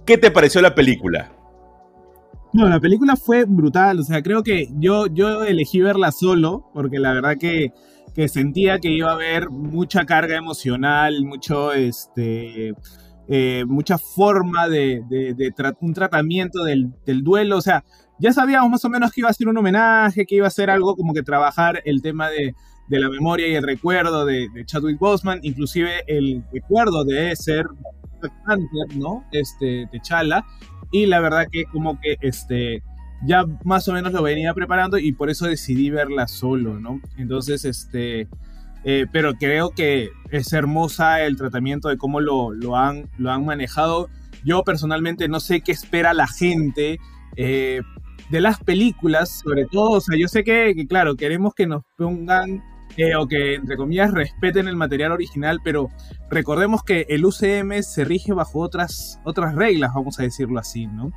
¿Qué 0.05 0.17
te 0.17 0.31
pareció 0.31 0.61
la 0.61 0.73
película? 0.73 1.31
No, 2.53 2.67
la 2.67 2.79
película 2.79 3.15
fue 3.15 3.45
brutal. 3.45 3.99
O 3.99 4.03
sea, 4.03 4.21
creo 4.21 4.43
que 4.43 4.67
yo, 4.77 5.07
yo 5.07 5.43
elegí 5.43 5.81
verla 5.81 6.11
solo, 6.11 6.69
porque 6.73 6.99
la 6.99 7.13
verdad 7.13 7.37
que, 7.37 7.71
sentía 8.27 8.79
que 8.79 8.89
iba 8.89 9.11
a 9.11 9.13
haber 9.13 9.49
mucha 9.49 10.05
carga 10.05 10.35
emocional, 10.35 11.23
mucho, 11.23 11.71
este, 11.71 12.73
eh, 13.27 13.63
mucha 13.65 13.97
forma 13.97 14.67
de, 14.67 15.01
un 15.79 15.93
tratamiento 15.93 16.63
del, 16.63 16.91
duelo. 17.23 17.57
O 17.57 17.61
sea, 17.61 17.85
ya 18.19 18.33
sabíamos 18.33 18.69
más 18.69 18.83
o 18.85 18.89
menos 18.89 19.11
que 19.11 19.21
iba 19.21 19.29
a 19.29 19.33
ser 19.33 19.47
un 19.47 19.57
homenaje, 19.57 20.25
que 20.25 20.35
iba 20.35 20.47
a 20.47 20.51
ser 20.51 20.69
algo 20.69 20.95
como 20.95 21.13
que 21.13 21.23
trabajar 21.23 21.81
el 21.85 22.01
tema 22.01 22.29
de, 22.29 22.53
la 22.89 23.09
memoria 23.09 23.47
y 23.47 23.55
el 23.55 23.63
recuerdo 23.63 24.25
de, 24.25 24.49
Chadwick 24.65 24.99
Boseman, 24.99 25.39
inclusive 25.43 26.03
el 26.07 26.43
recuerdo 26.51 27.05
de 27.05 27.33
ser 27.37 27.65
¿no? 28.95 29.25
Este, 29.31 29.89
Chala 30.01 30.45
Y 30.91 31.05
la 31.05 31.19
verdad 31.19 31.47
que 31.51 31.65
como 31.65 31.99
que 31.99 32.17
este, 32.21 32.83
ya 33.25 33.45
más 33.63 33.87
o 33.87 33.93
menos 33.93 34.13
lo 34.13 34.23
venía 34.23 34.53
preparando 34.53 34.97
y 34.97 35.11
por 35.13 35.29
eso 35.29 35.47
decidí 35.47 35.89
verla 35.89 36.27
solo, 36.27 36.79
¿no? 36.79 37.01
Entonces, 37.17 37.65
este, 37.65 38.27
eh, 38.83 39.05
pero 39.11 39.35
creo 39.35 39.71
que 39.71 40.09
es 40.31 40.51
hermosa 40.53 41.21
el 41.21 41.37
tratamiento 41.37 41.89
de 41.89 41.97
cómo 41.97 42.19
lo, 42.19 42.51
lo, 42.51 42.77
han, 42.77 43.09
lo 43.17 43.31
han 43.31 43.45
manejado. 43.45 44.09
Yo 44.43 44.63
personalmente 44.63 45.27
no 45.27 45.39
sé 45.39 45.61
qué 45.61 45.71
espera 45.71 46.13
la 46.13 46.27
gente 46.27 46.99
eh, 47.35 47.81
de 48.29 48.41
las 48.41 48.59
películas, 48.59 49.41
sobre 49.43 49.65
todo, 49.65 49.91
o 49.91 50.01
sea, 50.01 50.17
yo 50.17 50.27
sé 50.27 50.43
que, 50.43 50.73
que 50.75 50.87
claro, 50.87 51.15
queremos 51.15 51.53
que 51.53 51.67
nos 51.67 51.83
pongan 51.95 52.63
o 53.17 53.27
que, 53.27 53.55
entre 53.55 53.77
comillas, 53.77 54.11
respeten 54.11 54.67
el 54.67 54.75
material 54.75 55.11
original, 55.11 55.59
pero 55.63 55.89
recordemos 56.29 56.83
que 56.83 57.05
el 57.09 57.25
UCM 57.25 57.81
se 57.83 58.05
rige 58.05 58.33
bajo 58.33 58.59
otras, 58.59 59.19
otras 59.23 59.55
reglas, 59.55 59.91
vamos 59.93 60.19
a 60.19 60.23
decirlo 60.23 60.59
así, 60.59 60.87
¿no? 60.87 61.11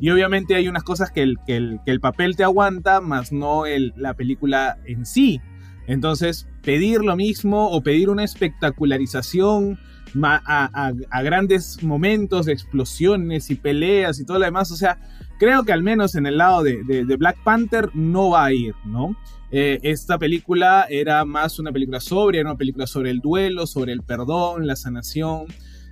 Y 0.00 0.10
obviamente 0.10 0.54
hay 0.54 0.68
unas 0.68 0.82
cosas 0.82 1.10
que 1.10 1.22
el, 1.22 1.38
que 1.46 1.80
el, 1.86 2.00
papel 2.00 2.36
te 2.36 2.44
aguanta, 2.44 3.00
más 3.00 3.32
no 3.32 3.66
el, 3.66 3.92
la 3.96 4.14
película 4.14 4.78
en 4.84 5.06
sí. 5.06 5.40
Entonces, 5.86 6.48
pedir 6.62 7.02
lo 7.02 7.16
mismo 7.16 7.70
o 7.70 7.82
pedir 7.82 8.10
una 8.10 8.24
espectacularización 8.24 9.78
a, 10.22 10.92
a, 11.10 11.22
grandes 11.22 11.82
momentos 11.82 12.46
de 12.46 12.52
explosiones 12.52 13.50
y 13.50 13.54
peleas 13.54 14.20
y 14.20 14.24
todo 14.24 14.38
lo 14.38 14.44
demás, 14.44 14.70
o 14.70 14.76
sea, 14.76 14.98
creo 15.42 15.64
que 15.64 15.72
al 15.72 15.82
menos 15.82 16.14
en 16.14 16.26
el 16.26 16.38
lado 16.38 16.62
de, 16.62 16.84
de 16.84 17.16
Black 17.16 17.36
Panther 17.42 17.90
no 17.94 18.30
va 18.30 18.44
a 18.44 18.52
ir, 18.52 18.76
¿no? 18.84 19.16
Eh, 19.50 19.80
esta 19.82 20.16
película 20.16 20.86
era 20.88 21.24
más 21.24 21.58
una 21.58 21.72
película 21.72 21.98
sobria, 21.98 22.42
era 22.42 22.50
una 22.50 22.58
película 22.58 22.86
sobre 22.86 23.10
el 23.10 23.18
duelo, 23.18 23.66
sobre 23.66 23.92
el 23.92 24.02
perdón, 24.02 24.68
la 24.68 24.76
sanación, 24.76 25.46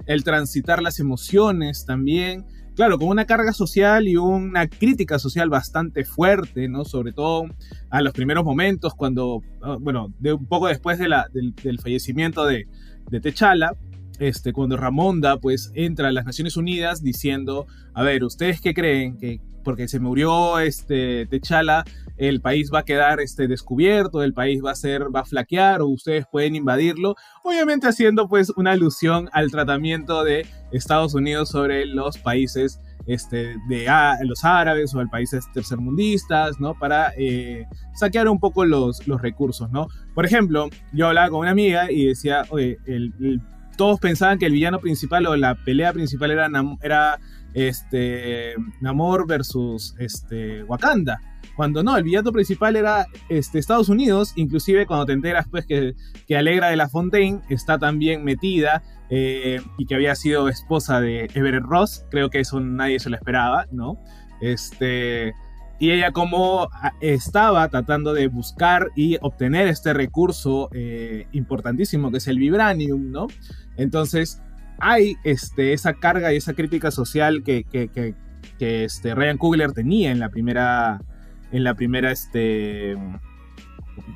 el 0.07 0.23
transitar 0.23 0.81
las 0.81 1.01
emociones 1.01 1.85
también. 1.85 2.47
claro, 2.77 2.97
con 2.97 3.09
una 3.09 3.25
carga 3.25 3.53
social 3.53 4.07
y 4.07 4.17
una 4.17 4.69
crítica 4.69 5.19
social 5.19 5.51
bastante 5.51 6.05
fuerte, 6.05 6.69
¿no? 6.69 6.85
Sobre 6.85 7.13
todo 7.13 7.47
a 7.91 8.03
los 8.03 8.13
primeros 8.13 8.45
momentos, 8.45 8.95
cuando, 8.95 9.43
ah, 9.63 9.79
bueno, 9.81 10.15
de 10.21 10.35
un 10.35 10.47
poco 10.47 10.69
después 10.69 10.97
de 11.01 11.09
la, 11.09 11.27
del, 11.33 11.81
fallecimiento 11.81 12.47
de, 12.47 12.69
de 13.11 13.21
Techala, 13.21 13.77
este, 14.21 14.53
cuando 14.53 14.77
Ramonda 14.77 15.39
pues 15.39 15.73
entra 15.75 16.09
a 16.09 16.13
las 16.13 16.25
Naciones 16.25 16.57
Unidas 16.57 17.03
diciendo, 17.03 17.67
a 17.95 18.03
ver, 18.03 18.23
¿ustedes 18.23 18.61
qué 18.61 18.75
creen? 18.75 19.17
Que 19.19 19.41
porque 19.65 19.89
se 19.89 20.01
murió 20.01 20.59
este, 20.59 21.27
Techala, 21.27 21.85
el 22.17 22.41
país 22.41 22.71
va 22.73 22.81
a 22.81 22.85
quedar 22.85 23.21
este, 23.21 23.49
descubierto, 23.49 24.23
el 24.23 24.35
país 24.35 24.63
va 24.65 24.73
a 24.73 24.75
ser, 24.75 25.15
va 25.15 25.21
a 25.21 25.25
flaquear 25.25 25.83
o 25.83 25.89
ustedes 25.89 26.27
pueden 26.31 26.55
invadirlo, 26.55 27.15
obviamente 27.43 27.87
haciendo 27.89 28.29
pues 28.29 28.51
una 28.57 28.73
alusión 28.73 29.29
al 29.33 29.51
tratamiento 29.51 30.25
de 30.25 30.47
Estados 30.73 31.15
Unidos 31.15 31.51
sobre 31.51 31.87
los 31.87 32.19
países 32.19 32.81
este, 33.07 33.57
de 33.69 33.87
los 34.23 34.45
árabes 34.45 34.95
o 34.95 35.01
los 35.01 35.11
países 35.11 35.45
tercermundistas, 35.53 36.61
¿no? 36.61 36.79
Para 36.79 37.13
eh, 37.17 37.67
saquear 37.95 38.29
un 38.29 38.39
poco 38.39 38.65
los, 38.65 39.07
los 39.09 39.21
recursos, 39.21 39.71
¿no? 39.71 39.89
Por 40.15 40.27
ejemplo, 40.27 40.69
yo 40.93 41.09
hablaba 41.09 41.31
con 41.31 41.41
una 41.41 41.51
amiga 41.51 41.91
y 41.91 42.07
decía, 42.07 42.45
oye, 42.51 42.79
todos 43.81 43.99
pensaban 43.99 44.39
que 44.39 44.45
el 44.45 44.53
villano 44.53 44.79
principal 44.79 45.27
o 45.27 45.35
la 45.37 45.55
pelea 45.55 45.91
principal 45.95 46.33
era, 46.33 47.19
este, 47.55 48.55
Namor 48.83 49.27
versus 49.27 49.95
este, 49.99 50.63
Wakanda. 50.65 51.23
Cuando 51.57 51.83
no, 51.83 51.97
el 51.97 52.05
villano 52.05 52.31
principal 52.31 52.77
era 52.77 53.07
este, 53.31 53.59
Estados 53.59 53.89
Unidos, 53.89 54.35
inclusive 54.37 54.85
cuando 54.85 55.07
te 55.07 55.15
enteras 55.15 55.47
pues 55.51 55.65
que, 55.65 55.95
que 56.29 56.37
Alegra 56.37 56.69
de 56.69 56.77
la 56.77 56.91
Fontaine 56.91 57.41
está 57.49 57.79
también 57.79 58.23
metida 58.23 58.83
eh, 59.09 59.63
y 59.79 59.87
que 59.87 59.95
había 59.95 60.15
sido 60.15 60.51
esposa 60.51 61.01
de 61.01 61.31
Everett 61.33 61.65
Ross, 61.65 62.05
creo 62.11 62.29
que 62.29 62.41
eso 62.41 62.61
nadie 62.61 63.01
se 63.01 63.09
lo 63.09 63.17
esperaba, 63.17 63.67
¿no? 63.73 63.97
Este, 64.43 65.33
y 65.81 65.91
ella 65.91 66.13
como 66.13 66.69
ah, 66.73 66.93
estaba 67.01 67.67
tratando 67.69 68.13
de 68.13 68.29
buscar 68.29 68.91
y 68.95 69.17
obtener 69.23 69.67
este 69.67 69.95
recurso 69.95 70.69
eh, 70.73 71.27
importantísimo 71.33 72.13
que 72.13 72.19
es 72.19 72.29
el 72.29 72.39
vibranium, 72.39 73.11
¿no? 73.11 73.27
Entonces, 73.77 74.43
hay 74.79 75.17
este, 75.25 75.73
esa 75.73 75.95
carga 75.95 76.33
y 76.33 76.37
esa 76.37 76.53
crítica 76.53 76.91
social 76.91 77.43
que, 77.43 77.65
que, 77.65 78.15
este, 78.61 79.15
Ryan 79.15 79.39
Coogler 79.39 79.73
tenía 79.73 80.11
en 80.11 80.21
la 80.21 80.29
primera, 80.29 81.01
en 81.51 81.65
la 81.65 81.75
primera 81.75 82.13
este, 82.13 82.95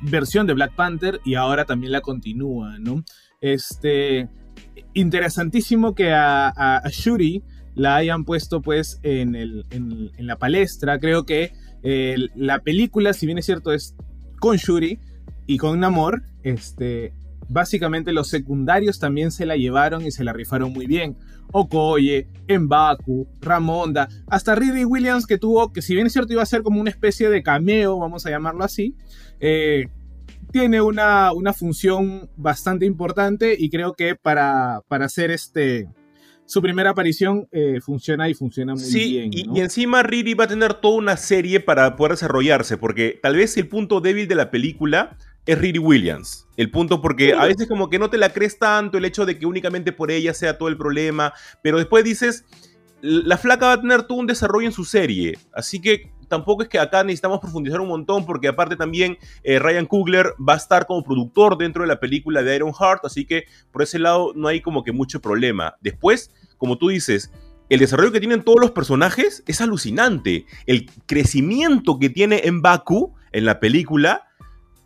versión 0.03 0.45
de 0.45 0.53
Black 0.53 0.75
Panther 0.75 1.19
y 1.25 1.33
ahora 1.33 1.65
también 1.65 1.91
la 1.91 2.01
continúa, 2.01 2.77
¿no? 2.77 3.03
Este, 3.41 4.29
interesantísimo 4.93 5.95
que 5.95 6.13
a, 6.13 6.81
Shuri 6.91 7.43
la 7.75 7.97
hayan 7.97 8.25
puesto 8.25 8.61
pues 8.61 8.99
en, 9.03 9.35
el, 9.35 9.65
en, 9.69 10.11
la 10.17 10.37
palestra. 10.37 10.99
Creo 10.99 11.25
que 11.25 11.53
la 12.35 12.59
película, 12.59 13.13
si 13.13 13.25
bien 13.27 13.37
es 13.37 13.45
cierto, 13.45 13.71
es 13.71 13.95
con 14.39 14.57
Shuri 14.57 14.99
y 15.45 15.57
con 15.57 15.79
Namor, 15.79 16.23
este, 16.43 17.13
básicamente 17.49 18.11
los 18.11 18.27
secundarios 18.27 18.99
también 18.99 19.31
se 19.31 19.45
la 19.45 19.55
llevaron 19.55 20.05
y 20.05 20.11
se 20.11 20.23
la 20.23 20.33
rifaron 20.33 20.73
muy 20.73 20.87
bien. 20.87 21.17
Okoye, 21.51 22.27
Mbaku, 22.47 23.27
Ramonda, 23.41 24.09
hasta 24.27 24.55
Riri 24.55 24.83
Williams 24.83 25.27
que 25.27 25.37
tuvo, 25.37 25.71
que 25.71 25.81
si 25.81 25.93
bien 25.93 26.07
es 26.07 26.13
cierto 26.13 26.33
iba 26.33 26.41
a 26.41 26.47
ser 26.47 26.63
como 26.63 26.81
una 26.81 26.89
especie 26.89 27.29
de 27.29 27.43
cameo, 27.43 27.99
vamos 27.99 28.25
a 28.25 28.29
llamarlo 28.29 28.63
así, 28.63 28.95
eh, 29.39 29.87
tiene 30.51 30.81
una, 30.81 31.33
una, 31.33 31.53
función 31.53 32.29
bastante 32.37 32.85
importante 32.85 33.55
y 33.57 33.69
creo 33.69 33.93
que 33.93 34.15
para, 34.15 34.81
para 34.87 35.05
hacer 35.05 35.29
este, 35.31 35.89
su 36.45 36.61
primera 36.61 36.91
aparición 36.91 37.47
eh, 37.51 37.79
funciona 37.81 38.29
y 38.29 38.33
funciona 38.33 38.75
muy 38.75 38.93
bien. 38.93 39.31
Y, 39.33 39.45
y 39.53 39.61
encima 39.61 40.03
Riri 40.03 40.33
va 40.33 40.45
a 40.45 40.47
tener 40.47 40.75
toda 40.75 40.97
una 40.97 41.17
serie 41.17 41.59
para 41.59 41.95
poder 41.95 42.13
desarrollarse, 42.13 42.77
porque 42.77 43.19
tal 43.21 43.35
vez 43.35 43.57
el 43.57 43.67
punto 43.67 44.01
débil 44.01 44.27
de 44.27 44.35
la 44.35 44.51
película 44.51 45.17
es 45.45 45.57
Riri 45.57 45.79
Williams. 45.79 46.47
El 46.57 46.71
punto 46.71 47.01
porque 47.01 47.33
a 47.33 47.45
veces 47.45 47.67
como 47.67 47.89
que 47.89 47.99
no 47.99 48.09
te 48.09 48.17
la 48.17 48.29
crees 48.29 48.57
tanto 48.57 48.97
el 48.97 49.05
hecho 49.05 49.25
de 49.25 49.37
que 49.37 49.45
únicamente 49.45 49.91
por 49.91 50.11
ella 50.11 50.33
sea 50.33 50.57
todo 50.57 50.69
el 50.69 50.77
problema, 50.77 51.33
pero 51.61 51.77
después 51.77 52.03
dices, 52.03 52.45
la 53.01 53.37
flaca 53.37 53.67
va 53.67 53.73
a 53.73 53.81
tener 53.81 54.03
todo 54.03 54.17
un 54.17 54.27
desarrollo 54.27 54.65
en 54.65 54.73
su 54.73 54.85
serie, 54.85 55.37
así 55.53 55.79
que 55.79 56.11
tampoco 56.27 56.63
es 56.63 56.69
que 56.69 56.79
acá 56.79 57.03
necesitamos 57.03 57.39
profundizar 57.39 57.81
un 57.81 57.87
montón 57.87 58.25
porque 58.25 58.47
aparte 58.47 58.75
también 58.75 59.17
eh, 59.43 59.59
Ryan 59.59 59.85
Coogler 59.85 60.33
va 60.37 60.53
a 60.53 60.57
estar 60.57 60.85
como 60.85 61.03
productor 61.03 61.57
dentro 61.57 61.83
de 61.83 61.87
la 61.87 61.99
película 61.99 62.43
de 62.43 62.55
Iron 62.55 62.73
Heart, 62.73 63.05
así 63.05 63.25
que 63.25 63.45
por 63.71 63.81
ese 63.81 63.99
lado 63.99 64.33
no 64.35 64.47
hay 64.47 64.61
como 64.61 64.83
que 64.83 64.91
mucho 64.91 65.21
problema. 65.21 65.75
Después, 65.81 66.31
como 66.57 66.77
tú 66.77 66.89
dices, 66.89 67.31
el 67.69 67.79
desarrollo 67.79 68.11
que 68.11 68.19
tienen 68.19 68.43
todos 68.43 68.59
los 68.59 68.71
personajes 68.71 69.43
es 69.47 69.61
alucinante. 69.61 70.45
El 70.65 70.89
crecimiento 71.05 71.99
que 71.99 72.09
tiene 72.09 72.41
en 72.45 72.61
Baku 72.61 73.13
en 73.31 73.45
la 73.45 73.59
película 73.59 74.25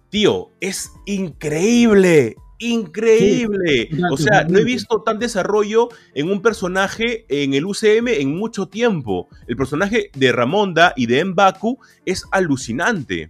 tío, 0.10 0.52
es 0.60 0.92
increíble, 1.06 2.36
increíble. 2.60 3.90
o 4.12 4.18
sea, 4.18 4.44
no 4.44 4.60
he 4.60 4.64
visto 4.64 5.02
tan 5.02 5.18
desarrollo 5.18 5.90
en 6.14 6.30
un 6.30 6.42
personaje 6.42 7.26
en 7.30 7.54
el 7.54 7.66
UCM 7.66 8.10
en 8.10 8.36
mucho 8.38 8.68
tiempo. 8.68 9.28
El 9.48 9.56
personaje 9.56 10.12
de 10.14 10.32
Ramonda 10.32 10.94
y 10.96 11.08
de 11.08 11.24
Mbaku 11.26 11.80
es 12.06 12.26
alucinante. 12.32 13.30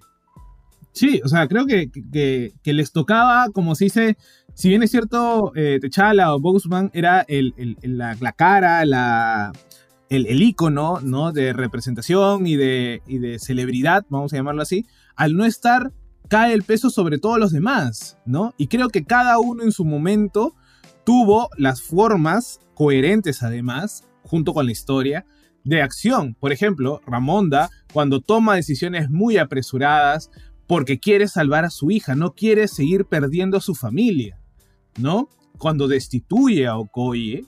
Sí, 0.91 1.22
o 1.23 1.27
sea, 1.27 1.47
creo 1.47 1.65
que, 1.65 2.51
les 2.64 2.91
tocaba, 2.91 3.47
como 3.53 3.76
se 3.76 3.85
dice, 3.85 4.18
si 4.53 4.69
bien 4.69 4.84
es 4.84 4.91
cierto, 4.91 5.53
eh, 5.56 5.77
Techala 5.80 6.34
o 6.34 6.39
Boxman 6.39 6.89
era 6.93 7.26
la, 7.84 8.31
cara, 8.34 8.84
la, 8.85 9.53
el, 10.10 10.26
el 10.26 10.41
icono 10.41 10.99
¿no? 11.01 11.31
de 11.31 11.53
representación 11.53 12.47
y 12.47 12.56
de, 12.56 13.01
y 13.07 13.19
de 13.19 13.39
celebridad, 13.39 14.06
vamos 14.10 14.34
a 14.34 14.38
llamarlo 14.38 14.64
así, 14.64 14.85
al 15.15 15.35
no 15.35 15.45
estar 15.45 15.93
cae 16.30 16.53
el 16.53 16.64
peso 16.64 16.89
sobre 16.89 17.18
todos 17.18 17.39
los 17.39 17.51
demás, 17.51 18.18
¿no? 18.26 18.53
Y 18.57 18.68
creo 18.68 18.89
que 18.89 19.03
cada 19.03 19.39
uno 19.39 19.64
en 19.64 19.72
su 19.72 19.84
momento 19.84 20.56
tuvo 21.03 21.49
las 21.57 21.81
formas 21.81 22.60
coherentes 22.76 23.43
además, 23.43 24.07
junto 24.23 24.53
con 24.53 24.65
la 24.65 24.72
historia, 24.72 25.26
de 25.64 25.81
acción. 25.81 26.35
Por 26.39 26.53
ejemplo, 26.53 27.01
Ramonda, 27.06 27.69
cuando 27.91 28.22
toma 28.22 28.56
decisiones 28.56 29.10
muy 29.10 29.38
apresuradas 29.38 30.30
porque 30.68 30.99
quiere 30.99 31.27
salvar 31.27 31.65
a 31.65 31.72
su 31.72 31.89
hija, 31.89 32.15
no 32.15 32.35
quiere 32.35 32.68
seguir 32.68 33.06
perdiendo 33.06 33.57
a 33.57 33.61
su 33.61 33.73
familia, 33.73 34.39
¿no? 34.99 35.30
Cuando 35.57 35.88
destituye 35.88 36.68
a 36.68 36.77
Okoye, 36.77 37.45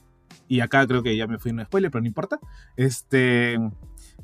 y 0.48 0.60
acá 0.60 0.86
creo 0.88 1.04
que 1.04 1.16
ya 1.16 1.28
me 1.28 1.38
fui 1.38 1.52
en 1.52 1.60
un 1.60 1.66
spoiler, 1.66 1.90
pero 1.90 2.02
no 2.02 2.08
importa, 2.08 2.40
este, 2.76 3.56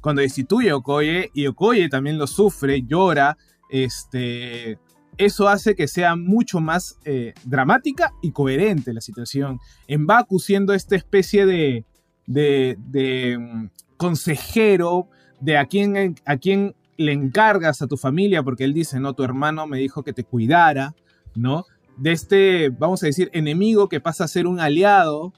cuando 0.00 0.20
destituye 0.20 0.70
a 0.70 0.76
Okoye, 0.76 1.30
y 1.32 1.46
Okoye 1.46 1.88
también 1.88 2.18
lo 2.18 2.26
sufre, 2.26 2.82
llora, 2.82 3.38
este, 3.68 4.78
eso 5.18 5.48
hace 5.48 5.74
que 5.74 5.88
sea 5.88 6.14
mucho 6.16 6.60
más 6.60 6.98
eh, 7.04 7.34
dramática 7.44 8.12
y 8.22 8.30
coherente 8.30 8.94
la 8.94 9.00
situación. 9.00 9.58
En 9.88 10.06
Baku 10.06 10.38
siendo 10.38 10.72
esta 10.72 10.96
especie 10.96 11.44
de, 11.44 12.76
mm, 13.38 13.66
consejero 13.96 15.08
de 15.40 15.58
a 15.58 15.66
quién, 15.66 16.14
a 16.24 16.36
quién 16.36 16.74
le 16.96 17.12
encargas 17.12 17.82
a 17.82 17.88
tu 17.88 17.96
familia, 17.96 18.42
porque 18.42 18.64
él 18.64 18.74
dice, 18.74 19.00
no, 19.00 19.12
tu 19.14 19.24
hermano 19.24 19.66
me 19.66 19.78
dijo 19.78 20.02
que 20.02 20.12
te 20.12 20.24
cuidara, 20.24 20.94
¿no? 21.34 21.64
De 21.96 22.12
este, 22.12 22.70
vamos 22.70 23.02
a 23.02 23.06
decir, 23.06 23.28
enemigo 23.32 23.88
que 23.88 24.00
pasa 24.00 24.24
a 24.24 24.28
ser 24.28 24.46
un 24.46 24.60
aliado 24.60 25.32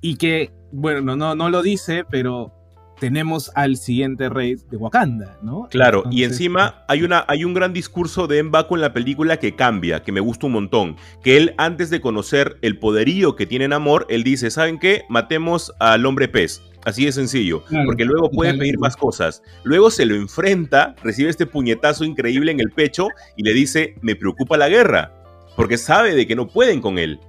y 0.00 0.16
que, 0.16 0.52
bueno, 0.72 1.16
no, 1.16 1.34
no 1.36 1.50
lo 1.50 1.62
dice, 1.62 2.04
pero 2.08 2.52
tenemos 3.00 3.50
al 3.54 3.76
siguiente 3.76 4.28
rey 4.28 4.56
de 4.70 4.76
Wakanda, 4.76 5.38
¿no? 5.42 5.66
Claro, 5.70 6.04
y 6.10 6.22
encima 6.22 6.84
hay, 6.86 7.02
una, 7.02 7.24
hay 7.26 7.44
un 7.44 7.54
gran 7.54 7.72
discurso 7.72 8.26
de 8.26 8.42
M'Baku 8.42 8.76
en 8.76 8.82
la 8.82 8.92
película 8.92 9.38
que 9.38 9.56
cambia, 9.56 10.02
que 10.02 10.12
me 10.12 10.20
gusta 10.20 10.46
un 10.46 10.52
montón, 10.52 10.96
que 11.24 11.38
él 11.38 11.54
antes 11.56 11.88
de 11.88 12.00
conocer 12.00 12.58
el 12.60 12.78
poderío 12.78 13.34
que 13.34 13.46
tiene 13.46 13.64
en 13.64 13.72
Amor, 13.72 14.06
él 14.10 14.22
dice, 14.22 14.50
¿saben 14.50 14.78
qué? 14.78 15.04
Matemos 15.08 15.72
al 15.80 16.04
hombre 16.06 16.28
pez. 16.28 16.62
Así 16.84 17.04
de 17.04 17.12
sencillo, 17.12 17.62
porque 17.84 18.06
luego 18.06 18.30
puede 18.30 18.56
pedir 18.56 18.78
más 18.78 18.96
cosas. 18.96 19.42
Luego 19.64 19.90
se 19.90 20.06
lo 20.06 20.14
enfrenta, 20.14 20.94
recibe 21.02 21.28
este 21.28 21.44
puñetazo 21.44 22.04
increíble 22.04 22.52
en 22.52 22.60
el 22.60 22.70
pecho 22.70 23.08
y 23.36 23.42
le 23.42 23.52
dice, 23.52 23.96
me 24.00 24.16
preocupa 24.16 24.56
la 24.56 24.70
guerra, 24.70 25.12
porque 25.56 25.76
sabe 25.76 26.14
de 26.14 26.26
que 26.26 26.36
no 26.36 26.48
pueden 26.48 26.80
con 26.80 26.96
él. 26.96 27.20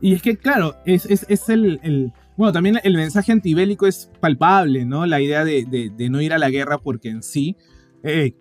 Y 0.00 0.14
es 0.14 0.22
que, 0.22 0.38
claro, 0.38 0.76
es, 0.86 1.04
el 1.50 2.12
bueno, 2.38 2.52
también 2.52 2.78
el 2.84 2.94
mensaje 2.94 3.32
antibélico 3.32 3.88
es 3.88 4.12
palpable, 4.20 4.84
¿no? 4.84 5.06
La 5.06 5.20
idea 5.20 5.44
de, 5.44 5.92
no 6.08 6.20
ir 6.20 6.32
a 6.32 6.38
la 6.38 6.50
guerra 6.50 6.78
porque 6.78 7.08
en 7.08 7.24
sí, 7.24 7.56
eh, 8.04 8.32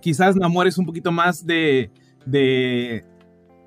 quizás 0.00 0.34
Namor 0.34 0.66
es 0.66 0.78
un 0.78 0.86
poquito 0.86 1.12
más 1.12 1.44
de, 1.44 1.90
de, 2.24 3.04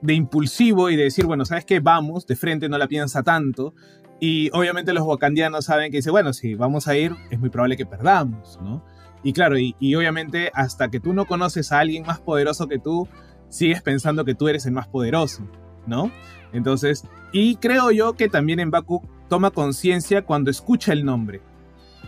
impulsivo 0.07 0.89
y 0.89 0.95
de 0.95 1.03
decir, 1.03 1.27
bueno, 1.27 1.45
¿sabes 1.45 1.63
qué? 1.63 1.79
Vamos, 1.79 2.25
de 2.25 2.35
frente 2.35 2.67
no 2.67 2.79
la 2.79 2.87
piensa 2.87 3.21
tanto. 3.21 3.75
Y 4.19 4.49
obviamente 4.51 4.93
los 4.93 5.05
wakandianos 5.05 5.65
saben 5.65 5.91
que 5.91 5.97
dice, 5.97 6.09
bueno, 6.09 6.33
si 6.33 6.55
vamos 6.55 6.87
a 6.87 6.97
ir, 6.97 7.13
es 7.29 7.39
muy 7.39 7.51
probable 7.51 7.77
que 7.77 7.85
perdamos, 7.85 8.57
¿no? 8.59 8.83
Y 9.23 9.31
claro, 9.31 9.59
y, 9.59 9.75
y, 9.79 9.93
obviamente 9.93 10.49
hasta 10.55 10.89
que 10.89 10.99
tú 10.99 11.13
no 11.13 11.25
conoces 11.25 11.71
a 11.71 11.77
alguien 11.77 12.03
más 12.03 12.19
poderoso 12.19 12.67
que 12.67 12.79
tú, 12.79 13.07
sigues 13.49 13.83
pensando 13.83 14.25
que 14.25 14.33
tú 14.33 14.47
eres 14.47 14.65
el 14.65 14.71
más 14.71 14.87
poderoso, 14.87 15.47
¿no? 15.85 16.11
Entonces, 16.51 17.03
y 17.31 17.57
creo 17.57 17.91
yo 17.91 18.13
que 18.13 18.27
también 18.27 18.59
en 18.59 18.71
Baku 18.71 19.07
toma 19.27 19.51
conciencia 19.51 20.23
cuando 20.23 20.51
escucha 20.51 20.93
el 20.93 21.05
nombre. 21.05 21.41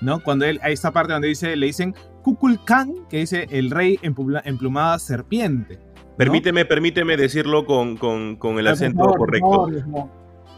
¿no? 0.01 0.21
Cuando 0.21 0.45
él, 0.45 0.59
hay 0.63 0.73
esta 0.73 0.91
parte 0.91 1.13
donde 1.13 1.27
dice, 1.27 1.55
le 1.55 1.65
dicen 1.67 1.95
Kukulkan, 2.23 3.07
que 3.09 3.17
dice 3.17 3.47
el 3.49 3.71
rey 3.71 3.99
emplumada 4.01 4.99
serpiente. 4.99 5.79
Permíteme, 6.17 6.65
permíteme 6.65 7.15
decirlo 7.15 7.65
con, 7.65 7.95
con, 7.95 8.59
el 8.59 8.67
acento 8.67 9.05
correcto. 9.05 9.69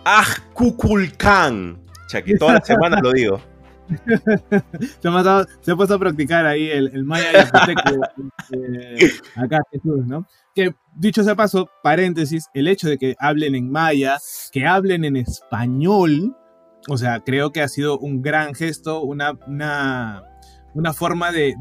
¡Ah, 0.03 0.25
Kukulkan! 0.53 1.79
Ya 2.09 2.21
que 2.21 2.35
toda 2.35 2.53
la 2.55 2.61
semana 2.63 2.99
lo 2.99 3.11
digo. 3.11 3.39
se, 4.99 5.07
ha 5.07 5.45
se, 5.61 5.71
ha 5.71 5.75
puesto 5.75 5.95
a 5.95 5.99
practicar 5.99 6.45
ahí 6.45 6.69
el, 6.69 6.87
el 6.93 7.03
maya 7.03 7.27
y 7.31 7.35
el 7.35 8.97
eh, 8.97 9.11
acá 9.35 9.59
Jesús, 9.71 10.07
¿no? 10.07 10.25
Que 10.55 10.73
dicho 10.95 11.23
sea 11.23 11.35
paso, 11.35 11.69
paréntesis, 11.83 12.45
el 12.53 12.67
hecho 12.67 12.89
de 12.89 12.97
que 12.97 13.15
hablen 13.19 13.53
en 13.53 13.69
maya, 13.69 14.17
que 14.51 14.65
hablen 14.65 15.05
en 15.05 15.17
español, 15.17 16.35
o 16.87 16.97
sea, 16.97 17.19
creo 17.19 17.51
que 17.51 17.61
ha 17.61 17.67
sido 17.67 17.99
un 17.99 18.21
gran 18.21 18.53
gesto, 18.53 19.01
una, 19.01 19.33
una, 19.47 20.23
una 20.73 20.93
forma 20.93 21.31
de, 21.31 21.55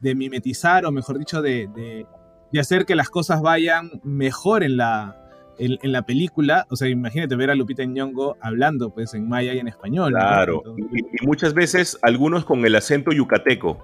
de, 0.00 0.14
mimetizar, 0.14 0.86
o 0.86 0.92
mejor 0.92 1.18
dicho, 1.18 1.42
de, 1.42 1.68
de, 1.74 2.60
hacer 2.60 2.86
que 2.86 2.94
las 2.94 3.10
cosas 3.10 3.42
vayan 3.42 4.00
mejor 4.02 4.62
en 4.62 4.76
la, 4.76 5.16
en, 5.58 5.92
la 5.92 6.02
película. 6.02 6.66
O 6.70 6.76
sea, 6.76 6.88
imagínate 6.88 7.36
ver 7.36 7.50
a 7.50 7.54
Lupita 7.54 7.84
Nyong'o 7.84 8.36
hablando 8.40 8.92
pues 8.92 9.14
en 9.14 9.28
maya 9.28 9.52
y 9.52 9.58
en 9.58 9.68
español. 9.68 10.12
Claro, 10.12 10.62
y, 10.92 11.26
muchas 11.26 11.54
veces 11.54 11.98
algunos 12.02 12.44
con 12.44 12.64
el 12.64 12.74
acento 12.76 13.12
yucateco. 13.12 13.78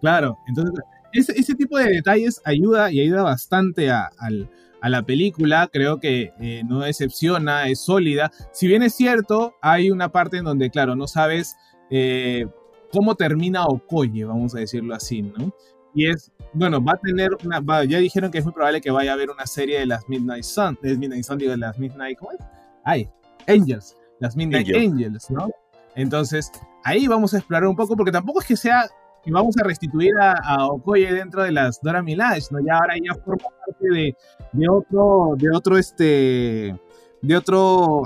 Claro, 0.00 0.38
entonces 0.46 0.84
ese, 1.12 1.32
ese 1.32 1.54
tipo 1.54 1.78
de 1.78 1.90
detalles 1.90 2.40
ayuda 2.44 2.92
y 2.92 3.00
ayuda 3.00 3.22
bastante 3.22 3.90
a, 3.90 4.10
al 4.18 4.48
a 4.80 4.88
la 4.88 5.02
película, 5.02 5.68
creo 5.72 5.98
que 5.98 6.32
eh, 6.40 6.62
no 6.66 6.80
decepciona, 6.80 7.68
es 7.68 7.80
sólida. 7.80 8.30
Si 8.52 8.66
bien 8.66 8.82
es 8.82 8.94
cierto, 8.94 9.54
hay 9.60 9.90
una 9.90 10.10
parte 10.10 10.38
en 10.38 10.44
donde, 10.44 10.70
claro, 10.70 10.94
no 10.94 11.06
sabes 11.06 11.56
eh, 11.90 12.46
cómo 12.92 13.14
termina 13.14 13.64
Okoye, 13.66 14.24
vamos 14.24 14.54
a 14.54 14.60
decirlo 14.60 14.94
así, 14.94 15.22
¿no? 15.22 15.52
Y 15.94 16.08
es, 16.08 16.30
bueno, 16.52 16.82
va 16.84 16.92
a 16.92 16.98
tener 16.98 17.30
una, 17.44 17.62
ya 17.84 17.98
dijeron 17.98 18.30
que 18.30 18.38
es 18.38 18.44
muy 18.44 18.52
probable 18.52 18.80
que 18.80 18.90
vaya 18.90 19.12
a 19.12 19.14
haber 19.14 19.30
una 19.30 19.46
serie 19.46 19.80
de 19.80 19.86
las 19.86 20.08
Midnight 20.08 20.44
Sun, 20.44 20.78
de 20.82 20.96
Midnight 20.96 21.24
Sun, 21.24 21.38
digo, 21.38 21.50
de 21.50 21.58
las 21.58 21.78
Midnight, 21.78 22.18
¿cómo 22.18 22.32
es? 22.32 22.38
Ay, 22.84 23.08
Angels, 23.46 23.96
las 24.20 24.36
Midnight 24.36 24.68
Angels, 24.74 25.30
¿no? 25.30 25.50
Entonces, 25.96 26.52
ahí 26.84 27.08
vamos 27.08 27.34
a 27.34 27.38
explorar 27.38 27.68
un 27.68 27.74
poco, 27.74 27.96
porque 27.96 28.12
tampoco 28.12 28.40
es 28.40 28.46
que 28.46 28.56
sea 28.56 28.88
y 29.24 29.30
vamos 29.30 29.56
a 29.58 29.64
restituir 29.64 30.12
a, 30.20 30.66
Okoye 30.66 31.12
dentro 31.12 31.42
de 31.42 31.52
las 31.52 31.80
Dora 31.82 32.02
Milaje, 32.02 32.40
¿no? 32.50 32.58
Ya 32.60 32.74
ahora 32.74 32.94
ya 32.96 33.14
forma 33.22 33.48
parte 33.66 33.88
de, 33.90 34.16
de 34.52 34.68
otro, 34.68 35.34
de 35.36 35.50
otro, 35.50 35.76
este, 35.76 36.74
de 37.22 37.36
otro 37.36 38.02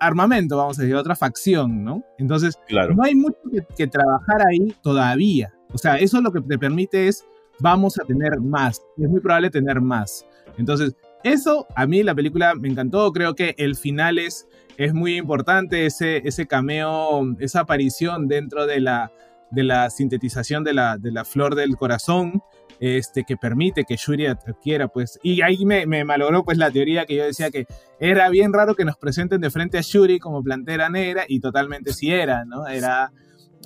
armamento, 0.00 0.56
vamos 0.56 0.78
a 0.78 0.82
decir, 0.82 0.94
de 0.94 1.00
otra 1.00 1.16
facción, 1.16 1.84
¿no? 1.84 2.02
Entonces, 2.18 2.58
no 2.70 3.02
hay 3.02 3.14
mucho 3.14 3.38
que, 3.76 3.86
trabajar 3.86 4.46
ahí 4.48 4.74
todavía. 4.82 5.52
O 5.72 5.78
sea, 5.78 5.96
eso 5.96 6.20
lo 6.20 6.32
que 6.32 6.40
te 6.40 6.58
permite 6.58 7.08
es, 7.08 7.24
vamos 7.60 7.98
a 8.00 8.04
tener 8.04 8.40
más. 8.40 8.82
Es 8.96 9.08
muy 9.08 9.20
probable 9.20 9.50
tener 9.50 9.80
más. 9.80 10.24
Entonces, 10.56 10.96
eso 11.24 11.66
a 11.74 11.86
mí 11.86 12.02
la 12.02 12.14
película 12.14 12.54
me 12.54 12.68
encantó. 12.68 13.12
Creo 13.12 13.34
que 13.34 13.54
el 13.58 13.76
final 13.76 14.18
es, 14.18 14.48
es 14.76 14.94
muy 14.94 15.16
importante, 15.16 15.86
ese, 15.86 16.22
ese 16.24 16.46
cameo, 16.46 17.36
esa 17.38 17.60
aparición 17.60 18.28
dentro 18.28 18.66
de 18.66 18.80
la, 18.80 19.12
de 19.50 19.62
la 19.62 19.90
sintetización 19.90 20.64
de 20.64 20.74
la, 20.74 20.98
de 20.98 21.10
la 21.10 21.24
flor 21.24 21.54
del 21.54 21.76
corazón, 21.76 22.42
este, 22.80 23.24
que 23.24 23.36
permite 23.36 23.84
que 23.84 23.96
Shuri 23.96 24.26
adquiera, 24.26 24.88
pues, 24.88 25.18
y 25.22 25.42
ahí 25.42 25.64
me, 25.64 25.86
me, 25.86 26.04
malogró 26.04 26.44
pues 26.44 26.58
la 26.58 26.70
teoría 26.70 27.06
que 27.06 27.16
yo 27.16 27.24
decía 27.24 27.50
que 27.50 27.66
era 27.98 28.28
bien 28.28 28.52
raro 28.52 28.74
que 28.74 28.84
nos 28.84 28.96
presenten 28.96 29.40
de 29.40 29.50
frente 29.50 29.78
a 29.78 29.82
Shuri 29.82 30.18
como 30.18 30.42
plantera 30.42 30.88
negra, 30.88 31.24
y 31.26 31.40
totalmente 31.40 31.92
sí 31.92 32.12
era, 32.12 32.44
¿no? 32.44 32.66
Era, 32.66 33.12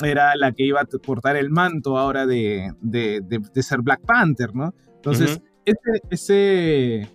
era 0.03 0.35
la 0.37 0.53
que 0.53 0.65
iba 0.65 0.81
a 0.81 0.85
portar 0.85 1.37
el 1.37 1.51
manto 1.51 1.99
ahora 1.99 2.27
de, 2.27 2.73
de, 2.81 3.21
de, 3.23 3.63
ser 3.63 3.81
Black 3.81 4.01
Panther, 4.07 4.55
¿no? 4.55 4.75
Entonces, 4.97 5.43
ese, 5.65 6.01
ese, 6.11 7.09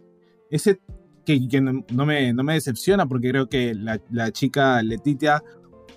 ese 0.51 0.79
que, 1.25 1.47
que 1.47 1.61
no, 1.61 2.05
me, 2.05 2.33
no 2.33 2.43
me 2.43 2.53
decepciona 2.53 3.05
porque 3.05 3.29
creo 3.29 3.49
que 3.49 3.73
la, 3.73 3.99
la 4.11 4.31
chica 4.31 4.81
Letitia 4.83 5.41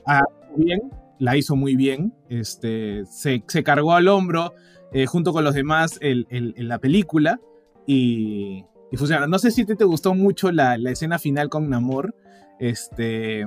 ha 0.06 0.22
bien, 0.56 0.80
la 1.20 1.36
hizo 1.36 1.54
muy 1.54 1.76
bien, 1.76 2.14
este, 2.28 3.04
se, 3.06 3.44
se 3.46 3.62
cargó 3.62 3.92
al 3.92 4.08
hombro 4.08 4.54
eh, 4.92 5.06
junto 5.06 5.32
con 5.32 5.44
los 5.44 5.54
demás 5.54 5.98
en 6.00 6.68
la 6.68 6.78
película 6.78 7.38
y, 7.86 8.64
y, 8.90 8.96
funciona. 8.96 9.26
No 9.26 9.38
sé 9.38 9.50
si 9.50 9.64
te, 9.64 9.76
te 9.76 9.84
gustó 9.84 10.14
mucho 10.14 10.50
la, 10.50 10.78
la, 10.78 10.90
escena 10.90 11.18
final 11.18 11.50
con 11.50 11.68
Namor, 11.68 12.16
este, 12.58 13.44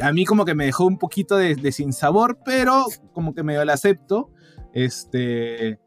a 0.00 0.12
mí 0.12 0.24
como 0.24 0.44
que 0.44 0.54
me 0.54 0.64
dejó 0.64 0.86
un 0.86 0.98
poquito 0.98 1.36
de, 1.36 1.56
de 1.56 1.72
sinsabor, 1.72 2.38
pero 2.44 2.86
como 3.12 3.34
que 3.34 3.42
medio 3.42 3.64
la 3.64 3.74
acepto, 3.74 4.30
este, 4.72 5.80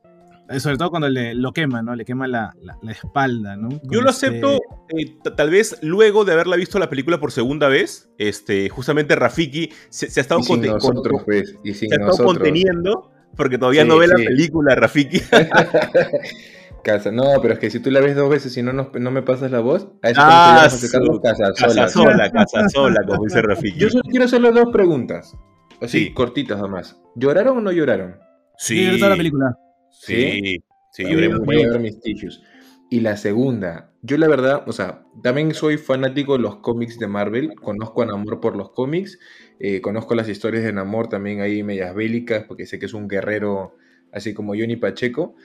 sobre 0.57 0.77
todo 0.77 0.89
cuando 0.89 1.09
le, 1.09 1.35
lo 1.35 1.51
quema, 1.51 1.81
¿no? 1.81 1.95
Le 1.95 2.05
quema 2.05 2.27
la, 2.27 2.53
la, 2.61 2.91
espalda, 2.91 3.55
¿no? 3.55 3.69
Yo 3.83 4.01
lo 4.01 4.09
acepto, 4.09 4.59
este 4.87 5.01
eh, 5.01 5.31
tal 5.35 5.49
vez 5.51 5.77
luego 5.81 6.25
de 6.25 6.33
haberla 6.33 6.55
visto 6.55 6.79
la 6.79 6.89
película 6.89 7.19
por 7.19 7.31
segunda 7.31 7.67
vez, 7.67 8.09
este, 8.17 8.69
justamente 8.69 9.15
Rafiki 9.15 9.71
se, 9.89 10.07
ha 10.07 10.21
estado, 10.21 10.41
pues, 10.45 11.51
conteniendo 12.17 13.11
porque 13.35 13.57
todavía 13.57 13.85
no 13.85 13.97
ve 13.97 14.07
la 14.07 14.15
película, 14.15 14.75
Rafiki. 14.75 15.21
Casa, 16.83 17.11
no, 17.11 17.23
pero 17.41 17.53
es 17.53 17.59
que 17.59 17.69
si 17.69 17.79
tú 17.79 17.91
la 17.91 17.99
ves 17.99 18.15
dos 18.15 18.29
veces 18.29 18.55
y 18.57 18.63
no, 18.63 18.71
no, 18.73 19.11
me 19.11 19.21
pasas 19.21 19.51
la 19.51 19.59
voz, 19.59 19.89
a 20.01 20.09
eso 20.09 20.21
ah, 20.23 20.61
casa, 20.63 20.87
casa 21.21 21.87
sola. 21.89 22.31
Casa 22.31 22.69
sola, 22.73 23.01
como 23.05 23.23
dice 23.23 23.41
Rafiki. 23.41 23.77
Yo 23.77 23.89
solo 23.89 24.03
quiero 24.09 24.25
hacerle 24.25 24.51
dos 24.51 24.69
preguntas, 24.71 25.35
así, 25.81 26.13
cortitas 26.13 26.59
además. 26.59 26.99
¿Lloraron 27.15 27.57
o 27.57 27.61
no 27.61 27.71
lloraron? 27.71 28.17
Sí. 28.57 28.97
toda 28.97 29.11
la 29.11 29.17
película. 29.17 29.57
Sí, 29.91 30.63
sí, 30.91 31.03
lloré 31.03 31.27
a 31.27 31.69
ver 31.69 31.79
mis 31.79 31.99
tissues. 31.99 32.41
Y 32.91 33.01
la 33.01 33.17
segunda, 33.17 33.93
yo 34.01 34.17
la 34.17 34.27
verdad, 34.27 34.63
o 34.67 34.71
sea, 34.71 35.05
también 35.21 35.53
soy 35.53 35.77
fanático 35.77 36.33
de 36.33 36.39
los 36.39 36.57
cómics 36.57 36.97
de 36.97 37.07
Marvel, 37.07 37.53
conozco 37.53 38.01
a 38.01 38.07
Namor 38.07 38.39
por 38.39 38.55
los 38.55 38.71
cómics, 38.71 39.19
eh, 39.59 39.79
conozco 39.79 40.15
las 40.15 40.27
historias 40.27 40.63
de 40.63 40.73
Namor 40.73 41.07
también 41.07 41.41
ahí 41.41 41.61
medias 41.61 41.93
bélicas, 41.93 42.45
porque 42.47 42.65
sé 42.65 42.79
que 42.79 42.87
es 42.87 42.95
un 42.95 43.07
guerrero 43.07 43.75
así 44.11 44.33
como 44.33 44.53
Johnny 44.53 44.75
Pacheco, 44.75 45.35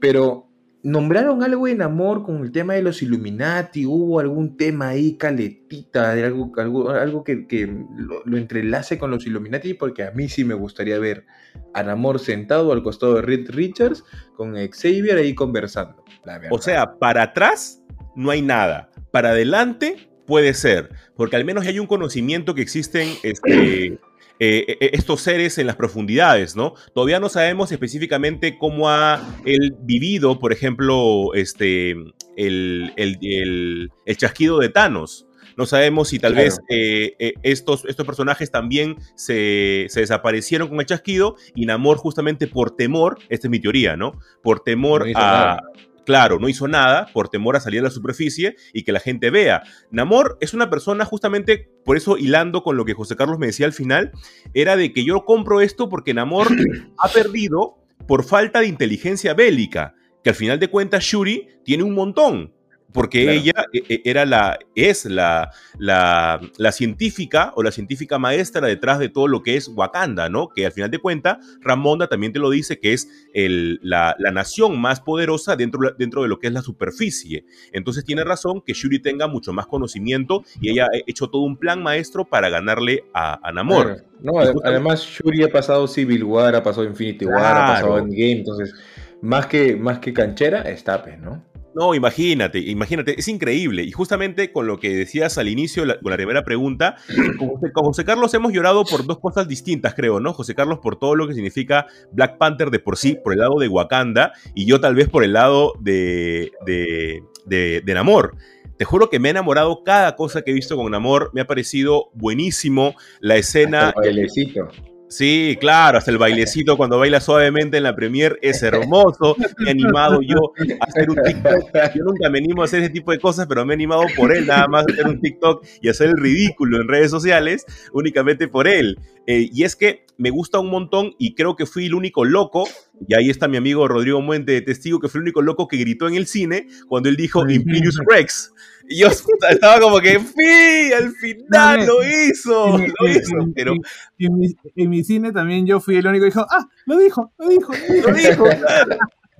pero 0.00 0.47
nombraron 0.82 1.42
algo 1.42 1.66
en 1.66 1.82
amor 1.82 2.22
con 2.22 2.42
el 2.42 2.52
tema 2.52 2.74
de 2.74 2.82
los 2.82 3.02
Illuminati, 3.02 3.84
hubo 3.86 4.20
algún 4.20 4.56
tema 4.56 4.88
ahí 4.88 5.16
caletita, 5.16 6.14
de 6.14 6.24
algo, 6.24 6.52
algo, 6.56 6.90
algo 6.90 7.24
que, 7.24 7.84
lo, 7.96 8.36
entrelace 8.36 8.98
con 8.98 9.10
los 9.10 9.26
Illuminati, 9.26 9.74
porque 9.74 10.04
a 10.04 10.12
mí 10.12 10.28
sí 10.28 10.44
me 10.44 10.54
gustaría 10.54 10.98
ver 10.98 11.26
a 11.74 11.82
Namor 11.82 12.20
sentado 12.20 12.72
al 12.72 12.82
costado 12.82 13.16
de 13.16 13.22
Reed 13.22 13.50
Richards 13.50 14.04
con 14.36 14.54
Xavier 14.54 15.18
ahí 15.18 15.34
conversando. 15.34 16.04
o 16.50 16.58
sea, 16.58 16.98
para 16.98 17.22
atrás 17.22 17.82
no 18.14 18.30
hay 18.30 18.42
nada, 18.42 18.90
para 19.10 19.30
adelante 19.30 20.08
puede 20.26 20.54
ser, 20.54 20.90
porque 21.16 21.36
al 21.36 21.44
menos 21.44 21.66
hay 21.66 21.78
un 21.78 21.86
conocimiento 21.86 22.54
que 22.54 22.62
existen 22.62 23.08
este, 23.22 23.98
eh, 24.40 24.76
e, 24.80 24.90
estos 24.92 25.20
seres 25.20 25.58
en 25.58 25.66
las 25.66 25.76
profundidades, 25.76 26.54
¿no? 26.54 26.74
Todavía 26.94 27.18
no 27.20 27.28
sabemos 27.28 27.72
específicamente 27.72 28.56
cómo 28.58 28.88
ha 28.88 29.20
él 29.44 29.74
vivido, 29.80 30.38
por 30.38 30.52
ejemplo, 30.52 31.34
este, 31.34 31.90
el, 32.36 32.92
el, 32.96 33.90
el, 34.06 34.16
chasquido 34.16 34.58
de 34.58 34.68
Thanos. 34.68 35.26
No 35.56 35.66
sabemos 35.66 36.10
si 36.10 36.20
tal 36.20 36.34
vez 36.34 36.60
eh, 36.70 37.16
eh, 37.18 37.34
estos, 37.42 37.84
estos 37.86 38.06
personajes 38.06 38.52
también 38.52 38.94
se, 39.16 39.86
se, 39.88 40.00
desaparecieron 40.00 40.68
con 40.68 40.78
el 40.78 40.86
chasquido 40.86 41.34
y 41.56 41.66
Namor 41.66 41.96
justamente 41.96 42.46
por 42.46 42.76
temor, 42.76 43.18
esta 43.28 43.48
es 43.48 43.50
mi 43.50 43.58
teoría, 43.58 43.96
¿no? 43.96 44.12
Por 44.40 44.60
temor 44.60 45.04
a, 45.16 45.60
Claro, 46.08 46.38
no 46.38 46.48
hizo 46.48 46.66
nada 46.68 47.04
por 47.12 47.28
temor 47.28 47.54
a 47.54 47.60
salir 47.60 47.80
a 47.80 47.82
la 47.82 47.90
superficie 47.90 48.56
y 48.72 48.82
que 48.82 48.92
la 48.92 48.98
gente 48.98 49.28
vea. 49.28 49.62
Namor 49.90 50.38
es 50.40 50.54
una 50.54 50.70
persona 50.70 51.04
justamente, 51.04 51.70
por 51.84 51.98
eso 51.98 52.16
hilando 52.16 52.62
con 52.62 52.78
lo 52.78 52.86
que 52.86 52.94
José 52.94 53.14
Carlos 53.14 53.38
me 53.38 53.48
decía 53.48 53.66
al 53.66 53.74
final, 53.74 54.12
era 54.54 54.78
de 54.78 54.94
que 54.94 55.04
yo 55.04 55.26
compro 55.26 55.60
esto 55.60 55.90
porque 55.90 56.14
Namor 56.14 56.48
ha 56.96 57.08
perdido 57.08 57.76
por 58.06 58.24
falta 58.24 58.60
de 58.60 58.68
inteligencia 58.68 59.34
bélica, 59.34 59.96
que 60.24 60.30
al 60.30 60.36
final 60.36 60.58
de 60.58 60.70
cuentas 60.70 61.04
Shuri 61.04 61.46
tiene 61.62 61.82
un 61.82 61.92
montón 61.92 62.54
porque 62.98 63.32
ella 63.32 63.52
eh, 63.72 63.82
eh, 63.88 64.02
era 64.04 64.26
la, 64.26 64.58
es 64.74 65.04
la, 65.04 65.50
la, 65.78 66.72
científica 66.72 67.52
o 67.54 67.62
la 67.62 67.70
científica 67.70 68.18
maestra 68.18 68.66
detrás 68.66 68.98
de 68.98 69.08
todo 69.08 69.28
lo 69.28 69.42
que 69.42 69.56
es 69.56 69.68
Wakanda, 69.68 70.28
¿no? 70.28 70.48
Que 70.48 70.66
al 70.66 70.72
final 70.72 70.90
de 70.90 70.98
cuentas, 70.98 71.38
Ramonda 71.60 72.08
también 72.08 72.32
te 72.32 72.38
lo 72.38 72.50
dice, 72.50 72.78
que 72.78 72.92
es 72.92 73.08
el, 73.34 73.78
la, 73.82 74.16
nación 74.32 74.80
más 74.80 75.00
poderosa 75.00 75.56
dentro, 75.56 75.80
dentro 75.98 76.22
de 76.22 76.28
lo 76.28 76.38
que 76.38 76.48
es 76.48 76.52
la 76.52 76.62
superficie. 76.62 77.44
Entonces 77.72 78.04
tiene 78.04 78.24
razón 78.24 78.62
que 78.64 78.72
Shuri 78.72 79.00
tenga 79.00 79.26
mucho 79.26 79.52
más 79.52 79.66
conocimiento 79.66 80.44
y 80.60 80.70
ella 80.70 80.86
ha 80.86 80.96
hecho 81.06 81.28
todo 81.28 81.42
un 81.42 81.56
plan 81.56 81.82
maestro 81.82 82.24
para 82.24 82.48
ganarle 82.48 83.04
a, 83.14 83.40
Namor. 83.52 84.04
No, 84.20 84.38
además 84.64 85.02
Shuri 85.02 85.44
ha 85.44 85.48
pasado 85.48 85.86
Civil 85.86 86.24
War, 86.24 86.54
ha 86.54 86.62
pasado 86.62 86.84
Infinity 86.86 87.24
War, 87.24 87.56
ha 87.56 87.66
pasado 87.66 87.98
Endgame, 87.98 88.32
entonces 88.32 88.74
más 89.22 89.46
que, 89.46 89.76
más 89.76 89.98
que 89.98 90.12
canchera, 90.12 90.62
es 90.62 90.84
Tape, 90.84 91.16
¿no? 91.16 91.44
No, 91.78 91.94
imagínate, 91.94 92.58
imagínate, 92.58 93.20
es 93.20 93.28
increíble. 93.28 93.84
Y 93.84 93.92
justamente 93.92 94.50
con 94.50 94.66
lo 94.66 94.80
que 94.80 94.96
decías 94.96 95.38
al 95.38 95.46
inicio, 95.46 95.84
con 96.02 96.10
la 96.10 96.16
primera 96.16 96.42
pregunta, 96.42 96.96
con 97.38 97.84
José, 97.84 98.04
Carlos 98.04 98.34
hemos 98.34 98.52
llorado 98.52 98.84
por 98.84 99.06
dos 99.06 99.20
cosas 99.20 99.46
distintas, 99.46 99.94
creo, 99.94 100.18
¿no? 100.18 100.32
José 100.32 100.56
Carlos 100.56 100.80
por 100.80 100.98
todo 100.98 101.14
lo 101.14 101.28
que 101.28 101.34
significa 101.34 101.86
Black 102.10 102.36
Panther 102.36 102.70
de 102.70 102.80
por 102.80 102.96
sí, 102.96 103.16
por 103.22 103.32
el 103.32 103.38
lado 103.38 103.60
de 103.60 103.68
Wakanda, 103.68 104.32
y 104.56 104.66
yo 104.66 104.80
tal 104.80 104.96
vez 104.96 105.08
por 105.08 105.22
el 105.22 105.34
lado 105.34 105.74
de, 105.78 106.50
de, 106.66 107.22
de, 107.46 107.80
de 107.84 107.94
Namor. 107.94 108.34
Te 108.76 108.84
juro 108.84 109.08
que 109.08 109.20
me 109.20 109.28
he 109.28 109.30
enamorado 109.30 109.84
cada 109.84 110.16
cosa 110.16 110.42
que 110.42 110.50
he 110.50 110.54
visto 110.54 110.76
con 110.76 110.90
Namor, 110.90 111.30
me 111.32 111.42
ha 111.42 111.46
parecido 111.46 112.10
buenísimo 112.12 112.96
la 113.20 113.36
escena. 113.36 113.94
El 114.02 114.16
bailecito. 114.16 114.68
Sí, 115.08 115.56
claro, 115.58 115.96
hasta 115.96 116.10
el 116.10 116.18
bailecito 116.18 116.76
cuando 116.76 116.98
baila 116.98 117.20
suavemente 117.20 117.78
en 117.78 117.82
la 117.84 117.96
premier 117.96 118.38
es 118.42 118.62
hermoso. 118.62 119.36
Me 119.58 119.68
he 119.68 119.70
animado 119.70 120.20
yo 120.20 120.52
a 120.80 120.84
hacer 120.84 121.08
un 121.08 121.16
TikTok. 121.16 121.94
Yo 121.94 122.04
nunca 122.04 122.28
me 122.28 122.38
animo 122.38 122.60
a 122.60 122.66
hacer 122.66 122.82
ese 122.82 122.90
tipo 122.90 123.10
de 123.12 123.18
cosas, 123.18 123.46
pero 123.46 123.64
me 123.64 123.72
he 123.72 123.76
animado 123.76 124.02
por 124.14 124.36
él, 124.36 124.46
nada 124.46 124.68
más 124.68 124.86
a 124.86 124.92
hacer 124.92 125.06
un 125.06 125.18
TikTok 125.20 125.64
y 125.80 125.88
hacer 125.88 126.10
el 126.10 126.18
ridículo 126.18 126.80
en 126.80 126.88
redes 126.88 127.10
sociales, 127.10 127.64
únicamente 127.92 128.48
por 128.48 128.68
él. 128.68 128.98
Eh, 129.26 129.48
y 129.52 129.64
es 129.64 129.76
que 129.76 130.04
me 130.18 130.30
gusta 130.30 130.58
un 130.58 130.68
montón 130.68 131.14
y 131.18 131.34
creo 131.34 131.56
que 131.56 131.64
fui 131.64 131.86
el 131.86 131.94
único 131.94 132.24
loco, 132.24 132.68
y 133.06 133.14
ahí 133.14 133.30
está 133.30 133.48
mi 133.48 133.56
amigo 133.56 133.88
Rodrigo 133.88 134.20
Muente 134.20 134.52
de 134.52 134.60
testigo, 134.60 135.00
que 135.00 135.08
fue 135.08 135.20
el 135.20 135.22
único 135.22 135.40
loco 135.40 135.68
que 135.68 135.78
gritó 135.78 136.06
en 136.06 136.16
el 136.16 136.26
cine 136.26 136.66
cuando 136.86 137.08
él 137.08 137.16
dijo 137.16 137.48
Imperius 137.48 137.98
Rex. 138.06 138.52
Y 138.88 139.00
yo 139.00 139.08
estaba 139.08 139.80
como 139.80 140.00
que, 140.00 140.18
¡fi! 140.18 140.92
Al 140.92 141.12
final 141.12 141.86
lo 141.86 141.98
hizo, 142.02 142.78
En, 142.78 142.92
lo 142.98 143.06
en- 143.06 143.16
hizo. 143.20 143.36
en- 143.38 143.52
Pero 143.52 143.74
en 144.18 144.38
mi, 144.38 144.56
en 144.76 144.90
mi 144.90 145.04
cine 145.04 145.30
también 145.32 145.66
yo 145.66 145.78
fui 145.80 145.96
el 145.96 146.06
único 146.06 146.22
que 146.22 146.30
dijo, 146.30 146.46
ah, 146.50 146.66
lo 146.86 146.98
dijo, 146.98 147.32
lo 147.38 147.48
dijo, 147.48 147.72
lo 148.06 148.14
dijo. 148.14 148.44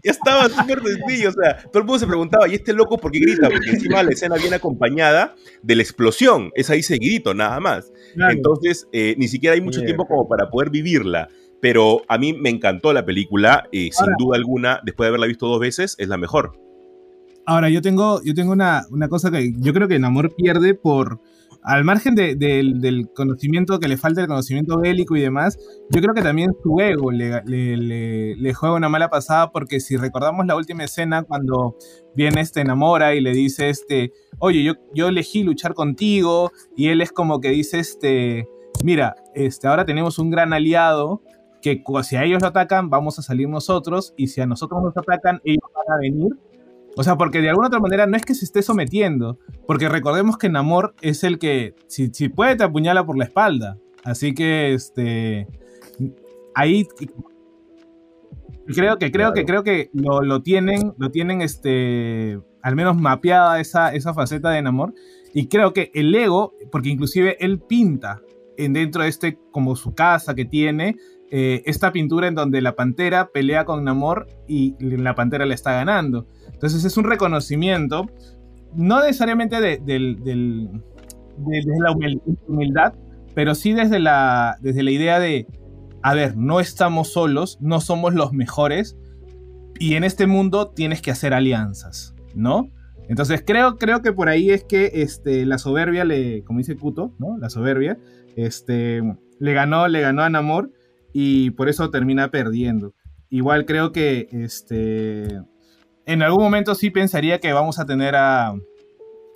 Ya 0.05 0.12
estaba 0.12 0.49
súper 0.49 0.81
sencillo, 0.81 1.31
o 1.31 1.33
sea, 1.33 1.57
todo 1.73 1.79
el 1.81 1.85
mundo 1.85 1.99
se 1.99 2.07
preguntaba, 2.07 2.47
¿y 2.47 2.55
este 2.55 2.73
loco 2.73 2.99
por 2.99 3.11
qué 3.11 3.19
grita? 3.19 3.49
Porque 3.51 3.70
encima 3.70 4.01
la 4.05 4.11
escena 4.11 4.37
viene 4.37 4.55
acompañada 4.57 5.35
de 5.62 5.75
la 5.75 5.83
explosión, 5.83 6.53
es 6.55 6.70
ahí 6.70 6.85
seguidito, 6.85 7.35
nada 7.35 7.59
más. 7.59 7.91
Claro. 8.15 8.33
Entonces, 8.33 8.87
eh, 8.93 9.16
ni 9.19 9.27
siquiera 9.27 9.55
hay 9.55 9.61
mucho 9.61 9.83
tiempo 9.83 10.07
como 10.07 10.29
para 10.29 10.51
poder 10.51 10.70
vivirla. 10.70 11.29
Pero 11.61 12.03
a 12.07 12.16
mí 12.19 12.33
me 12.33 12.51
encantó 12.51 12.93
la 12.93 13.05
película, 13.05 13.65
eh, 13.73 13.89
sin 13.93 14.07
duda 14.16 14.37
alguna, 14.37 14.81
después 14.85 15.07
de 15.07 15.09
haberla 15.09 15.27
visto 15.27 15.49
dos 15.49 15.59
veces, 15.59 15.97
es 15.99 16.07
la 16.07 16.16
mejor. 16.16 16.53
Ahora, 17.49 17.70
yo 17.70 17.81
tengo, 17.81 18.20
yo 18.23 18.35
tengo 18.35 18.53
una, 18.53 18.83
una 18.91 19.09
cosa 19.09 19.31
que 19.31 19.55
yo 19.57 19.73
creo 19.73 19.89
que 19.89 19.99
Namor 19.99 20.35
pierde 20.35 20.75
por, 20.75 21.19
al 21.62 21.83
margen 21.83 22.15
de- 22.15 22.35
del- 22.35 22.79
conocimiento, 23.15 23.81
que 23.81 23.89
le 23.89 23.97
falta 23.97 24.20
el 24.20 24.27
conocimiento 24.27 24.79
bélico 24.79 25.16
y 25.16 25.23
demás, 25.23 25.57
yo 25.89 26.03
creo 26.03 26.12
que 26.12 26.20
también 26.20 26.51
su 26.62 26.79
ego 26.79 27.11
le, 27.11 27.41
le- 27.47 27.79
le- 27.79 28.37
le 28.37 28.53
juega 28.53 28.75
una 28.77 28.91
mala 28.91 29.09
pasada 29.09 29.51
porque 29.51 29.81
si 29.81 29.97
recordamos 29.97 30.45
la 30.45 30.57
última 30.57 30.85
escena 30.85 31.23
cuando 31.23 31.75
viene 32.15 32.43
este 32.43 32.61
enamora 32.61 33.15
y 33.15 33.23
le 33.23 33.33
dice 33.33 33.70
este, 33.70 34.12
oye, 34.41 34.62
yo, 34.62 34.75
yo 34.95 35.09
elegí 35.09 35.43
luchar 35.43 35.73
contigo 35.73 36.53
y 36.77 36.89
él 36.89 37.01
es 37.01 37.12
como 37.12 37.41
que 37.41 37.49
dice 37.49 37.79
este, 37.79 38.47
mira, 38.85 39.15
este, 39.35 39.69
ahora 39.69 39.87
tenemos 39.87 40.19
un 40.19 40.29
gran 40.31 40.53
aliado 40.53 41.23
que 41.62 41.83
si 42.03 42.16
a 42.16 42.25
ellos 42.25 42.43
lo 42.43 42.49
atacan 42.49 42.91
vamos 42.91 43.19
a 43.19 43.23
salir 43.23 43.49
nosotros 43.49 44.12
y 44.19 44.27
si 44.27 44.43
a 44.43 44.47
nosotros 44.47 44.83
nos 44.83 44.95
atacan 44.97 45.41
ellos 45.45 45.65
van 45.75 45.97
a 45.97 45.99
venir 45.99 46.29
o 46.99 47.05
sea, 47.05 47.16
porque 47.16 47.41
de 47.41 47.49
alguna 47.49 47.69
otra 47.69 47.79
manera 47.79 48.09
no 48.09 48.16
es 48.16 48.25
que 48.25 48.35
se 48.35 48.45
esté 48.45 48.61
sometiendo, 48.61 49.39
porque 49.69 49.89
recordemos 49.89 50.37
que 50.37 50.49
Namor 50.49 50.97
es 51.01 51.23
el 51.23 51.39
que, 51.39 51.77
si, 51.87 52.09
si 52.09 52.29
puede, 52.29 52.57
te 52.57 52.65
apuñala 52.65 53.07
por 53.07 53.16
la 53.16 53.23
espalda. 53.23 53.79
Así 54.03 54.35
que, 54.35 54.75
este, 54.75 55.47
ahí 56.57 56.89
creo 58.66 58.99
que 58.99 59.12
creo 59.12 59.33
que 59.33 59.45
creo 59.45 59.62
que 59.62 59.91
lo, 59.93 60.23
lo 60.23 60.43
tienen, 60.43 60.93
lo 60.99 61.12
tienen, 61.12 61.41
este, 61.41 62.41
al 62.62 62.75
menos 62.75 62.97
mapeada 62.97 63.61
esa, 63.61 63.95
esa 63.95 64.12
faceta 64.12 64.51
de 64.51 64.61
Namor. 64.61 64.93
Y 65.33 65.47
creo 65.47 65.73
que 65.73 65.93
el 65.95 66.12
ego, 66.12 66.53
porque 66.73 66.89
inclusive 66.89 67.37
él 67.39 67.61
pinta 67.61 68.20
en 68.57 68.73
dentro 68.73 69.05
de 69.05 69.09
este, 69.09 69.39
como 69.53 69.77
su 69.77 69.95
casa 69.95 70.35
que 70.35 70.47
tiene, 70.47 70.97
eh, 71.31 71.63
esta 71.67 71.93
pintura 71.93 72.29
en 72.29 72.35
donde 72.35 72.61
la 72.63 72.75
pantera 72.75 73.31
pelea 73.33 73.65
con 73.65 73.85
Namor 73.85 74.29
y 74.47 74.75
la 74.81 75.15
pantera 75.15 75.47
le 75.47 75.55
está 75.55 75.73
ganando. 75.73 76.27
Entonces 76.53 76.85
es 76.85 76.97
un 76.97 77.05
reconocimiento, 77.05 78.07
no 78.75 79.03
necesariamente 79.03 79.61
de, 79.61 79.79
del- 79.79 80.23
de- 80.25 80.69
desde 81.39 81.79
la 81.81 81.91
humil- 81.93 82.23
humildad, 82.47 82.95
pero 83.35 83.55
sí 83.55 83.73
desde 83.73 83.99
la, 84.01 84.57
desde 84.61 84.83
la 84.83 84.91
idea 84.91 85.21
de, 85.21 85.47
a 86.03 86.15
ver, 86.15 86.37
no 86.37 86.61
estamos 86.61 87.13
solos, 87.13 87.59
no 87.61 87.81
somos 87.81 88.15
los 88.15 88.33
mejores, 88.33 88.97
y 89.79 89.95
en 89.95 90.03
este 90.05 90.27
mundo 90.27 90.71
tienes 90.71 91.03
que 91.03 91.11
hacer 91.13 91.33
alianzas, 91.35 92.15
¿no? 92.35 92.71
Entonces 93.09 93.43
creo, 93.47 93.77
creo 93.77 94.03
que 94.03 94.13
por 94.13 94.29
ahí 94.29 94.51
es 94.51 94.65
que 94.65 94.91
este, 94.95 95.47
la 95.47 95.59
soberbia 95.59 96.05
le, 96.05 96.43
como 96.43 96.59
dice 96.59 96.77
Kuto, 96.77 97.13
¿no? 97.19 97.39
La 97.39 97.49
soberbia, 97.49 97.97
este, 98.37 99.01
le 99.39 99.53
ganó, 99.53 99.87
le 99.89 100.01
ganó 100.01 100.23
a 100.23 100.31
Namor 100.31 100.73
y 101.12 101.51
por 101.51 101.68
eso 101.68 101.90
termina 101.90 102.30
perdiendo. 102.30 102.94
Igual 103.30 103.64
creo 103.66 103.93
que 103.93 104.28
este, 104.32 105.24
en 106.06 106.22
algún 106.22 106.43
momento 106.43 106.74
sí 106.74 106.90
pensaría 106.90 107.39
que 107.40 107.52
vamos 107.52 107.78
a 107.78 107.86
tener 107.86 108.14
a, 108.16 108.55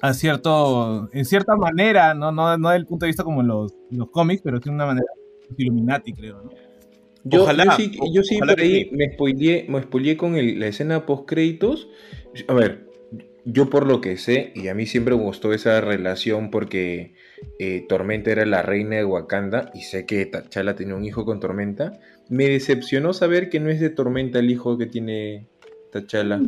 a 0.00 0.14
cierto, 0.14 1.08
en 1.12 1.24
cierta 1.24 1.56
manera, 1.56 2.14
no, 2.14 2.32
no, 2.32 2.56
no 2.56 2.70
del 2.70 2.86
punto 2.86 3.04
de 3.04 3.10
vista 3.10 3.24
como 3.24 3.42
los, 3.42 3.74
los 3.90 4.10
cómics, 4.10 4.42
pero 4.42 4.58
sí 4.58 4.64
de 4.70 4.74
una 4.74 4.86
manera 4.86 5.06
Illuminati, 5.56 6.12
creo, 6.12 6.42
¿no? 6.42 6.50
Yo, 7.24 7.42
Ojalá, 7.42 7.64
yo 7.64 7.70
sí, 7.72 7.92
yo 8.12 8.22
sí 8.24 8.36
ojalá 8.36 8.54
por 8.54 8.62
ahí 8.64 8.88
me 8.90 9.12
spoileé, 9.12 9.66
me 9.68 9.82
spoileé 9.82 10.16
con 10.16 10.34
el- 10.34 10.58
la 10.58 10.66
escena 10.66 11.06
post 11.06 11.28
créditos. 11.28 11.88
A 12.48 12.54
ver, 12.54 12.88
yo 13.44 13.70
por 13.70 13.86
lo 13.86 14.00
que 14.00 14.16
sé, 14.16 14.52
y 14.56 14.66
a 14.68 14.74
mí 14.74 14.86
siempre 14.86 15.14
me 15.14 15.22
gustó 15.22 15.52
esa 15.52 15.80
relación 15.80 16.50
porque 16.50 17.14
eh, 17.58 17.84
Tormenta 17.88 18.30
era 18.30 18.44
la 18.46 18.62
reina 18.62 18.96
de 18.96 19.04
Wakanda 19.04 19.70
y 19.74 19.82
sé 19.82 20.06
que 20.06 20.26
T'Challa 20.26 20.74
tenía 20.74 20.94
un 20.94 21.04
hijo 21.04 21.24
con 21.24 21.40
Tormenta. 21.40 21.92
Me 22.28 22.48
decepcionó 22.48 23.12
saber 23.12 23.48
que 23.50 23.60
no 23.60 23.68
es 23.70 23.80
de 23.80 23.90
Tormenta 23.90 24.38
el 24.38 24.50
hijo 24.50 24.78
que 24.78 24.86
tiene 24.86 25.46
T'Challa. 25.92 26.40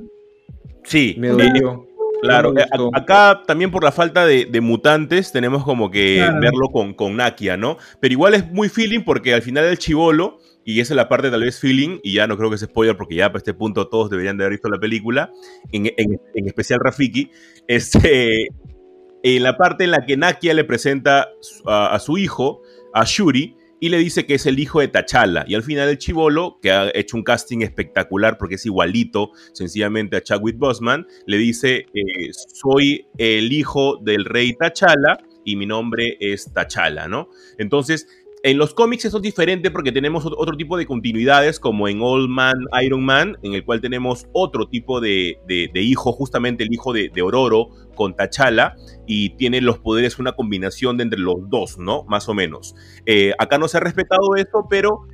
Sí, 0.84 1.16
Me 1.18 1.28
dolió. 1.28 1.86
Claro, 2.22 2.52
me 2.54 2.62
eh, 2.62 2.66
acá 2.94 3.42
también 3.46 3.70
por 3.70 3.84
la 3.84 3.92
falta 3.92 4.24
de, 4.24 4.46
de 4.46 4.60
mutantes 4.62 5.30
tenemos 5.30 5.62
como 5.62 5.90
que 5.90 6.16
Claro. 6.16 6.40
verlo 6.40 6.68
con, 6.72 6.94
con 6.94 7.16
Nakia, 7.16 7.56
¿no? 7.58 7.76
Pero 8.00 8.12
igual 8.12 8.32
es 8.34 8.50
muy 8.50 8.70
feeling 8.70 9.00
porque 9.00 9.34
al 9.34 9.42
final 9.42 9.64
el 9.66 9.76
chivolo, 9.76 10.38
y 10.64 10.80
esa 10.80 10.94
es 10.94 10.96
la 10.96 11.06
parte 11.10 11.30
tal 11.30 11.42
vez 11.42 11.60
feeling, 11.60 11.98
y 12.02 12.14
ya 12.14 12.26
no 12.26 12.38
creo 12.38 12.50
que 12.50 12.56
sea 12.56 12.68
spoiler 12.68 12.96
porque 12.96 13.16
ya 13.16 13.28
para 13.28 13.38
este 13.38 13.52
punto 13.52 13.88
todos 13.88 14.08
deberían 14.08 14.38
de 14.38 14.44
haber 14.44 14.52
visto 14.52 14.70
la 14.70 14.78
película, 14.80 15.30
en, 15.70 15.86
en- 15.98 16.18
en 16.34 16.46
especial 16.46 16.80
Rafiki, 16.82 17.30
este, 17.68 18.48
en 19.24 19.42
la 19.42 19.56
parte 19.56 19.84
en 19.84 19.90
la 19.90 20.04
que 20.04 20.18
Nakia 20.18 20.52
le 20.52 20.64
presenta 20.64 21.30
a, 21.66 21.98
su 21.98 22.18
hijo, 22.18 22.60
a 22.92 23.04
Shuri, 23.04 23.56
y 23.80 23.88
le 23.88 23.96
dice 23.98 24.26
que 24.26 24.34
es 24.34 24.44
el 24.44 24.58
hijo 24.58 24.80
de 24.80 24.88
T'Challa. 24.88 25.44
Y 25.48 25.54
al 25.54 25.62
final 25.62 25.88
el 25.88 25.96
chivolo, 25.96 26.58
que 26.60 26.70
ha 26.70 26.90
hecho 26.94 27.16
un 27.16 27.22
casting 27.22 27.62
espectacular 27.62 28.36
porque 28.36 28.56
es 28.56 28.66
igualito 28.66 29.30
sencillamente 29.52 30.18
a 30.18 30.22
Chadwick 30.22 30.58
Boseman, 30.58 31.06
le 31.26 31.38
dice, 31.38 31.86
eh, 31.94 32.30
soy 32.52 33.06
el 33.16 33.52
hijo 33.52 33.96
del 34.02 34.26
rey 34.26 34.52
T'Challa 34.52 35.18
y 35.42 35.56
mi 35.56 35.64
nombre 35.64 36.18
es 36.20 36.52
T'Challa, 36.52 37.08
¿no? 37.08 37.30
Entonces, 37.56 38.06
en 38.44 38.58
los 38.58 38.74
cómics 38.74 39.06
eso 39.06 39.16
es 39.16 39.22
diferente 39.22 39.70
porque 39.70 39.90
tenemos 39.90 40.24
ot- 40.26 40.34
otro 40.36 40.54
tipo 40.56 40.76
de 40.76 40.84
continuidades, 40.86 41.58
como 41.58 41.88
en 41.88 42.00
Old 42.02 42.28
Man, 42.28 42.54
Iron 42.84 43.02
Man, 43.02 43.38
en 43.42 43.54
el 43.54 43.64
cual 43.64 43.80
tenemos 43.80 44.26
otro 44.32 44.68
tipo 44.68 45.00
de, 45.00 45.38
hijo, 45.74 46.12
justamente 46.12 46.62
el 46.62 46.72
hijo 46.72 46.92
de, 46.92 47.10
de 47.12 47.22
Ororo 47.22 47.70
con 47.94 48.14
T'Challa, 48.14 48.74
y 49.06 49.30
tiene 49.30 49.62
los 49.62 49.78
poderes 49.78 50.18
una 50.18 50.32
combinación 50.32 50.98
de 50.98 51.04
entre 51.04 51.20
los 51.20 51.48
dos, 51.48 51.78
¿no? 51.78 52.04
Más 52.04 52.28
o 52.28 52.34
menos. 52.34 52.74
Eh, 53.06 53.32
acá 53.38 53.56
no 53.56 53.66
se 53.66 53.78
ha 53.78 53.80
respetado 53.80 54.36
esto, 54.36 54.66
pero 54.68 55.06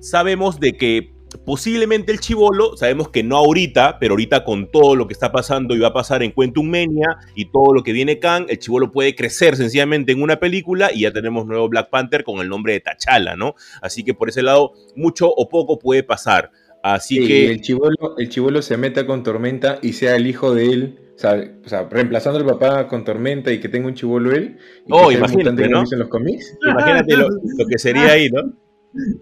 sabemos 0.00 0.58
de 0.58 0.72
que 0.72 1.14
posiblemente 1.38 2.12
el 2.12 2.20
chivolo, 2.20 2.76
sabemos 2.76 3.08
que 3.08 3.22
no 3.22 3.36
ahorita, 3.36 3.98
pero 3.98 4.12
ahorita 4.12 4.44
con 4.44 4.70
todo 4.70 4.96
lo 4.96 5.06
que 5.06 5.12
está 5.12 5.32
pasando 5.32 5.74
y 5.74 5.78
va 5.78 5.88
a 5.88 5.92
pasar 5.92 6.22
en 6.22 6.30
Quantum 6.32 6.68
Mania 6.68 7.16
y 7.34 7.46
todo 7.46 7.72
lo 7.74 7.82
que 7.82 7.92
viene 7.92 8.18
Khan, 8.18 8.46
el 8.48 8.58
chivolo 8.58 8.90
puede 8.90 9.14
crecer 9.14 9.56
sencillamente 9.56 10.12
en 10.12 10.22
una 10.22 10.38
película 10.38 10.90
y 10.92 11.00
ya 11.00 11.12
tenemos 11.12 11.46
nuevo 11.46 11.68
Black 11.68 11.90
Panther 11.90 12.24
con 12.24 12.40
el 12.40 12.48
nombre 12.48 12.74
de 12.74 12.80
T'Challa, 12.80 13.36
¿no? 13.36 13.54
Así 13.80 14.04
que 14.04 14.14
por 14.14 14.28
ese 14.28 14.42
lado, 14.42 14.72
mucho 14.96 15.28
o 15.28 15.48
poco 15.48 15.78
puede 15.78 16.02
pasar. 16.02 16.50
Así 16.82 17.16
Sí, 17.18 17.26
que... 17.28 17.50
el 17.50 17.60
chivolo, 17.60 18.16
el 18.18 18.28
chivolo 18.28 18.60
se 18.62 18.76
meta 18.76 19.06
con 19.06 19.22
Tormenta 19.22 19.78
y 19.82 19.92
sea 19.92 20.16
el 20.16 20.26
hijo 20.26 20.54
de 20.54 20.66
él. 20.66 20.98
O 21.14 21.18
sea, 21.18 21.40
o 21.64 21.68
sea, 21.68 21.88
reemplazando 21.88 22.40
al 22.40 22.46
papá 22.46 22.88
con 22.88 23.04
Tormenta 23.04 23.52
y 23.52 23.60
que 23.60 23.68
tenga 23.68 23.86
un 23.86 23.94
chivolo 23.94 24.32
él. 24.32 24.58
Y 24.86 24.90
Oh, 24.90 25.08
que 25.08 25.14
imagínate, 25.14 25.62
que 25.62 25.68
¿no? 25.68 25.80
visto 25.82 25.94
en 25.94 26.00
los 26.00 26.08
cómics. 26.08 26.58
Imagínate 26.66 27.16
lo, 27.16 27.28
lo 27.28 27.66
que 27.68 27.78
sería 27.78 28.12
ahí, 28.12 28.28
¿no? 28.30 28.52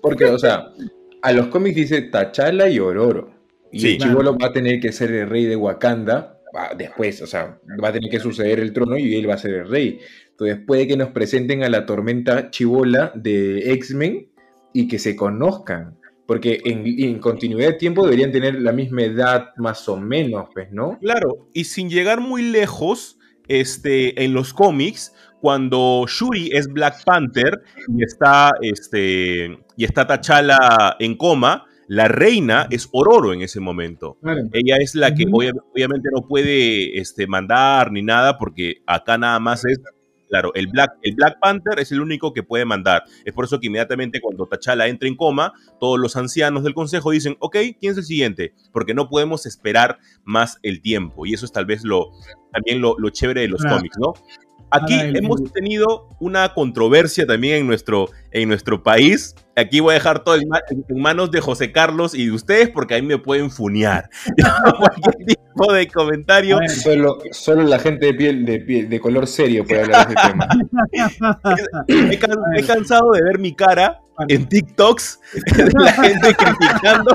Porque, 0.01 0.25
o 0.25 0.39
sea, 0.39 0.73
a 1.23 1.33
los 1.33 1.49
cómics 1.49 1.77
dice 1.77 2.03
T'Challa 2.03 2.69
y 2.69 2.79
Ororo. 2.79 3.31
Y 3.73 3.81
Sí. 3.81 3.89
el 3.93 3.99
chivolo 3.99 4.37
va 4.37 4.49
a 4.49 4.53
tener 4.53 4.81
que 4.81 4.93
ser 4.93 5.13
el 5.13 5.29
rey 5.29 5.45
de 5.45 5.57
Wakanda 5.57 6.37
después, 6.77 7.23
o 7.23 7.27
sea, 7.27 7.61
va 7.83 7.89
a 7.89 7.93
tener 7.93 8.11
que 8.11 8.19
suceder 8.19 8.59
el 8.59 8.73
trono 8.73 8.99
y 8.99 9.15
él 9.15 9.29
va 9.31 9.35
a 9.35 9.39
ser 9.39 9.53
el 9.55 9.69
rey. 9.69 10.01
Entonces 10.31 10.59
puede 10.67 10.89
que 10.89 10.97
nos 10.97 11.11
presenten 11.11 11.63
a 11.63 11.69
la 11.69 11.87
tormenta 11.87 12.51
chivola 12.51 13.13
de 13.15 13.73
X-Men 13.75 14.29
y 14.73 14.89
que 14.89 14.99
se 14.99 15.15
conozcan. 15.15 15.97
Porque 16.27 16.61
en, 16.65 16.85
en 16.87 17.19
continuidad 17.19 17.71
de 17.71 17.75
tiempo 17.75 18.05
deberían 18.05 18.31
tener 18.31 18.61
la 18.61 18.73
misma 18.73 19.03
edad, 19.03 19.49
más 19.57 19.89
o 19.89 19.97
menos, 19.97 20.47
pues, 20.55 20.71
¿no? 20.73 20.97
Claro, 21.01 21.49
y 21.53 21.65
sin 21.65 21.91
llegar 21.91 22.21
muy 22.21 22.43
lejos, 22.43 23.19
este, 23.49 24.23
en 24.25 24.33
los 24.33 24.55
cómics, 24.55 25.13
cuando 25.41 26.05
Shuri 26.07 26.51
es 26.53 26.69
Black 26.69 27.03
Panther 27.05 27.63
y 27.89 28.03
está, 28.05 28.51
este, 28.63 29.59
y 29.77 29.85
está 29.85 30.07
T'Challa 30.07 30.97
en 30.99 31.17
coma, 31.17 31.67
la 31.89 32.07
reina 32.07 32.67
es 32.71 32.89
Ororo 32.93 33.33
en 33.33 33.43
ese 33.43 33.59
momento. 33.59 34.17
Claro. 34.23 34.43
Ella 34.53 34.77
es 34.79 34.95
la 34.95 35.13
que 35.15 35.25
obvia- 35.27 35.53
obviamente 35.75 36.09
no 36.15 36.27
puede 36.29 36.99
este, 36.99 37.27
mandar 37.27 37.91
ni 37.91 38.03
nada 38.03 38.39
porque 38.39 38.77
acá 38.87 39.19
nada 39.19 39.41
más 39.41 39.65
es, 39.65 39.81
claro, 40.29 40.53
el 40.55 40.69
Black, 40.69 40.93
el 41.03 41.17
Black 41.17 41.39
Panther 41.41 41.81
es 41.81 41.91
el 41.91 42.01
único 42.01 42.33
que 42.33 42.45
puede 42.45 42.65
mandar. 42.65 43.03
Es 43.25 43.33
por 43.35 43.45
eso 43.45 43.59
que 43.59 43.67
inmediatamente 43.67 44.21
cuando 44.21 44.47
T'Challa 44.47 44.87
entra 44.87 45.09
en 45.09 45.17
coma, 45.17 45.53
todos 45.81 45.99
los 45.99 46.15
ancianos 46.17 46.63
del 46.63 46.75
consejo 46.75 47.11
dicen, 47.11 47.37
ok, 47.41 47.57
¿quién 47.81 47.91
es 47.93 47.99
el 47.99 48.05
siguiente? 48.05 48.53
Porque 48.73 48.95
no 48.95 49.09
podemos 49.09 49.45
esperar 49.47 49.99
más 50.23 50.59
el 50.63 50.83
tiempo. 50.83 51.27
Y 51.27 51.35
eso 51.35 51.45
es 51.45 51.51
tal 51.51 51.67
vez 51.67 51.83
lo, 51.83 52.11
también 52.53 52.81
lo, 52.81 52.95
lo 52.99 53.11
chévere 53.11 53.41
de 53.41 53.49
los 53.49 53.65
cómics, 53.65 53.97
¿no? 53.99 54.13
Aquí 54.71 54.95
hemos 55.17 55.53
tenido 55.53 56.09
una 56.21 56.55
controversia 56.55 57.27
también 57.27 57.59
en 57.59 57.67
nuestro, 57.67 58.09
en 58.31 58.49
nuestro 58.49 58.83
país. 58.83 59.35
Aquí 59.57 59.81
voy 59.81 59.91
a 59.93 59.95
dejar 59.95 60.23
todo 60.25 60.37
en, 60.37 60.49
ma- 60.49 60.61
en 60.69 61.01
manos 61.01 61.31
de 61.31 61.41
José 61.41 61.73
Carlos 61.73 62.15
y 62.15 62.27
de 62.27 62.33
ustedes 62.33 62.69
porque 62.71 62.95
ahí 62.95 63.03
me 63.03 63.19
pueden 63.19 63.51
funear. 63.51 64.09
Cualquier 64.79 65.27
tipo 65.27 65.73
de 65.73 65.89
comentario. 65.89 66.59
Solo, 66.69 67.19
solo 67.33 67.63
la 67.65 67.79
gente 67.79 68.07
de 68.07 68.15
piel, 68.15 68.45
de 68.47 68.61
piel, 68.61 68.89
de 68.89 69.01
color 69.01 69.27
serio 69.27 69.65
puede 69.65 69.83
hablar 69.83 70.07
de 70.09 70.15
ese 70.15 70.29
tema. 70.29 70.49
Me 71.89 72.15
he, 72.15 72.61
he 72.61 72.63
cansado 72.65 73.11
de 73.13 73.23
ver 73.23 73.39
mi 73.39 73.55
cara 73.55 73.99
en 74.29 74.47
TikToks 74.49 75.21
de 75.57 75.71
la 75.75 75.93
gente 75.93 76.35
criticando. 76.35 77.15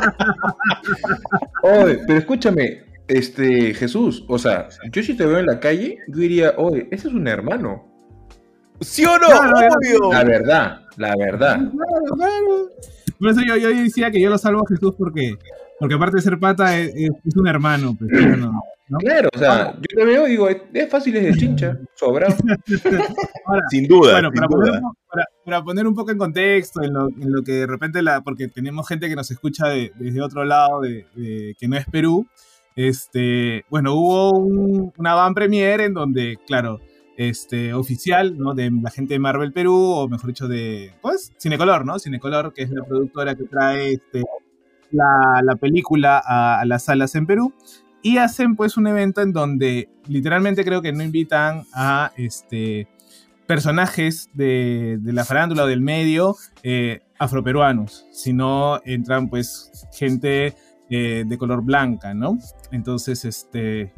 Oye, 1.62 2.00
pero 2.06 2.20
escúchame, 2.20 2.84
este, 3.08 3.74
Jesús, 3.74 4.24
o 4.28 4.38
sea, 4.40 4.68
yo 4.92 5.04
si 5.04 5.16
te 5.16 5.26
veo 5.26 5.40
en 5.40 5.46
la 5.46 5.60
calle, 5.60 5.98
yo 6.08 6.20
diría, 6.20 6.54
oye, 6.58 6.88
ese 6.92 7.08
es 7.08 7.14
un 7.14 7.28
hermano. 7.28 7.86
¿Sí 8.82 9.06
o 9.06 9.18
no? 9.18 9.28
Claro, 9.28 9.52
Obvio. 9.78 10.12
La 10.12 10.24
verdad, 10.24 10.82
la 10.98 11.14
verdad. 11.18 11.56
Claro, 11.58 12.16
claro. 12.18 12.70
Por 13.20 13.30
eso 13.30 13.42
yo, 13.48 13.56
yo 13.56 13.70
decía 13.70 14.12
que 14.12 14.20
yo 14.20 14.30
lo 14.30 14.38
salvo 14.38 14.62
a 14.62 14.68
Jesús 14.68 14.94
porque, 14.98 15.36
porque 15.80 15.96
aparte 15.96 16.18
de 16.18 16.22
ser 16.22 16.38
pata 16.40 16.78
es, 16.78 16.90
es- 16.96 17.12
es 17.26 17.36
un 17.38 17.48
hermano. 17.48 17.96
Pues, 17.98 18.12
no, 18.38 18.52
¿no? 18.90 18.98
Claro, 19.00 19.30
o 19.34 19.38
sea, 19.40 19.74
yo 19.76 19.98
te 19.98 20.04
veo 20.06 20.28
y 20.28 20.32
digo, 20.32 20.50
es, 20.50 20.90
fácil, 20.90 21.16
es 21.16 21.24
de 21.24 21.34
chincha, 21.40 21.78
sobrado. 21.96 22.36
Ahora, 23.46 23.62
Sin 23.70 23.88
duda, 23.88 24.14
bueno, 24.14 24.30
sin 24.32 24.36
para 24.42 24.48
poner, 24.50 24.72
duda. 24.74 24.82
para, 25.10 25.26
para 25.46 25.64
poner 25.64 25.88
un 25.88 25.96
poco 25.96 26.12
en 26.12 26.18
contexto, 26.18 26.84
en 26.84 26.94
lo, 26.94 27.08
en 27.08 27.32
lo 27.32 27.42
que 27.44 27.54
de 27.54 27.68
repente, 27.68 28.02
la, 28.02 28.22
porque 28.22 28.48
tenemos 28.50 28.88
gente 28.88 29.08
que 29.08 29.16
nos 29.16 29.32
escucha 29.32 29.68
de- 29.70 29.92
desde 29.96 30.22
otro 30.22 30.44
lado, 30.44 30.82
de, 30.82 31.06
de- 31.16 31.56
que 31.58 31.68
no 31.68 31.78
es 31.78 31.86
Perú, 31.86 32.28
este, 32.76 33.66
bueno, 33.70 33.94
hubo 33.96 34.32
un- 34.38 34.92
una 34.98 35.14
van 35.14 35.34
premier 35.34 35.82
en 35.82 35.94
donde, 35.94 36.38
claro, 36.48 36.80
este, 37.18 37.74
oficial, 37.74 38.38
¿no? 38.38 38.54
De 38.54 38.70
la 38.70 38.92
gente 38.92 39.14
de 39.14 39.20
Marvel 39.20 39.54
Perú, 39.54 39.76
o 39.76 40.08
mejor 40.10 40.28
dicho, 40.28 40.48
de, 40.48 40.92
pues, 41.02 41.32
Cinecolor, 41.40 41.86
¿no? 41.86 41.98
Cinecolor, 42.00 42.54
que 42.54 42.64
es 42.64 42.70
la 42.72 42.84
productora 42.84 43.36
que 43.36 43.46
trae 43.46 43.94
este, 43.94 44.24
la, 44.92 45.42
la 45.44 45.56
película 45.56 46.22
a, 46.26 46.64
las 46.66 46.84
salas 46.86 47.16
en 47.16 47.26
Perú. 47.26 47.54
Y 48.02 48.18
hacen 48.18 48.56
pues 48.56 48.78
un 48.78 48.86
evento 48.86 49.22
en 49.22 49.34
donde 49.34 49.90
literalmente 50.08 50.64
creo 50.64 50.82
que 50.84 50.92
no 50.92 51.02
invitan 51.02 51.64
a 51.74 52.12
este, 52.18 52.88
personajes 53.48 54.30
de, 54.34 54.98
de 55.02 55.14
la 55.14 55.26
farándula 55.26 55.64
o 55.64 55.68
del 55.68 55.82
medio 55.82 56.36
eh, 56.62 57.00
afroperuanos, 57.18 58.06
sino 58.12 58.80
entran 58.86 59.30
pues 59.30 59.72
gente 59.94 60.54
eh, 60.90 61.24
de 61.26 61.38
color 61.38 61.64
blanca, 61.64 62.14
¿no? 62.14 62.38
Entonces, 62.72 63.26
este, 63.26 63.92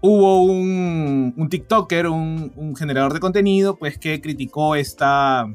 hubo 0.00 0.44
un, 0.44 1.34
un 1.36 1.48
TikToker, 1.48 2.06
un, 2.08 2.52
un 2.56 2.76
generador 2.76 3.12
de 3.12 3.20
contenido, 3.20 3.76
pues 3.76 3.98
que 3.98 4.20
criticó 4.20 4.74
esta, 4.76 5.46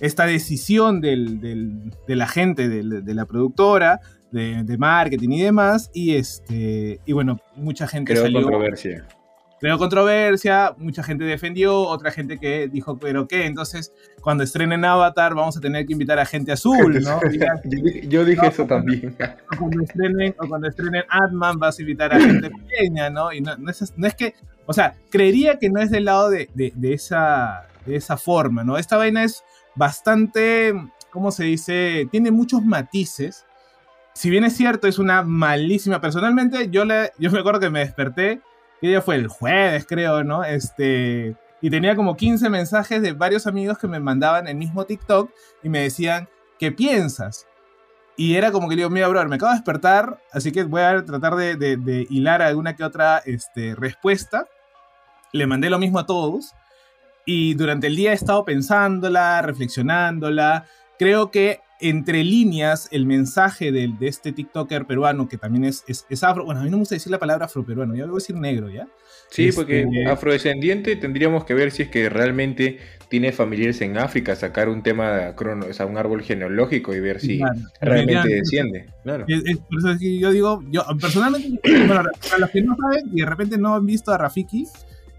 esta 0.00 0.26
decisión 0.26 1.00
del, 1.00 1.40
del- 1.40 1.90
de 2.06 2.16
la 2.16 2.26
gente, 2.26 2.68
del- 2.68 3.04
de, 3.04 3.14
la 3.14 3.26
productora, 3.26 4.00
de, 4.32 4.62
de 4.64 4.78
marketing 4.78 5.30
y 5.30 5.40
demás, 5.42 5.90
y 5.92 6.14
este, 6.14 7.00
y 7.04 7.12
bueno, 7.12 7.38
mucha 7.56 7.86
gente 7.88 8.12
Creo 8.12 8.24
salió 8.24 8.42
controversia. 8.42 9.06
Creó 9.60 9.76
controversia, 9.78 10.74
mucha 10.78 11.02
gente 11.02 11.24
defendió, 11.24 11.78
otra 11.82 12.10
gente 12.10 12.38
que 12.38 12.66
dijo, 12.68 12.98
pero 12.98 13.28
qué, 13.28 13.44
entonces 13.46 13.92
cuando 14.22 14.42
estrenen 14.42 14.84
Avatar 14.84 15.34
vamos 15.34 15.56
a 15.56 15.60
tener 15.60 15.84
que 15.86 15.92
invitar 15.92 16.18
a 16.18 16.24
gente 16.26 16.50
azul, 16.52 17.00
¿no? 17.02 17.20
Y 17.32 17.38
ya, 17.38 17.60
Yo 17.64 17.82
dije, 17.82 18.08
yo 18.08 18.24
dije 18.24 18.46
eso 18.46 18.66
también. 18.66 19.14
o 19.52 19.56
cuando 19.58 19.82
estrenen, 19.82 20.34
o 20.38 20.48
cuando 20.48 20.68
estrenen 20.68 21.02
Ant-Man 21.08 21.58
vas 21.58 21.78
a 21.78 21.82
invitar 21.82 22.12
a 22.14 22.20
gente 22.20 22.50
pequeña, 22.68 23.10
¿no? 23.10 23.32
Y 23.32 23.40
no, 23.42 23.56
no 23.58 23.70
es, 23.70 23.92
no 23.96 24.06
es 24.06 24.14
que, 24.14 24.34
o 24.66 24.72
sea, 24.72 24.94
creería 25.10 25.58
que 25.58 25.68
no 25.68 25.80
es 25.80 25.90
del 25.90 26.06
lado 26.06 26.30
de, 26.30 26.48
de- 26.54 26.72
de 26.74 26.92
esa, 26.94 27.66
de 27.86 27.96
esa 27.96 28.16
forma, 28.16 28.64
¿no? 28.64 28.78
Esta 28.78 28.96
vaina 28.96 29.24
es 29.24 29.42
bastante, 29.74 30.72
¿cómo 31.10 31.30
se 31.32 31.44
dice? 31.44 32.08
Tiene 32.10 32.30
muchos 32.30 32.62
matices. 32.64 33.44
Si 34.14 34.30
bien 34.30 34.44
es 34.44 34.56
cierto, 34.56 34.86
es 34.88 34.98
una 34.98 35.22
malísima. 35.22 36.00
Personalmente, 36.00 36.68
yo, 36.70 36.84
le, 36.84 37.12
yo 37.18 37.30
me 37.30 37.38
acuerdo 37.40 37.60
que 37.60 37.70
me 37.70 37.80
desperté, 37.80 38.40
que 38.80 38.88
día 38.88 39.02
fue 39.02 39.16
el 39.16 39.28
jueves, 39.28 39.86
creo, 39.86 40.24
¿no? 40.24 40.44
Este, 40.44 41.36
y 41.60 41.70
tenía 41.70 41.94
como 41.96 42.16
15 42.16 42.48
mensajes 42.48 43.02
de 43.02 43.12
varios 43.12 43.46
amigos 43.46 43.78
que 43.78 43.86
me 43.88 44.00
mandaban 44.00 44.48
el 44.48 44.56
mismo 44.56 44.84
TikTok 44.84 45.30
y 45.62 45.68
me 45.68 45.80
decían, 45.82 46.28
¿qué 46.58 46.72
piensas? 46.72 47.46
Y 48.16 48.34
era 48.36 48.52
como 48.52 48.68
que 48.68 48.76
digo, 48.76 48.90
mira, 48.90 49.08
brother, 49.08 49.28
me 49.28 49.36
acabo 49.36 49.52
de 49.52 49.58
despertar, 49.58 50.18
así 50.32 50.52
que 50.52 50.64
voy 50.64 50.82
a 50.82 51.04
tratar 51.04 51.36
de, 51.36 51.56
de- 51.56 51.76
de 51.76 52.06
hilar 52.10 52.42
alguna 52.42 52.76
que 52.76 52.84
otra 52.84 53.22
este, 53.24 53.74
respuesta. 53.74 54.46
Le 55.32 55.46
mandé 55.46 55.70
lo 55.70 55.78
mismo 55.78 55.98
a 55.98 56.06
todos. 56.06 56.52
Y 57.24 57.54
durante 57.54 57.86
el 57.86 57.96
día 57.96 58.10
he 58.10 58.14
estado 58.14 58.44
pensándola, 58.44 59.40
reflexionándola. 59.42 60.66
Creo 60.98 61.30
que 61.30 61.60
entre 61.80 62.22
líneas 62.24 62.88
el 62.92 63.06
mensaje 63.06 63.72
del- 63.72 63.98
de, 63.98 64.08
este 64.08 64.32
TikToker 64.32 64.86
peruano, 64.86 65.28
que 65.28 65.38
también 65.38 65.64
es, 65.64 65.84
es, 65.86 66.06
es 66.10 66.22
afro, 66.22 66.44
bueno, 66.44 66.60
a 66.60 66.64
mí 66.64 66.70
no 66.70 66.76
me 66.76 66.82
gusta 66.82 66.94
decir 66.94 67.10
la 67.10 67.18
palabra 67.18 67.46
afroperuano, 67.46 67.94
yo 67.94 68.06
voy 68.06 68.14
a 68.14 68.18
decir 68.18 68.36
negro, 68.36 68.68
¿ya? 68.70 68.86
Sí, 69.30 69.46
Este- 69.48 69.56
porque 69.56 69.86
afrodescendiente 70.08 70.96
tendríamos 70.96 71.44
que 71.44 71.54
ver 71.54 71.70
si 71.70 71.82
es 71.82 71.88
que 71.88 72.08
realmente 72.08 72.78
tiene 73.08 73.32
familiares 73.32 73.80
en 73.80 73.96
África, 73.98 74.36
sacar 74.36 74.68
un 74.68 74.82
tema, 74.82 75.34
crono, 75.36 75.66
o 75.68 75.72
sea, 75.72 75.86
un 75.86 75.96
árbol 75.98 76.22
genealógico 76.22 76.94
y 76.94 77.00
ver 77.00 77.20
si 77.20 77.38
Claro, 77.38 77.58
realmente 77.80 78.28
desciende. 78.28 78.86
Claro. 79.02 79.24
Es, 79.26 79.42
es 79.46 79.56
por 79.58 79.78
eso 79.78 79.90
es 79.92 79.98
que 79.98 80.18
yo 80.18 80.30
digo, 80.30 80.62
yo 80.70 80.84
personalmente, 81.00 81.60
bueno, 81.86 82.02
para 82.28 82.38
los 82.38 82.50
que 82.50 82.62
no 82.62 82.76
saben 82.76 83.08
y 83.12 83.20
de 83.20 83.26
repente 83.26 83.58
no 83.58 83.74
han 83.74 83.86
visto 83.86 84.12
a 84.12 84.18
Rafiki, 84.18 84.66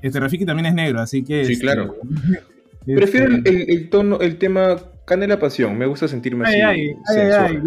este 0.01 0.19
Rafiki 0.19 0.45
también 0.45 0.67
es 0.67 0.73
negro, 0.73 0.99
así 1.01 1.23
que... 1.23 1.45
Sí, 1.45 1.53
este, 1.53 1.63
claro. 1.63 1.95
este, 2.81 2.95
Prefiero 2.95 3.35
el 3.45 3.89
tono, 3.89 4.19
el 4.21 4.37
tema 4.37 4.77
canela 5.11 5.37
pasión. 5.37 5.77
Me 5.77 5.85
gusta 5.85 6.07
sentirme 6.07 6.45
Ay, 6.47 6.61
así. 6.61 6.69
ay, 6.69 7.17
ay, 7.17 7.61
sensual. 7.61 7.63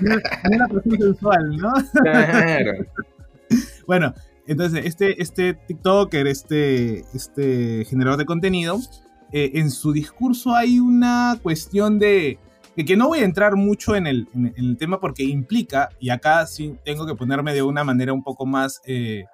una 0.50 0.68
persona 0.68 0.96
sensual, 0.98 1.56
¿no? 1.56 1.72
Claro. 2.02 2.72
Bueno, 3.86 4.14
entonces, 4.46 4.86
este, 4.86 5.20
este 5.20 5.52
TikToker, 5.52 6.26
este, 6.26 7.00
este 7.14 7.84
generador 7.84 8.18
de 8.18 8.24
contenido, 8.24 8.78
eh, 9.30 9.50
en 9.54 9.70
su 9.70 9.92
discurso 9.92 10.54
hay 10.54 10.78
una 10.78 11.38
cuestión 11.42 11.98
de, 11.98 12.38
de 12.74 12.84
que 12.86 12.96
no 12.96 13.08
voy 13.08 13.18
a 13.18 13.24
entrar 13.24 13.56
mucho 13.56 13.94
en 13.94 14.06
el, 14.06 14.26
en, 14.34 14.46
en 14.56 14.64
el 14.64 14.76
tema 14.78 15.00
porque 15.00 15.22
implica, 15.24 15.90
y 16.00 16.08
acá 16.08 16.46
sí 16.46 16.76
tengo 16.82 17.04
que 17.06 17.14
ponerme 17.14 17.52
de 17.52 17.62
una 17.62 17.84
manera 17.84 18.14
un 18.14 18.22
poco 18.22 18.46
más, 18.46 18.80
eh, 18.86 19.24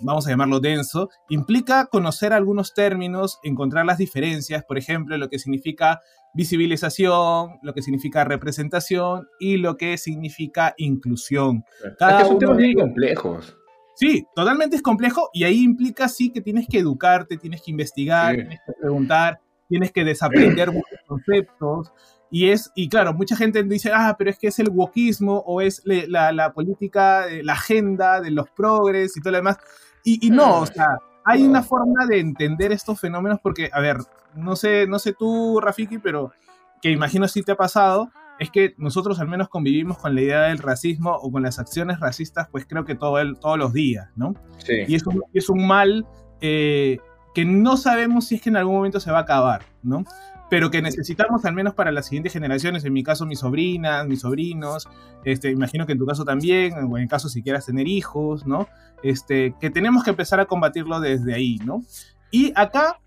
vamos 0.00 0.26
a 0.26 0.30
llamarlo 0.30 0.60
denso, 0.60 1.08
implica 1.28 1.86
conocer 1.86 2.32
algunos 2.32 2.74
términos, 2.74 3.38
encontrar 3.42 3.84
las 3.86 3.98
diferencias, 3.98 4.64
por 4.64 4.78
ejemplo, 4.78 5.16
lo 5.16 5.28
que 5.28 5.38
significa 5.38 6.00
visibilización, 6.34 7.58
lo 7.62 7.72
que 7.74 7.82
significa 7.82 8.24
representación 8.24 9.26
y 9.40 9.56
lo 9.56 9.76
que 9.76 9.96
significa 9.98 10.74
inclusión. 10.76 11.64
Cada 11.98 12.12
es 12.12 12.16
que 12.18 12.24
son 12.24 12.30
uno 12.36 12.38
temas 12.40 12.56
bien 12.58 12.74
complejos. 12.78 13.56
Sí, 13.94 14.26
totalmente 14.34 14.76
es 14.76 14.82
complejo 14.82 15.30
y 15.32 15.44
ahí 15.44 15.62
implica 15.62 16.08
sí 16.08 16.30
que 16.30 16.40
tienes 16.40 16.66
que 16.68 16.78
educarte, 16.78 17.36
tienes 17.36 17.62
que 17.62 17.70
investigar, 17.72 18.34
Sí. 18.34 18.40
tienes 18.42 18.60
que 18.66 18.72
preguntar, 18.80 19.40
tienes 19.68 19.92
que 19.92 20.04
desaprender 20.04 20.70
muchos 20.72 20.98
conceptos. 21.06 21.92
Y 22.30 22.50
es, 22.50 22.70
y 22.76 22.90
claro, 22.90 23.14
mucha 23.14 23.34
gente 23.36 23.62
dice, 23.62 23.90
ah, 23.92 24.14
pero 24.18 24.28
es 24.30 24.38
que 24.38 24.48
es 24.48 24.58
el 24.58 24.68
wokismo 24.68 25.38
o 25.46 25.62
es 25.62 25.80
le- 25.86 26.06
la, 26.08 26.30
la 26.30 26.52
política, 26.52 27.26
eh, 27.26 27.42
la 27.42 27.54
agenda 27.54 28.20
de 28.20 28.30
los 28.30 28.50
progres 28.50 29.16
y 29.16 29.20
todo 29.20 29.30
lo 29.32 29.38
demás. 29.38 29.56
Y, 30.04 30.26
y 30.26 30.30
no, 30.30 30.60
o 30.60 30.66
sea, 30.66 30.98
hay 31.24 31.42
una 31.42 31.62
forma 31.62 32.06
de 32.06 32.20
entender 32.20 32.72
estos 32.72 33.00
fenómenos 33.00 33.38
porque, 33.42 33.70
a 33.72 33.80
ver, 33.80 33.98
no 34.34 34.56
sé, 34.56 34.86
no 34.86 34.98
sé 34.98 35.12
tú, 35.12 35.60
Rafiki, 35.60 35.98
pero 35.98 36.32
que 36.80 36.90
imagino 36.90 37.28
si 37.28 37.42
te 37.42 37.52
ha 37.52 37.56
pasado, 37.56 38.10
es 38.38 38.50
que 38.50 38.74
nosotros 38.78 39.20
al 39.20 39.28
menos 39.28 39.48
convivimos 39.48 39.98
con 39.98 40.14
la 40.14 40.22
idea 40.22 40.42
del 40.42 40.58
racismo 40.58 41.12
o 41.12 41.30
con 41.30 41.42
las 41.42 41.58
acciones 41.58 42.00
racistas, 42.00 42.48
pues 42.50 42.66
creo 42.66 42.84
que 42.84 42.94
todo 42.94 43.18
el, 43.18 43.38
todos 43.38 43.58
los 43.58 43.72
días, 43.72 44.08
¿no? 44.16 44.34
Sí. 44.58 44.84
Y 44.86 44.94
es 44.94 45.06
un, 45.06 45.22
es 45.34 45.48
un 45.48 45.66
mal 45.66 46.06
eh, 46.40 46.98
que 47.34 47.44
no 47.44 47.76
sabemos 47.76 48.26
si 48.26 48.36
es 48.36 48.42
que 48.42 48.50
en 48.50 48.56
algún 48.56 48.76
momento 48.76 49.00
se 49.00 49.10
va 49.10 49.18
a 49.18 49.22
acabar, 49.22 49.62
¿no? 49.82 50.04
Pero 50.50 50.70
que 50.70 50.80
necesitamos 50.80 51.44
al 51.44 51.54
menos 51.54 51.74
para 51.74 51.92
las 51.92 52.06
siguientes 52.06 52.32
generaciones, 52.32 52.84
en 52.84 52.92
mi 52.92 53.02
caso 53.02 53.26
mis 53.26 53.40
sobrinas, 53.40 54.06
mis 54.06 54.20
sobrinos, 54.20 54.88
este, 55.24 55.50
imagino 55.50 55.86
que 55.86 55.92
en 55.92 55.98
tu 55.98 56.06
caso 56.06 56.24
también, 56.24 56.72
o 56.74 56.96
en 56.96 57.02
el 57.02 57.08
caso 57.08 57.28
si 57.28 57.42
quieras 57.42 57.66
tener 57.66 57.86
hijos, 57.86 58.46
¿no? 58.46 58.66
Este, 59.02 59.54
que 59.60 59.70
tenemos 59.70 60.04
que 60.04 60.10
empezar 60.10 60.40
a 60.40 60.46
combatirlo 60.46 61.00
desde 61.00 61.34
ahí, 61.34 61.58
¿no? 61.64 61.82
Y 62.30 62.52
acá 62.54 63.00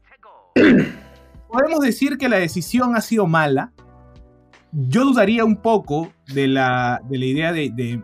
podemos 1.52 1.80
decir 1.82 2.18
que 2.18 2.30
la 2.30 2.38
decisión 2.38 2.96
ha 2.96 3.02
sido 3.02 3.28
mala. 3.28 3.74
Yo 4.72 5.04
dudaría 5.04 5.44
un 5.44 5.58
poco 5.58 6.14
de 6.34 6.48
la, 6.48 7.02
de 7.10 7.18
la 7.18 7.26
idea 7.26 7.52
de, 7.52 7.72
de, 7.74 8.02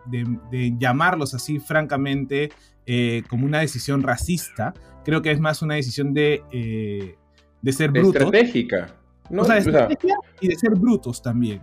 de, 0.50 0.74
llamarlos 0.78 1.32
así, 1.32 1.60
francamente, 1.60 2.50
eh, 2.86 3.22
como 3.28 3.46
una 3.46 3.60
decisión 3.60 4.02
racista. 4.02 4.74
Creo 5.02 5.22
que 5.22 5.30
es 5.30 5.40
más 5.40 5.62
una 5.62 5.76
decisión 5.76 6.12
de, 6.12 6.42
eh, 6.52 7.16
de 7.62 7.72
ser 7.72 7.90
brutos. 7.90 8.22
Estratégica. 8.22 8.97
No, 9.30 9.42
o 9.42 9.44
sea, 9.44 9.54
de 9.56 9.60
estrategia 9.60 10.16
y 10.40 10.48
de 10.48 10.56
ser 10.56 10.70
brutos 10.74 11.22
también. 11.22 11.62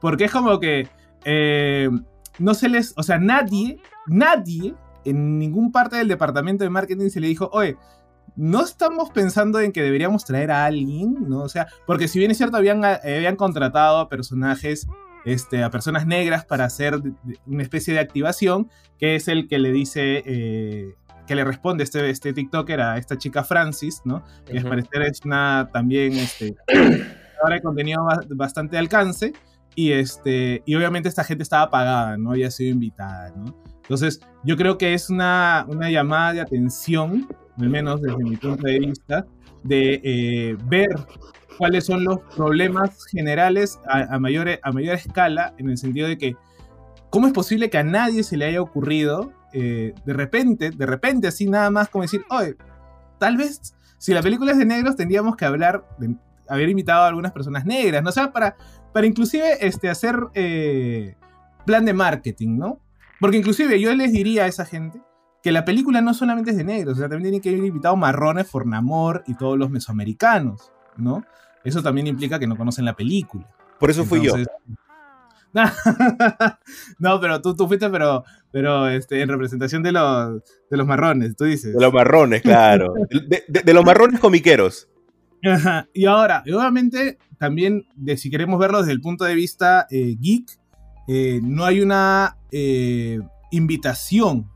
Porque 0.00 0.24
es 0.24 0.32
como 0.32 0.58
que 0.58 0.88
eh, 1.24 1.88
no 2.38 2.54
se 2.54 2.68
les, 2.68 2.94
o 2.96 3.02
sea, 3.02 3.18
nadie, 3.18 3.78
nadie 4.06 4.74
en 5.04 5.38
ningún 5.38 5.72
parte 5.72 5.96
del 5.96 6.08
departamento 6.08 6.64
de 6.64 6.70
marketing 6.70 7.08
se 7.08 7.20
le 7.20 7.28
dijo, 7.28 7.50
oye, 7.52 7.76
no 8.36 8.62
estamos 8.62 9.10
pensando 9.10 9.60
en 9.60 9.72
que 9.72 9.82
deberíamos 9.82 10.24
traer 10.24 10.50
a 10.50 10.64
alguien, 10.64 11.28
¿no? 11.28 11.42
O 11.42 11.48
sea, 11.48 11.66
porque 11.86 12.08
si 12.08 12.18
bien 12.18 12.30
es 12.30 12.38
cierto, 12.38 12.56
habían, 12.56 12.84
habían 12.84 13.36
contratado 13.36 13.98
a 13.98 14.08
personajes, 14.08 14.86
este, 15.24 15.62
a 15.62 15.70
personas 15.70 16.06
negras 16.06 16.44
para 16.44 16.64
hacer 16.64 17.00
una 17.46 17.62
especie 17.62 17.94
de 17.94 18.00
activación, 18.00 18.70
que 18.98 19.16
es 19.16 19.28
el 19.28 19.48
que 19.48 19.58
le 19.58 19.72
dice, 19.72 20.22
eh, 20.24 20.94
que 21.26 21.34
le 21.34 21.44
responde 21.44 21.84
este, 21.84 22.08
este 22.10 22.32
TikToker 22.32 22.80
a 22.80 22.98
esta 22.98 23.16
chica 23.16 23.44
Francis, 23.44 24.02
¿no? 24.04 24.24
Que 24.44 24.58
uh 24.58 24.60
-huh. 24.60 24.68
parecer 24.68 25.02
es 25.02 25.20
una 25.24 25.68
también, 25.72 26.14
este, 26.14 26.54
ahora 27.42 27.56
de 27.56 27.62
contenido 27.62 28.06
bastante 28.30 28.78
alcance, 28.78 29.32
y 29.74 29.92
este, 29.92 30.62
y 30.66 30.74
obviamente 30.74 31.08
esta 31.08 31.24
gente 31.24 31.42
estaba 31.42 31.70
pagada, 31.70 32.16
no 32.16 32.30
había 32.32 32.50
sido 32.50 32.70
invitada, 32.70 33.30
¿no? 33.36 33.56
Entonces, 33.82 34.20
yo 34.44 34.56
creo 34.56 34.78
que 34.78 34.94
es 34.94 35.10
una, 35.10 35.66
una 35.68 35.90
llamada 35.90 36.32
de 36.34 36.40
atención 36.40 37.26
al 37.58 37.68
menos 37.68 38.00
desde 38.00 38.24
mi 38.24 38.36
punto 38.36 38.66
de 38.66 38.78
vista, 38.78 39.26
de 39.62 40.00
eh, 40.02 40.56
ver 40.64 40.88
cuáles 41.58 41.86
son 41.86 42.04
los 42.04 42.20
problemas 42.34 43.04
generales 43.06 43.78
a, 43.86 44.14
a, 44.14 44.18
mayor, 44.18 44.48
a 44.62 44.72
mayor 44.72 44.94
escala, 44.94 45.54
en 45.58 45.70
el 45.70 45.78
sentido 45.78 46.08
de 46.08 46.18
que, 46.18 46.36
¿cómo 47.10 47.26
es 47.26 47.32
posible 47.32 47.70
que 47.70 47.78
a 47.78 47.84
nadie 47.84 48.22
se 48.22 48.36
le 48.36 48.46
haya 48.46 48.62
ocurrido 48.62 49.32
eh, 49.52 49.94
de 50.04 50.12
repente, 50.12 50.70
de 50.70 50.86
repente, 50.86 51.28
así 51.28 51.46
nada 51.46 51.70
más 51.70 51.88
como 51.88 52.02
decir, 52.02 52.24
oye, 52.30 52.56
tal 53.18 53.36
vez 53.36 53.74
si 53.98 54.12
la 54.12 54.22
película 54.22 54.52
es 54.52 54.58
de 54.58 54.64
negros 54.64 54.96
tendríamos 54.96 55.36
que 55.36 55.44
hablar, 55.44 55.86
de, 55.98 56.16
haber 56.48 56.68
invitado 56.68 57.02
a 57.04 57.08
algunas 57.08 57.32
personas 57.32 57.64
negras, 57.64 58.02
¿no? 58.02 58.10
O 58.10 58.12
sea, 58.12 58.32
para, 58.32 58.56
para 58.92 59.06
inclusive 59.06 59.64
este, 59.66 59.88
hacer 59.88 60.16
eh, 60.34 61.16
plan 61.64 61.84
de 61.84 61.94
marketing, 61.94 62.58
¿no? 62.58 62.80
Porque 63.20 63.36
inclusive 63.36 63.80
yo 63.80 63.94
les 63.94 64.12
diría 64.12 64.44
a 64.44 64.46
esa 64.48 64.64
gente, 64.64 65.00
que 65.42 65.52
la 65.52 65.64
película 65.64 66.00
no 66.00 66.14
solamente 66.14 66.50
es 66.50 66.56
de 66.56 66.64
negros, 66.64 66.94
o 66.94 66.98
sea, 66.98 67.08
también 67.08 67.30
tiene 67.30 67.40
que 67.40 67.50
haber 67.50 67.64
invitado 67.64 67.96
marrones, 67.96 68.48
Fornamor 68.48 69.24
y 69.26 69.34
todos 69.34 69.58
los 69.58 69.70
mesoamericanos, 69.70 70.72
¿no? 70.96 71.24
Eso 71.64 71.82
también 71.82 72.06
implica 72.06 72.38
que 72.38 72.46
no 72.46 72.56
conocen 72.56 72.84
la 72.84 72.94
película. 72.94 73.48
Por 73.78 73.90
eso 73.90 74.04
fui 74.04 74.20
Entonces, 74.20 74.48
yo. 74.66 74.74
no, 76.98 77.20
pero 77.20 77.42
tú, 77.42 77.54
tú 77.54 77.68
fuiste, 77.68 77.90
pero, 77.90 78.24
pero 78.50 78.88
este, 78.88 79.20
en 79.20 79.28
representación 79.28 79.82
de 79.82 79.92
los, 79.92 80.42
de 80.70 80.76
los 80.76 80.86
marrones, 80.86 81.36
tú 81.36 81.44
dices. 81.44 81.74
De 81.74 81.80
los 81.80 81.92
marrones, 81.92 82.42
claro. 82.42 82.94
de, 83.10 83.44
de, 83.48 83.60
de, 83.60 83.74
los 83.74 83.84
marrones 83.84 84.20
comiqueros. 84.20 84.88
Ajá. 85.44 85.88
Y 85.92 86.06
ahora, 86.06 86.42
obviamente, 86.46 87.18
también, 87.38 87.86
de, 87.96 88.16
si 88.16 88.30
queremos 88.30 88.58
verlo 88.58 88.78
desde 88.78 88.92
el 88.92 89.00
punto 89.00 89.24
de 89.24 89.34
vista 89.34 89.86
eh, 89.90 90.16
geek, 90.18 90.48
eh, 91.08 91.40
no 91.42 91.64
hay 91.64 91.80
una 91.80 92.36
eh, 92.52 93.18
invitación 93.50 94.48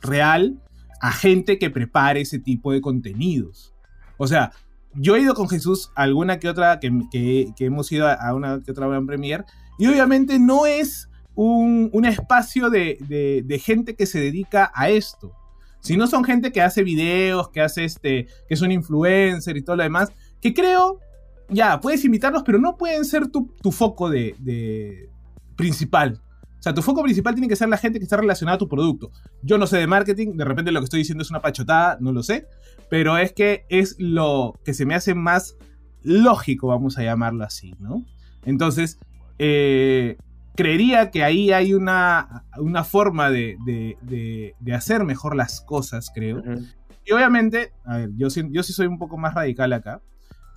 real 0.00 0.62
a 1.00 1.12
gente 1.12 1.58
que 1.58 1.70
prepare 1.70 2.20
ese 2.20 2.38
tipo 2.38 2.72
de 2.72 2.80
contenidos. 2.80 3.74
O 4.16 4.26
sea, 4.26 4.52
yo 4.94 5.16
he 5.16 5.20
ido 5.20 5.34
con 5.34 5.48
Jesús 5.48 5.90
alguna 5.94 6.38
que 6.38 6.48
otra, 6.48 6.80
que, 6.80 6.90
que, 7.10 7.48
que 7.56 7.64
hemos 7.66 7.90
ido 7.92 8.08
a 8.08 8.32
una 8.34 8.62
que 8.62 8.70
otra 8.70 8.86
gran 8.86 9.06
premier, 9.06 9.44
y 9.78 9.86
obviamente 9.86 10.38
no 10.38 10.66
es 10.66 11.08
un, 11.34 11.90
un 11.92 12.04
espacio 12.04 12.70
de, 12.70 12.98
de, 13.44 13.58
gente 13.58 13.94
que 13.94 14.06
se 14.06 14.18
dedica 14.18 14.72
a 14.74 14.88
esto, 14.88 15.32
sino 15.80 16.06
son 16.06 16.24
gente 16.24 16.50
que 16.50 16.62
hace 16.62 16.82
videos, 16.82 17.50
que 17.50 17.60
hace 17.60 17.84
este, 17.84 18.26
que 18.48 18.56
son 18.56 18.72
influencer 18.72 19.56
y 19.56 19.62
todo 19.62 19.76
lo 19.76 19.82
demás, 19.82 20.10
que 20.40 20.54
creo, 20.54 21.00
ya, 21.48 21.78
puedes 21.80 22.04
invitarlos, 22.04 22.42
pero 22.42 22.58
no 22.58 22.76
pueden 22.76 23.04
ser 23.04 23.28
tu, 23.28 23.54
tu 23.62 23.70
foco 23.70 24.08
de, 24.08 24.34
de 24.38 25.10
principal. 25.56 26.20
O 26.58 26.62
sea, 26.62 26.74
tu 26.74 26.82
foco 26.82 27.02
principal 27.02 27.34
tiene 27.34 27.48
que 27.48 27.54
ser 27.54 27.68
la 27.68 27.76
gente 27.76 27.98
que 27.98 28.04
está 28.04 28.16
relacionada 28.16 28.56
a 28.56 28.58
tu 28.58 28.68
producto. 28.68 29.12
Yo 29.42 29.58
no 29.58 29.66
sé 29.66 29.76
de 29.76 29.86
marketing, 29.86 30.36
de 30.36 30.44
repente 30.44 30.72
lo 30.72 30.80
que 30.80 30.84
estoy 30.84 31.00
diciendo 31.00 31.22
es 31.22 31.30
una 31.30 31.42
pachotada, 31.42 31.98
no 32.00 32.12
lo 32.12 32.22
sé, 32.22 32.46
pero 32.88 33.18
es 33.18 33.32
que 33.32 33.66
es 33.68 33.94
lo 33.98 34.58
que 34.64 34.74
se 34.74 34.86
me 34.86 34.94
hace 34.94 35.14
más 35.14 35.56
lógico, 36.02 36.68
vamos 36.68 36.98
a 36.98 37.02
llamarlo 37.02 37.44
así, 37.44 37.74
¿no? 37.78 38.04
Entonces, 38.44 38.98
eh, 39.38 40.16
creería 40.54 41.10
que 41.10 41.22
ahí 41.22 41.52
hay 41.52 41.74
una, 41.74 42.44
una 42.58 42.84
forma 42.84 43.30
de, 43.30 43.56
de, 43.64 43.96
de, 44.02 44.54
de, 44.58 44.74
hacer 44.74 45.04
mejor 45.04 45.36
las 45.36 45.60
cosas, 45.60 46.10
creo. 46.14 46.38
Uh 46.38 46.42
-huh. 46.42 46.74
Y 47.04 47.12
obviamente, 47.12 47.72
a 47.84 47.98
ver, 47.98 48.10
yo, 48.16 48.28
yo 48.50 48.62
sí 48.62 48.72
soy 48.72 48.86
un 48.88 48.98
poco 48.98 49.16
más 49.16 49.34
radical 49.34 49.72
acá. 49.72 50.00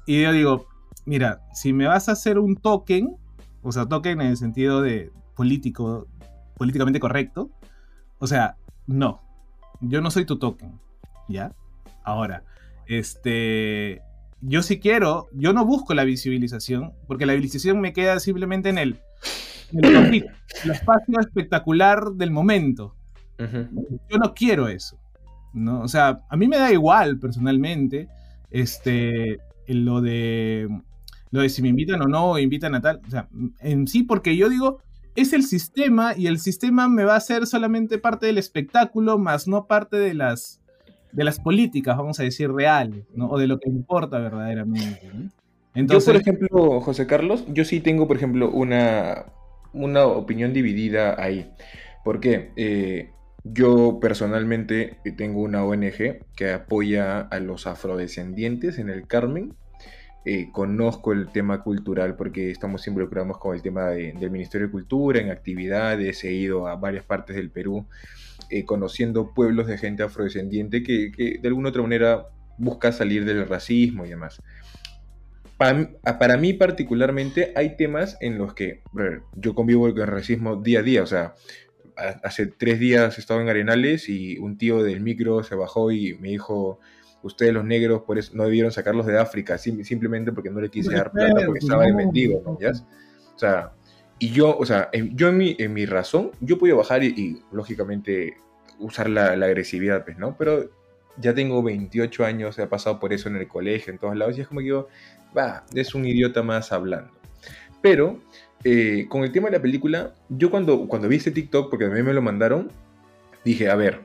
Y 0.07 0.23
yo 0.23 0.31
digo, 0.31 0.68
mira, 1.06 1.41
si 1.53 1.73
me 1.73 1.85
vas 1.85 2.10
a 2.10 2.14
hacer 2.14 2.39
un 2.39 2.56
token, 2.56 3.15
o 3.61 3.72
sea, 3.72 3.85
token 3.85 4.22
en 4.22 4.27
el 4.27 4.38
sentido 4.38 4.81
de, 4.81 5.11
político, 5.35 6.07
políticamente 6.57 6.99
correcto. 6.99 7.49
O 8.18 8.27
sea, 8.27 8.57
no. 8.88 9.22
Yo 9.80 10.01
no 10.01 10.11
soy 10.11 10.26
tu 10.26 10.38
token. 10.38 10.80
¿Ya? 11.30 11.53
Ahora, 12.03 12.43
este. 12.88 14.01
Yo 14.41 14.61
sí 14.61 14.80
quiero, 14.80 15.28
yo 15.34 15.53
no 15.53 15.66
busco 15.66 15.94
la 15.94 16.03
visibilización, 16.03 16.94
porque 17.07 17.26
la 17.26 17.34
visibilización 17.34 17.82
me 17.82 17.94
queda 17.94 18.20
simplemente 18.20 18.70
en 18.70 18.78
el, 18.78 18.99
en 19.74 19.86
el, 19.86 19.95
el 20.64 20.72
espacio 20.72 21.20
espectacular 21.20 22.11
del 22.14 22.32
momento. 22.32 22.95
Uh 23.38 23.44
-huh. 23.44 23.99
Yo 24.10 24.18
no 24.18 24.34
quiero 24.34 24.68
eso. 24.68 24.98
¿no? 25.53 25.82
O 25.82 25.88
sea, 25.88 26.22
a 26.30 26.38
mí 26.38 26.48
me 26.48 26.57
da 26.57 26.72
igual 26.72 27.20
personalmente 27.20 28.07
este, 28.52 29.40
lo 29.68 30.02
de 30.02 30.68
lo 31.32 31.41
de 31.41 31.49
si 31.49 31.61
me 31.61 31.70
invitan 31.70 32.02
o 32.02 32.07
no, 32.07 32.40
invitan 32.40 32.74
a 32.76 32.82
tal. 32.82 33.02
O 33.06 33.10
sea, 33.10 33.28
en 33.60 33.88
sí, 33.88 34.03
porque 34.03 34.36
yo 34.36 34.49
digo, 34.49 34.82
es 35.16 35.34
el 35.34 35.44
sistema 35.44 36.16
y 36.18 36.28
el 36.28 36.40
sistema 36.40 36.88
me 36.88 37.03
va 37.03 37.16
a 37.16 37.22
ser 37.22 37.45
solamente 37.45 37.99
parte 37.99 38.26
del 38.26 38.38
espectáculo, 38.38 39.18
más 39.20 39.48
no 39.48 39.68
parte 39.68 39.98
de 39.98 40.16
las, 40.16 40.60
de 41.11 41.23
las 41.23 41.40
políticas, 41.40 41.98
vamos 41.98 42.19
a 42.19 42.23
decir, 42.23 42.52
reales, 42.52 43.06
¿no? 43.14 43.30
o 43.30 43.38
de 43.38 43.48
lo 43.48 43.60
que 43.60 43.69
importa 43.69 44.19
verdaderamente. 44.19 45.10
¿no? 45.14 45.30
Entonces, 45.73 46.07
yo, 46.07 46.14
por 46.14 46.22
ejemplo, 46.22 46.81
José 46.81 47.07
Carlos, 47.07 47.45
yo 47.48 47.65
sí 47.65 47.80
tengo, 47.80 48.07
por 48.07 48.18
ejemplo, 48.18 48.49
una, 48.49 49.26
una 49.73 50.06
opinión 50.06 50.53
dividida 50.53 51.22
ahí. 51.22 51.49
¿Por 52.03 52.19
qué? 52.19 52.52
Eh, 52.56 53.11
yo 53.44 53.99
personalmente 54.02 54.98
tengo 55.18 55.41
una 55.41 55.64
ONG 55.64 56.26
que 56.36 56.52
apoya 56.52 57.22
a 57.22 57.40
los 57.40 57.68
afrodescendientes 57.68 58.77
en 58.80 58.90
el 58.90 59.07
Carmen 59.07 59.56
eh, 60.26 60.49
conozco 60.52 61.14
el 61.14 61.30
tema 61.31 61.64
cultural 61.64 62.18
porque 62.18 62.52
estamos 62.52 62.86
involucrados 62.88 63.38
con 63.38 63.56
el 63.56 63.61
tema 63.61 63.88
de, 63.88 64.11
del 64.14 64.30
Ministerio 64.30 64.68
de 64.68 64.72
Cultura 64.72 65.22
en 65.22 65.31
actividades, 65.31 66.23
he 66.26 66.34
ido 66.34 66.68
a 66.68 66.76
varias 66.76 67.06
partes 67.06 67.38
del 67.38 67.49
Perú 67.49 67.88
eh, 68.49 68.66
conociendo 68.66 69.34
pueblos 69.34 69.68
de 69.68 69.78
gente 69.78 70.03
afrodescendiente 70.03 70.84
que, 70.84 71.11
que, 71.11 71.40
de 71.41 71.48
alguna 71.48 71.70
otra 71.70 71.82
manera 71.82 72.28
busca 72.57 72.91
salir 72.91 73.26
del 73.26 73.48
racismo 73.48 74.06
y 74.06 74.10
demás. 74.10 74.41
Para, 75.57 75.90
para, 76.20 76.38
mí 76.38 76.53
particularmente 76.53 77.52
hay 77.56 77.76
temas 77.76 78.18
en 78.22 78.38
los 78.38 78.53
que 78.53 78.82
yo 79.36 79.53
convivo 79.53 79.91
con 79.91 80.02
el 80.02 80.07
racismo 80.07 80.56
día 80.56 80.80
a 80.80 80.84
día, 80.84 81.03
o 81.03 81.06
sea, 81.06 81.36
hace 82.24 82.48
tres 82.48 82.80
días 82.80 83.18
estaba 83.18 83.41
en 83.41 83.49
Arenales 83.49 84.10
y 84.10 84.38
un 84.38 84.57
tío 84.57 84.84
del 84.84 85.02
micro 85.02 85.44
se 85.44 85.56
bajó 85.56 85.91
y 85.91 86.16
me 86.16 86.30
dijo 86.30 86.80
ustedes 87.22 87.53
los 87.53 87.66
negros 87.66 88.03
por 88.03 88.18
eso 88.18 88.32
no 88.36 88.45
debieron 88.45 88.72
sacarlos 88.72 89.06
de 89.06 89.20
África, 89.20 89.57
sim 89.57 89.84
simplemente 89.84 90.32
porque 90.32 90.49
no 90.49 90.61
le 90.61 90.70
quise 90.70 90.94
dar 90.94 91.11
plata 91.11 91.45
porque 91.45 91.60
estaba 91.60 91.86
de 91.86 91.94
mendigo, 91.94 92.41
¿no? 92.45 92.57
¿Ya? 92.60 92.72
O 92.72 93.40
sea, 93.40 93.72
y 94.20 94.32
yo, 94.32 94.58
o 94.58 94.66
sea, 94.66 94.90
yo 94.91 95.30
en 95.30 95.38
mi, 95.38 95.56
en 95.60 95.74
mi 95.74 95.86
razón, 95.86 96.32
yo 96.41 96.58
podía 96.58 96.76
bajar 96.76 97.04
y, 97.04 97.41
lógicamente 97.52 98.38
usar 98.78 99.10
la, 99.10 99.32
agresividad, 99.32 100.04
pues, 100.04 100.18
¿no? 100.18 100.36
Pero 100.38 100.70
ya 101.18 101.34
tengo 101.34 101.64
28 101.64 102.26
años, 102.26 102.60
he 102.60 102.68
pasado 102.68 103.00
por 103.00 103.14
eso 103.14 103.30
en 103.30 103.38
el 103.38 103.48
colegio, 103.48 103.91
en 103.91 104.00
todos 104.00 104.16
lados, 104.16 104.38
y 104.38 104.41
es 104.41 104.48
como 104.48 104.60
que 104.62 104.68
yo, 104.68 104.88
va, 105.38 105.66
es 105.74 105.96
un 105.96 106.06
idiota 106.06 106.44
más 106.44 106.72
hablando. 106.72 107.12
Pero, 107.82 108.20
eh, 108.64 109.06
con 109.10 109.24
el 109.24 109.32
tema 109.32 109.50
de 109.50 109.58
la 109.58 109.62
película, 109.62 110.14
yo 110.30 110.52
cuando, 110.52 110.88
cuando 110.88 111.08
vi 111.08 111.16
este 111.16 111.32
TikTok, 111.32 111.70
porque 111.70 111.88
mí 111.88 112.04
me 112.04 112.14
lo 112.14 112.22
mandaron, 112.22 112.72
dije, 113.46 113.70
a 113.70 113.76
ver, 113.76 114.02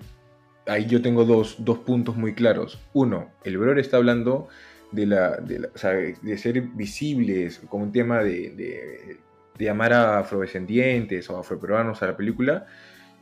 ahí 0.66 0.86
yo 0.86 1.02
tengo 1.02 1.24
dos, 1.24 1.56
dos 1.58 1.78
puntos 1.80 2.16
muy 2.16 2.34
claros. 2.34 2.80
Uno, 2.92 3.30
el 3.44 3.58
brother 3.58 3.78
está 3.78 3.96
hablando 3.96 4.48
de, 4.92 5.06
la, 5.06 5.36
de, 5.38 6.38
ser 6.38 6.60
visibles, 6.60 7.60
como 7.68 7.84
un 7.84 7.92
tema 7.92 8.22
de, 8.22 9.18
de 9.58 9.70
amar 9.70 9.92
a 9.92 10.18
afrodescendientes 10.18 11.30
o 11.30 11.38
afroperuanos 11.38 12.02
a 12.02 12.06
la 12.06 12.16
película. 12.16 12.66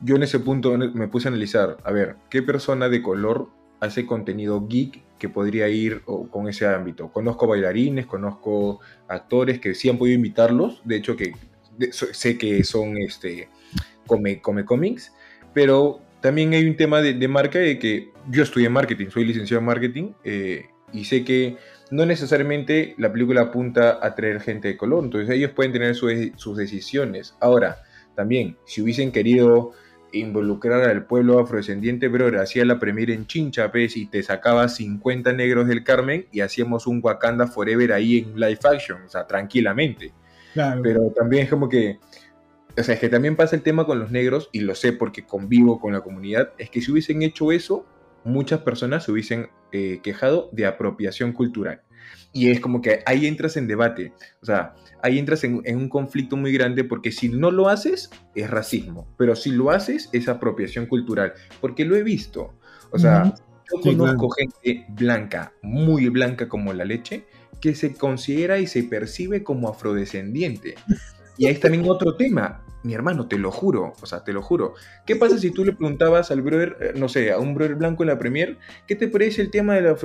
Yo 0.00 0.16
en 0.16 0.22
ese 0.22 0.40
punto 0.40 0.76
me 0.76 1.08
puse 1.08 1.28
a 1.28 1.30
analizar, 1.30 1.76
a 1.84 1.92
ver, 1.92 2.16
¿qué 2.30 2.42
persona 2.42 2.88
de 2.88 3.02
color 3.02 3.50
hace 3.80 4.06
contenido 4.06 4.66
geek 4.66 5.02
que 5.18 5.28
podría 5.28 5.68
ir 5.68 6.02
con 6.02 6.48
ese 6.48 6.66
ámbito? 6.66 7.12
Conozco 7.12 7.46
bailarines, 7.46 8.06
conozco 8.06 8.80
actores 9.08 9.60
que 9.60 9.74
sí 9.74 9.88
han 9.88 9.98
podido 9.98 10.16
invitarlos, 10.16 10.80
de 10.84 10.96
hecho 10.96 11.16
que 11.16 11.32
sé 11.90 12.38
que 12.38 12.64
son 12.64 12.98
este, 12.98 13.48
come, 14.06 14.40
come 14.40 14.64
cómics, 14.64 15.12
pero 15.54 16.00
también 16.20 16.52
hay 16.54 16.66
un 16.66 16.76
tema 16.76 17.00
de, 17.00 17.14
de 17.14 17.28
marca 17.28 17.58
de 17.58 17.78
que 17.78 18.10
yo 18.30 18.42
estudié 18.42 18.68
marketing, 18.68 19.08
soy 19.10 19.24
licenciado 19.24 19.60
en 19.60 19.66
marketing 19.66 20.12
eh, 20.24 20.66
y 20.92 21.04
sé 21.04 21.24
que 21.24 21.56
no 21.92 22.06
necesariamente 22.06 22.94
la 22.98 23.12
película 23.12 23.42
apunta 23.42 23.98
a 24.02 24.14
traer 24.14 24.40
gente 24.40 24.68
de 24.68 24.76
color, 24.76 25.04
entonces 25.04 25.28
ellos 25.30 25.50
pueden 25.50 25.72
tener 25.72 25.94
su- 25.94 26.32
sus 26.36 26.56
decisiones. 26.56 27.36
Ahora, 27.38 27.82
también, 28.16 28.56
si 28.64 28.80
hubiesen 28.82 29.12
querido 29.12 29.72
involucrar 30.10 30.82
al 30.88 31.06
pueblo 31.06 31.38
afrodescendiente, 31.38 32.08
bro, 32.08 32.40
hacía 32.40 32.64
la 32.64 32.78
premier 32.78 33.10
en 33.10 33.26
Chincha, 33.26 33.70
pues, 33.70 33.96
y 33.96 34.06
te 34.06 34.22
sacaba 34.22 34.68
50 34.68 35.32
negros 35.32 35.68
del 35.68 35.84
Carmen 35.84 36.26
y 36.32 36.40
hacíamos 36.40 36.86
un 36.86 37.00
Wakanda 37.02 37.46
Forever 37.46 37.92
ahí 37.92 38.18
en 38.18 38.38
live 38.40 38.58
action, 38.64 39.02
o 39.02 39.08
sea, 39.08 39.26
tranquilamente. 39.26 40.12
Claro. 40.54 40.80
Pero 40.82 41.12
también 41.16 41.44
es 41.44 41.50
como 41.50 41.68
que, 41.68 41.98
o 42.76 42.82
sea, 42.82 42.94
es 42.94 43.00
que 43.00 43.08
también 43.08 43.36
pasa 43.36 43.54
el 43.56 43.62
tema 43.62 43.86
con 43.86 43.98
los 43.98 44.10
negros, 44.10 44.48
y 44.52 44.60
lo 44.60 44.74
sé 44.74 44.92
porque 44.92 45.24
convivo 45.24 45.78
con 45.80 45.92
la 45.92 46.00
comunidad, 46.00 46.50
es 46.58 46.68
que 46.70 46.80
si 46.80 46.90
hubiesen 46.90 47.22
hecho 47.22 47.52
eso, 47.52 47.86
muchas 48.24 48.60
personas 48.60 49.04
se 49.04 49.12
hubiesen 49.12 49.48
eh, 49.72 50.00
quejado 50.02 50.50
de 50.52 50.66
apropiación 50.66 51.32
cultural. 51.32 51.82
Y 52.32 52.50
es 52.50 52.60
como 52.60 52.80
que 52.80 53.02
ahí 53.06 53.26
entras 53.26 53.56
en 53.56 53.68
debate, 53.68 54.12
o 54.40 54.46
sea, 54.46 54.74
ahí 55.02 55.18
entras 55.18 55.44
en, 55.44 55.60
en 55.64 55.76
un 55.76 55.88
conflicto 55.88 56.36
muy 56.36 56.52
grande 56.52 56.82
porque 56.82 57.12
si 57.12 57.28
no 57.28 57.50
lo 57.50 57.68
haces 57.68 58.10
es 58.34 58.50
racismo, 58.50 59.06
pero 59.18 59.36
si 59.36 59.50
lo 59.50 59.70
haces 59.70 60.08
es 60.12 60.28
apropiación 60.28 60.86
cultural, 60.86 61.34
porque 61.60 61.84
lo 61.84 61.94
he 61.94 62.02
visto. 62.02 62.54
O 62.90 62.98
sea, 62.98 63.24
yo 63.24 63.82
Sí, 63.82 63.96
conozco 63.96 64.28
gente 64.30 64.86
blanca, 64.90 65.52
muy 65.62 66.08
blanca 66.08 66.48
como 66.48 66.72
la 66.72 66.84
leche, 66.84 67.24
que 67.60 67.74
se 67.74 67.94
considera 67.94 68.58
y 68.58 68.66
se 68.66 68.82
percibe 68.82 69.42
como 69.42 69.68
afrodescendiente. 69.68 70.74
Y 71.38 71.46
ahí 71.46 71.54
es 71.54 71.60
también 71.60 71.88
otro 71.88 72.16
tema. 72.16 72.61
Mi 72.82 72.94
hermano, 72.94 73.28
te 73.28 73.38
lo 73.38 73.50
juro, 73.50 73.92
o 74.00 74.06
sea, 74.06 74.24
te 74.24 74.32
lo 74.32 74.42
juro. 74.42 74.74
¿Qué 75.06 75.16
pasa 75.16 75.38
si 75.38 75.50
tú 75.50 75.64
le 75.64 75.72
preguntabas 75.72 76.30
al 76.30 76.42
brother, 76.42 76.76
eh, 76.80 76.92
no 76.96 77.08
sé, 77.08 77.30
a 77.30 77.38
un 77.38 77.54
brother 77.54 77.76
blanco 77.76 78.02
en 78.02 78.08
la 78.08 78.18
premier, 78.18 78.58
¿qué 78.86 78.96
te 78.96 79.08
parece 79.08 79.42
el 79.42 79.50
tema 79.50 79.74
de 79.74 79.82
la 79.82 79.96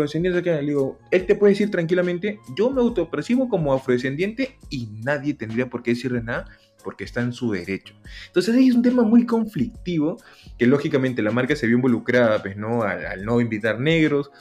él 1.11 1.25
te 1.25 1.35
puede 1.35 1.53
decir 1.53 1.71
tranquilamente, 1.71 2.39
yo 2.55 2.69
me 2.69 2.81
autopercibo 2.81 3.49
como 3.49 3.73
afrodescendiente 3.73 4.57
y 4.69 4.87
nadie 5.03 5.33
tendría 5.33 5.69
por 5.69 5.81
qué 5.81 5.91
decirle 5.91 6.21
nada 6.21 6.45
porque 6.83 7.03
está 7.03 7.21
en 7.21 7.33
su 7.33 7.51
derecho. 7.51 7.95
Entonces 8.27 8.55
ahí 8.55 8.69
es 8.69 8.75
un 8.75 8.81
tema 8.81 9.03
muy 9.03 9.25
conflictivo 9.25 10.21
que 10.57 10.67
lógicamente 10.67 11.21
la 11.21 11.31
marca 11.31 11.55
se 11.55 11.67
vio 11.67 11.75
involucrada, 11.75 12.41
pues, 12.41 12.55
¿no? 12.55 12.83
Al, 12.83 13.05
al 13.05 13.25
no 13.25 13.41
invitar 13.41 13.79
negros, 13.79 14.31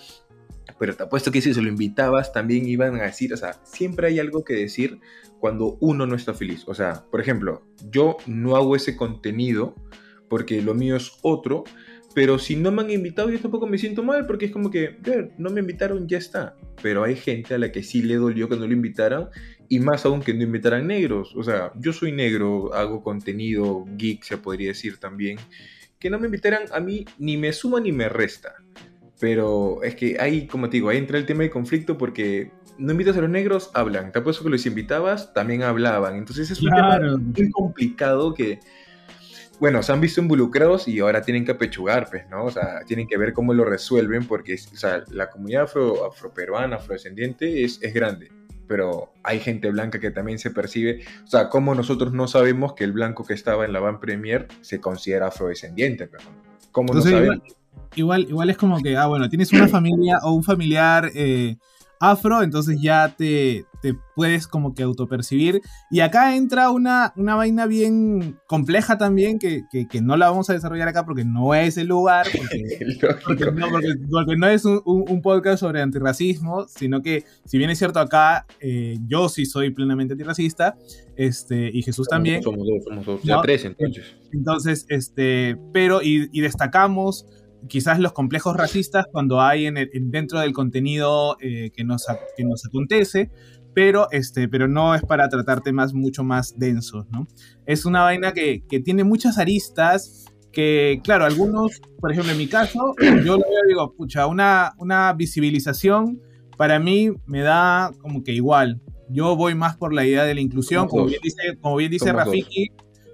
pero 0.78 0.94
te 0.94 1.02
apuesto 1.02 1.30
que 1.30 1.40
si 1.40 1.54
se 1.54 1.62
lo 1.62 1.68
invitabas 1.68 2.32
también 2.32 2.68
iban 2.68 3.00
a 3.00 3.04
decir, 3.04 3.32
o 3.32 3.36
sea, 3.36 3.54
siempre 3.64 4.08
hay 4.08 4.18
algo 4.18 4.44
que 4.44 4.54
decir 4.54 5.00
cuando 5.46 5.78
uno 5.78 6.08
no 6.08 6.16
está 6.16 6.34
feliz. 6.34 6.64
O 6.66 6.74
sea, 6.74 7.04
por 7.08 7.20
ejemplo, 7.20 7.62
yo 7.88 8.16
no 8.26 8.56
hago 8.56 8.74
ese 8.74 8.96
contenido 8.96 9.76
porque 10.28 10.60
lo 10.60 10.74
mío 10.74 10.96
es 10.96 11.12
otro, 11.22 11.62
pero 12.16 12.40
si 12.40 12.56
no 12.56 12.72
me 12.72 12.82
han 12.82 12.90
invitado 12.90 13.30
yo 13.30 13.38
tampoco 13.38 13.68
me 13.68 13.78
siento 13.78 14.02
mal 14.02 14.26
porque 14.26 14.46
es 14.46 14.50
como 14.50 14.72
que, 14.72 14.96
"Ver, 15.00 15.30
no 15.38 15.50
me 15.50 15.60
invitaron, 15.60 16.08
ya 16.08 16.18
está. 16.18 16.56
Pero 16.82 17.04
hay 17.04 17.14
gente 17.14 17.54
a 17.54 17.58
la 17.58 17.70
que 17.70 17.84
sí 17.84 18.02
le 18.02 18.16
dolió 18.16 18.48
que 18.48 18.56
no 18.56 18.66
lo 18.66 18.72
invitaran 18.72 19.28
y 19.68 19.78
más 19.78 20.04
aún 20.04 20.20
que 20.20 20.34
no 20.34 20.42
invitaran 20.42 20.88
negros. 20.88 21.32
O 21.36 21.44
sea, 21.44 21.70
yo 21.76 21.92
soy 21.92 22.10
negro, 22.10 22.74
hago 22.74 23.04
contenido 23.04 23.84
geek, 23.96 24.24
se 24.24 24.38
podría 24.38 24.70
decir 24.70 24.98
también. 24.98 25.38
Que 26.00 26.10
no 26.10 26.18
me 26.18 26.26
invitaran 26.26 26.64
a 26.72 26.80
mí 26.80 27.04
ni 27.18 27.36
me 27.36 27.52
suma 27.52 27.78
ni 27.78 27.92
me 27.92 28.08
resta. 28.08 28.56
Pero 29.18 29.82
es 29.82 29.94
que 29.94 30.16
ahí, 30.20 30.46
como 30.46 30.68
te 30.68 30.76
digo, 30.76 30.88
ahí 30.90 30.98
entra 30.98 31.16
el 31.18 31.26
tema 31.26 31.42
de 31.42 31.50
conflicto 31.50 31.96
porque 31.96 32.52
no 32.78 32.92
invitas 32.92 33.16
a 33.16 33.20
los 33.22 33.30
negros, 33.30 33.70
hablan. 33.72 34.12
Te 34.12 34.18
apuesto 34.18 34.44
que 34.44 34.50
los 34.50 34.66
invitabas, 34.66 35.32
también 35.32 35.62
hablaban. 35.62 36.16
Entonces 36.16 36.50
es 36.50 36.60
un 36.60 36.68
Claro. 36.68 37.16
tema 37.16 37.16
muy 37.16 37.50
complicado 37.50 38.34
que, 38.34 38.60
bueno, 39.58 39.82
se 39.82 39.90
han 39.92 40.02
visto 40.02 40.20
involucrados 40.20 40.86
y 40.86 40.98
ahora 41.00 41.22
tienen 41.22 41.46
que 41.46 41.52
apechugar, 41.52 42.08
pues, 42.10 42.28
¿no? 42.28 42.44
O 42.44 42.50
sea, 42.50 42.80
tienen 42.86 43.06
que 43.08 43.16
ver 43.16 43.32
cómo 43.32 43.54
lo 43.54 43.64
resuelven 43.64 44.26
porque, 44.26 44.54
o 44.54 44.76
sea, 44.76 45.02
la 45.10 45.30
comunidad 45.30 45.62
afro, 45.62 46.04
afroperuana, 46.04 46.76
afrodescendiente 46.76 47.64
es, 47.64 47.78
es 47.82 47.94
grande. 47.94 48.30
Pero 48.68 49.12
hay 49.22 49.40
gente 49.40 49.70
blanca 49.70 49.98
que 50.00 50.10
también 50.10 50.38
se 50.38 50.50
percibe, 50.50 51.04
o 51.24 51.26
sea, 51.28 51.48
como 51.48 51.74
nosotros 51.74 52.12
no 52.12 52.26
sabemos 52.28 52.74
que 52.74 52.84
el 52.84 52.92
blanco 52.92 53.24
que 53.24 53.32
estaba 53.32 53.64
en 53.64 53.72
la 53.72 53.80
Van 53.80 54.00
Premier 54.00 54.48
se 54.60 54.80
considera 54.80 55.28
afrodescendiente, 55.28 56.08
pero 56.08 56.24
¿cómo 56.72 56.92
no 56.92 56.98
Entonces, 56.98 57.12
sabemos? 57.12 57.36
igual, 57.36 57.56
igual 57.94 58.50
es 58.50 58.56
como 58.56 58.80
que, 58.82 58.96
ah, 58.96 59.06
bueno, 59.06 59.28
tienes 59.28 59.52
una 59.52 59.68
familia 59.68 60.18
o 60.22 60.32
un 60.32 60.42
familiar 60.44 61.10
eh, 61.14 61.56
afro, 61.98 62.42
entonces 62.42 62.78
ya 62.82 63.14
te, 63.16 63.64
te 63.80 63.94
puedes 64.14 64.46
como 64.46 64.74
que 64.74 64.82
autopercibir. 64.82 65.62
Y 65.90 66.00
acá 66.00 66.36
entra 66.36 66.68
una, 66.70 67.14
una 67.16 67.36
vaina 67.36 67.64
bien 67.64 68.38
compleja 68.46 68.98
también, 68.98 69.38
que, 69.38 69.62
que- 69.72 69.88
que 69.88 70.02
no 70.02 70.14
la 70.18 70.28
vamos 70.28 70.50
a 70.50 70.52
desarrollar 70.52 70.88
acá 70.88 71.06
porque 71.06 71.24
no 71.24 71.54
es 71.54 71.78
el 71.78 71.86
lugar, 71.86 72.26
porque, 72.36 72.78
porque 73.24 73.44
no, 73.52 73.68
porque- 73.70 73.94
porque 74.10 74.36
no 74.36 74.46
es 74.46 74.66
un, 74.66 74.82
un- 74.84 75.04
un 75.08 75.22
podcast 75.22 75.60
sobre 75.60 75.80
antirracismo, 75.80 76.66
sino 76.68 77.00
que, 77.00 77.24
si 77.46 77.56
bien 77.56 77.70
es 77.70 77.78
cierto 77.78 77.98
acá, 77.98 78.44
eh, 78.60 78.98
yo 79.06 79.30
sí 79.30 79.46
soy 79.46 79.70
plenamente 79.70 80.12
antirracista, 80.12 80.76
este, 81.16 81.70
y 81.72 81.80
Jesús 81.82 82.08
también. 82.08 82.42
Somos 82.42 82.66
dos, 82.66 82.84
somos 82.84 83.06
dos. 83.06 83.22
Ya 83.22 83.36
No, 83.36 83.40
tres 83.40 83.64
entonces. 83.64 84.04
Entonces, 84.32 84.84
este, 84.90 85.56
pero 85.72 86.02
y, 86.02 86.28
y 86.30 86.42
destacamos 86.42 87.24
quizás 87.68 87.98
los 87.98 88.12
complejos 88.12 88.56
racistas 88.56 89.06
cuando 89.10 89.40
hay 89.40 89.66
en 89.66 89.76
el- 89.76 89.90
en- 89.92 90.10
dentro 90.10 90.40
del 90.40 90.52
contenido 90.52 91.36
eh, 91.40 91.70
que, 91.74 91.84
nos, 91.84 92.06
que 92.36 92.44
nos 92.44 92.64
acontece, 92.66 93.30
pero, 93.74 94.08
este, 94.10 94.48
pero 94.48 94.68
no 94.68 94.94
es 94.94 95.02
para 95.02 95.28
tratar 95.28 95.60
temas 95.62 95.92
mucho 95.92 96.24
más 96.24 96.58
densos, 96.58 97.06
¿no? 97.10 97.26
Es 97.66 97.84
una 97.84 98.02
vaina 98.02 98.32
que, 98.32 98.62
que 98.66 98.80
tiene 98.80 99.04
muchas 99.04 99.36
aristas 99.38 100.24
que, 100.52 101.00
claro, 101.04 101.26
algunos, 101.26 101.82
por 102.00 102.10
ejemplo, 102.10 102.32
en 102.32 102.38
mi 102.38 102.46
caso, 102.46 102.94
yo 103.24 103.32
lo 103.36 103.44
veo 103.44 103.62
digo, 103.68 103.92
pucha, 103.94 104.26
una, 104.26 104.72
una 104.78 105.12
visibilización 105.12 106.22
para 106.56 106.78
mí 106.78 107.10
me 107.26 107.42
da 107.42 107.90
como 108.00 108.24
que 108.24 108.32
igual. 108.32 108.80
Yo 109.10 109.36
voy 109.36 109.54
más 109.54 109.76
por 109.76 109.92
la 109.92 110.06
idea 110.06 110.24
de 110.24 110.34
la 110.34 110.40
inclusión, 110.40 110.88
como 110.88 111.04
bien 111.10 111.20
dice, 111.22 111.58
como 111.60 111.76
bien 111.76 111.90
dice 111.90 112.06
Somos 112.06 112.24
dos. 112.24 112.34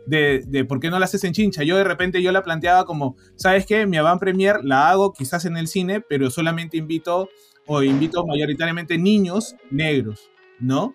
De, 0.06 0.42
de 0.46 0.64
por 0.64 0.80
qué 0.80 0.90
no 0.90 0.98
la 0.98 1.04
haces 1.04 1.22
en 1.24 1.32
chincha. 1.32 1.62
Yo 1.62 1.76
de 1.76 1.84
repente 1.84 2.20
yo 2.22 2.32
la 2.32 2.42
planteaba 2.42 2.84
como, 2.84 3.16
¿sabes 3.36 3.66
qué? 3.66 3.86
Mi 3.86 3.96
avant 3.98 4.18
premier 4.20 4.56
la 4.64 4.90
hago 4.90 5.12
quizás 5.12 5.44
en 5.44 5.56
el 5.56 5.68
cine, 5.68 6.00
pero 6.00 6.28
solamente 6.30 6.76
invito 6.76 7.28
o 7.66 7.82
invito 7.84 8.26
mayoritariamente 8.26 8.98
niños 8.98 9.54
negros, 9.70 10.28
¿no? 10.58 10.94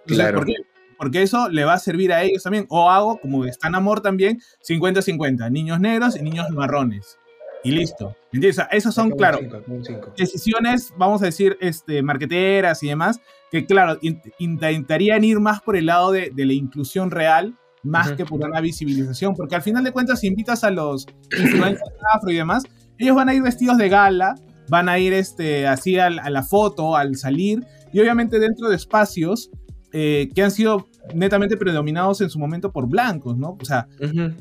Entonces, 0.00 0.16
Claro. 0.16 0.38
¿por 0.38 0.46
qué? 0.46 0.54
Porque 0.98 1.22
eso 1.22 1.48
le 1.48 1.64
va 1.64 1.74
a 1.74 1.78
servir 1.78 2.12
a 2.12 2.24
ellos 2.24 2.42
también. 2.42 2.66
O 2.70 2.90
hago, 2.90 3.20
como 3.20 3.44
está 3.44 3.68
en 3.68 3.76
amor 3.76 4.00
también, 4.00 4.40
50-50, 4.68 5.48
niños 5.52 5.78
negros 5.78 6.16
y 6.16 6.22
niños 6.22 6.50
marrones. 6.50 7.16
Y 7.62 7.70
listo. 7.70 8.16
¿Entiendes? 8.32 8.58
O 8.58 8.62
sea, 8.62 8.64
esas 8.72 8.94
son, 8.94 9.08
Acá 9.08 9.16
claro, 9.16 9.38
cinco, 9.40 9.62
cinco. 9.84 10.12
decisiones, 10.16 10.92
vamos 10.96 11.22
a 11.22 11.26
decir, 11.26 11.56
este, 11.60 12.02
marqueteras 12.02 12.82
y 12.82 12.88
demás, 12.88 13.20
que 13.50 13.64
claro, 13.66 13.98
in- 14.00 14.20
intentarían 14.38 15.22
ir 15.24 15.38
más 15.40 15.60
por 15.60 15.76
el 15.76 15.86
lado 15.86 16.10
de, 16.12 16.30
de 16.34 16.46
la 16.46 16.52
inclusión 16.52 17.10
real, 17.10 17.54
más 17.82 18.08
Ujú. 18.08 18.16
que 18.16 18.24
por 18.26 18.40
una 18.44 18.60
visibilización, 18.60 19.34
porque 19.34 19.54
al 19.56 19.62
final 19.62 19.84
de 19.84 19.92
cuentas, 19.92 20.20
si 20.20 20.26
invitas 20.26 20.64
a 20.64 20.70
los 20.70 21.06
influencers 21.38 21.90
afro 22.14 22.30
y 22.30 22.36
demás, 22.36 22.64
ellos 22.98 23.14
van 23.16 23.28
a 23.28 23.34
ir 23.34 23.42
vestidos 23.42 23.78
de 23.78 23.88
gala, 23.88 24.34
van 24.68 24.88
a 24.88 24.98
ir 24.98 25.12
este, 25.12 25.66
así 25.66 25.98
a 25.98 26.10
la 26.10 26.42
foto, 26.42 26.96
al 26.96 27.16
salir, 27.16 27.64
y 27.92 28.00
obviamente 28.00 28.38
dentro 28.38 28.68
de 28.68 28.76
espacios 28.76 29.50
eh, 29.92 30.28
que 30.34 30.42
han 30.42 30.50
sido 30.50 30.86
netamente 31.14 31.56
predominados 31.56 32.20
en 32.20 32.28
su 32.28 32.38
momento 32.38 32.70
por 32.72 32.86
blancos, 32.88 33.38
¿no? 33.38 33.56
O 33.60 33.64
sea, 33.64 33.86
Ujú. 34.02 34.34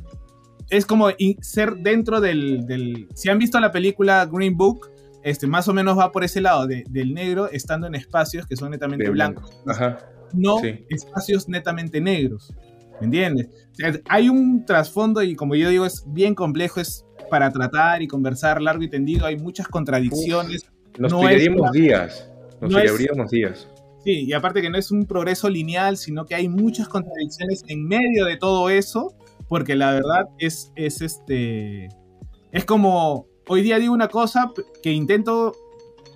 es 0.69 0.85
como 0.85 1.07
ser 1.41 1.75
dentro 1.77 2.19
del, 2.19 2.65
del- 2.67 3.07
Si 3.15 3.29
han 3.29 3.37
visto 3.39 3.57
la 3.59 3.71
película 3.71 4.25
Green 4.29 4.57
Book, 4.57 4.89
este, 5.23 5.47
más 5.47 5.67
o 5.69 5.73
menos 5.73 5.97
va 5.97 6.11
por 6.11 6.23
ese 6.25 6.41
lado, 6.41 6.67
de- 6.67 6.83
del 6.89 7.13
negro 7.13 7.49
estando 7.49 7.87
en 7.87 7.95
espacios 7.95 8.45
que 8.47 8.57
son 8.57 8.71
netamente 8.71 9.05
De 9.05 9.11
blancos, 9.11 9.49
blanco. 9.63 9.71
Ajá. 9.83 9.97
no 10.33 10.59
sí. 10.59 10.85
espacios 10.89 11.47
netamente 11.47 12.01
negros. 12.01 12.53
¿Me 12.99 13.05
entiendes? 13.05 13.47
O 13.71 13.75
sea, 13.75 13.93
hay 14.09 14.29
un 14.29 14.65
trasfondo 14.65 15.21
y 15.21 15.35
como 15.35 15.55
yo 15.55 15.69
digo, 15.69 15.85
es 15.85 16.03
bien 16.07 16.33
complejo, 16.35 16.79
es 16.79 17.05
para 17.29 17.51
tratar 17.51 18.01
y 18.01 18.07
conversar 18.07 18.61
largo 18.61 18.83
y 18.83 18.89
tendido, 18.89 19.25
hay 19.25 19.37
muchas 19.37 19.67
contradicciones. 19.67 20.69
Nos 20.97 21.11
No 21.11 21.19
días. 21.73 22.29
Nos 22.61 22.71
no 22.71 22.79
es- 22.79 23.29
días. 23.29 23.67
Sí, 24.03 24.23
y 24.25 24.33
aparte 24.33 24.61
que 24.61 24.69
no 24.69 24.77
es 24.77 24.89
un 24.91 25.05
progreso 25.05 25.49
lineal, 25.49 25.97
sino 25.97 26.25
que 26.25 26.33
hay 26.35 26.47
muchas 26.47 26.87
contradicciones 26.87 27.63
en 27.67 27.85
medio 27.87 28.25
de 28.25 28.37
todo 28.37 28.69
eso, 28.69 29.13
porque 29.49 29.75
la 29.75 29.91
verdad 29.91 30.29
es, 30.39 30.71
es 30.75 31.01
este. 31.01 31.89
Es 32.51 32.63
como 32.65 33.27
hoy 33.47 33.61
día 33.61 33.79
digo 33.79 33.93
una 33.93 34.07
cosa 34.07 34.51
que 34.81 34.91
intento 34.93 35.53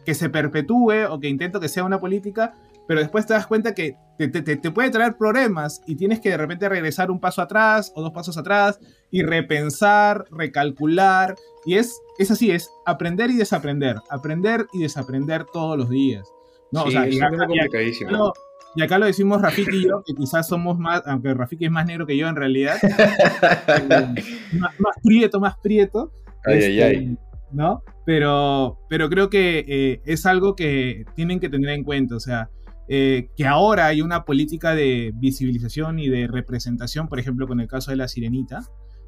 que 0.06 0.16
se 0.16 0.30
perpetúe 0.30 1.06
o 1.10 1.20
que 1.20 1.28
intento 1.28 1.60
que 1.60 1.68
sea 1.68 1.84
una 1.84 1.99
política, 1.99 2.56
pero 2.91 2.99
después 2.99 3.26
te 3.26 3.34
das 3.34 3.47
cuenta 3.47 3.73
que 3.73 3.95
te, 4.18 4.27
te- 4.27 4.41
te- 4.57 4.72
puede 4.72 4.89
traer 4.89 5.15
problemas 5.15 5.81
y 5.88 5.95
tienes 5.95 6.19
que 6.19 6.27
de 6.31 6.35
repente 6.35 6.68
regresar 6.68 7.09
un 7.09 7.22
paso 7.22 7.41
atrás 7.41 7.93
o 7.95 8.01
dos 8.01 8.11
pasos 8.11 8.38
atrás 8.38 8.81
y 9.09 9.23
repensar, 9.23 10.26
recalcular. 10.30 11.35
Y 11.65 11.76
es, 11.76 11.97
es 12.19 12.31
así, 12.31 12.51
es 12.51 12.69
aprender 12.85 13.30
y 13.31 13.38
desaprender, 13.38 13.95
aprender 14.09 14.65
y 14.73 14.81
desaprender 14.81 15.45
todos 15.45 15.77
los 15.77 15.89
días. 15.89 16.27
¿no? 16.73 16.81
Sí, 16.81 16.89
o 16.89 16.91
sea, 16.91 17.05
es 17.07 17.15
y 17.15 17.18
acá- 17.22 17.30
tema 17.30 17.35
y 17.35 17.45
acá 17.45 17.47
complicadísimo. 17.47 18.11
lo- 18.11 18.34
y 18.76 18.81
acá 18.81 18.97
lo 18.99 19.05
decimos 19.05 19.41
Rafiki 19.41 19.77
y 19.77 19.88
yo, 19.88 20.03
que 20.05 20.13
quizás 20.13 20.49
somos 20.49 20.77
más, 20.77 21.01
aunque 21.05 21.34
Rafiki 21.34 21.63
es 21.65 21.72
más 21.72 21.85
negro 21.85 22.05
que 22.05 22.18
yo 22.18 22.27
en 22.27 22.35
realidad, 22.35 22.76
eh, 22.81 24.23
más, 24.59 24.80
más 24.80 24.95
prieto, 25.01 25.39
más 25.39 25.55
prieto. 25.63 26.11
Ay, 26.45 26.55
ay, 26.55 26.63
este, 26.63 26.84
ay. 26.84 27.18
¿No? 27.53 27.84
Pero, 28.05 28.80
pero 28.89 29.09
creo 29.09 29.30
que 29.30 29.65
eh, 29.68 30.01
es 30.05 30.26
algo 30.26 30.55
que 30.55 31.05
tienen 31.15 31.39
que 31.39 31.49
tener 31.49 31.69
en 31.72 31.84
cuenta. 31.84 32.15
O 32.15 32.19
sea, 32.19 32.49
eh, 32.88 33.30
que 33.38 33.45
ahora 33.45 33.88
hay 33.88 34.02
una 34.02 34.26
política 34.26 34.76
de 34.76 35.12
visibilización 35.16 35.99
y 35.99 36.10
de 36.10 36.28
representación, 36.28 37.08
por 37.08 37.20
ejemplo, 37.20 37.48
con 37.48 37.60
el 37.60 37.68
caso 37.68 37.91
de 37.91 37.98
la 37.98 38.08
sirenita, 38.08 38.62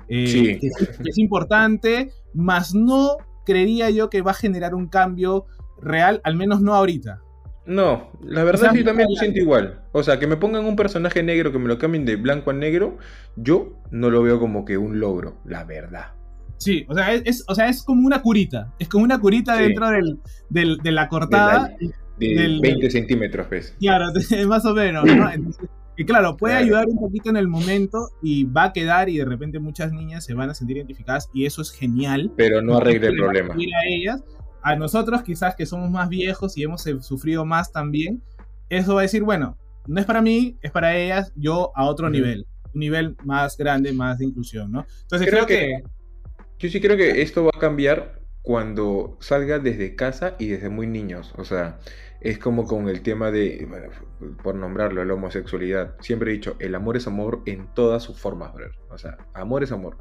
eh, 0.07 0.27
Sí. 0.27 0.59
que, 0.59 0.67
es- 0.67 0.97
que 0.99 1.09
es 1.09 1.17
importante, 1.17 2.11
más 2.33 2.73
no 2.75 3.17
creería 3.45 3.89
yo 3.89 4.09
que 4.09 4.21
va 4.21 4.31
a 4.31 4.35
generar 4.35 4.73
un 4.75 4.87
cambio 4.87 5.45
real, 5.81 6.21
al 6.23 6.35
menos 6.35 6.61
no 6.61 6.73
ahorita. 6.75 7.19
No, 7.65 8.11
la 8.21 8.43
verdad 8.43 8.61
O 8.61 8.63
sea, 8.65 8.71
sí, 8.73 8.79
yo 8.79 8.85
también 8.85 9.07
lo 9.09 9.15
siento 9.15 9.39
igual. 9.39 9.81
O 9.93 10.03
sea, 10.03 10.19
que 10.19 10.27
me 10.27 10.35
pongan 10.35 10.65
un 10.65 10.75
personaje 10.75 11.23
negro, 11.23 11.51
que 11.53 11.59
me 11.59 11.67
lo 11.69 11.77
cambien 11.77 12.03
de 12.05 12.17
blanco 12.17 12.51
a 12.51 12.53
negro, 12.53 12.97
yo 13.37 13.81
no 13.91 14.09
lo 14.09 14.21
veo 14.21 14.37
como 14.39 14.65
que 14.65 14.77
un 14.77 14.99
logro, 14.99 15.37
la 15.45 15.63
verdad. 15.63 16.07
Sí, 16.57 16.85
o 16.89 16.93
sea, 16.93 17.13
es, 17.13 17.21
es- 17.25 17.43
o 17.47 17.55
sea, 17.55 17.67
es 17.69 17.83
como 17.83 18.05
una 18.05 18.21
curita. 18.21 18.73
Es 18.79 18.87
como 18.89 19.03
una 19.05 19.19
curita 19.19 19.55
Sí. 19.57 19.63
dentro 19.63 19.89
del, 19.89 20.19
del- 20.49 20.77
de 20.77 20.91
la 20.91 21.07
cortada. 21.09 21.69
De 21.79 21.89
Del- 22.17 22.59
20 22.61 22.89
centímetros, 22.89 23.47
pues. 23.47 23.75
Claro, 23.79 24.05
más 24.47 24.65
o 24.65 24.73
menos, 24.73 25.05
¿no? 25.05 25.31
Entonces, 25.31 25.69
y 25.95 26.05
claro, 26.05 26.35
puede 26.37 26.53
Claro. 26.53 26.65
ayudar 26.65 26.85
un 26.87 26.99
poquito 26.99 27.29
en 27.29 27.37
el 27.37 27.47
momento 27.47 28.09
y 28.21 28.45
va 28.45 28.65
a 28.65 28.73
quedar 28.73 29.09
y 29.09 29.17
de 29.17 29.25
repente 29.25 29.59
muchas 29.59 29.91
niñas 29.91 30.25
se 30.25 30.33
van 30.33 30.49
a 30.49 30.53
sentir 30.55 30.77
identificadas 30.77 31.29
y 31.33 31.45
eso 31.45 31.61
es 31.61 31.71
genial. 31.71 32.31
Pero 32.35 32.61
no 32.61 32.77
arregla 32.77 33.09
el 33.09 33.15
problema. 33.17 33.53
a 33.53 33.87
ellas, 33.87 34.23
a 34.63 34.75
nosotros 34.75 35.21
quizás 35.23 35.55
que 35.55 35.65
somos 35.65 35.91
más 35.91 36.09
viejos 36.09 36.57
y 36.57 36.63
hemos 36.63 36.85
eh, 36.87 36.97
sufrido 37.01 37.45
más 37.45 37.71
también, 37.71 38.23
eso 38.69 38.95
va 38.95 39.01
a 39.01 39.03
decir, 39.03 39.21
bueno, 39.23 39.57
no 39.85 39.99
es 39.99 40.05
para 40.07 40.21
mí, 40.21 40.57
es 40.61 40.71
para 40.71 40.95
ellas, 40.97 41.31
yo 41.35 41.71
a 41.75 41.85
otro 41.85 42.09
nivel, 42.09 42.47
un 42.73 42.79
nivel 42.79 43.15
más 43.23 43.55
grande, 43.57 43.91
más 43.93 44.17
de 44.17 44.25
inclusión, 44.25 44.71
¿no? 44.71 44.85
Entonces 45.03 45.29
Creo 45.29 45.45
creo, 45.45 45.59
que... 45.59 45.83
que 46.57 46.67
yo 46.67 46.71
sí 46.71 46.79
creo 46.81 46.95
que 46.97 47.21
esto 47.21 47.43
va 47.43 47.51
a 47.53 47.59
cambiar 47.59 48.19
cuando 48.41 49.17
salga 49.21 49.59
desde 49.59 49.95
casa 49.95 50.35
y 50.39 50.47
desde 50.47 50.69
muy 50.69 50.87
niños. 50.87 51.33
O 51.37 51.43
sea, 51.45 51.79
es 52.23 52.39
como 52.39 52.65
con 52.65 52.87
el 52.87 53.01
tema 53.01 53.31
de, 53.31 53.67
bueno, 53.69 53.89
por 54.41 54.55
nombrarlo, 54.55 55.03
la 55.03 55.13
homosexualidad. 55.13 55.95
Siempre 55.99 56.31
he 56.31 56.33
dicho, 56.33 56.55
el 56.59 56.73
amor 56.73 56.95
es 56.95 57.05
amor 57.05 57.41
en 57.45 57.67
todas 57.73 58.01
sus 58.01 58.17
formas, 58.17 58.53
brother. 58.53 58.75
O 58.89 58.97
sea, 58.97 59.17
amor 59.33 59.61
es 59.63 59.73
amor. 59.73 59.97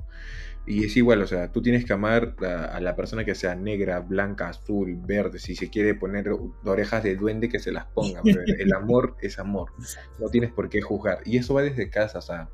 Y 0.64 0.84
es 0.84 0.96
igual, 0.96 1.20
o 1.20 1.26
sea, 1.26 1.50
tú 1.50 1.60
tienes 1.60 1.84
que 1.84 1.92
amar 1.92 2.36
a, 2.46 2.76
a 2.76 2.80
la 2.80 2.94
persona 2.94 3.24
que 3.24 3.34
sea 3.34 3.56
negra, 3.56 3.98
blanca, 3.98 4.48
azul, 4.48 4.96
verde. 5.04 5.40
Si 5.40 5.56
se 5.56 5.68
quiere 5.68 5.96
poner 5.96 6.30
orejas 6.64 7.02
de 7.02 7.16
duende, 7.16 7.48
que 7.48 7.58
se 7.58 7.72
las 7.72 7.86
ponga. 7.86 8.20
brother. 8.24 8.60
El 8.60 8.72
amor 8.72 9.16
es 9.20 9.40
amor. 9.40 9.72
No 10.20 10.28
tienes 10.28 10.52
por 10.52 10.68
qué 10.68 10.80
juzgar. 10.80 11.22
Y 11.24 11.38
eso 11.38 11.54
va 11.54 11.62
desde 11.62 11.90
casa. 11.90 12.20
O 12.20 12.22
sea, 12.22 12.48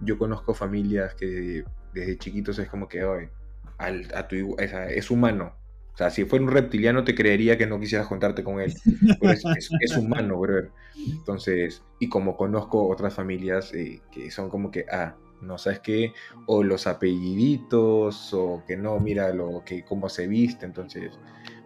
yo 0.00 0.18
conozco 0.18 0.52
familias 0.52 1.14
que 1.14 1.64
desde 1.94 2.18
chiquitos 2.18 2.58
es 2.58 2.68
como 2.68 2.88
que, 2.88 3.04
hoy 3.04 3.30
al, 3.78 4.06
a 4.14 4.28
tu, 4.28 4.54
es 4.58 5.10
humano. 5.10 5.63
O 5.94 5.96
sea, 5.96 6.10
si 6.10 6.24
fuera 6.24 6.44
un 6.44 6.50
reptiliano 6.52 7.04
te 7.04 7.14
creería 7.14 7.56
que 7.58 7.66
no 7.66 7.78
quisieras 7.80 8.06
juntarte 8.08 8.42
con 8.44 8.60
él. 8.60 8.78
Pero 9.18 9.32
es, 9.32 9.46
es- 9.54 9.74
es 9.78 9.96
humano, 9.96 10.38
brother. 10.38 10.72
Entonces, 11.18 11.84
y 11.98 12.08
como 12.08 12.36
conozco 12.36 12.88
otras 12.88 13.14
familias 13.14 13.72
eh, 13.74 14.02
que 14.12 14.30
son 14.30 14.50
como 14.50 14.70
que, 14.70 14.86
ah, 14.90 15.16
no 15.40 15.58
sabes 15.58 15.80
qué, 15.80 16.12
o 16.46 16.62
los 16.62 16.86
apelliditos, 16.86 18.32
o 18.34 18.64
que 18.66 18.76
no, 18.76 18.98
mira 19.00 19.32
lo 19.32 19.62
que 19.64 19.84
cómo 19.84 20.08
se 20.08 20.26
viste. 20.26 20.66
Entonces, 20.66 21.18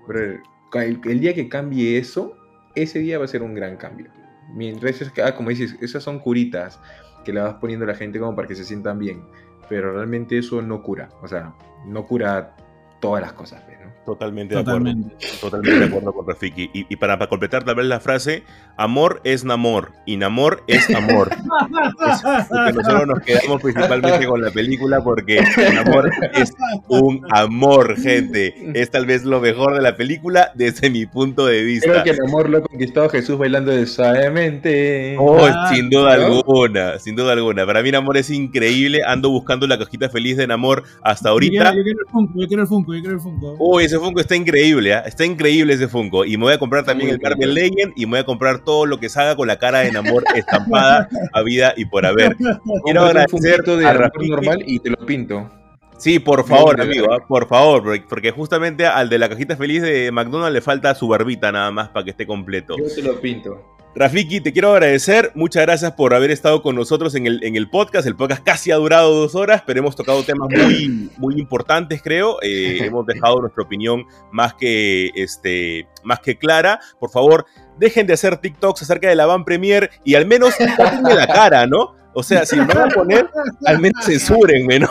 brother, 0.07 0.41
el, 0.75 1.01
el 1.05 1.21
día 1.21 1.35
que 1.35 1.49
cambie 1.49 1.99
eso, 1.99 2.37
ese 2.75 2.99
día 3.01 3.19
va 3.19 3.25
a 3.25 3.29
ser 3.29 3.43
un 3.43 3.55
gran 3.55 3.77
cambio. 3.77 4.11
Mientras, 4.55 5.01
es 5.03 5.11
que, 5.13 5.23
ah, 5.23 5.35
como 5.35 5.51
dices, 5.51 5.77
esas 5.81 6.03
son 6.03 6.19
curitas 6.21 6.81
que 7.25 7.33
le 7.33 7.41
vas 7.41 7.55
poniendo 7.55 7.85
a 7.85 7.89
la 7.89 7.95
gente 7.95 8.19
como 8.19 8.35
para 8.35 8.49
que 8.49 8.55
se 8.55 8.65
sientan 8.65 8.99
bien. 8.99 9.25
Pero 9.69 9.93
realmente 9.93 10.39
eso 10.39 10.63
no 10.63 10.83
cura. 10.83 11.11
O 11.23 11.29
sea, 11.29 11.55
no 11.87 12.07
cura 12.07 12.57
todas 13.01 13.23
las 13.23 13.33
cosas, 13.35 13.63
pues, 13.67 13.78
Totalmente 14.09 14.55
de 14.55 14.61
acuerdo. 14.63 14.91
Totalmente. 15.39 15.79
De 15.81 15.85
acuerdo 15.85 16.13
con 16.15 16.27
Rafiki. 16.27 16.71
Y, 16.73 16.87
y 16.89 16.97
para, 16.97 17.19
para 17.19 17.29
completar 17.29 17.63
tal 17.65 17.75
vez 17.75 17.85
la 17.85 18.01
frase, 18.01 18.43
amor 18.79 19.21
es 19.23 19.45
namor 19.45 19.93
y 20.07 20.17
namor 20.17 20.63
es 20.67 20.89
amor. 20.95 21.29
Es 21.31 22.49
porque 22.49 22.73
nosotros 22.73 23.07
nos 23.07 23.21
quedamos 23.21 23.61
principalmente 23.63 24.27
con 24.27 24.41
la 24.41 24.51
película 24.51 25.03
porque 25.05 25.41
amor 25.87 26.11
es 26.33 26.55
un 26.89 27.21
amor, 27.31 27.97
gente. 28.01 28.55
Es 28.75 28.91
tal 28.91 29.05
vez 29.05 29.25
lo 29.25 29.41
mejor 29.41 29.75
de 29.75 29.83
la 29.83 29.95
película 29.95 30.53
desde 30.55 30.89
mi 30.89 31.05
punto 31.05 31.45
de 31.45 31.63
vista. 31.63 31.91
Creo 31.91 32.05
que 32.05 32.11
el 32.11 32.21
amor 32.27 32.49
lo 32.49 32.59
ha 32.59 32.63
conquistado 32.63 33.11
Jesús 33.11 33.37
bailando 33.39 33.73
suavemente. 33.87 35.17
Oh, 35.19 35.39
Ah, 35.51 35.71
sin 35.75 35.91
duda 35.91 36.17
¿no? 36.17 36.27
alguna, 36.39 36.99
sin 36.99 37.15
duda 37.15 37.33
alguna. 37.35 37.67
Para 37.67 37.83
mí 37.83 37.91
Namor 37.91 38.17
es 38.17 38.31
increíble. 38.31 39.01
Ando 39.07 39.31
buscando 39.31 39.67
la 39.67 39.79
cajita 39.79 40.09
feliz 40.09 40.37
de 40.37 40.47
Namor 40.47 40.85
hasta 41.03 41.29
Yo 41.29 41.33
ahorita. 41.33 41.73
quiero, 41.73 41.77
yo 41.77 41.83
quiero 41.85 42.01
el 42.01 42.07
Funko, 42.11 42.41
yo 42.41 42.47
quiero 42.49 42.63
el 42.63 42.69
Funko, 42.69 42.95
yo 42.95 43.01
quiero 43.01 43.15
el 43.17 43.21
Funko. 43.21 43.57
Uy, 43.59 43.85
ese 43.85 43.98
Funko 44.01 44.20
está 44.20 44.37
increíble, 44.37 44.95
¿ah? 44.95 45.01
está 45.07 45.25
increíble 45.25 45.75
ese 45.75 45.89
Funko. 45.89 46.25
Y 46.25 46.37
me 46.37 46.45
voy 46.45 46.53
a 46.55 46.59
comprar 46.59 46.85
también 46.85 47.11
el 47.11 47.19
bonito. 47.19 47.47
Legend 47.47 47.93
y 47.97 48.07
me 48.07 48.11
voy 48.11 48.19
a 48.20 48.25
comprar 48.25 48.65
todo 48.65 48.87
lo 48.87 48.99
que 48.99 49.09
salga 49.09 49.37
con 49.37 49.49
la 49.49 49.59
cara 49.59 49.81
de 49.81 49.93
Namor 49.93 50.25
estampada 50.35 51.09
a 51.33 51.43
vida 51.43 51.75
y 51.77 51.85
por 51.85 52.07
haber. 52.07 52.37
Quiero 52.37 53.03
un 53.03 53.09
agradecer 53.09 53.62
de 53.62 53.87
a 53.87 53.93
Rafiki. 53.93 54.31
normal 54.31 54.62
y 54.66 54.79
te 54.81 54.91
lo 54.91 55.07
pinto. 55.07 55.51
Sí, 55.99 56.20
por 56.20 56.47
favor, 56.47 56.81
amigo. 56.81 57.12
¿ah? 57.12 57.27
por 57.27 57.49
favor, 57.49 58.01
porque 58.09 58.31
justamente 58.31 58.87
al 58.87 59.09
de 59.09 59.19
la 59.19 59.29
cajita 59.29 59.57
feliz 59.57 59.83
de 59.83 60.12
McDonald's 60.12 60.55
le 60.55 60.61
falta 60.61 60.95
su 60.95 61.09
barbita 61.09 61.51
nada 61.51 61.70
más 61.73 61.89
para 61.89 62.05
que 62.05 62.11
esté 62.11 62.27
completo. 62.27 62.77
Yo 62.79 62.95
te 62.95 63.03
lo 63.03 63.20
pinto. 63.20 63.78
Rafiki, 63.94 64.40
te 64.40 64.52
quiero 64.52 64.73
agradecer. 64.73 65.32
Muchas 65.35 65.65
gracias 65.65 65.93
por 65.93 66.15
haber 66.15 66.31
estado 66.31 66.62
con 66.62 66.77
nosotros 66.77 67.15
en 67.15 67.27
el, 67.27 67.43
en 67.43 67.56
el 67.56 67.69
podcast. 67.69 68.06
El 68.06 68.16
podcast 68.16 68.44
casi 68.44 68.70
ha 68.70 68.77
durado 68.77 69.12
dos 69.15 69.35
horas, 69.35 69.62
pero 69.66 69.81
hemos 69.81 69.97
tocado 69.97 70.23
temas 70.23 70.48
muy, 70.51 71.10
muy 71.16 71.40
importantes, 71.40 72.01
creo. 72.02 72.39
Eh, 72.43 72.78
hemos 72.82 73.06
dejado 73.06 73.40
nuestra 73.40 73.65
opinión 73.65 74.05
más 74.31 74.55
que, 74.55 75.10
este, 75.15 75.89
más 76.05 76.20
que 76.20 76.39
clara. 76.39 76.81
Por 77.01 77.10
favor, 77.10 77.47
dejen 77.78 78.06
de 78.06 78.12
hacer 78.12 78.36
TikToks 78.36 78.82
acerca 78.82 79.09
de 79.09 79.16
la 79.16 79.27
Van 79.27 79.44
Premier 79.44 79.90
y 80.05 80.15
al 80.15 80.27
menos 80.27 80.55
tápenme 80.56 81.15
la 81.15 81.27
cara, 81.27 81.66
¿no? 81.66 81.97
O 82.15 82.23
sea, 82.23 82.44
si 82.44 82.56
me 82.56 82.65
van 82.65 82.90
a 82.90 82.94
poner, 82.94 83.28
al 83.65 83.78
menos 83.78 84.05
censúrenme, 84.05 84.81
¿no? 84.81 84.90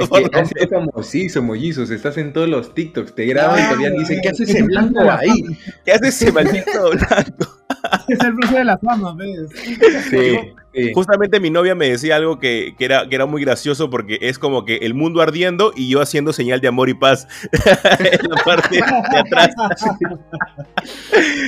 Es 0.00 0.50
que 0.54 0.66
famosísimo, 0.66 1.46
mollizos. 1.46 1.90
Estás 1.90 2.16
en 2.18 2.32
todos 2.32 2.48
los 2.48 2.74
TikToks. 2.74 3.14
Te 3.14 3.26
graban 3.26 3.60
y 3.60 3.62
todavía 3.64 3.90
dicen, 3.90 4.18
¿qué 4.22 4.30
hace 4.30 4.44
ese 4.44 4.62
blanco 4.64 5.00
ahí? 5.08 5.44
¿Qué 5.84 5.92
hace 5.92 6.08
ese 6.08 6.32
maldito 6.32 6.90
blanco? 6.90 7.63
Es 8.08 8.20
el 8.20 8.34
precio 8.34 8.58
de 8.58 8.64
la 8.64 8.78
fama, 8.78 9.14
¿ves? 9.14 9.50
Sí, 9.54 9.76
sí. 10.10 10.92
Justamente 10.92 11.38
mi 11.38 11.50
novia 11.50 11.74
me 11.74 11.88
decía 11.88 12.16
algo 12.16 12.38
que, 12.38 12.74
que 12.76 12.84
era, 12.84 13.08
que 13.08 13.14
era 13.14 13.26
muy 13.26 13.42
gracioso 13.42 13.90
porque 13.90 14.18
es 14.20 14.38
como 14.38 14.64
que 14.64 14.76
el 14.78 14.94
mundo 14.94 15.20
ardiendo 15.20 15.72
y 15.76 15.88
yo 15.88 16.00
haciendo 16.00 16.32
señal 16.32 16.60
de 16.60 16.68
amor 16.68 16.88
y 16.88 16.94
paz 16.94 17.28
en 17.52 18.28
la 18.28 18.36
parte 18.44 18.76
de 18.76 19.18
atrás. 19.18 19.50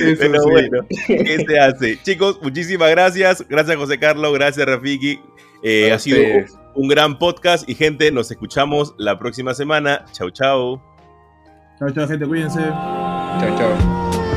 Eso 0.01 0.15
Pero 0.19 0.41
sí. 0.41 0.49
bueno, 0.49 0.85
¿qué 1.07 1.45
se 1.45 1.59
hace? 1.59 2.01
Chicos, 2.03 2.39
muchísimas 2.41 2.89
gracias. 2.91 3.45
Gracias 3.49 3.75
José 3.75 3.99
Carlos, 3.99 4.33
gracias 4.33 4.65
Rafiki. 4.65 5.19
Eh, 5.63 5.91
ha 5.91 5.99
sido 5.99 6.21
un 6.75 6.87
gran 6.87 7.17
podcast 7.17 7.67
y 7.67 7.75
gente, 7.75 8.11
nos 8.11 8.31
escuchamos 8.31 8.95
la 8.97 9.19
próxima 9.19 9.53
semana. 9.53 10.05
Chau, 10.13 10.29
chau. 10.29 10.81
Chao, 11.79 11.91
chao, 11.91 12.07
gente, 12.07 12.25
cuídense. 12.25 12.59
Chao, 12.59 13.57
chao. 13.57 14.36